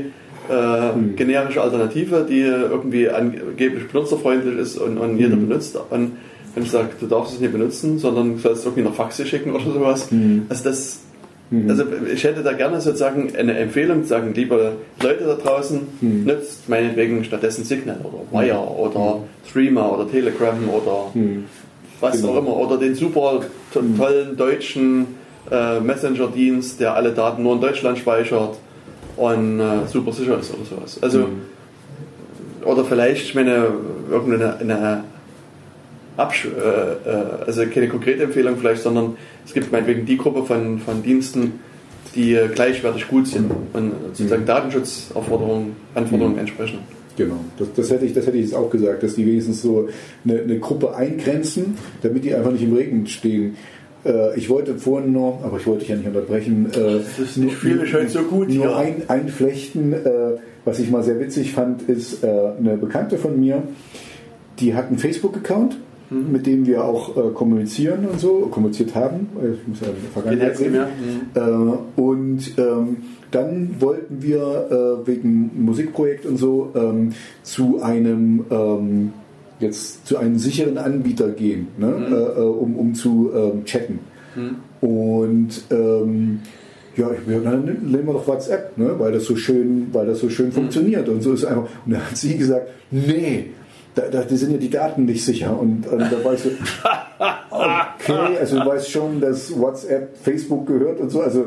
äh, 0.48 0.92
Mhm. 0.96 1.14
generische 1.16 1.60
Alternative, 1.62 2.26
die 2.28 2.40
irgendwie 2.40 3.08
angeblich 3.08 3.86
benutzerfreundlich 3.92 4.56
ist 4.58 4.78
und, 4.78 4.98
und 4.98 5.16
jeder 5.18 5.36
Mhm. 5.36 5.48
benutzt. 5.48 5.76
Und 5.90 6.12
wenn 6.54 6.62
ich 6.64 6.70
sage, 6.70 6.88
du 6.98 7.06
darfst 7.06 7.34
es 7.34 7.40
nicht 7.40 7.52
benutzen, 7.52 7.98
sondern 7.98 8.32
du 8.34 8.38
sollst 8.38 8.64
irgendwie 8.64 8.82
noch 8.82 8.94
Faxe 8.94 9.24
schicken 9.26 9.52
oder 9.52 9.64
sowas, 9.64 10.10
Mhm. 10.10 10.46
also 10.48 10.64
das 10.64 11.00
Mhm. 11.50 11.68
also 11.68 11.84
ich 12.12 12.22
hätte 12.22 12.42
da 12.42 12.52
gerne 12.52 12.80
sozusagen 12.80 13.34
eine 13.36 13.58
Empfehlung, 13.58 14.04
sagen, 14.04 14.32
liebe 14.34 14.72
Leute 15.02 15.24
da 15.24 15.34
draußen, 15.34 15.80
Mhm. 16.00 16.24
nutzt 16.24 16.68
meinetwegen 16.68 17.24
stattdessen 17.24 17.64
Signal 17.64 17.98
oder 18.04 18.22
Wire 18.40 18.58
oder 18.58 19.18
Streamer 19.48 19.92
oder 19.92 20.08
Telegram 20.08 20.56
oder 20.68 21.12
Hm. 21.14 21.44
was 22.00 22.20
Genau. 22.20 22.32
auch 22.34 22.38
immer 22.38 22.56
oder 22.56 22.76
den 22.78 22.94
super 22.94 23.40
to 23.74 23.82
tollen 23.96 24.36
deutschen 24.36 25.06
äh, 25.50 25.80
Messenger-Dienst, 25.80 26.78
der 26.78 26.94
alle 26.94 27.10
Daten 27.12 27.42
nur 27.42 27.54
in 27.54 27.60
Deutschland 27.60 27.98
speichert 27.98 28.56
und 29.16 29.58
äh, 29.58 29.86
super 29.88 30.12
sicher 30.12 30.38
ist 30.38 30.54
oder 30.54 30.64
sowas. 30.64 30.98
Also 31.02 31.20
Mhm. 31.20 32.64
oder 32.64 32.84
vielleicht, 32.84 33.22
ich 33.24 33.34
meine, 33.34 33.66
irgendeine 34.10 34.56
eine 34.58 35.04
Absch 36.16 36.46
äh, 36.46 37.08
äh, 37.08 37.14
also 37.46 37.64
keine 37.66 37.88
konkrete 37.88 38.24
Empfehlung 38.24 38.56
vielleicht, 38.56 38.82
sondern 38.82 39.16
es 39.46 39.52
gibt 39.54 39.72
meinetwegen 39.72 40.04
die 40.06 40.16
Gruppe 40.16 40.44
von, 40.44 40.78
von 40.78 41.02
Diensten, 41.02 41.60
die 42.14 42.34
äh, 42.34 42.48
gleichwertig 42.48 43.08
gut 43.08 43.26
sind 43.28 43.50
und 43.72 43.92
sozusagen 44.14 44.44
Datenschutzanforderungen 44.46 45.76
Anforderungen 45.94 46.38
entsprechen. 46.38 46.78
Genau, 47.16 47.36
das, 47.58 47.68
das, 47.76 47.90
hätte 47.90 48.06
ich, 48.06 48.12
das 48.14 48.26
hätte 48.26 48.36
ich 48.38 48.44
jetzt 48.46 48.54
auch 48.54 48.70
gesagt, 48.70 49.02
dass 49.02 49.14
die 49.14 49.26
wenigstens 49.26 49.62
so 49.62 49.88
eine, 50.24 50.40
eine 50.40 50.58
Gruppe 50.58 50.94
eingrenzen, 50.94 51.76
damit 52.02 52.24
die 52.24 52.34
einfach 52.34 52.52
nicht 52.52 52.62
im 52.62 52.74
Regen 52.74 53.06
stehen. 53.06 53.56
Äh, 54.04 54.36
ich 54.38 54.48
wollte 54.48 54.76
vorhin 54.76 55.12
noch, 55.12 55.40
aber 55.44 55.58
ich 55.58 55.66
wollte 55.66 55.80
dich 55.80 55.88
ja 55.90 55.96
nicht 55.96 56.06
unterbrechen, 56.06 56.70
äh, 56.74 56.98
ist- 57.22 57.36
ich 57.36 57.54
fühle 57.56 57.82
mich 57.82 57.92
heute 57.94 58.08
so 58.08 58.22
gut 58.22 58.48
nur 58.48 58.68
hier. 58.68 58.76
ein, 58.76 59.02
einflechten. 59.08 59.92
Äh, 59.92 60.38
was 60.64 60.78
ich 60.78 60.90
mal 60.90 61.02
sehr 61.02 61.18
witzig 61.20 61.52
fand, 61.52 61.82
ist 61.82 62.22
äh, 62.22 62.26
eine 62.58 62.76
Bekannte 62.76 63.16
von 63.18 63.38
mir, 63.38 63.62
die 64.58 64.74
hat 64.74 64.88
einen 64.88 64.98
Facebook-Account, 64.98 65.76
Mhm. 66.10 66.32
mit 66.32 66.46
dem 66.46 66.66
wir 66.66 66.84
auch 66.84 67.16
äh, 67.16 67.30
kommunizieren 67.32 68.04
und 68.06 68.18
so, 68.20 68.48
kommuniziert 68.50 68.94
haben. 68.94 69.28
Äh, 69.40 69.54
Ich 69.54 69.68
muss 69.68 69.80
ja 69.80 69.86
in 69.88 69.94
der 70.02 70.10
Vergangenheit 70.10 70.58
reden. 70.60 70.80
Mhm. 71.34 71.96
Äh, 71.96 72.00
und 72.00 72.58
ähm, 72.58 72.96
dann 73.30 73.76
wollten 73.78 74.20
wir 74.22 75.00
äh, 75.02 75.06
wegen 75.06 75.50
Musikprojekt 75.64 76.26
und 76.26 76.36
so 76.36 76.70
ähm, 76.74 77.12
zu 77.44 77.80
einem 77.80 78.44
ähm, 78.50 79.12
jetzt 79.60 80.06
zu 80.06 80.16
einem 80.18 80.38
sicheren 80.38 80.78
Anbieter 80.78 81.28
gehen, 81.30 81.68
ne? 81.78 81.86
Mhm. 81.86 82.12
äh, 82.12 82.16
äh, 82.16 82.40
um, 82.42 82.76
um 82.76 82.94
zu 82.94 83.30
ähm, 83.34 83.64
chatten. 83.64 84.00
Mhm. 84.34 84.56
Und 84.88 85.48
ähm, 85.70 86.40
ja, 86.96 87.08
ich, 87.12 87.32
ja, 87.32 87.38
dann 87.40 87.64
nehmen 87.64 88.06
wir 88.06 88.14
doch 88.14 88.26
WhatsApp, 88.26 88.76
ne? 88.76 88.94
weil 88.98 89.12
das 89.12 89.24
so 89.26 89.36
schön, 89.36 89.86
weil 89.92 90.06
das 90.06 90.18
so 90.20 90.26
Mhm. 90.26 90.30
schön 90.30 90.52
funktioniert. 90.52 91.08
Und 91.08 91.22
so 91.22 91.32
ist 91.34 91.44
einfach. 91.44 91.68
Und 91.86 91.92
da 91.92 91.98
hat 91.98 92.16
sie 92.16 92.36
gesagt, 92.36 92.68
nee, 92.90 93.46
da, 93.94 94.02
da 94.08 94.22
die 94.22 94.36
sind 94.36 94.52
ja 94.52 94.58
die 94.58 94.70
Daten 94.70 95.04
nicht 95.04 95.24
sicher. 95.24 95.58
Und, 95.58 95.86
und 95.86 96.00
da 96.00 96.24
war 96.24 96.34
ich 96.34 96.40
so, 96.40 96.50
okay, 97.50 98.38
also 98.38 98.60
du 98.60 98.66
weißt 98.66 98.90
schon, 98.90 99.20
dass 99.20 99.58
WhatsApp 99.58 100.16
Facebook 100.16 100.66
gehört 100.66 101.00
und 101.00 101.10
so. 101.10 101.20
Also 101.20 101.46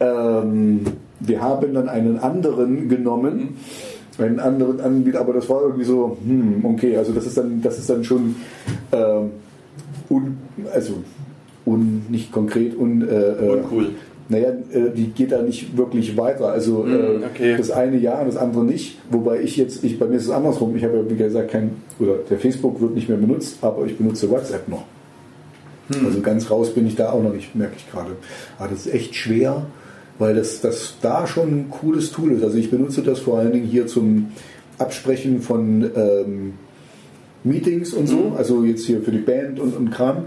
ähm, 0.00 0.80
wir 1.20 1.40
haben 1.40 1.74
dann 1.74 1.88
einen 1.88 2.18
anderen 2.18 2.88
genommen, 2.88 3.56
einen 4.18 4.40
anderen 4.40 4.80
Anbieter, 4.80 5.20
aber 5.20 5.32
das 5.32 5.48
war 5.48 5.62
irgendwie 5.62 5.84
so, 5.84 6.16
hm, 6.24 6.64
okay, 6.64 6.96
also 6.96 7.12
das 7.12 7.26
ist 7.26 7.38
dann, 7.38 7.62
das 7.62 7.78
ist 7.78 7.88
dann 7.88 8.04
schon 8.04 8.36
ähm, 8.92 9.30
un, 10.10 10.38
also 10.72 10.94
un, 11.64 12.02
nicht 12.08 12.32
konkret, 12.32 12.76
un, 12.76 13.08
äh, 13.08 13.14
äh, 13.14 13.48
Uncool. 13.48 13.90
Naja, 14.28 14.50
äh, 14.72 14.90
die 14.96 15.08
geht 15.08 15.32
da 15.32 15.42
nicht 15.42 15.76
wirklich 15.76 16.16
weiter. 16.16 16.46
Also 16.48 16.84
Hm, 16.84 16.92
äh, 17.22 17.26
okay. 17.26 17.54
das 17.56 17.70
eine 17.70 17.96
ja 17.98 18.18
und 18.20 18.26
das 18.26 18.36
andere 18.36 18.64
nicht. 18.64 18.98
Wobei 19.10 19.40
ich 19.40 19.56
jetzt, 19.56 19.84
ich, 19.84 19.98
bei 19.98 20.06
mir 20.06 20.16
ist 20.16 20.24
es 20.24 20.30
andersrum. 20.30 20.74
Ich 20.76 20.84
habe 20.84 20.96
ja 20.96 21.10
wie 21.10 21.16
gesagt 21.16 21.50
kein, 21.50 21.70
oder 21.98 22.14
der 22.30 22.38
Facebook 22.38 22.80
wird 22.80 22.94
nicht 22.94 23.08
mehr 23.08 23.18
benutzt, 23.18 23.58
aber 23.62 23.84
ich 23.86 23.96
benutze 23.98 24.30
WhatsApp 24.30 24.68
noch. 24.68 24.84
Hm. 25.92 26.06
Also 26.06 26.20
ganz 26.20 26.50
raus 26.50 26.70
bin 26.74 26.86
ich 26.86 26.94
da 26.96 27.10
auch 27.10 27.22
noch 27.22 27.32
nicht, 27.34 27.54
merke 27.54 27.74
ich 27.76 27.90
gerade. 27.90 28.12
Aber 28.58 28.68
das 28.68 28.86
ist 28.86 28.94
echt 28.94 29.14
schwer, 29.14 29.66
weil 30.18 30.34
das, 30.34 30.60
das 30.60 30.94
da 31.02 31.26
schon 31.26 31.48
ein 31.48 31.70
cooles 31.70 32.12
Tool 32.12 32.32
ist. 32.32 32.44
Also 32.44 32.56
ich 32.58 32.70
benutze 32.70 33.02
das 33.02 33.18
vor 33.18 33.38
allen 33.38 33.52
Dingen 33.52 33.66
hier 33.66 33.86
zum 33.86 34.28
Absprechen 34.78 35.40
von 35.42 35.90
ähm, 35.96 36.52
Meetings 37.44 37.92
und 37.92 38.06
so, 38.06 38.16
Mhm. 38.30 38.36
also 38.36 38.64
jetzt 38.64 38.86
hier 38.86 39.00
für 39.02 39.10
die 39.10 39.18
Band 39.18 39.58
und, 39.58 39.76
und 39.76 39.90
Kram. 39.90 40.24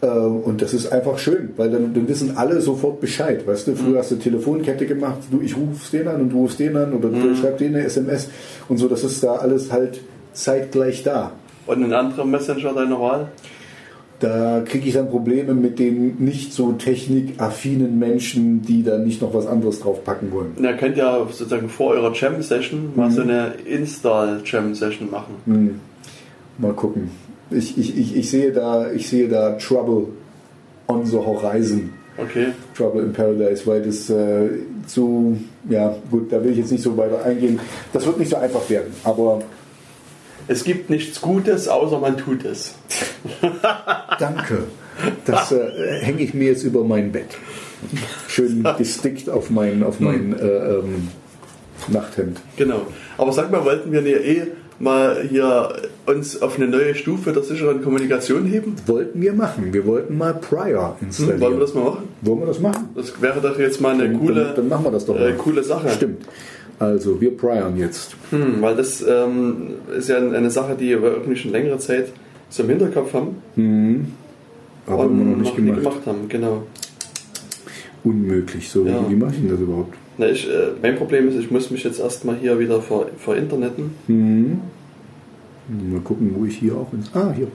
Äh, 0.00 0.06
Und 0.06 0.62
das 0.62 0.74
ist 0.74 0.92
einfach 0.92 1.18
schön, 1.18 1.50
weil 1.56 1.70
dann, 1.70 1.92
dann 1.94 2.06
wissen 2.08 2.36
alle 2.36 2.60
sofort 2.60 3.00
Bescheid. 3.00 3.46
Weißt 3.46 3.66
du, 3.66 3.74
früher 3.74 3.90
Mhm. 3.94 3.98
hast 3.98 4.10
du 4.12 4.16
Telefonkette 4.16 4.86
gemacht, 4.86 5.18
du, 5.30 5.40
ich 5.40 5.56
ruf's 5.56 5.90
den 5.90 6.06
an 6.06 6.20
und 6.20 6.30
du 6.30 6.38
rufst 6.42 6.58
den 6.60 6.76
an 6.76 6.92
oder 6.92 7.08
Mhm. 7.08 7.22
du 7.22 7.34
schreibst 7.36 7.60
den 7.60 7.74
eine 7.74 7.84
SMS 7.84 8.28
und 8.68 8.76
so, 8.78 8.86
das 8.88 9.02
ist 9.04 9.22
da 9.24 9.34
alles 9.36 9.72
halt 9.72 10.00
zeitgleich 10.32 11.02
da. 11.02 11.32
Und 11.66 11.82
ein 11.82 11.92
anderer 11.92 12.24
Messenger 12.24 12.72
deiner 12.74 13.00
Wahl? 13.00 13.28
Da 14.20 14.62
kriege 14.64 14.88
ich 14.88 14.94
dann 14.94 15.10
Probleme 15.10 15.54
mit 15.54 15.78
den 15.78 16.16
nicht 16.18 16.52
so 16.52 16.72
technikaffinen 16.72 17.98
Menschen, 18.00 18.62
die 18.62 18.82
da 18.82 18.98
nicht 18.98 19.22
noch 19.22 19.32
was 19.32 19.46
anderes 19.46 19.78
draufpacken 19.80 20.32
wollen. 20.32 20.52
Und 20.56 20.64
ihr 20.64 20.72
könnt 20.74 20.96
ja 20.96 21.18
sozusagen 21.30 21.68
vor 21.68 21.90
eurer 21.92 22.12
Jam-Session 22.12 22.92
mal 22.96 23.10
so 23.12 23.22
eine 23.22 23.52
Install-Jam-Session 23.64 25.10
machen. 25.10 25.34
Hm. 25.46 25.80
Mal 26.58 26.72
gucken. 26.72 27.10
Ich, 27.50 27.78
ich, 27.78 27.96
ich, 27.96 28.16
ich, 28.16 28.30
sehe 28.30 28.52
da, 28.52 28.90
ich 28.90 29.08
sehe 29.08 29.28
da 29.28 29.52
Trouble 29.52 30.08
on 30.86 31.06
the 31.06 31.16
Horizon. 31.16 31.92
Okay. 32.16 32.48
Trouble 32.76 33.02
in 33.02 33.12
Paradise, 33.12 33.66
weil 33.66 33.82
das 33.82 34.10
äh, 34.10 34.48
so, 34.86 35.36
ja 35.68 35.96
gut, 36.10 36.32
da 36.32 36.42
will 36.42 36.50
ich 36.50 36.58
jetzt 36.58 36.72
nicht 36.72 36.82
so 36.82 36.96
weiter 36.96 37.24
eingehen. 37.24 37.60
Das 37.92 38.04
wird 38.06 38.18
nicht 38.18 38.30
so 38.30 38.36
einfach 38.36 38.68
werden, 38.68 38.92
aber 39.04 39.40
Es 40.48 40.64
gibt 40.64 40.88
nichts 40.88 41.20
Gutes, 41.20 41.68
außer 41.68 41.98
man 41.98 42.16
tut 42.16 42.44
es. 42.46 42.74
danke. 44.18 44.64
Das 45.26 45.52
äh, 45.52 46.00
hänge 46.00 46.22
ich 46.22 46.32
mir 46.32 46.48
jetzt 46.48 46.64
über 46.64 46.82
mein 46.84 47.12
Bett. 47.12 47.36
Schön 48.28 48.66
gestickt 48.78 49.28
auf 49.28 49.50
mein, 49.50 49.82
auf 49.82 50.00
mein 50.00 50.36
äh, 50.38 50.46
ähm, 50.46 51.08
Nachthemd. 51.88 52.40
Genau. 52.56 52.86
Aber 53.18 53.32
sag 53.32 53.52
mal, 53.52 53.62
wollten 53.64 53.92
wir 53.92 54.00
nicht 54.00 54.16
eh 54.16 54.46
mal 54.78 55.22
hier 55.28 55.70
uns 56.08 56.40
auf 56.42 56.56
eine 56.56 56.66
neue 56.68 56.94
Stufe 56.94 57.32
der 57.32 57.42
sicheren 57.42 57.82
Kommunikation 57.82 58.44
heben? 58.46 58.74
Wollten 58.86 59.20
wir 59.20 59.32
machen. 59.32 59.72
Wir 59.72 59.84
wollten 59.86 60.16
mal 60.18 60.34
Prior 60.34 60.96
installieren. 61.00 61.36
Hm, 61.36 61.40
wollen 61.42 61.54
wir 61.54 61.60
das 61.60 61.74
mal 61.74 61.84
machen? 61.84 62.04
Wollen 62.22 62.40
wir 62.40 62.46
das 62.46 62.60
machen? 62.60 62.88
Das 62.94 63.20
wäre 63.22 63.40
doch 63.40 63.58
jetzt 63.58 63.80
mal 63.80 63.94
eine 63.94 64.08
Dann- 64.08 64.18
coole, 64.20 64.44
dann, 64.44 64.54
dann 64.56 64.68
machen 64.68 64.84
wir 64.84 64.90
das 64.90 65.06
doch 65.06 65.16
äh, 65.16 65.30
mal. 65.30 65.32
coole 65.34 65.62
Sache. 65.62 65.88
Stimmt. 65.90 66.24
Also, 66.80 67.20
wir 67.20 67.36
priorn 67.36 67.76
jetzt. 67.76 68.14
Hm, 68.30 68.60
weil 68.62 68.76
das 68.76 69.04
ähm, 69.06 69.72
ist 69.96 70.08
ja 70.08 70.16
eine 70.18 70.50
Sache, 70.50 70.76
die 70.78 70.90
wir 70.90 71.02
irgendwie 71.02 71.36
schon 71.36 71.50
längere 71.52 71.78
Zeit 71.78 72.12
so 72.50 72.62
im 72.62 72.68
Hinterkopf 72.68 73.12
haben. 73.14 73.36
Mhm. 73.56 74.06
Aber 74.86 75.04
und 75.06 75.20
immer 75.20 75.24
noch 75.32 75.36
nicht 75.38 75.56
gemacht. 75.56 75.78
gemacht 75.78 76.06
haben. 76.06 76.28
Genau. 76.28 76.62
Unmöglich. 78.04 78.68
So, 78.70 78.86
Ja. 78.86 79.04
wie 79.08 79.16
mache 79.16 79.32
ich 79.34 79.40
denn 79.40 79.50
das 79.50 79.60
überhaupt? 79.60 79.94
Na, 80.18 80.28
ich, 80.28 80.48
äh, 80.48 80.68
mein 80.80 80.96
Problem 80.96 81.28
ist, 81.28 81.34
ich 81.36 81.50
muss 81.50 81.70
mich 81.70 81.84
jetzt 81.84 82.00
erstmal 82.00 82.36
hier 82.36 82.58
wieder 82.58 82.80
ver, 82.80 83.06
verinterneten. 83.18 83.90
Mhm. 84.06 84.60
Mal 85.68 86.00
gucken, 86.00 86.34
wo 86.34 86.44
ich 86.46 86.56
hier 86.56 86.74
auch 86.74 86.92
ins. 86.92 87.10
Ah, 87.14 87.32
hier. 87.34 87.48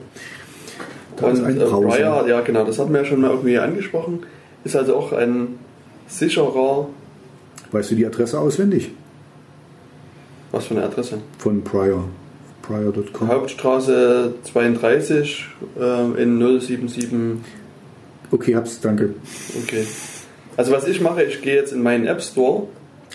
Da 1.16 1.30
ist 1.30 1.40
und 1.40 1.46
ein 1.46 1.60
äh, 1.60 1.64
Browser. 1.64 1.88
Briar, 1.88 2.28
ja 2.28 2.40
genau, 2.40 2.64
das 2.64 2.78
hatten 2.78 2.92
wir 2.92 3.00
ja 3.00 3.06
schon 3.06 3.20
mal 3.20 3.30
irgendwie 3.30 3.58
angesprochen, 3.58 4.20
ist 4.64 4.76
also 4.76 4.96
auch 4.96 5.12
ein 5.12 5.58
sicherer, 6.06 6.88
Weißt 7.72 7.90
du 7.90 7.94
die 7.96 8.06
Adresse 8.06 8.38
auswendig? 8.38 8.90
was 10.52 10.66
für 10.66 10.74
eine 10.74 10.84
Adresse? 10.84 11.18
Von 11.38 11.64
Prior. 11.64 12.04
Prior.com. 12.62 13.28
Hauptstraße 13.28 14.34
32 14.44 15.46
äh, 15.78 16.22
in 16.22 16.38
077. 16.38 17.10
Okay, 18.30 18.54
hab's, 18.54 18.80
danke. 18.80 19.14
Okay. 19.64 19.84
Also 20.56 20.72
was 20.72 20.86
ich 20.86 21.00
mache, 21.00 21.24
ich 21.24 21.42
gehe 21.42 21.56
jetzt 21.56 21.72
in 21.72 21.82
meinen 21.82 22.06
App 22.06 22.22
Store. 22.22 22.68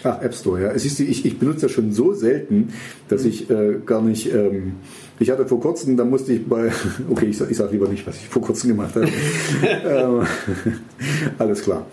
Ach, 0.04 0.22
App 0.22 0.34
Store, 0.34 0.62
ja. 0.62 0.72
Es 0.72 0.86
ist, 0.86 1.00
ich, 1.00 1.26
ich 1.26 1.40
benutze 1.40 1.64
das 1.64 1.72
schon 1.72 1.92
so 1.92 2.14
selten, 2.14 2.74
dass 3.10 3.26
ich 3.26 3.50
äh, 3.50 3.80
gar 3.86 4.02
nicht. 4.02 4.34
Ähm, 4.34 4.74
ich 5.20 5.30
hatte 5.30 5.46
vor 5.46 5.60
kurzem, 5.60 5.98
da 5.98 6.06
musste 6.06 6.34
ich 6.34 6.48
bei. 6.48 6.72
Okay, 7.10 7.26
ich, 7.28 7.42
ich 7.42 7.58
sage 7.58 7.72
lieber 7.72 7.88
nicht, 7.88 8.08
was 8.08 8.16
ich 8.16 8.28
vor 8.28 8.42
kurzem 8.42 8.70
gemacht 8.70 8.96
habe. 8.96 9.08
ähm, 9.86 10.26
alles 11.38 11.64
klar. 11.64 11.86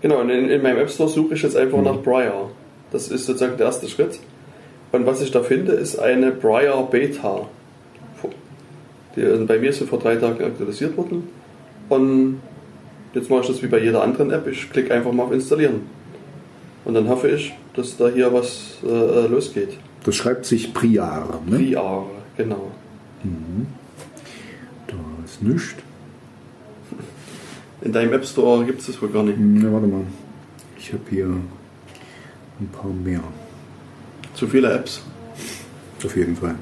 Genau, 0.00 0.20
und 0.20 0.30
in, 0.30 0.48
in 0.48 0.62
meinem 0.62 0.78
App 0.78 0.90
Store 0.90 1.08
suche 1.08 1.34
ich 1.34 1.42
jetzt 1.42 1.56
einfach 1.56 1.82
nach 1.82 2.02
Briar. 2.02 2.50
Das 2.90 3.08
ist 3.08 3.26
sozusagen 3.26 3.56
der 3.56 3.66
erste 3.66 3.88
Schritt. 3.88 4.18
Und 4.90 5.06
was 5.06 5.22
ich 5.22 5.30
da 5.30 5.42
finde, 5.42 5.72
ist 5.72 5.98
eine 5.98 6.32
Briar 6.32 6.88
Beta. 6.90 7.46
Die 9.16 9.20
ist 9.20 9.46
bei 9.46 9.58
mir 9.58 9.72
so 9.72 9.86
vor 9.86 9.98
drei 9.98 10.16
Tagen 10.16 10.42
aktualisiert 10.42 10.96
worden. 10.96 11.28
Und 11.88 12.40
jetzt 13.14 13.30
mache 13.30 13.42
ich 13.42 13.46
das 13.48 13.62
wie 13.62 13.66
bei 13.66 13.78
jeder 13.78 14.02
anderen 14.02 14.30
App. 14.30 14.46
Ich 14.46 14.70
klicke 14.70 14.92
einfach 14.94 15.12
mal 15.12 15.24
auf 15.24 15.32
Installieren. 15.32 15.82
Und 16.84 16.94
dann 16.94 17.08
hoffe 17.08 17.28
ich, 17.28 17.52
dass 17.74 17.96
da 17.96 18.08
hier 18.08 18.32
was 18.32 18.78
äh, 18.84 19.26
losgeht. 19.26 19.78
Das 20.04 20.16
schreibt 20.16 20.44
sich 20.44 20.74
Priar. 20.74 21.40
Ne? 21.46 21.58
Briar, 21.58 22.06
genau. 22.36 22.72
Da 24.88 24.94
ist 25.24 25.42
nichts. 25.42 25.76
In 27.82 27.92
deinem 27.92 28.12
App 28.12 28.24
Store 28.24 28.64
gibt 28.64 28.80
es 28.80 28.86
das 28.86 29.00
wohl 29.00 29.10
gar 29.10 29.22
nicht. 29.22 29.38
Na, 29.38 29.72
warte 29.72 29.86
mal. 29.86 30.04
Ich 30.78 30.92
habe 30.92 31.02
hier 31.10 31.26
ein 31.26 32.68
paar 32.72 32.90
mehr. 32.90 33.22
Zu 34.34 34.46
viele 34.46 34.72
Apps. 34.72 35.02
Auf 36.04 36.16
jeden 36.16 36.36
Fall. 36.36 36.56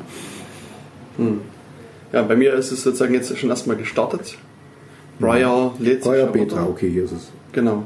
Ja, 2.12 2.22
bei 2.22 2.36
mir 2.36 2.54
ist 2.54 2.72
es 2.72 2.82
sozusagen 2.82 3.14
jetzt 3.14 3.36
schon 3.38 3.50
erstmal 3.50 3.76
gestartet. 3.76 4.36
Briar 5.18 5.74
lädt 5.78 6.02
sich 6.02 6.10
Prior 6.10 6.26
ja 6.26 6.30
Beta, 6.30 6.64
okay, 6.64 6.90
hier 6.90 7.04
ist 7.04 7.12
es. 7.12 7.30
Genau. 7.52 7.84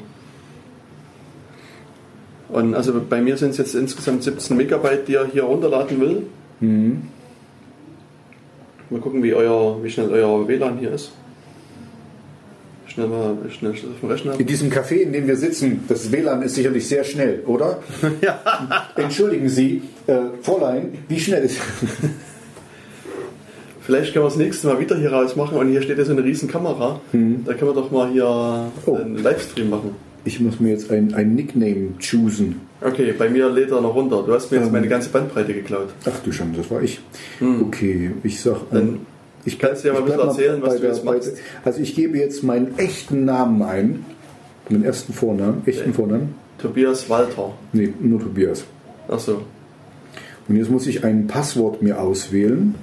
Und 2.55 2.75
also 2.77 2.93
bei 3.11 3.21
mir 3.21 3.37
sind 3.37 3.51
es 3.51 3.59
jetzt 3.59 3.75
insgesamt 3.75 4.23
17 4.23 4.57
Megabyte, 4.57 5.09
die 5.09 5.15
er 5.15 5.27
hier 5.27 5.43
runterladen 5.43 6.01
will. 6.01 6.23
Mhm. 6.61 7.03
Mal 8.91 9.01
gucken, 9.01 9.25
wie, 9.25 9.35
euer, 9.35 9.83
wie 9.83 9.91
schnell 9.91 10.09
euer 10.11 10.47
WLAN 10.47 10.79
hier 10.79 10.93
ist. 10.93 11.11
Schnell 12.87 13.09
mal 13.09 13.37
schnell 13.51 13.73
auf 13.73 13.79
dem 14.01 14.09
Rechner. 14.09 14.39
In 14.39 14.47
diesem 14.47 14.71
Café, 14.71 14.99
in 14.99 15.13
dem 15.13 15.27
wir 15.27 15.37
sitzen, 15.37 15.83
das 15.89 16.13
WLAN 16.13 16.43
ist 16.43 16.55
sicherlich 16.55 16.87
sehr 16.87 17.03
schnell, 17.03 17.43
oder? 17.45 17.81
ja. 18.21 18.39
Entschuldigen 18.95 19.49
Sie, 19.49 19.83
äh, 20.07 20.19
Fräulein, 20.43 20.97
wie 21.09 21.19
schnell 21.19 21.43
ist 21.43 21.59
Vielleicht 23.81 24.13
können 24.13 24.27
wir 24.27 24.29
das 24.29 24.37
nächste 24.39 24.69
Mal 24.69 24.79
wieder 24.79 24.97
hier 24.97 25.13
raus 25.13 25.35
machen 25.35 25.59
und 25.59 25.71
hier 25.71 25.83
steht 25.83 25.99
ja 25.99 26.05
so 26.05 26.13
eine 26.13 26.23
riesen 26.23 26.49
Kamera. 26.49 27.01
Da 27.13 27.55
können 27.55 27.71
wir 27.71 27.75
doch 27.75 27.91
mal 27.91 28.11
hier 28.13 28.71
Mhm. 28.87 28.87
Oh. 28.87 28.95
einen 28.95 29.19
Livestream 29.19 29.71
machen. 29.71 29.97
Ich 30.27 30.41
muss 30.41 30.59
mir 30.59 30.71
jetzt 30.71 30.91
ein, 30.91 31.13
ein 31.15 31.35
Nickname 31.35 31.99
choosen. 31.99 32.63
Okay, 32.81 33.13
bei 33.17 33.29
mir 33.29 33.49
lädt 33.51 33.71
er 33.71 33.81
noch 33.81 33.95
runter. 33.95 34.23
Du 34.27 34.33
hast 34.33 34.51
mir 34.51 34.59
jetzt 34.59 34.67
Ähm. 34.67 34.73
meine 34.73 34.89
ganze 34.89 35.11
Bandbreite 35.11 35.53
geklaut. 35.53 35.89
Ach 36.07 36.19
du 36.25 36.33
Schande, 36.33 36.59
das 36.59 36.71
war 36.71 36.83
ich. 36.83 37.01
Okay, 37.41 38.13
ich 38.23 38.41
sag. 38.41 38.71
Dann 38.71 38.83
ähm, 38.89 38.99
ich 39.45 39.59
kannst 39.59 39.85
du 39.85 39.89
ja 39.89 39.95
mal 39.95 40.01
ein 40.01 40.07
bisschen 40.07 40.21
erzählen, 40.29 40.63
was 40.63 40.81
du 40.81 40.87
jetzt 40.87 41.05
machst. 41.05 41.33
Also 41.65 41.81
ich 41.81 41.95
gebe 41.95 42.17
jetzt 42.19 42.43
meinen 42.43 42.79
echten 42.79 43.25
Namen 43.27 43.63
ein. 43.63 44.07
Meinen 44.71 44.85
ersten 44.85 45.13
Vornamen, 45.13 45.63
echten 45.67 45.91
Okay. 45.91 45.93
Vornamen. 45.93 46.35
Tobias 46.59 47.11
Walter. 47.11 47.53
Nee, 47.75 47.93
nur 48.01 48.21
Tobias. 48.21 48.65
Achso. 49.09 49.43
Und 50.49 50.57
jetzt 50.57 50.71
muss 50.71 50.87
ich 50.87 51.05
ein 51.05 51.27
Passwort 51.27 51.83
mir 51.83 52.01
auswählen. 52.01 52.75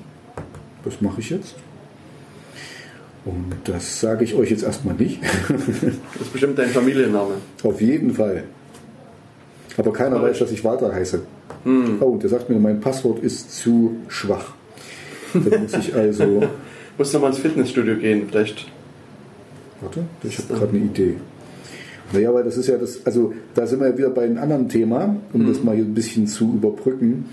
Das 0.86 1.02
mache 1.02 1.20
ich 1.22 1.32
jetzt. 1.32 1.56
Und 3.24 3.54
das 3.66 4.00
sage 4.02 4.24
ich 4.24 4.34
euch 4.36 4.50
jetzt 4.50 4.64
erstmal 4.64 4.96
nicht. 4.96 5.20
Das 5.50 6.22
ist 6.22 6.32
bestimmt 6.34 6.58
dein 6.58 6.70
Familienname. 6.70 7.36
Auf 7.64 7.80
jeden 7.82 8.14
Fall. 8.14 8.44
Aber 9.78 9.94
keiner 9.94 10.16
Aber- 10.18 10.30
weiß, 10.30 10.40
dass 10.40 10.52
ich 10.52 10.64
Walter 10.64 10.94
heiße. 10.94 11.22
Oh, 12.00 12.18
der 12.18 12.30
sagt 12.30 12.50
mir, 12.50 12.58
mein 12.58 12.80
Passwort 12.80 13.20
ist 13.24 13.56
zu 13.56 13.96
schwach. 14.08 14.54
Dann 15.34 15.62
muss 15.62 15.74
ich 15.76 15.94
also. 15.94 16.42
Musst 16.98 17.14
du 17.14 17.20
mal 17.20 17.28
ins 17.28 17.38
Fitnessstudio 17.38 17.96
gehen, 17.98 18.24
vielleicht. 18.28 18.68
Warte, 19.82 20.04
ich 20.24 20.38
habe 20.40 20.54
gerade 20.56 20.70
eine 20.70 20.80
Idee. 20.80 21.16
Naja, 22.12 22.34
weil 22.34 22.44
das 22.44 22.58
ist 22.58 22.68
ja 22.68 22.78
das, 22.78 23.06
also 23.06 23.34
da 23.54 23.66
sind 23.68 23.80
wir 23.80 23.90
ja 23.90 23.98
wieder 23.98 24.10
bei 24.10 24.24
einem 24.24 24.38
anderen 24.40 24.68
Thema, 24.70 25.16
um 25.34 25.48
das 25.48 25.64
mal 25.64 25.76
hier 25.76 25.86
ein 25.86 25.94
bisschen 25.94 26.28
zu 26.28 26.46
überbrücken, 26.56 27.26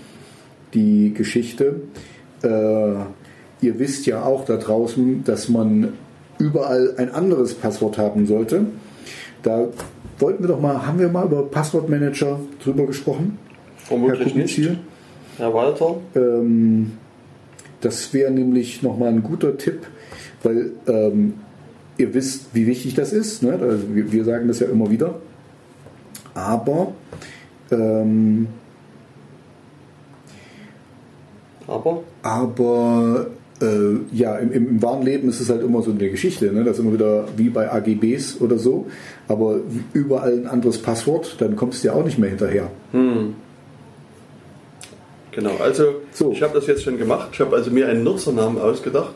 die 0.73 1.13
Geschichte. 1.13 1.81
Äh, 2.41 2.47
ihr 3.61 3.79
wisst 3.79 4.05
ja 4.05 4.23
auch 4.23 4.45
da 4.45 4.57
draußen, 4.57 5.23
dass 5.23 5.49
man 5.49 5.93
überall 6.37 6.95
ein 6.97 7.11
anderes 7.11 7.53
Passwort 7.53 7.97
haben 7.97 8.25
sollte. 8.25 8.65
Da 9.43 9.67
wollten 10.17 10.43
wir 10.43 10.47
doch 10.47 10.59
mal, 10.59 10.85
haben 10.85 10.99
wir 10.99 11.09
mal 11.09 11.25
über 11.25 11.43
Passwortmanager 11.43 12.39
drüber 12.63 12.85
gesprochen? 12.85 13.37
Vermutlich 13.77 14.35
nicht. 14.35 14.55
Kuchenziel? 14.55 14.77
Herr 15.37 15.53
Walter. 15.53 15.95
Ähm, 16.15 16.93
das 17.81 18.13
wäre 18.13 18.31
nämlich 18.31 18.83
nochmal 18.83 19.09
ein 19.09 19.23
guter 19.23 19.57
Tipp, 19.57 19.87
weil 20.43 20.71
ähm, 20.87 21.35
ihr 21.97 22.13
wisst, 22.13 22.53
wie 22.53 22.67
wichtig 22.67 22.95
das 22.95 23.13
ist. 23.13 23.41
Ne? 23.43 23.57
Also 23.61 23.95
wir, 23.95 24.11
wir 24.11 24.23
sagen 24.25 24.47
das 24.47 24.59
ja 24.59 24.67
immer 24.67 24.89
wieder. 24.89 25.15
Aber 26.33 26.93
ähm, 27.71 28.47
Aber 31.67 32.03
aber 32.23 33.27
äh, 33.61 34.15
ja, 34.15 34.37
im, 34.37 34.51
im, 34.51 34.67
im 34.69 34.81
wahren 34.81 35.03
Leben 35.03 35.29
ist 35.29 35.39
es 35.39 35.49
halt 35.49 35.61
immer 35.63 35.81
so 35.81 35.91
eine 35.91 36.09
Geschichte. 36.09 36.51
Ne? 36.51 36.63
Das 36.63 36.77
ist 36.77 36.83
immer 36.83 36.93
wieder 36.93 37.25
wie 37.37 37.49
bei 37.49 37.71
AGBs 37.71 38.39
oder 38.41 38.57
so. 38.57 38.87
Aber 39.27 39.59
überall 39.93 40.33
ein 40.33 40.47
anderes 40.47 40.77
Passwort, 40.77 41.35
dann 41.39 41.55
kommst 41.55 41.83
du 41.83 41.87
ja 41.89 41.93
auch 41.93 42.03
nicht 42.05 42.17
mehr 42.17 42.29
hinterher. 42.29 42.69
genau, 45.31 45.51
also 45.61 45.83
So. 46.13 46.31
ich 46.31 46.41
habe 46.41 46.53
das 46.53 46.67
jetzt 46.67 46.83
schon 46.83 46.97
gemacht. 46.97 47.29
Ich 47.33 47.39
habe 47.39 47.55
also 47.55 47.71
mir 47.71 47.87
einen 47.87 48.03
Nutzernamen 48.03 48.59
ausgedacht 48.61 49.15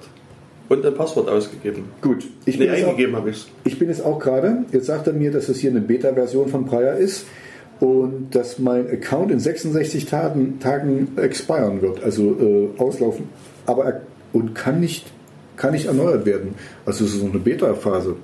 und 0.69 0.85
ein 0.85 0.93
Passwort 0.93 1.29
ausgegeben. 1.29 1.85
Gut, 2.01 2.25
ich 2.45 2.57
Nee, 2.57 2.65
bin 2.67 2.75
eingegeben 2.75 3.15
habe 3.15 3.29
ich 3.29 3.37
es. 3.37 3.47
Ich 3.63 3.79
bin 3.79 3.89
es 3.89 4.01
auch 4.01 4.19
gerade. 4.19 4.65
Jetzt 4.71 4.87
sagt 4.87 5.07
er 5.07 5.13
mir, 5.13 5.31
dass 5.31 5.49
es 5.49 5.59
hier 5.59 5.71
eine 5.71 5.81
Beta-Version 5.81 6.47
von 6.49 6.65
Prior 6.65 6.93
ist 6.93 7.25
und 7.79 8.27
dass 8.35 8.59
mein 8.59 8.87
Account 8.89 9.31
in 9.31 9.39
66 9.39 10.05
Tagen, 10.05 10.59
Tagen 10.59 11.09
expiren 11.17 11.81
wird, 11.81 12.03
also 12.03 12.37
äh, 12.39 12.69
auslaufen, 12.81 13.27
aber 13.65 13.83
er, 13.85 14.01
und 14.33 14.55
kann 14.55 14.79
nicht, 14.79 15.05
kann 15.55 15.71
nicht 15.71 15.85
erneuert 15.85 16.25
werden. 16.25 16.55
Also 16.85 17.05
es 17.05 17.13
ist 17.13 17.21
so 17.21 17.27
eine 17.27 17.39
Beta-Phase. 17.39 18.17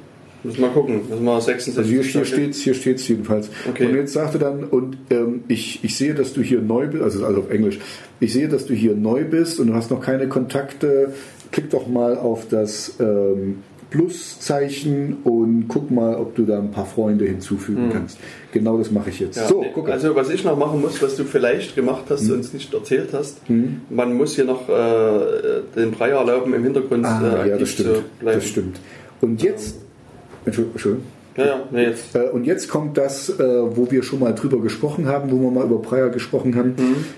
Müssen 0.44 0.60
wir 0.60 0.68
mal 0.68 0.74
gucken. 0.74 1.02
Müssen 1.10 1.24
wir 1.24 1.42
66 1.42 1.78
Also 1.78 1.90
hier, 1.90 2.26
steht 2.26 2.52
es 2.52 2.62
hier 2.62 2.74
steht's 2.74 3.08
jedenfalls. 3.08 3.50
Okay. 3.70 3.88
Und 3.88 3.96
jetzt 3.96 4.14
sagt 4.14 4.36
er 4.36 4.40
dann, 4.40 4.64
und 4.64 4.98
ähm, 5.10 5.44
ich, 5.48 5.84
ich 5.84 5.98
sehe, 5.98 6.14
dass 6.14 6.34
du 6.34 6.42
hier 6.42 6.62
neu 6.62 6.88
bist, 6.88 7.04
also 7.04 7.26
also 7.26 7.42
auf 7.42 7.52
Englisch, 7.52 7.80
ich 8.20 8.34
sehe, 8.34 8.48
dass 8.48 8.66
du 8.66 8.74
hier 8.74 8.96
neu 8.96 9.26
bist 9.26 9.60
und 9.60 9.68
du 9.68 9.74
hast 9.74 9.92
noch 9.92 10.02
keine 10.02 10.28
Kontakte. 10.28 11.14
Klick 11.52 11.70
doch 11.72 11.88
mal 11.88 12.18
auf 12.18 12.48
das 12.48 12.96
ähm, 13.00 13.64
Pluszeichen 13.90 15.18
und 15.24 15.66
guck 15.68 15.92
mal, 15.92 16.16
ob 16.16 16.36
du 16.36 16.44
da 16.46 16.60
ein 16.60 16.72
paar 16.72 16.86
Freunde 16.86 17.26
hinzufügen 17.26 17.90
kannst. 17.92 18.18
Genau 18.52 18.78
das 18.78 18.92
mache 18.92 19.10
ich 19.10 19.20
jetzt. 19.20 19.38
Ja, 19.38 19.48
so, 19.48 19.64
guck 19.74 19.90
also 19.90 20.16
was 20.16 20.30
ich 20.30 20.44
noch 20.44 20.58
machen 20.58 20.82
muss, 20.82 21.02
was 21.02 21.16
du 21.16 21.24
vielleicht 21.24 21.76
gemacht 21.76 22.04
hast, 22.10 22.28
Hm. 22.28 22.36
uns 22.36 22.54
nicht 22.54 22.74
erzählt 22.74 23.10
hast, 23.14 23.38
man 23.90 24.16
muss 24.16 24.36
hier 24.36 24.46
noch 24.46 24.68
äh, 24.70 25.62
den 25.76 25.92
Brei 25.92 26.10
erlauben, 26.10 26.54
im 26.54 26.64
Hintergrund 26.64 27.06
Ah, 27.06 27.44
äh, 27.46 27.50
ja, 27.50 27.58
das 27.58 27.70
stimmt. 27.70 27.96
zu 27.96 28.04
bleiben. 28.20 28.40
Das 28.40 28.48
stimmt. 28.48 28.80
Und 29.22 29.42
jetzt, 29.44 29.76
Entschuldigung. 30.46 30.98
Ja, 31.38 31.46
ja, 31.46 31.62
nee, 31.72 31.84
jetzt. 31.86 32.16
Äh, 32.16 32.30
Und 32.34 32.46
jetzt 32.46 32.68
kommt 32.70 32.98
das, 32.98 33.30
äh, 33.30 33.38
wo 33.40 33.90
wir 33.92 34.04
schon 34.04 34.20
mal 34.20 34.34
drüber 34.34 34.60
gesprochen 34.62 35.08
haben, 35.08 35.32
wo 35.32 35.38
wir 35.40 35.52
mal 35.52 35.66
über 35.66 35.82
Prior 35.82 36.10
gesprochen 36.10 36.56
haben. 36.56 36.74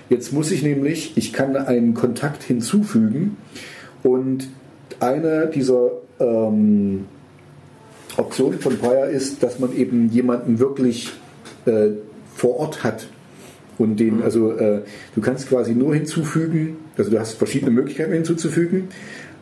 Jetzt 0.08 0.32
muss 0.32 0.50
ich 0.52 0.62
nämlich, 0.62 1.16
ich 1.16 1.32
kann 1.32 1.56
einen 1.56 1.94
Kontakt 1.94 2.42
hinzufügen 2.44 3.36
und 4.04 4.48
eine 5.00 5.48
dieser 5.52 5.90
ähm, 6.20 7.06
Optionen 8.16 8.60
von 8.60 8.76
Prior 8.78 9.06
ist, 9.06 9.42
dass 9.42 9.58
man 9.58 9.74
eben 9.74 10.10
jemanden 10.10 10.58
wirklich 10.58 11.12
äh, 11.66 11.90
vor 12.34 12.56
Ort 12.58 12.84
hat 12.84 13.06
und 13.78 13.98
den, 13.98 14.22
also 14.22 14.52
äh, 14.52 14.82
du 15.14 15.20
kannst 15.20 15.48
quasi 15.48 15.74
nur 15.74 15.94
hinzufügen, 15.94 16.76
also 16.96 17.10
du 17.10 17.18
hast 17.18 17.34
verschiedene 17.34 17.70
Möglichkeiten 17.70 18.12
hinzuzufügen, 18.12 18.88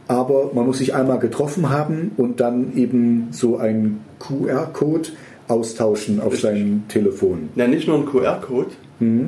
aber 0.09 0.51
man 0.55 0.67
muss 0.67 0.79
sich 0.79 0.95
einmal 0.95 1.19
getroffen 1.19 1.71
haben 1.71 2.13
und 2.17 2.41
dann 2.41 2.77
eben 2.77 3.29
so 3.33 3.59
einen 3.59 4.01
QR-Code 4.19 5.11
austauschen 5.49 6.21
auf 6.21 6.39
seinem 6.39 6.89
Telefon. 6.89 7.51
Ja, 7.57 7.67
nicht 7.67 7.87
nur 7.87 7.99
ein 7.99 8.07
QR-Code, 8.07 8.71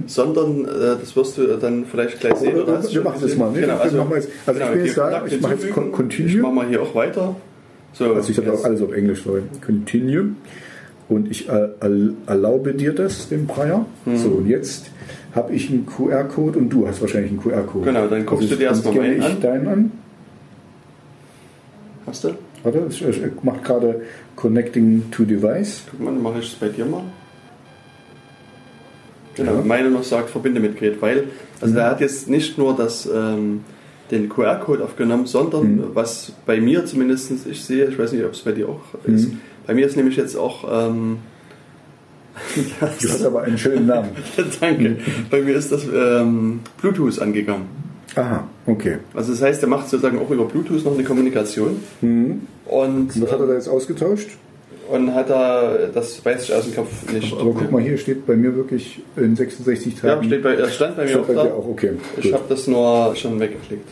sondern 0.07 0.65
äh, 0.66 0.69
das 1.01 1.16
wirst 1.16 1.39
du 1.39 1.47
dann 1.57 1.85
vielleicht 1.86 2.20
gleich 2.20 2.36
sehen. 2.36 2.61
Oder- 2.61 2.78
du 2.81 2.93
wir 2.93 3.03
machen 3.03 3.19
das 3.23 3.36
mal, 3.36 3.51
ne? 3.53 3.61
Genau, 3.62 3.77
also, 3.78 3.97
machen 3.99 4.12
jetzt- 4.16 4.28
also 4.47 4.61
ich 4.61 4.70
bin 4.70 4.85
jetzt 4.85 4.99
da, 4.99 5.27
ich 5.27 5.40
mache 5.40 5.55
jetzt. 5.55 5.70
Continue. 5.93 6.28
Ich 6.31 6.36
mache 6.43 6.53
mal 6.53 6.66
hier 6.69 6.82
auch 6.82 6.94
weiter. 6.94 7.36
So, 7.94 8.12
Also 8.15 8.31
ich 8.31 8.39
habe 8.39 8.53
auch 8.53 8.65
alles 8.65 8.82
auf 8.82 8.93
Englisch, 8.93 9.23
sorry. 9.23 9.43
Continue. 9.65 10.31
Und 11.09 11.31
ich 11.31 11.49
äh, 11.49 11.69
erl- 11.81 12.15
erlaube 12.27 12.74
dir 12.74 12.94
das, 12.94 13.28
dem 13.28 13.47
Breyer. 13.47 13.85
Mhm. 14.05 14.16
So, 14.16 14.28
und 14.28 14.47
jetzt 14.49 14.90
habe 15.35 15.53
ich 15.55 15.70
einen 15.70 15.86
QR-Code 15.86 16.59
und 16.59 16.69
du 16.70 16.86
hast 16.86 17.01
wahrscheinlich 17.01 17.31
einen 17.32 17.40
QR-Code. 17.40 17.85
Genau, 17.86 18.07
dann 18.07 18.24
guckst 18.27 18.51
du 18.51 18.57
dir 18.57 18.65
erstmal 18.69 18.94
meinen 18.94 19.19
ich 19.19 19.24
an. 19.24 19.40
deinen 19.40 19.69
an. 19.69 19.90
Hast 22.07 22.24
du? 22.24 22.31
Warte, 22.62 22.78
es 22.89 23.01
es 23.01 23.16
macht 23.43 23.65
gerade 23.65 24.03
Connecting 24.36 25.11
to 25.11 25.24
Device. 25.24 25.82
Guck 25.90 26.01
mal, 26.01 26.12
dann 26.12 26.23
mache 26.23 26.39
ich 26.40 26.53
es 26.53 26.55
bei 26.55 26.69
dir 26.69 26.85
mal. 26.85 27.03
Genau, 29.36 29.62
meine 29.64 29.90
noch 29.90 30.04
sagt, 30.04 30.30
verbinde 30.30 30.60
mit 30.60 30.78
Gerät, 30.78 31.00
weil, 31.00 31.24
also 31.60 31.74
der 31.74 31.86
hat 31.90 32.00
jetzt 32.00 32.28
nicht 32.28 32.59
nur 32.59 32.74
das, 32.76 33.09
ähm, 33.12 33.60
den 34.10 34.28
QR-Code 34.28 34.84
aufgenommen, 34.84 35.26
sondern 35.26 35.76
Mhm. 35.76 35.84
was 35.94 36.32
bei 36.44 36.60
mir 36.60 36.84
zumindest 36.84 37.32
ich 37.50 37.64
sehe, 37.64 37.86
ich 37.86 37.98
weiß 37.98 38.12
nicht, 38.12 38.24
ob 38.24 38.32
es 38.32 38.40
bei 38.40 38.52
dir 38.52 38.68
auch 38.68 38.80
ist, 39.04 39.28
Mhm. 39.30 39.40
bei 39.66 39.74
mir 39.74 39.86
ist 39.86 39.96
nämlich 39.96 40.16
jetzt 40.16 40.36
auch, 40.36 40.88
ähm, 40.88 41.18
Du 42.54 42.86
hast 42.86 43.24
aber 43.24 43.42
einen 43.42 43.59
schönen 43.59 43.86
Namen. 43.86 44.09
danke, 44.60 44.96
bei 45.30 45.42
mir 45.42 45.54
ist 45.54 45.70
das 45.70 45.84
ähm, 45.94 46.60
Bluetooth 46.80 47.18
angegangen. 47.20 47.66
Aha, 48.14 48.44
okay. 48.66 48.98
Also 49.14 49.32
das 49.32 49.42
heißt, 49.42 49.62
er 49.62 49.68
macht 49.68 49.88
sozusagen 49.88 50.18
auch 50.18 50.30
über 50.30 50.44
Bluetooth 50.46 50.84
noch 50.84 50.94
eine 50.94 51.04
Kommunikation 51.04 51.76
Mhm. 52.00 52.42
und, 52.66 52.86
Und 53.14 53.22
was 53.22 53.32
hat 53.32 53.40
er 53.40 53.46
da 53.46 53.54
jetzt 53.54 53.68
ausgetauscht? 53.68 54.28
Und 54.93 55.14
hat 55.14 55.31
da, 55.31 55.77
das 55.93 56.24
weiß 56.24 56.44
ich 56.44 56.55
aus 56.55 56.64
dem 56.64 56.74
Kopf 56.77 57.12
nicht. 57.12 57.32
Aber 57.32 57.52
guck 57.52 57.70
mal, 57.73 57.81
hier 57.82 57.97
steht 57.98 58.27
bei 58.27 58.36
mir 58.36 58.55
wirklich 58.55 59.01
in 59.16 59.35
66 59.36 59.94
Ja, 60.02 60.14
Tagen. 60.16 60.27
steht 60.27 60.43
bei, 60.43 60.55
das 60.56 60.74
stand 60.74 60.97
bei 60.97 61.05
mir 61.06 61.20
auch 61.20 61.27
bei 61.27 61.35
da. 61.35 61.43
auch, 61.43 61.66
okay. 61.69 61.93
Ich 62.19 62.32
habe 62.32 62.44
das 62.48 62.66
nur 62.66 63.14
schon 63.16 63.40
weggeklickt. 63.40 63.89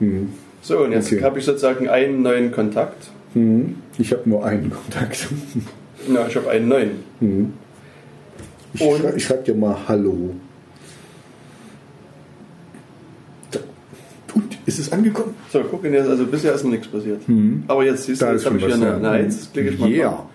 Mhm. 0.00 0.32
So, 0.62 0.78
und 0.78 0.92
jetzt 0.92 1.12
Okay. 1.12 1.22
habe 1.22 1.38
ich 1.38 1.44
sozusagen 1.44 1.88
einen 1.88 2.22
neuen 2.22 2.50
Kontakt. 2.52 3.08
Mhm. 3.34 3.76
Ich 3.98 4.12
habe 4.12 4.28
nur 4.28 4.44
einen 4.44 4.70
Kontakt. 4.70 5.28
Ja, 6.12 6.26
ich 6.28 6.36
habe 6.36 6.50
einen 6.50 6.68
neuen. 6.68 6.90
Mhm. 7.20 7.52
Ich, 8.74 8.80
schrei 8.82 9.14
ich 9.16 9.24
schreibe 9.24 9.42
dir 9.44 9.54
mal 9.54 9.74
Hallo. 9.88 10.34
Und 14.34 14.58
ist 14.66 14.78
es 14.78 14.92
angekommen? 14.92 15.34
So, 15.52 15.60
gucken 15.60 15.92
jetzt, 15.94 16.08
also 16.08 16.26
bisher 16.26 16.52
ist 16.54 16.64
noch 16.64 16.72
nichts 16.72 16.88
passiert. 16.88 17.22
Aber 17.68 17.84
jetzt 17.84 18.04
siehst 18.04 18.20
du, 18.20 18.26
Da 18.26 18.32
jetzt 18.32 18.40
ist 18.42 18.46
habe 18.46 18.60
schon 18.60 18.68
ich 18.68 18.74
hier 18.76 18.84
eine, 18.86 18.92
ja. 18.94 18.98
na, 19.00 19.18
jetzt 19.18 19.52
klicke 19.52 19.70
ich 19.70 19.78
mal 19.78 19.88
Yeah. 19.90 20.26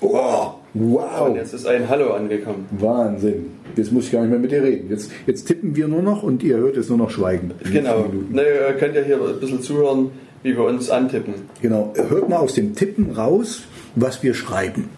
Oh, 0.00 0.54
wow. 0.74 1.28
Und 1.28 1.36
jetzt 1.36 1.54
ist 1.54 1.66
ein 1.66 1.88
Hallo 1.88 2.12
angekommen. 2.12 2.66
Wahnsinn. 2.70 3.52
Jetzt 3.76 3.92
muss 3.92 4.06
ich 4.06 4.12
gar 4.12 4.22
nicht 4.22 4.30
mehr 4.30 4.38
mit 4.38 4.52
dir 4.52 4.62
reden. 4.62 4.88
Jetzt, 4.90 5.10
jetzt 5.26 5.46
tippen 5.46 5.76
wir 5.76 5.88
nur 5.88 6.02
noch 6.02 6.22
und 6.22 6.42
ihr 6.42 6.56
hört 6.56 6.76
jetzt 6.76 6.88
nur 6.88 6.98
noch 6.98 7.10
Schweigen. 7.10 7.52
Die 7.66 7.72
Genau. 7.72 8.06
Ne, 8.30 8.42
ihr 8.42 8.74
könnt 8.74 8.94
ja 8.94 9.02
hier 9.02 9.16
ein 9.16 9.40
bisschen 9.40 9.62
zuhören, 9.62 10.10
wie 10.42 10.56
wir 10.56 10.64
uns 10.64 10.90
antippen. 10.90 11.34
Genau. 11.60 11.92
Hört 12.08 12.28
mal 12.28 12.38
aus 12.38 12.54
dem 12.54 12.74
Tippen 12.74 13.10
raus, 13.10 13.62
was 13.94 14.22
wir 14.22 14.34
schreiben. 14.34 14.88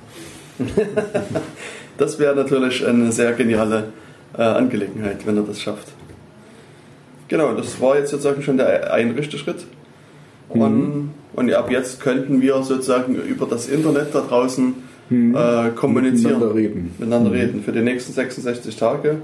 Das 1.99 2.21
wäre 2.21 2.37
natürlich 2.37 2.87
eine 2.87 3.11
sehr 3.11 3.33
geniale 3.33 3.93
äh, 4.37 4.43
Angelegenheit, 4.43 5.27
wenn 5.27 5.37
er 5.37 5.43
das 5.43 5.61
schafft. 5.61 5.89
Genau, 7.27 7.55
das 7.55 7.81
war 7.81 7.99
jetzt 7.99 8.11
sozusagen 8.11 8.41
schon 8.41 8.57
der 8.57 8.93
ein 8.93 9.11
richtige 9.11 9.37
Schritt. 9.43 9.67
Mhm. 10.55 10.61
Und, 10.61 11.11
und 11.35 11.53
ab 11.53 11.71
jetzt 11.71 12.01
könnten 12.01 12.41
wir 12.41 12.63
sozusagen 12.63 13.15
über 13.15 13.47
das 13.47 13.69
Internet 13.69 14.09
da 14.15 14.21
draußen 14.21 14.75
äh, 15.11 15.71
kommunizieren. 15.75 16.35
Mhm. 16.35 16.41
Miteinander 16.41 16.55
reden. 16.55 16.81
Mhm. 16.81 16.91
Miteinander 16.99 17.33
reden 17.33 17.63
für 17.63 17.73
die 17.73 17.81
nächsten 17.81 18.13
66 18.13 18.77
Tage. 18.77 19.17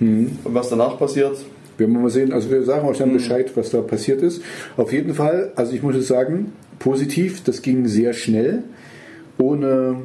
Und 0.00 0.38
was 0.44 0.68
danach 0.68 0.98
passiert, 0.98 1.36
Wir 1.76 1.88
werden 1.88 2.02
mal 2.02 2.10
sehen, 2.10 2.32
also 2.32 2.50
wir 2.50 2.62
sagen 2.62 2.86
euch 2.86 2.98
dann 2.98 3.12
Bescheid, 3.12 3.50
was 3.56 3.70
da 3.70 3.80
passiert 3.80 4.22
ist. 4.22 4.42
Auf 4.76 4.92
jeden 4.92 5.14
Fall, 5.14 5.52
also 5.56 5.72
ich 5.72 5.82
muss 5.82 6.06
sagen, 6.06 6.52
positiv, 6.78 7.42
das 7.42 7.62
ging 7.62 7.88
sehr 7.88 8.12
schnell, 8.12 8.62
ohne 9.38 9.96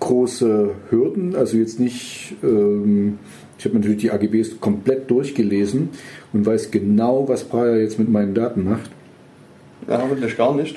große 0.00 0.70
Hürden, 0.90 1.34
also 1.34 1.56
jetzt 1.56 1.80
nicht, 1.80 2.34
ähm, 2.42 3.18
ich 3.58 3.64
habe 3.64 3.76
natürlich 3.76 3.98
die 3.98 4.10
AGBs 4.10 4.60
komplett 4.60 5.10
durchgelesen 5.10 5.88
und 6.34 6.44
weiß 6.44 6.70
genau, 6.70 7.26
was 7.28 7.44
Breyer 7.44 7.78
jetzt 7.78 7.98
mit 7.98 8.10
meinen 8.10 8.34
Daten 8.34 8.64
macht. 8.64 8.90
Ja, 9.88 10.00
hoffentlich 10.02 10.36
gar 10.36 10.54
nicht. 10.54 10.76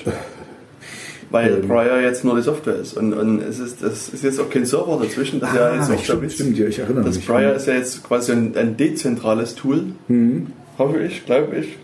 Weil 1.30 1.58
Ähm. 1.60 1.68
Prior 1.68 2.00
jetzt 2.00 2.24
nur 2.24 2.34
die 2.36 2.42
Software 2.42 2.76
ist. 2.76 2.94
Und, 2.96 3.12
und 3.12 3.40
es 3.40 3.58
ist, 3.60 3.82
das 3.82 4.08
ist 4.08 4.24
jetzt 4.24 4.40
auch 4.40 4.50
kein 4.50 4.64
Server 4.66 4.98
dazwischen. 5.00 5.38
Das 5.40 5.50
ist 5.50 5.56
ja 5.56 5.74
jetzt 5.76 5.90
Ah, 5.90 5.98
stimmt, 5.98 6.22
Witz. 6.22 6.34
stimmt, 6.34 6.58
ja, 6.58 6.66
ich 6.66 6.78
erinnere 6.80 7.04
Das 7.04 7.16
mich. 7.16 7.26
Prior 7.26 7.52
ist 7.52 7.66
ja 7.66 7.74
jetzt 7.74 8.02
quasi 8.02 8.32
ein, 8.32 8.56
ein 8.56 8.76
dezentrales 8.76 9.54
Tool. 9.54 9.84
Mhm. 10.08 10.48
Hoffe 10.76 10.98
ich, 11.02 11.24
glaube 11.26 11.56
ich. 11.58 11.76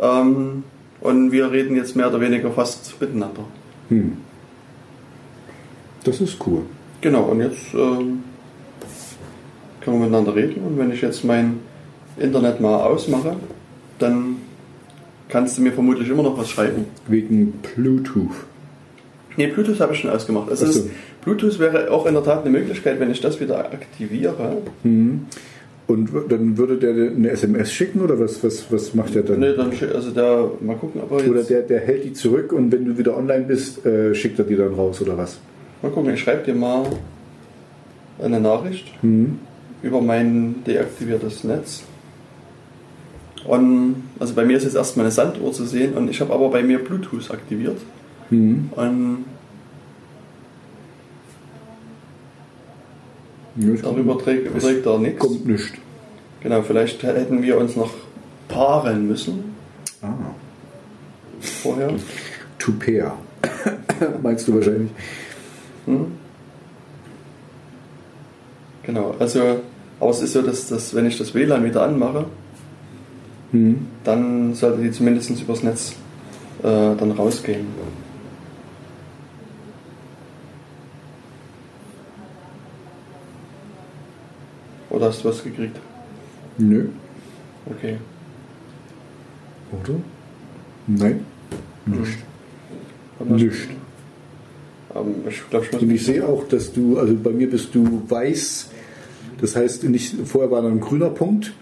Ähm, 0.00 0.64
und 1.00 1.30
wir 1.30 1.52
reden 1.52 1.76
jetzt 1.76 1.94
mehr 1.94 2.08
oder 2.08 2.20
weniger 2.20 2.50
fast 2.50 3.00
miteinander. 3.00 3.44
Hm. 3.90 4.16
Das 6.04 6.20
ist 6.20 6.38
cool. 6.46 6.62
Genau, 7.00 7.24
und 7.24 7.40
jetzt 7.40 7.72
ähm, 7.74 8.24
können 9.80 9.98
wir 10.00 10.06
miteinander 10.06 10.34
reden. 10.34 10.62
Und 10.64 10.78
wenn 10.78 10.90
ich 10.90 11.00
jetzt 11.00 11.24
mein 11.24 11.60
Internet 12.16 12.60
mal 12.60 12.76
ausmache, 12.76 13.36
dann 13.98 14.35
kannst 15.28 15.58
du 15.58 15.62
mir 15.62 15.72
vermutlich 15.72 16.08
immer 16.08 16.22
noch 16.22 16.38
was 16.38 16.48
schreiben. 16.50 16.84
Wegen 17.08 17.54
Bluetooth. 17.74 18.30
Nee, 19.36 19.48
Bluetooth 19.48 19.80
habe 19.80 19.92
ich 19.92 20.00
schon 20.00 20.10
ausgemacht. 20.10 20.48
Ach 20.52 20.56
so. 20.56 20.88
Bluetooth 21.24 21.58
wäre 21.58 21.90
auch 21.90 22.06
in 22.06 22.14
der 22.14 22.24
Tat 22.24 22.42
eine 22.42 22.50
Möglichkeit, 22.50 23.00
wenn 23.00 23.10
ich 23.10 23.20
das 23.20 23.40
wieder 23.40 23.58
aktiviere. 23.58 24.58
Mhm. 24.82 25.26
Und 25.88 26.10
dann 26.28 26.56
würde 26.58 26.78
der 26.78 26.90
eine 26.90 27.30
SMS 27.30 27.72
schicken 27.72 28.00
oder 28.00 28.18
was, 28.18 28.42
was, 28.42 28.66
was 28.72 28.94
macht 28.94 29.14
der 29.14 29.22
dann? 29.22 29.38
Nee, 29.38 29.54
dann, 29.54 29.70
also 29.94 30.10
der, 30.10 30.50
mal 30.60 30.74
gucken, 30.76 31.00
aber 31.00 31.16
Oder 31.16 31.44
der, 31.44 31.62
der 31.62 31.78
hält 31.80 32.04
die 32.04 32.12
zurück 32.12 32.52
und 32.52 32.72
wenn 32.72 32.84
du 32.84 32.98
wieder 32.98 33.16
online 33.16 33.44
bist, 33.44 33.86
äh, 33.86 34.12
schickt 34.14 34.38
er 34.40 34.44
die 34.46 34.56
dann 34.56 34.74
raus 34.74 35.00
oder 35.00 35.16
was? 35.16 35.38
mal 35.82 35.92
gucken, 35.92 36.12
ich 36.12 36.20
schreibe 36.20 36.42
dir 36.44 36.54
mal 36.54 36.86
eine 38.20 38.40
Nachricht 38.40 38.86
Mhm. 39.02 39.38
über 39.82 40.00
mein 40.00 40.56
deaktiviertes 40.66 41.44
Netz. 41.44 41.84
Und 43.46 44.02
also 44.18 44.34
bei 44.34 44.44
mir 44.44 44.56
ist 44.56 44.64
jetzt 44.64 44.74
erstmal 44.76 45.06
eine 45.06 45.12
Sanduhr 45.12 45.52
zu 45.52 45.64
sehen 45.64 45.94
und 45.94 46.10
ich 46.10 46.20
habe 46.20 46.32
aber 46.32 46.48
bei 46.50 46.62
mir 46.62 46.78
Bluetooth 46.82 47.30
aktiviert. 47.30 47.78
Mhm. 48.30 48.70
Und 48.74 49.24
Ja, 53.58 53.68
darüber 53.82 54.18
trägt, 54.18 54.58
trägt 54.60 54.84
er 54.84 54.98
nichts. 54.98 55.18
kommt 55.18 55.46
nichts. 55.46 55.72
Genau, 56.42 56.60
vielleicht 56.62 57.02
hätten 57.02 57.42
wir 57.42 57.56
uns 57.58 57.74
noch 57.76 57.90
paaren 58.48 59.06
müssen 59.08 59.54
Ah. 60.02 60.12
vorher. 61.40 61.90
To 62.58 62.72
pair. 62.72 63.14
Meinst 64.22 64.46
du 64.46 64.54
wahrscheinlich? 64.56 64.90
Hm? 65.86 66.06
Genau, 68.82 69.14
also, 69.18 69.60
aber 69.98 70.10
es 70.10 70.20
ist 70.20 70.34
so, 70.34 70.42
dass, 70.42 70.68
dass 70.68 70.94
wenn 70.94 71.06
ich 71.06 71.16
das 71.16 71.34
WLAN 71.34 71.64
wieder 71.64 71.82
anmache, 71.82 72.26
Mhm. 73.52 73.86
dann 74.04 74.54
sollte 74.54 74.82
die 74.82 74.90
zumindest 74.90 75.30
übers 75.40 75.62
Netz 75.62 75.92
äh, 76.62 76.64
dann 76.64 77.12
rausgehen. 77.12 77.66
Oder 84.90 85.06
hast 85.06 85.24
du 85.24 85.28
was 85.28 85.42
gekriegt? 85.42 85.76
Nö. 86.58 86.88
Okay. 87.66 87.96
Oder? 89.72 89.94
Nein. 90.86 91.20
Nicht. 91.86 92.18
Hast- 93.18 93.30
Nicht. 93.30 93.68
Ähm, 94.94 95.14
ich 95.28 95.50
glaube, 95.50 95.66
ich 95.70 95.80
Und 95.82 95.90
ich 95.90 96.04
sehe 96.04 96.26
auch, 96.26 96.46
dass 96.48 96.72
du, 96.72 96.98
also 96.98 97.14
bei 97.14 97.30
mir 97.30 97.50
bist 97.50 97.74
du 97.74 98.02
weiß, 98.08 98.68
das 99.40 99.56
heißt, 99.56 99.84
nicht, 99.84 100.14
vorher 100.24 100.50
war 100.50 100.62
da 100.62 100.68
ein 100.68 100.80
grüner 100.80 101.10
Punkt 101.10 101.52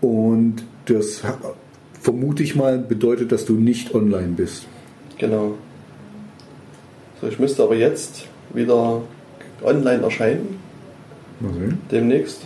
und 0.00 0.56
das 0.90 1.22
vermute 2.00 2.42
ich 2.42 2.54
mal 2.56 2.78
bedeutet, 2.78 3.32
dass 3.32 3.44
du 3.44 3.54
nicht 3.54 3.94
online 3.94 4.28
bist. 4.36 4.66
Genau. 5.18 5.54
So, 7.20 7.26
ich 7.28 7.38
müsste 7.38 7.62
aber 7.64 7.74
jetzt 7.76 8.26
wieder 8.54 9.02
online 9.62 10.02
erscheinen, 10.02 10.58
Mal 11.40 11.52
sehen. 11.54 11.78
demnächst. 11.90 12.42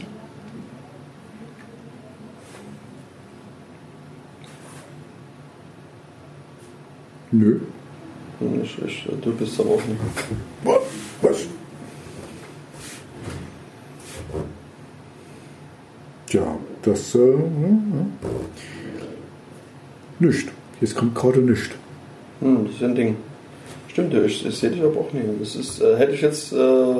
Nö. 7.30 7.60
Hm, 8.40 8.62
Ich, 8.62 8.78
ich, 8.86 9.08
du 9.22 9.32
bist 9.32 9.58
aber 9.60 9.70
auch 9.70 9.82
nicht. 9.86 10.00
Was? 11.22 11.46
Das, 16.82 17.14
äh, 17.14 17.18
ja, 17.18 17.34
ja. 17.34 17.36
Nicht. 20.18 20.48
Jetzt 20.80 20.96
kommt 20.96 21.14
gerade 21.14 21.40
nichts. 21.40 21.70
Hm, 22.40 22.64
das 22.66 22.74
ist 22.76 22.82
ein 22.82 22.94
Ding. 22.94 23.16
Stimmt, 23.88 24.14
ich, 24.14 24.42
das 24.44 24.58
sehe 24.60 24.70
ich 24.70 24.80
aber 24.82 25.00
auch 25.00 25.12
nicht. 25.12 25.26
Das 25.40 25.54
ist, 25.56 25.80
äh, 25.80 25.96
hätte 25.96 26.12
ich 26.12 26.20
jetzt. 26.22 26.52
Äh, 26.52 26.94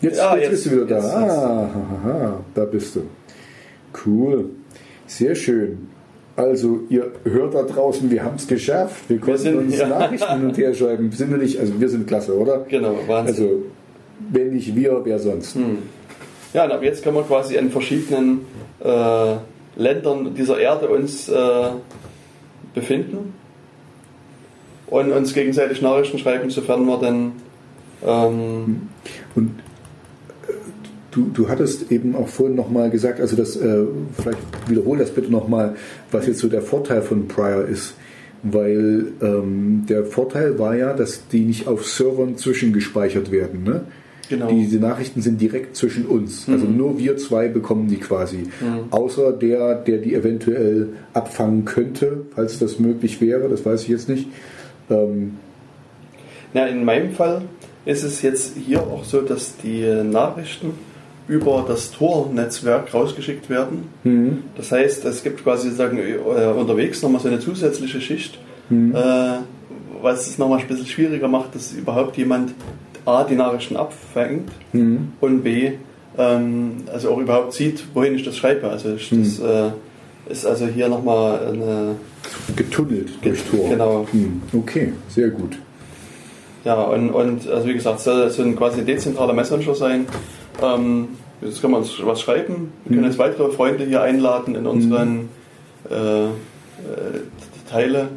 Jetzt, 0.00 0.18
Ja, 0.18 0.36
jetzt, 0.36 0.42
jetzt- 0.42 0.50
bist 0.52 0.66
du 0.66 0.70
wieder 0.70 0.84
da. 0.86 0.96
jetzt- 0.96 1.06
ah, 1.12 1.70
haha, 2.04 2.40
da 2.54 2.64
bist 2.66 2.94
du. 2.94 3.00
Cool. 4.06 4.44
Sehr 5.08 5.34
schön. 5.34 5.88
Also, 6.36 6.82
ihr 6.88 7.10
hört 7.24 7.54
da 7.54 7.62
draußen, 7.64 8.08
wir 8.08 8.22
haben 8.22 8.36
es 8.36 8.46
geschafft. 8.46 9.08
Wir 9.08 9.18
konnten 9.18 9.38
sind- 9.40 9.56
uns 9.56 9.76
ja. 9.80 9.88
Nachrichten 9.88 10.32
hin 10.38 10.46
und 10.46 10.56
her 10.56 10.72
schreiben. 10.72 11.10
Sind 11.10 11.30
wir 11.32 11.38
nicht, 11.38 11.58
also 11.58 11.80
wir 11.80 11.88
sind 11.88 12.06
klasse, 12.06 12.38
oder? 12.38 12.64
genau, 12.68 12.94
Wahnsinn. 13.08 13.34
Also, 13.34 13.62
wenn 14.30 14.50
nicht 14.54 14.76
wir, 14.76 15.00
wer 15.02 15.18
sonst? 15.18 15.56
Hm. 15.56 15.78
Ja, 16.54 16.64
und 16.64 16.72
ab 16.72 16.82
jetzt 16.82 17.02
können 17.02 17.16
wir 17.16 17.24
quasi 17.24 17.56
in 17.56 17.70
verschiedenen 17.70 18.46
äh, 18.82 19.34
Ländern 19.76 20.34
dieser 20.34 20.58
Erde 20.58 20.88
uns 20.88 21.28
äh, 21.28 21.68
befinden 22.74 23.34
und 24.86 25.12
uns 25.12 25.34
gegenseitig 25.34 25.82
Nachrichten 25.82 26.18
schreiben, 26.18 26.50
sofern 26.50 26.86
wir 26.86 26.98
dann. 26.98 27.32
Ähm, 28.04 28.88
Und 29.34 29.50
äh, 30.46 30.52
du, 31.10 31.30
du 31.32 31.48
hattest 31.48 31.92
eben 31.92 32.16
auch 32.16 32.28
vorhin 32.28 32.56
nochmal 32.56 32.90
gesagt, 32.90 33.20
also 33.20 33.36
das, 33.36 33.56
äh, 33.56 33.84
vielleicht 34.20 34.38
wiederhol 34.66 34.98
das 34.98 35.10
bitte 35.10 35.30
nochmal, 35.30 35.76
was 36.10 36.26
jetzt 36.26 36.38
so 36.38 36.48
der 36.48 36.62
Vorteil 36.62 37.02
von 37.02 37.28
Prior 37.28 37.64
ist. 37.64 37.94
Weil 38.44 39.12
ähm, 39.20 39.84
der 39.88 40.04
Vorteil 40.06 40.60
war 40.60 40.76
ja, 40.76 40.92
dass 40.92 41.26
die 41.28 41.40
nicht 41.40 41.66
auf 41.66 41.84
Servern 41.84 42.36
zwischengespeichert 42.36 43.32
werden. 43.32 43.64
Ne? 43.64 43.82
Genau. 44.28 44.48
Diese 44.48 44.78
Nachrichten 44.78 45.22
sind 45.22 45.40
direkt 45.40 45.74
zwischen 45.76 46.04
uns. 46.06 46.46
Also 46.48 46.66
nur 46.66 46.98
wir 46.98 47.16
zwei 47.16 47.48
bekommen 47.48 47.88
die 47.88 47.96
quasi. 47.96 48.44
Außer 48.90 49.32
der, 49.32 49.76
der 49.76 49.98
die 49.98 50.14
eventuell 50.14 50.90
abfangen 51.14 51.64
könnte, 51.64 52.26
falls 52.34 52.58
das 52.58 52.78
möglich 52.78 53.20
wäre, 53.20 53.48
das 53.48 53.64
weiß 53.64 53.82
ich 53.84 53.88
jetzt 53.88 54.08
nicht. 54.08 54.26
Ähm, 54.90 55.36
Ja, 56.54 56.66
in 56.66 56.84
meinem 56.84 57.12
Fall 57.12 57.42
ist 57.84 58.02
es 58.04 58.22
jetzt 58.22 58.56
hier 58.56 58.80
auch 58.82 59.04
so, 59.04 59.20
dass 59.22 59.56
die 59.56 59.84
Nachrichten 60.04 60.72
über 61.26 61.64
das 61.68 61.90
Tor-Netzwerk 61.90 62.92
rausgeschickt 62.94 63.50
werden. 63.50 63.84
Das 64.56 64.72
heißt, 64.72 65.04
es 65.04 65.22
gibt 65.22 65.42
quasi 65.42 65.70
sagen, 65.70 65.98
äh, 65.98 66.46
unterwegs 66.46 67.02
nochmal 67.02 67.20
so 67.20 67.28
eine 67.28 67.38
zusätzliche 67.38 68.00
Schicht, 68.00 68.38
äh, 68.70 69.38
was 70.02 70.26
es 70.26 70.38
nochmal 70.38 70.60
ein 70.60 70.68
bisschen 70.68 70.86
schwieriger 70.86 71.28
macht, 71.28 71.54
dass 71.54 71.72
überhaupt 71.72 72.16
jemand 72.16 72.52
A, 73.08 73.24
die 73.24 73.36
Nachrichten 73.36 73.76
abfängt 73.76 74.50
und 75.20 75.42
B, 75.42 75.72
ähm, 76.18 76.84
also 76.92 77.10
auch 77.10 77.18
überhaupt 77.18 77.52
sieht, 77.54 77.84
wohin 77.94 78.14
ich 78.14 78.24
das 78.24 78.36
schreibe. 78.36 78.68
Also 78.68 78.94
ich, 78.94 79.08
das 79.10 79.38
äh, 79.38 79.70
ist 80.28 80.44
also 80.44 80.66
hier 80.66 80.88
nochmal 80.88 81.40
eine, 81.46 81.94
getunnelt 82.54 83.10
durch 83.22 83.42
Tor. 83.44 83.70
genau. 83.70 84.06
Hm, 84.10 84.42
Okay, 84.52 84.92
sehr 85.08 85.28
gut. 85.28 85.58
Ja, 86.64 86.82
und, 86.82 87.10
und 87.10 87.48
also 87.48 87.66
wie 87.68 87.74
gesagt, 87.74 87.98
es 87.98 88.04
soll 88.04 88.28
so 88.30 88.42
ein 88.42 88.56
quasi 88.56 88.80
ein 88.80 88.86
dezentraler 88.86 89.32
Messenger 89.32 89.74
sein. 89.74 90.06
Ähm, 90.62 91.08
jetzt 91.40 91.60
können 91.62 91.72
wir 91.72 91.78
uns 91.78 91.92
was 92.04 92.20
schreiben. 92.20 92.72
Wir 92.84 92.96
können 92.96 93.08
jetzt 93.08 93.18
weitere 93.18 93.50
Freunde 93.52 93.84
hier 93.84 94.02
einladen 94.02 94.54
in 94.54 94.66
unseren 94.66 95.28
äh, 95.88 96.24
äh, 96.26 96.30
Teile. 97.70 98.08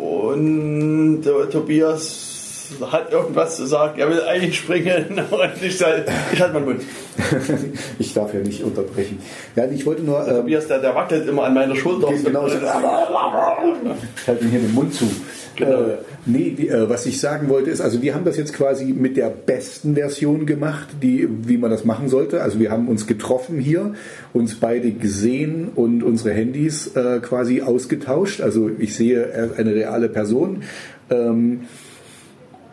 Und 0.00 1.22
der 1.22 1.48
Tobias 1.48 2.29
hat 2.90 3.12
irgendwas 3.12 3.56
zu 3.56 3.66
sagen. 3.66 3.98
Er 3.98 4.08
will 4.08 4.22
eigentlich 4.22 4.58
springen 4.58 5.20
und 5.30 5.62
ich, 5.62 5.78
soll, 5.78 6.04
ich 6.32 6.40
halte 6.40 6.54
meinen 6.54 6.64
Mund. 6.64 6.82
ich 7.98 8.14
darf 8.14 8.32
ja 8.34 8.40
nicht 8.40 8.62
unterbrechen. 8.62 9.18
Ja, 9.56 9.66
ich 9.66 9.84
wollte 9.86 10.02
nur. 10.02 10.24
Der 10.24 10.34
Ähm, 10.34 10.40
Tobias, 10.40 10.66
der, 10.66 10.78
der 10.78 10.94
wackelt 10.94 11.28
immer 11.28 11.44
an 11.44 11.54
meiner 11.54 11.76
Schulter. 11.76 12.08
genau, 12.08 12.46
ich, 12.46 12.54
ich 12.54 14.26
halte 14.26 14.44
mir 14.44 14.50
hier 14.50 14.60
den 14.60 14.74
Mund 14.74 14.94
zu. 14.94 15.04
Genau. 15.56 15.82
Äh, 15.82 15.98
nee, 16.26 16.50
die, 16.50 16.68
äh, 16.68 16.88
was 16.88 17.06
ich 17.06 17.20
sagen 17.20 17.48
wollte 17.48 17.70
ist, 17.70 17.80
also 17.80 18.02
wir 18.02 18.14
haben 18.14 18.24
das 18.24 18.36
jetzt 18.36 18.54
quasi 18.54 18.86
mit 18.86 19.16
der 19.16 19.30
besten 19.30 19.94
Version 19.94 20.46
gemacht, 20.46 20.88
die, 21.02 21.28
wie 21.46 21.58
man 21.58 21.70
das 21.70 21.84
machen 21.84 22.08
sollte. 22.08 22.42
Also 22.42 22.58
wir 22.58 22.70
haben 22.70 22.88
uns 22.88 23.06
getroffen 23.06 23.58
hier, 23.58 23.94
uns 24.32 24.54
beide 24.54 24.92
gesehen 24.92 25.70
und 25.74 26.02
unsere 26.02 26.32
Handys 26.34 26.94
äh, 26.96 27.20
quasi 27.20 27.62
ausgetauscht. 27.62 28.40
Also 28.40 28.70
ich 28.78 28.94
sehe 28.94 29.52
eine 29.56 29.74
reale 29.74 30.08
Person. 30.08 30.62
Ähm, 31.10 31.62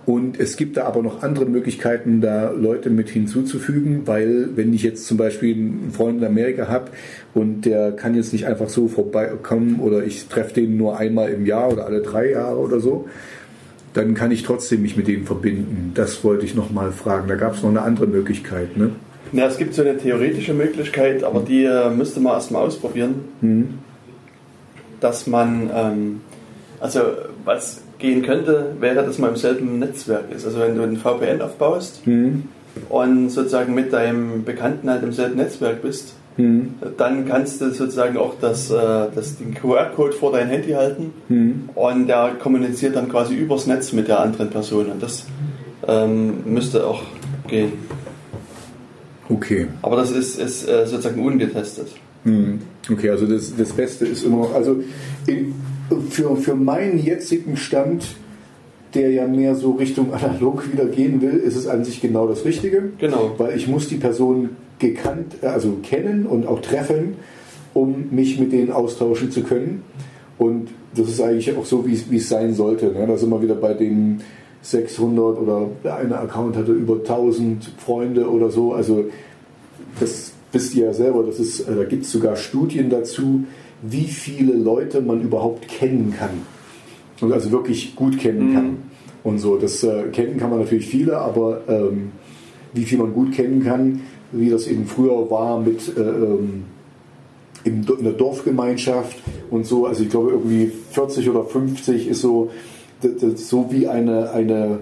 Und 0.08 0.40
es 0.40 0.56
gibt 0.56 0.78
da 0.78 0.86
aber 0.86 1.04
noch 1.04 1.22
andere 1.22 1.46
Möglichkeiten, 1.46 2.22
da 2.22 2.52
Leute 2.52 2.90
mit 2.90 3.10
hinzuzufügen, 3.10 4.04
weil 4.06 4.56
wenn 4.56 4.74
ich 4.74 4.82
jetzt 4.82 5.06
zum 5.06 5.18
Beispiel 5.18 5.54
einen 5.54 5.92
Freund 5.92 6.20
in 6.20 6.26
Amerika 6.26 6.70
habe 6.70 6.92
und 7.34 7.64
der 7.64 7.92
kann 7.92 8.16
jetzt 8.16 8.32
nicht 8.32 8.46
einfach 8.48 8.70
so 8.70 8.88
vorbeikommen 8.88 9.82
oder 9.82 10.06
ich 10.06 10.30
treffe 10.30 10.54
den 10.54 10.78
nur 10.78 10.98
einmal 10.98 11.30
im 11.32 11.46
Jahr 11.46 11.74
oder 11.74 11.86
alle 11.86 12.02
drei 12.02 12.32
Jahre 12.32 12.58
oder 12.58 12.80
so, 12.80 13.10
dann 13.96 14.14
kann 14.14 14.32
ich 14.32 14.44
trotzdem 14.44 14.82
mich 14.82 14.96
mit 14.96 15.10
denen 15.10 15.26
verbinden. 15.26 15.92
Das 15.94 16.24
wollte 16.24 16.46
ich 16.46 16.56
nochmal 16.56 16.94
fragen. 16.94 17.28
Da 17.28 17.36
gab 17.36 17.56
es 17.56 17.62
noch 17.62 17.70
eine 17.70 17.82
andere 17.82 18.08
Möglichkeit. 18.08 18.78
Ne? 18.78 18.92
Ja, 19.34 19.48
es 19.48 19.58
gibt 19.58 19.74
so 19.74 19.82
eine 19.82 19.98
theoretische 19.98 20.54
Möglichkeit, 20.54 21.26
aber 21.26 21.42
die 21.42 21.66
äh, 21.66 21.90
müsste 21.90 22.22
man 22.22 22.32
erstmal 22.32 22.66
ausprobieren. 22.66 23.26
Dass 25.02 25.28
man, 25.28 25.70
ähm, 25.76 26.22
also 26.80 27.02
was 27.44 27.82
gehen 28.00 28.22
könnte, 28.22 28.76
wäre, 28.80 29.04
dass 29.04 29.18
man 29.18 29.32
im 29.32 29.36
selben 29.38 29.80
Netzwerk 29.80 30.32
ist. 30.36 30.46
Also 30.46 30.60
wenn 30.60 30.76
du 30.76 30.84
ein 30.84 30.98
VPN 30.98 31.42
aufbaust 31.42 32.02
und 32.90 33.30
sozusagen 33.30 33.74
mit 33.74 33.92
deinem 33.94 34.44
Bekannten 34.44 34.90
halt 34.90 35.04
im 35.04 35.12
selben 35.12 35.38
Netzwerk 35.38 35.82
bist, 35.82 36.14
dann 36.98 37.28
kannst 37.28 37.62
du 37.62 37.72
sozusagen 37.72 38.16
auch 38.18 38.36
das, 38.40 38.70
äh, 38.70 39.08
das, 39.16 39.38
den 39.38 39.56
QR-Code 39.56 40.14
vor 40.14 40.32
dein 40.32 40.48
Handy 40.48 40.74
halten 40.74 41.12
und 41.74 42.08
der 42.08 42.36
kommuniziert 42.40 42.96
dann 42.96 43.10
quasi 43.10 43.34
übers 43.34 43.66
Netz 43.66 43.92
mit 43.92 44.08
der 44.08 44.20
anderen 44.20 44.52
Person. 44.52 44.92
Und 44.92 45.02
das 45.02 45.26
ähm, 45.88 46.44
müsste 46.46 46.86
auch 46.86 47.02
gehen. 47.48 47.74
Okay. 49.30 49.68
Aber 49.82 49.96
das 49.96 50.12
ist, 50.12 50.40
ist 50.40 50.68
äh, 50.68 50.86
sozusagen 50.86 51.26
ungetestet. 51.26 51.88
Hm. 52.24 52.60
Okay, 52.90 53.10
also 53.10 53.26
das, 53.26 53.56
das 53.56 53.74
Beste 53.74 54.06
ist 54.06 54.24
immer 54.24 54.38
noch, 54.38 54.54
also 54.54 54.82
in, 55.26 55.56
für, 56.10 56.36
für 56.36 56.56
meinen 56.56 57.00
jetzigen 57.00 57.58
Stand, 57.58 58.06
der 58.94 59.12
ja 59.12 59.28
mehr 59.28 59.56
so 59.56 59.72
Richtung 59.72 60.14
analog 60.14 60.72
wieder 60.72 60.86
gehen 60.86 61.22
will, 61.22 61.36
ist 61.36 61.56
es 61.56 61.68
an 61.68 61.84
sich 61.84 62.02
genau 62.02 62.28
das 62.28 62.46
Richtige. 62.46 62.92
Genau. 62.98 63.34
Weil 63.38 63.56
ich 63.56 63.68
muss 63.68 63.88
die 63.88 63.98
Person 63.98 64.50
gekannt, 64.80 65.36
äh, 65.42 65.48
also 65.48 65.78
kennen 65.84 66.26
und 66.26 66.48
auch 66.48 66.62
treffen, 66.62 67.16
um 67.74 68.08
mich 68.12 68.40
mit 68.40 68.52
denen 68.52 68.72
austauschen 68.72 69.32
zu 69.32 69.44
können. 69.44 69.84
Und 70.38 70.70
das 70.96 71.10
ist 71.10 71.22
eigentlich 71.22 71.56
auch 71.56 71.66
so, 71.66 71.86
wie 71.86 71.94
es, 71.94 72.10
wie 72.10 72.18
es 72.18 72.30
sein 72.30 72.54
sollte. 72.54 72.88
Ne? 72.88 73.06
Da 73.08 73.18
sind 73.18 73.30
wir 73.30 73.42
wieder 73.42 73.56
bei 73.56 73.74
den 73.74 74.22
600 74.62 75.38
oder 75.40 75.70
der 75.84 75.98
eine 75.98 76.18
Account 76.20 76.56
hatte 76.56 76.72
über 76.72 76.96
1000 76.96 77.72
Freunde 77.78 78.30
oder 78.30 78.50
so. 78.50 78.74
Also 78.74 79.06
das 80.00 80.32
wisst 80.52 80.76
ihr 80.76 80.86
ja 80.86 80.94
selber, 80.94 81.24
das 81.24 81.40
ist, 81.40 81.62
äh, 81.62 81.76
da 81.76 81.84
gibt 81.84 82.06
es 82.06 82.12
sogar 82.12 82.36
Studien 82.36 82.90
dazu, 82.90 83.44
wie 83.82 84.06
viele 84.08 84.54
Leute 84.54 85.02
man 85.02 85.22
überhaupt 85.22 85.68
kennen 85.68 86.14
kann. 86.18 86.42
Und 87.22 87.34
also 87.34 87.52
wirklich 87.52 87.96
gut 87.96 88.20
kennen 88.20 88.54
kann. 88.54 88.78
Und 89.24 89.40
so, 89.40 89.58
das 89.58 89.84
äh, 89.84 90.04
kennen 90.12 90.38
kann 90.38 90.50
man 90.50 90.60
natürlich 90.60 90.86
viele, 90.86 91.18
aber 91.18 91.62
ähm, 91.68 92.12
wie 92.74 92.84
viel 92.84 92.98
man 92.98 93.14
gut 93.14 93.34
kennen 93.34 93.64
kann, 93.64 94.02
wie 94.32 94.50
das 94.50 94.68
eben 94.68 94.86
früher 94.86 95.30
war 95.30 95.60
mit 95.60 95.98
äh, 95.98 96.02
ähm, 96.02 96.64
in 97.64 97.86
der 97.86 98.14
Dorfgemeinschaft 98.14 99.18
und 99.50 99.66
so, 99.66 99.88
also 99.88 100.04
ich 100.04 100.10
glaube 100.10 100.32
irgendwie 100.32 100.72
40 100.92 101.30
oder 101.30 101.44
50 101.44 102.08
ist 102.08 102.22
so, 102.22 102.50
das, 103.02 103.12
das, 103.20 103.50
so 103.50 103.72
wie 103.72 103.88
eine, 103.88 104.32
eine 104.32 104.80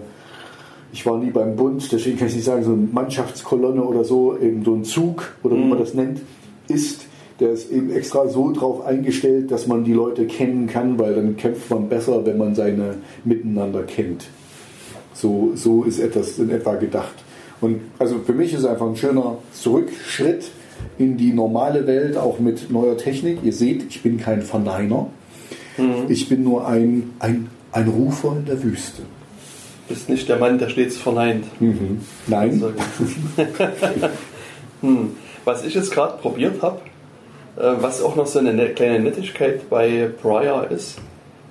ich 0.94 1.06
war 1.06 1.18
nie 1.18 1.32
beim 1.32 1.56
Bund, 1.56 1.92
deswegen 1.92 2.18
kann 2.18 2.28
ich 2.28 2.36
nicht 2.36 2.46
sagen, 2.46 2.64
so 2.64 2.74
eine 2.74 2.88
Mannschaftskolonne 2.92 3.84
oder 3.84 4.04
so, 4.04 4.38
eben 4.38 4.64
so 4.64 4.76
ein 4.76 4.84
Zug 4.84 5.36
oder 5.44 5.56
wie 5.56 5.66
man 5.66 5.80
das 5.80 5.94
nennt, 5.94 6.22
ist, 6.68 7.05
der 7.40 7.52
ist 7.52 7.72
eben 7.72 7.92
extra 7.92 8.28
so 8.30 8.52
drauf 8.52 8.86
eingestellt, 8.86 9.52
dass 9.52 9.68
man 9.68 9.84
die 9.84 9.94
Leute 9.94 10.26
kennen 10.26 10.68
kann, 10.68 10.98
weil 10.98 11.16
dann 11.16 11.36
kämpft 11.36 11.70
man 11.70 11.90
besser, 11.90 12.26
wenn 12.26 12.38
man 12.38 12.56
seine 12.56 12.96
miteinander 13.24 13.84
kennt. 13.84 14.28
So, 15.14 15.52
so 15.56 15.84
ist 15.84 16.00
etwas 16.00 16.40
in 16.40 16.50
etwa 16.50 16.76
gedacht. 16.76 17.16
Und 17.62 17.82
also 18.00 18.20
für 18.26 18.34
mich 18.34 18.54
ist 18.54 18.60
es 18.60 18.66
einfach 18.66 18.88
ein 18.88 18.96
schöner 18.96 19.38
Zurückschritt 19.54 20.52
in 20.98 21.18
die 21.18 21.34
normale 21.34 21.88
Welt, 21.88 22.18
auch 22.18 22.40
mit 22.40 22.70
neuer 22.70 22.98
Technik. 22.98 23.40
Ihr 23.44 23.54
seht, 23.54 23.86
ich 23.90 24.02
bin 24.02 24.18
kein 24.18 24.42
Verneiner. 24.42 25.08
Ich 26.08 26.30
bin 26.30 26.44
nur 26.44 26.68
ein, 26.68 27.12
ein, 27.20 27.50
ein 27.72 27.88
Rufer 27.88 28.36
in 28.38 28.46
der 28.46 28.64
Wüste. 28.64 29.02
Bist 29.88 30.10
nicht 30.10 30.28
der 30.30 30.38
Mann, 30.38 30.58
der 30.58 30.70
stets 30.70 30.98
verneint. 30.98 31.46
Nein. 32.28 32.60
Sagen. 32.60 32.76
hm. 34.82 35.10
Was 35.44 35.64
ich 35.66 35.76
jetzt 35.76 35.92
gerade 35.92 36.18
probiert 36.18 36.62
habe, 36.62 36.80
was 37.58 38.02
auch 38.04 38.16
noch 38.16 38.28
so 38.28 38.40
eine 38.40 38.54
ne- 38.54 38.70
kleine 38.70 39.00
Nettigkeit 39.00 39.70
bei 39.70 40.10
Briar 40.22 40.70
ist 40.72 40.98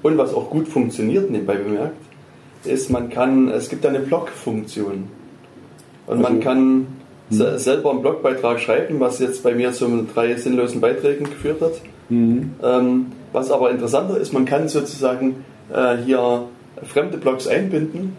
und 0.02 0.18
was 0.18 0.34
auch 0.34 0.50
gut 0.50 0.68
funktioniert, 0.68 1.30
nebenbei 1.30 1.56
bemerkt, 1.56 1.96
ist, 2.64 2.90
man 2.90 3.10
kann, 3.10 3.48
es 3.48 3.68
gibt 3.68 3.84
eine 3.86 4.00
Block-Funktion. 4.00 5.08
Und 6.06 6.20
man 6.20 6.32
Also- 6.36 6.40
kann 6.44 6.86
se- 7.30 7.58
selber 7.58 7.90
einen 7.90 8.02
Blogbeitrag 8.02 8.60
schreiben, 8.60 9.00
was 9.00 9.18
jetzt 9.18 9.42
bei 9.42 9.54
mir 9.54 9.72
zu 9.72 10.06
drei 10.14 10.34
sinnlosen 10.36 10.80
Beiträgen 10.80 11.24
geführt 11.24 11.60
hat. 11.62 11.72
Ähm, 12.10 13.06
was 13.32 13.50
aber 13.50 13.70
interessanter 13.70 14.18
ist, 14.18 14.32
man 14.32 14.44
kann 14.44 14.68
sozusagen 14.68 15.44
äh, 15.74 15.96
hier 16.04 16.44
fremde 16.82 17.16
Blogs 17.16 17.46
einbinden 17.46 18.16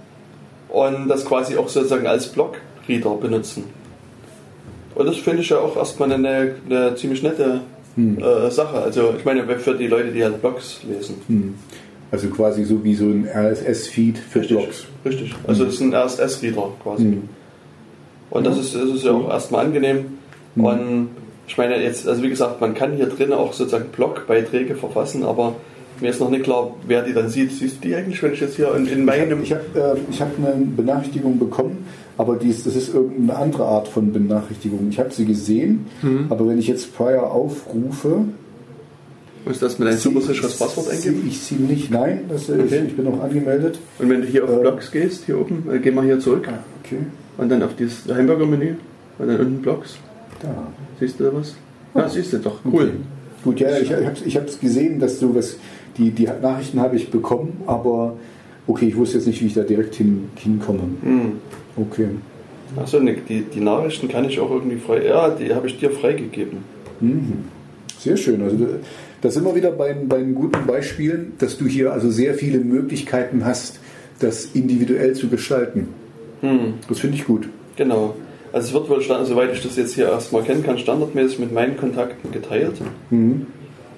und 0.70 1.07
das 1.07 1.24
quasi 1.26 1.56
auch 1.56 1.70
sozusagen 1.70 2.07
als 2.07 2.28
Blogreader 2.28 3.16
benutzen. 3.22 3.66
Und 4.95 5.06
das 5.06 5.18
finde 5.18 5.41
ich 5.41 5.49
ja 5.49 5.60
auch 5.60 5.78
erstmal 5.78 6.12
eine, 6.12 6.56
eine 6.68 6.95
ziemlich 6.95 7.22
nette 7.22 7.62
äh, 7.97 8.49
Sache. 8.51 8.77
Also 8.81 9.13
ich 9.17 9.26
meine 9.26 9.43
für 9.57 9.76
die 9.76 9.88
Leute, 9.88 10.11
die 10.11 10.23
halt 10.23 10.41
Blogs 10.41 10.81
lesen. 10.84 11.55
Also 12.11 12.27
quasi 12.30 12.63
so 12.65 12.84
wie 12.84 12.95
so 12.95 13.05
ein 13.05 13.27
RSS-Feed 13.27 14.17
für 14.17 14.41
Blogs. 14.41 14.85
Richtig. 15.03 15.34
Also 15.47 15.65
es 15.65 15.76
ist 15.76 15.81
ein 15.81 15.93
RSS-Reader 15.93 16.69
quasi. 16.84 17.17
Und 18.30 18.45
das 18.45 18.57
ist, 18.57 18.76
das 18.76 18.89
ist 18.89 19.05
ja 19.05 19.11
auch 19.11 19.30
erstmal 19.30 19.65
angenehm. 19.65 20.17
Und 20.55 21.09
ich 21.47 21.57
meine 21.57 21.81
jetzt, 21.81 22.07
also 22.07 22.23
wie 22.23 22.30
gesagt, 22.30 22.61
man 22.61 22.73
kann 22.73 22.93
hier 22.93 23.07
drin 23.07 23.34
auch 23.34 23.53
sozusagen 23.53 23.89
Blogbeiträge 23.89 24.76
verfassen, 24.76 25.23
aber 25.23 25.55
mir 26.01 26.09
ist 26.09 26.19
noch 26.19 26.30
nicht 26.30 26.43
klar, 26.43 26.76
wer 26.88 27.03
die 27.03 27.13
dann 27.13 27.30
sieht. 27.30 27.51
Siehst 27.51 27.77
du 27.77 27.88
die 27.88 27.95
eigentlich, 27.95 28.22
wenn 28.22 28.34
ich 28.34 28.41
jetzt 28.41 28.55
hier 28.55 28.73
in, 28.76 28.88
in 28.88 29.05
meinem... 29.05 29.41
Ich 29.43 29.53
habe 29.53 29.63
äh, 29.76 30.11
ich 30.11 30.22
hab 30.22 30.30
eine 30.38 30.65
Benachrichtigung 30.65 31.39
bekommen, 31.39 31.85
aber 32.18 32.36
dies, 32.38 32.64
das 32.64 32.76
ist 32.76 32.94
irgendeine 32.94 33.38
andere 33.40 33.66
Art 33.66 33.88
von 33.88 34.12
Benachrichtigung. 34.14 34.88
Ich 34.90 35.00
habe 35.00 35.12
sie 35.12 35.26
gesehen, 35.26 35.86
aber 36.30 36.48
wenn 36.48 36.58
ich 36.60 36.68
jetzt 36.68 36.96
Prior 36.96 37.32
aufrufe, 37.32 38.26
Muss 39.46 39.60
das 39.60 39.78
mit 39.78 39.88
ein 39.88 39.98
super 39.98 40.22
sicheres 40.22 40.58
sehe 40.58 40.66
Passwort 40.68 40.88
sehe 40.88 41.12
eingeben? 41.12 41.28
ich 41.28 41.40
sie 41.40 41.56
nicht. 41.56 41.92
Nein, 41.92 42.22
das 42.30 42.50
ist, 42.50 42.60
Okay. 42.60 42.84
ich 42.88 42.96
bin 42.96 43.06
auch 43.08 43.22
angemeldet. 43.22 43.78
Und 44.00 44.10
wenn 44.10 44.22
du 44.22 44.28
hier 44.28 44.44
auf 44.44 44.50
Äh. 44.50 44.60
Blogs 44.62 44.92
gehst, 44.92 45.26
hier 45.26 45.40
oben, 45.40 45.66
äh, 45.72 45.78
geh 45.80 45.92
mal 45.92 46.04
hier 46.06 46.20
zurück 46.20 46.48
Okay, 46.84 46.98
und 47.38 47.50
dann 47.50 47.62
auf 47.64 47.76
dieses 47.76 48.06
Hamburger-Menü 48.12 48.76
und 49.20 49.28
dann 49.28 49.40
unten 49.40 49.62
Blogs. 49.62 49.98
da. 50.42 50.48
Siehst 51.00 51.20
du 51.20 51.26
da 51.26 51.34
was? 51.34 51.56
Ja, 51.94 52.10
siehst 52.10 52.34
du 52.34 52.38
doch. 52.40 52.60
Cool. 52.66 52.92
Gut, 53.44 53.60
ja, 53.60 53.78
ich 53.78 53.92
habe 53.94 54.14
ich 54.26 54.36
hab's 54.38 54.60
gesehen, 54.60 55.00
dass 55.00 55.20
du 55.20 55.36
was, 55.36 55.58
die, 55.98 56.10
die 56.12 56.28
Nachrichten 56.42 56.80
habe 56.80 56.96
ich 56.96 57.12
bekommen, 57.12 57.62
aber 57.68 58.16
okay, 58.68 58.88
ich 58.88 58.96
wusste 58.98 59.18
jetzt 59.18 59.28
nicht, 59.28 59.42
wie 59.42 59.46
ich 59.48 59.54
da 59.54 59.62
direkt 59.62 59.94
hin, 59.96 60.30
hinkomme. 60.36 60.80
Hm. 61.04 61.32
Okay. 61.77 62.07
Achso, 62.77 62.99
ne, 62.99 63.15
die, 63.27 63.41
die 63.41 63.60
Nachrichten 63.61 64.07
kann 64.07 64.26
ich 64.26 64.39
auch 64.39 64.49
irgendwie 64.49 64.77
frei. 64.77 65.06
Ja, 65.06 65.30
die 65.30 65.53
habe 65.53 65.68
ich 65.68 65.77
dir 65.80 65.91
freigegeben. 65.91 66.60
Sehr 67.99 68.18
schön. 68.18 68.41
Also 68.41 68.57
da- 68.57 68.65
da 69.22 69.30
sind 69.31 69.43
wir 69.45 69.56
wieder 69.56 69.72
bei, 69.72 69.93
bei 69.93 70.18
den 70.19 70.35
guten 70.35 70.65
Beispielen, 70.68 71.34
dass 71.39 71.57
du 71.57 71.65
hier 71.65 71.91
also 71.93 72.10
sehr 72.11 72.35
viele 72.35 72.60
Möglichkeiten 72.60 73.43
hast, 73.45 73.80
das 74.19 74.45
individuell 74.53 75.14
zu 75.14 75.27
gestalten. 75.30 75.88
Das 76.88 76.99
finde 76.99 77.18
ich 77.18 77.26
gut. 77.26 77.49
Genau. 77.76 78.15
Also 78.53 78.68
es 78.68 78.73
wird 78.73 78.89
wohl, 78.89 79.02
soweit 79.26 79.52
ich 79.53 79.61
das 79.64 79.76
jetzt 79.77 79.95
hier 79.95 80.06
erstmal 80.10 80.43
kennen 80.43 80.64
kann, 80.64 80.77
standardmäßig 80.77 81.39
mit 81.39 81.52
meinen 81.53 81.76
Kontakten 81.76 82.31
geteilt. 82.31 82.76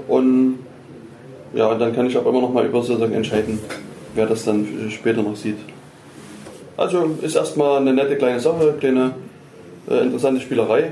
Und 0.07 0.55
ja, 1.53 1.75
dann 1.75 1.93
kann 1.93 2.07
ich 2.07 2.15
aber 2.17 2.29
immer 2.29 2.41
noch 2.41 2.53
mal 2.53 2.65
über 2.65 2.81
sozusagen 2.81 3.13
entscheiden, 3.13 3.59
wer 4.15 4.25
das 4.27 4.45
dann 4.45 4.65
später 4.89 5.21
noch 5.23 5.35
sieht. 5.35 5.57
Also 6.77 7.17
ist 7.21 7.35
erstmal 7.35 7.81
eine 7.81 7.93
nette 7.93 8.15
kleine 8.15 8.39
Sache, 8.39 8.75
kleine 8.79 9.15
äh, 9.89 10.03
interessante 10.03 10.39
Spielerei. 10.41 10.91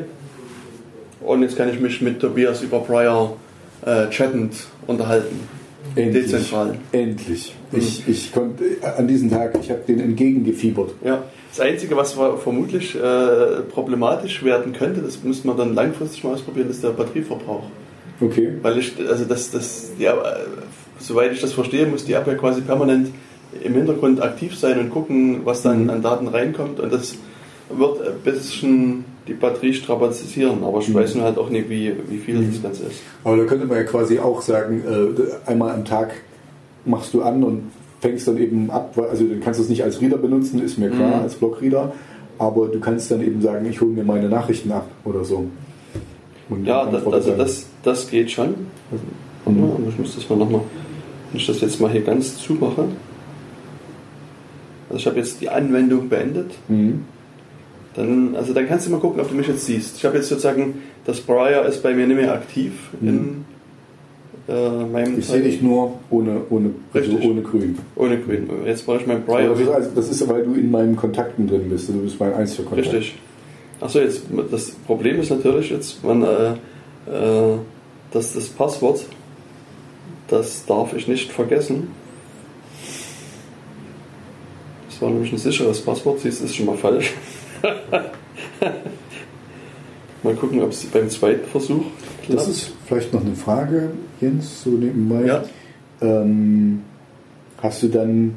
Und 1.22 1.41
jetzt 1.44 1.56
kann 1.56 1.70
ich 1.70 1.80
mich 1.80 2.02
mit 2.02 2.20
Tobias 2.20 2.62
über 2.62 2.80
Prior 2.80 3.38
äh, 3.86 4.10
chattend 4.10 4.56
unterhalten. 4.88 5.40
Dezentral. 5.95 6.76
Endlich. 6.91 7.56
Ich, 7.72 8.06
ich 8.07 8.34
konnte 8.34 8.64
an 8.98 9.07
diesem 9.07 9.30
Tag, 9.30 9.57
ich 9.62 9.70
habe 9.70 9.82
den 9.88 9.99
entgegengefiebert. 10.02 10.91
Ja. 11.06 11.24
Das 11.52 11.62
Einzige, 11.62 11.95
was 11.95 12.18
wa- 12.18 12.36
vermutlich 12.36 12.95
äh, 12.95 13.62
problematisch 13.72 14.44
werden 14.44 14.74
könnte, 14.74 15.02
das 15.02 15.24
müsste 15.24 15.48
man 15.48 15.56
dann 15.56 15.74
langfristig 15.74 16.24
mal 16.26 16.34
ausprobieren, 16.34 16.70
ist 16.70 16.84
der 16.84 16.90
Batterieverbrauch. 16.90 17.64
Okay. 18.20 18.57
Weil 18.62 18.80
ich, 18.80 18.94
also 19.07 19.24
das, 19.24 19.52
das, 19.52 19.91
App, 19.99 20.18
äh, 20.26 20.40
soweit 20.99 21.32
ich 21.32 21.40
das 21.40 21.53
verstehe, 21.53 21.86
muss 21.86 22.03
die 22.03 22.14
App 22.14 22.28
ja 22.28 22.36
quasi 22.36 22.60
permanent 22.62 23.10
im 23.64 23.73
Hintergrund 23.73 24.22
aktiv 24.22 24.57
sein 24.57 24.80
und 24.80 24.90
gucken, 24.90 25.41
was 25.45 25.61
dann 25.61 25.90
an 25.90 26.02
Daten 26.02 26.27
reinkommt. 26.27 26.80
Und 26.80 26.91
das 26.94 27.15
wird 27.69 28.02
ein 28.07 28.19
bisschen 28.23 29.06
die 29.27 29.34
Batterie 29.34 29.73
strapazisieren, 29.73 30.64
aber 30.64 30.80
ich 30.80 30.94
weiß 30.94 31.15
nur 31.15 31.23
halt 31.23 31.38
auch 31.40 31.49
nicht, 31.49 31.68
wie, 31.69 31.94
wie 32.10 32.18
viel 32.19 32.45
das 32.45 32.61
Ganze 32.61 32.84
ist. 32.84 33.02
Aber 33.23 33.38
da 33.38 33.44
könnte 33.45 33.65
man 33.65 33.77
ja 33.77 33.84
quasi 33.84 34.19
auch 34.19 34.41
sagen, 34.41 34.84
äh, 34.88 35.49
einmal 35.49 35.72
am 35.73 35.84
Tag 35.84 36.14
machst 36.86 37.14
du 37.15 37.23
an 37.23 37.44
und 37.44 37.72
fängst 38.02 38.27
dann 38.27 38.38
eben 38.38 38.69
ab, 38.69 38.95
also 39.10 39.23
du 39.23 39.40
kannst 39.40 39.60
es 39.60 39.68
nicht 39.69 39.84
als 39.84 39.99
Reader 39.99 40.18
benutzen, 40.18 40.61
ist 40.64 40.77
mir 40.77 40.91
klar, 40.91 41.18
Mhm. 41.18 41.23
als 41.23 41.34
Blockreader, 41.36 41.91
aber 42.38 42.68
du 42.68 42.80
kannst 42.80 43.10
dann 43.10 43.22
eben 43.22 43.41
sagen, 43.41 43.65
ich 43.68 43.82
hole 43.82 43.90
mir 43.90 44.03
meine 44.03 44.30
Nachrichten 44.30 44.72
ab 44.72 44.88
oder 45.03 45.23
so. 45.26 45.45
Und 46.49 46.65
Ja, 46.68 46.84
dann 46.86 46.94
das, 46.94 47.07
also 47.11 47.32
das, 47.32 47.65
das 47.82 48.07
geht 48.07 48.30
schon. 48.30 48.53
Mal, 49.45 49.53
aber 49.64 49.90
ich 49.90 49.98
muss 49.98 50.14
das 50.15 50.30
mal 50.30 50.36
nochmal, 50.38 50.61
wenn 51.32 51.40
ich 51.40 51.48
das 51.48 51.61
jetzt 51.61 51.82
mal 51.82 51.90
hier 51.90 52.02
ganz 52.02 52.38
zumache. 52.38 52.86
Also 54.90 54.99
ich 54.99 55.07
habe 55.07 55.18
jetzt 55.18 55.41
die 55.41 55.49
Anwendung 55.49 56.10
beendet. 56.10 56.52
Mhm. 56.68 57.06
Dann, 57.95 58.36
also 58.36 58.53
dann 58.53 58.68
kannst 58.68 58.88
du 58.88 58.91
mal 58.91 58.99
gucken, 58.99 59.22
ob 59.22 59.30
du 59.30 59.36
mich 59.36 59.48
jetzt 59.48 59.66
siehst. 59.66 59.98
Ich 59.98 60.06
habe 60.06 60.18
jetzt 60.18 60.28
sozusagen, 60.28 60.82
das 61.06 61.22
Briar 61.22 61.66
ist 61.66 61.82
bei 61.82 61.94
mir 61.94 62.06
nicht 62.07 62.18
mehr 62.18 62.34
aktiv 62.34 62.74
in 63.02 63.45
äh, 64.49 64.70
meinem 64.91 65.18
Ich 65.18 65.28
sehe 65.28 65.41
dich 65.41 65.62
nur 65.62 65.94
ohne, 66.10 66.41
ohne, 66.49 66.72
also 66.94 67.18
ohne 67.24 67.41
Grün. 67.41 67.78
ohne 67.95 68.20
Grün. 68.20 68.49
Jetzt 68.66 68.86
brauche 68.86 68.98
ich 68.98 69.07
mein 69.07 69.24
Briar. 69.24 69.49
Das, 69.49 69.60
ist, 69.60 69.70
also- 69.70 69.90
das 69.95 70.10
ist, 70.10 70.28
weil 70.30 70.44
du 70.44 70.53
in 70.56 70.70
meinen 70.70 70.95
Kontakten 70.95 71.48
drin 71.48 71.70
bist. 71.70 71.88
Du 71.90 71.94
bist 71.94 72.20
mein 72.20 72.34
einziger 72.34 72.64
Kontakt. 72.68 72.94
Richtig. 72.94 73.16
Achso, 73.82 73.99
jetzt 73.99 74.24
das 74.52 74.72
Problem 74.72 75.20
ist 75.20 75.30
natürlich 75.30 75.70
jetzt, 75.70 76.03
man, 76.03 76.24
äh, 76.24 76.52
äh, 77.12 77.57
dass 78.12 78.34
das 78.34 78.48
Passwort, 78.48 79.06
das 80.28 80.66
darf 80.66 80.94
ich 80.94 81.07
nicht 81.07 81.32
vergessen. 81.32 81.88
Das 84.88 84.94
war 85.06 85.11
nämlich 85.11 85.32
ein 85.32 85.38
sicheres 85.38 85.82
Passwort, 85.82 86.19
siehst 86.19 86.41
ist 86.41 86.56
schon 86.56 86.65
mal 86.65 86.77
falsch. 86.77 87.14
mal 90.23 90.34
gucken, 90.34 90.61
ob 90.61 90.72
es 90.72 90.84
beim 90.86 91.10
zweiten 91.10 91.48
Versuch 91.48 91.84
klappt. 92.23 92.40
Das 92.40 92.48
ist 92.48 92.72
vielleicht 92.88 93.14
noch 93.14 93.22
eine 93.22 93.36
Frage, 93.36 93.91
Jens, 94.19 94.64
so 94.64 94.72
nebenbei. 94.72 95.26
Ja. 95.26 95.44
Ähm, 96.02 96.82
hast 97.61 97.84
du 97.84 97.88
dann. 97.88 98.36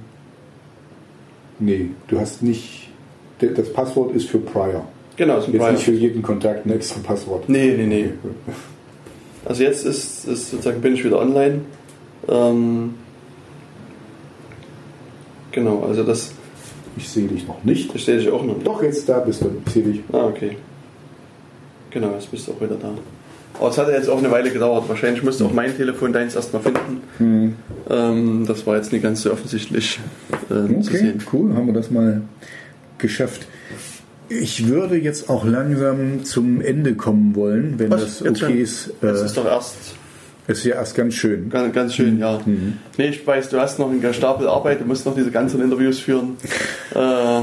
Nee, 1.59 1.89
du 2.07 2.21
hast 2.21 2.43
nicht. 2.43 2.91
Das 3.39 3.73
Passwort 3.73 4.15
ist 4.15 4.29
für 4.29 4.39
Prior. 4.39 4.87
genau, 5.17 5.39
ist 5.39 5.47
ein 5.47 5.53
Jetzt 5.53 5.61
Briar. 5.63 5.73
nicht 5.73 5.85
für 5.85 5.93
jeden 5.93 6.23
Kontakt 6.23 6.67
ein 6.67 6.73
extra 6.73 7.01
Passwort. 7.01 7.49
Nee, 7.49 7.75
nee, 7.77 7.87
nee. 7.87 8.11
Okay. 8.23 8.57
Also 9.45 9.63
jetzt 9.63 9.87
ist, 9.87 10.27
ist 10.27 10.51
sozusagen 10.51 10.81
bin 10.81 10.95
ich 10.95 11.05
wieder 11.05 11.21
online. 11.21 11.61
Ähm, 12.29 12.95
genau, 15.53 15.85
also 15.85 16.03
das, 16.03 16.33
Ich 16.99 17.09
sehe 17.09 17.27
dich 17.29 17.47
noch 17.47 17.65
nicht. 17.65 17.95
das 17.95 18.05
sehe 18.05 18.19
ich 18.19 18.29
auch 18.29 18.45
noch. 18.45 18.63
Doch, 18.63 18.83
jetzt 18.83 19.09
da 19.09 19.21
bist 19.21 19.41
du. 19.43 19.51
Ich 19.67 19.73
sehe 19.73 19.83
dich. 19.85 20.01
Ah, 20.13 20.27
okay. 20.27 20.57
Genau, 21.91 22.13
jetzt 22.13 22.31
bist 22.31 22.47
du 22.47 22.53
auch 22.53 22.61
wieder 22.61 22.75
da. 22.77 22.91
Aber 23.59 23.71
es 23.71 23.79
hat 23.79 23.89
ja 23.89 23.95
jetzt 23.95 24.09
auch 24.11 24.19
eine 24.19 24.31
Weile 24.31 24.51
gedauert. 24.51 24.89
Wahrscheinlich 24.89 25.23
musste 25.23 25.45
auch 25.47 25.53
mein 25.53 25.75
Telefon 25.77 26.13
deins 26.13 26.35
erstmal 26.35 26.63
finden. 26.63 27.57
Ähm, 27.89 28.45
das 28.47 28.67
war 28.67 28.77
jetzt 28.77 28.93
nicht 28.93 29.03
ganz 29.03 29.23
so 29.23 29.33
offensichtlich 29.33 29.99
äh, 30.51 30.55
zu 30.83 30.91
Okay, 30.91 30.99
sehen. 30.99 31.23
cool, 31.33 31.55
haben 31.55 31.67
wir 31.67 31.75
das 31.75 31.91
mal 31.91 32.23
geschafft. 32.99 33.47
Ich 34.29 34.69
würde 34.69 34.97
jetzt 34.97 35.31
auch 35.31 35.45
langsam 35.47 36.25
zum 36.25 36.61
Ende 36.61 36.95
kommen 36.95 37.35
wollen, 37.35 37.75
wenn 37.79 37.91
Was? 37.91 38.03
das 38.03 38.21
Jetzt 38.21 38.43
okay 38.43 38.53
schon? 38.53 38.59
ist. 38.59 38.91
Das 39.01 39.23
Äh, 39.23 39.25
ist 39.25 39.37
doch 39.39 39.47
erst 39.47 39.77
ist 40.49 40.65
ja 40.65 40.75
erst 40.77 40.97
ganz 40.97 41.15
schön. 41.15 41.51
ganz, 41.51 41.75
ganz 41.75 41.95
schön, 41.95 42.19
ja. 42.19 42.41
Nee, 42.97 43.09
ich 43.09 43.27
weiß, 43.27 43.51
du 43.51 43.61
hast 43.61 43.79
noch 43.79 43.91
einen 43.91 44.15
Stapel 44.15 44.49
Arbeit, 44.49 44.81
du 44.81 44.85
musst 44.85 45.07
noch 45.07 45.15
diese 45.15 45.31
ganzen 45.31 45.63
Interviews 45.63 45.99
führen. 45.99 46.37
äh, 46.95 47.43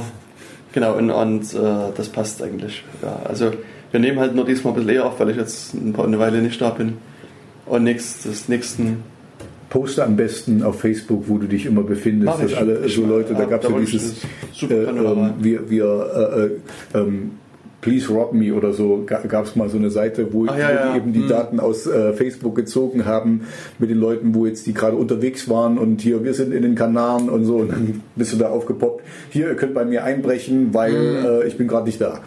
genau, 0.73 0.97
und, 0.97 1.11
und 1.11 1.53
äh, 1.53 1.91
das 1.95 2.09
passt 2.09 2.41
eigentlich. 2.41 2.83
Ja, 3.01 3.21
also 3.23 3.51
wir 3.91 3.99
nehmen 3.99 4.19
halt 4.19 4.35
nur 4.35 4.45
diesmal 4.45 4.73
ein 4.73 4.77
bisschen 4.77 4.95
eher 4.95 5.05
auf, 5.05 5.19
weil 5.19 5.29
ich 5.29 5.37
jetzt 5.37 5.73
eine 5.73 6.19
Weile 6.19 6.41
nicht 6.41 6.59
da 6.59 6.71
bin. 6.71 6.97
Und 7.67 7.83
nächstes, 7.83 8.49
nächsten 8.49 9.03
Poste 9.69 10.03
am 10.03 10.15
besten 10.15 10.63
auf 10.63 10.79
Facebook, 10.79 11.25
wo 11.27 11.37
du 11.37 11.47
dich 11.47 11.65
immer 11.65 11.83
befindest, 11.83 12.33
Mach 12.33 12.41
dass 12.41 12.51
ich. 12.51 12.57
alle 12.57 12.85
Ich 12.85 12.95
so 12.95 13.05
Leute, 13.05 13.33
da 13.33 13.41
ja, 13.41 13.45
gab 13.45 13.63
es 13.63 13.69
da 13.69 13.75
ja 13.75 13.81
ich 13.81 13.91
dieses 13.91 14.23
äh, 14.63 14.73
ähm, 14.73 15.33
wir, 15.39 15.69
wir 15.69 16.51
äh, 16.93 16.97
äh, 16.97 16.99
ähm, 17.01 17.31
Please 17.85 18.11
Rob 18.11 18.33
Me 18.33 18.53
oder 18.53 18.73
so 18.73 19.03
gab 19.05 19.45
es 19.45 19.55
mal 19.55 19.69
so 19.69 19.77
eine 19.77 19.89
Seite, 19.91 20.27
wo, 20.33 20.45
Ach, 20.47 20.57
ja, 20.57 20.71
ja. 20.71 20.91
die 20.91 20.97
eben 20.97 21.13
die 21.13 21.21
Hm. 21.21 21.27
Daten 21.29 21.59
aus 21.59 21.85
äh, 21.87 22.13
Facebook 22.13 22.55
gezogen 22.55 23.05
haben 23.05 23.41
mit 23.79 23.89
den 23.89 23.99
Leuten, 23.99 24.33
wo 24.35 24.45
jetzt 24.45 24.65
die 24.67 24.73
gerade 24.73 24.97
unterwegs 24.97 25.47
waren 25.49 25.77
und 25.77 26.01
hier, 26.01 26.23
wir 26.23 26.33
sind 26.33 26.53
in 26.53 26.63
den 26.63 26.75
Kanaren 26.75 27.29
und 27.29 27.45
so 27.45 27.57
und 27.57 27.71
dann 27.71 28.01
bist 28.15 28.33
du 28.33 28.37
da 28.37 28.49
aufgepoppt. 28.49 29.03
Hier, 29.29 29.47
ihr 29.49 29.55
könnt 29.55 29.73
bei 29.73 29.85
mir 29.85 30.03
einbrechen, 30.03 30.73
weil 30.73 30.93
äh, 31.43 31.47
ich 31.47 31.57
bin 31.57 31.67
gerade 31.67 31.85
nicht 31.85 32.01
da. 32.01 32.19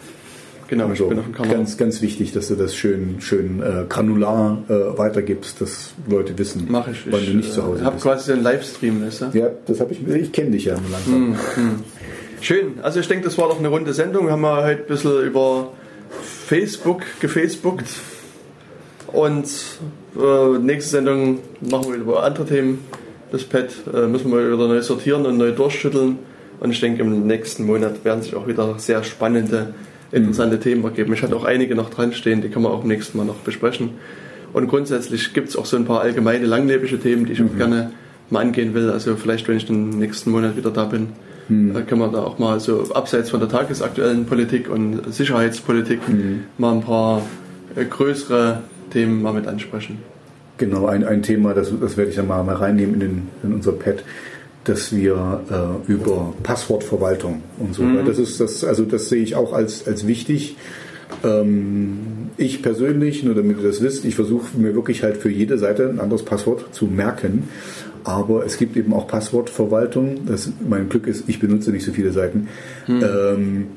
Genau, 0.69 0.91
ich 0.91 0.99
So, 0.99 1.07
bin 1.07 1.17
auf 1.17 1.25
dem 1.25 1.33
Kanal. 1.33 1.55
ganz, 1.55 1.77
ganz 1.77 1.99
wichtig, 2.03 2.31
dass 2.31 2.47
du 2.47 2.53
das 2.55 2.75
schön, 2.75 3.15
schön 3.21 3.59
äh, 3.59 3.85
granular 3.89 4.61
äh, 4.69 4.97
weitergibst, 4.99 5.59
dass 5.61 5.93
Leute 6.07 6.37
wissen, 6.37 6.67
Mache 6.69 6.91
ich. 6.91 7.11
weil 7.11 7.21
ich 7.21 7.31
du 7.31 7.37
nicht 7.37 7.51
zu 7.51 7.63
Hause 7.65 7.79
Ich 7.79 7.85
habe 7.85 7.95
bist. 7.95 8.05
quasi 8.05 8.31
einen 8.33 8.43
Livestream, 8.43 9.01
weißt 9.03 9.21
du? 9.21 9.25
Ja, 9.37 9.47
das 9.65 9.79
habe 9.79 9.93
ich. 9.93 10.07
Ich 10.07 10.31
kenne 10.31 10.51
dich 10.51 10.65
ja 10.65 10.75
langsam. 10.91 11.35
Schön. 12.41 12.79
Also 12.81 13.01
ich 13.01 13.07
denke, 13.07 13.25
das 13.25 13.37
war 13.37 13.49
doch 13.49 13.59
eine 13.59 13.67
runde 13.67 13.93
Sendung. 13.93 14.25
Wir 14.25 14.31
haben 14.31 14.43
ja 14.43 14.63
heute 14.63 14.81
ein 14.81 14.87
bisschen 14.87 15.23
über 15.23 15.73
Facebook 16.45 17.01
gefacebookt. 17.19 17.87
Und 19.07 19.47
äh, 20.17 20.57
nächste 20.59 20.91
Sendung 20.91 21.39
machen 21.59 21.91
wir 21.91 21.99
über 21.99 22.23
andere 22.23 22.45
Themen. 22.45 22.85
Das 23.31 23.43
Pad 23.43 23.69
äh, 23.93 24.07
müssen 24.07 24.31
wir 24.31 24.53
wieder 24.53 24.67
neu 24.67 24.81
sortieren 24.81 25.25
und 25.25 25.37
neu 25.37 25.51
durchschütteln. 25.51 26.17
Und 26.61 26.71
ich 26.71 26.79
denke, 26.79 27.01
im 27.01 27.27
nächsten 27.27 27.65
Monat 27.65 28.05
werden 28.05 28.21
sich 28.21 28.35
auch 28.35 28.47
wieder 28.47 28.79
sehr 28.79 29.03
spannende, 29.03 29.73
interessante 30.11 30.55
mhm. 30.55 30.61
Themen 30.61 30.83
ergeben. 30.85 31.13
Ich 31.13 31.21
hatte 31.21 31.35
auch 31.35 31.45
einige 31.45 31.75
noch 31.75 31.89
dran 31.89 32.13
stehen, 32.13 32.41
die 32.41 32.49
kann 32.49 32.61
man 32.61 32.71
auch 32.71 32.83
im 32.83 32.87
nächsten 32.87 33.17
Mal 33.17 33.25
noch 33.25 33.35
besprechen. 33.35 33.91
Und 34.53 34.67
grundsätzlich 34.67 35.33
gibt 35.33 35.49
es 35.49 35.57
auch 35.57 35.65
so 35.65 35.75
ein 35.75 35.85
paar 35.85 36.01
allgemeine 36.01 36.45
langlebige 36.45 36.99
Themen, 36.99 37.25
die 37.25 37.33
ich 37.33 37.39
mhm. 37.39 37.49
auch 37.51 37.57
gerne 37.57 37.91
mal 38.29 38.39
angehen 38.39 38.73
will. 38.73 38.89
Also 38.89 39.17
vielleicht, 39.17 39.47
wenn 39.47 39.57
ich 39.57 39.65
den 39.65 39.89
nächsten 39.89 40.31
Monat 40.31 40.55
wieder 40.55 40.71
da 40.71 40.85
bin, 40.85 41.09
mhm. 41.49 41.75
äh, 41.75 41.81
können 41.81 42.01
wir 42.01 42.09
da 42.09 42.23
auch 42.23 42.39
mal 42.39 42.59
so 42.59 42.83
abseits 42.93 43.29
von 43.29 43.39
der 43.39 43.49
tagesaktuellen 43.49 44.25
Politik 44.25 44.69
und 44.69 45.13
Sicherheitspolitik 45.13 46.07
mhm. 46.07 46.45
mal 46.57 46.73
ein 46.73 46.81
paar 46.81 47.21
äh, 47.75 47.85
größere 47.85 48.61
Themen 48.91 49.21
mal 49.21 49.33
mit 49.33 49.47
ansprechen. 49.47 49.99
Genau, 50.57 50.87
ein, 50.87 51.05
ein 51.05 51.23
Thema, 51.23 51.53
das, 51.53 51.71
das 51.79 51.95
werde 51.95 52.09
ich 52.09 52.17
dann 52.17 52.27
mal, 52.27 52.43
mal 52.43 52.55
reinnehmen 52.55 52.95
in, 52.95 52.99
den, 52.99 53.27
in 53.43 53.53
unser 53.53 53.71
Pad, 53.71 54.03
dass 54.65 54.93
wir 54.93 55.41
äh, 55.87 55.91
über 55.91 56.33
Passwortverwaltung 56.43 57.41
und 57.59 57.73
so. 57.73 57.83
Mhm. 57.83 58.05
Das 58.05 58.19
ist 58.19 58.39
das, 58.39 58.63
also 58.63 58.83
das 58.83 59.09
sehe 59.09 59.23
ich 59.23 59.35
auch 59.35 59.53
als, 59.53 59.87
als 59.87 60.05
wichtig. 60.05 60.57
Ähm, 61.23 62.29
ich 62.37 62.61
persönlich, 62.61 63.23
nur 63.23 63.35
damit 63.35 63.57
ihr 63.57 63.67
das 63.67 63.81
wisst, 63.81 64.05
ich 64.05 64.15
versuche 64.15 64.57
mir 64.57 64.75
wirklich 64.75 65.03
halt 65.03 65.17
für 65.17 65.29
jede 65.29 65.57
Seite 65.57 65.89
ein 65.89 65.99
anderes 65.99 66.23
Passwort 66.23 66.73
zu 66.73 66.85
merken. 66.85 67.49
Aber 68.03 68.45
es 68.45 68.57
gibt 68.57 68.77
eben 68.77 68.93
auch 68.93 69.07
Passwortverwaltung. 69.07 70.25
Das, 70.25 70.51
mein 70.67 70.89
Glück 70.89 71.07
ist, 71.07 71.25
ich 71.27 71.39
benutze 71.39 71.71
nicht 71.71 71.85
so 71.85 71.91
viele 71.91 72.11
Seiten. 72.11 72.47
Mhm. 72.87 73.03
Ähm, 73.03 73.67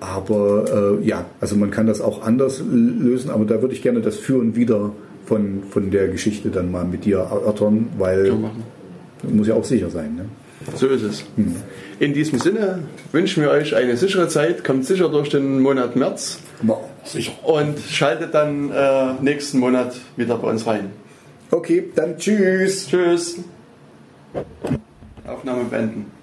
aber 0.00 0.98
äh, 1.00 1.06
ja, 1.06 1.24
also 1.40 1.56
man 1.56 1.70
kann 1.70 1.86
das 1.86 2.00
auch 2.00 2.22
anders 2.22 2.62
lösen, 2.70 3.30
aber 3.30 3.44
da 3.44 3.62
würde 3.62 3.74
ich 3.74 3.82
gerne 3.82 4.00
das 4.00 4.16
Für 4.16 4.38
und 4.38 4.54
Wider 4.56 4.92
von, 5.24 5.62
von 5.70 5.90
der 5.90 6.08
Geschichte 6.08 6.50
dann 6.50 6.70
mal 6.70 6.84
mit 6.84 7.04
dir 7.04 7.18
erörtern, 7.18 7.88
weil 7.98 8.34
muss 9.22 9.48
ja 9.48 9.54
auch 9.54 9.64
sicher 9.64 9.90
sein. 9.90 10.14
Ne? 10.14 10.24
So 10.74 10.88
ist 10.88 11.02
es. 11.02 11.24
Hm. 11.36 11.56
In 11.98 12.12
diesem 12.12 12.38
Sinne 12.38 12.80
wünschen 13.12 13.42
wir 13.42 13.50
euch 13.50 13.74
eine 13.74 13.96
sichere 13.96 14.28
Zeit, 14.28 14.64
kommt 14.64 14.84
sicher 14.84 15.08
durch 15.08 15.30
den 15.30 15.60
Monat 15.60 15.96
März 15.96 16.38
ja, 16.66 16.76
sicher. 17.04 17.32
und 17.44 17.78
schaltet 17.78 18.34
dann 18.34 18.70
äh, 18.70 19.14
nächsten 19.20 19.58
Monat 19.58 19.96
wieder 20.16 20.36
bei 20.36 20.50
uns 20.50 20.66
rein. 20.66 20.90
Okay, 21.50 21.90
dann 21.94 22.18
tschüss. 22.18 22.88
Tschüss. 22.88 23.38
Aufnahme 25.26 25.64
beenden. 25.64 26.16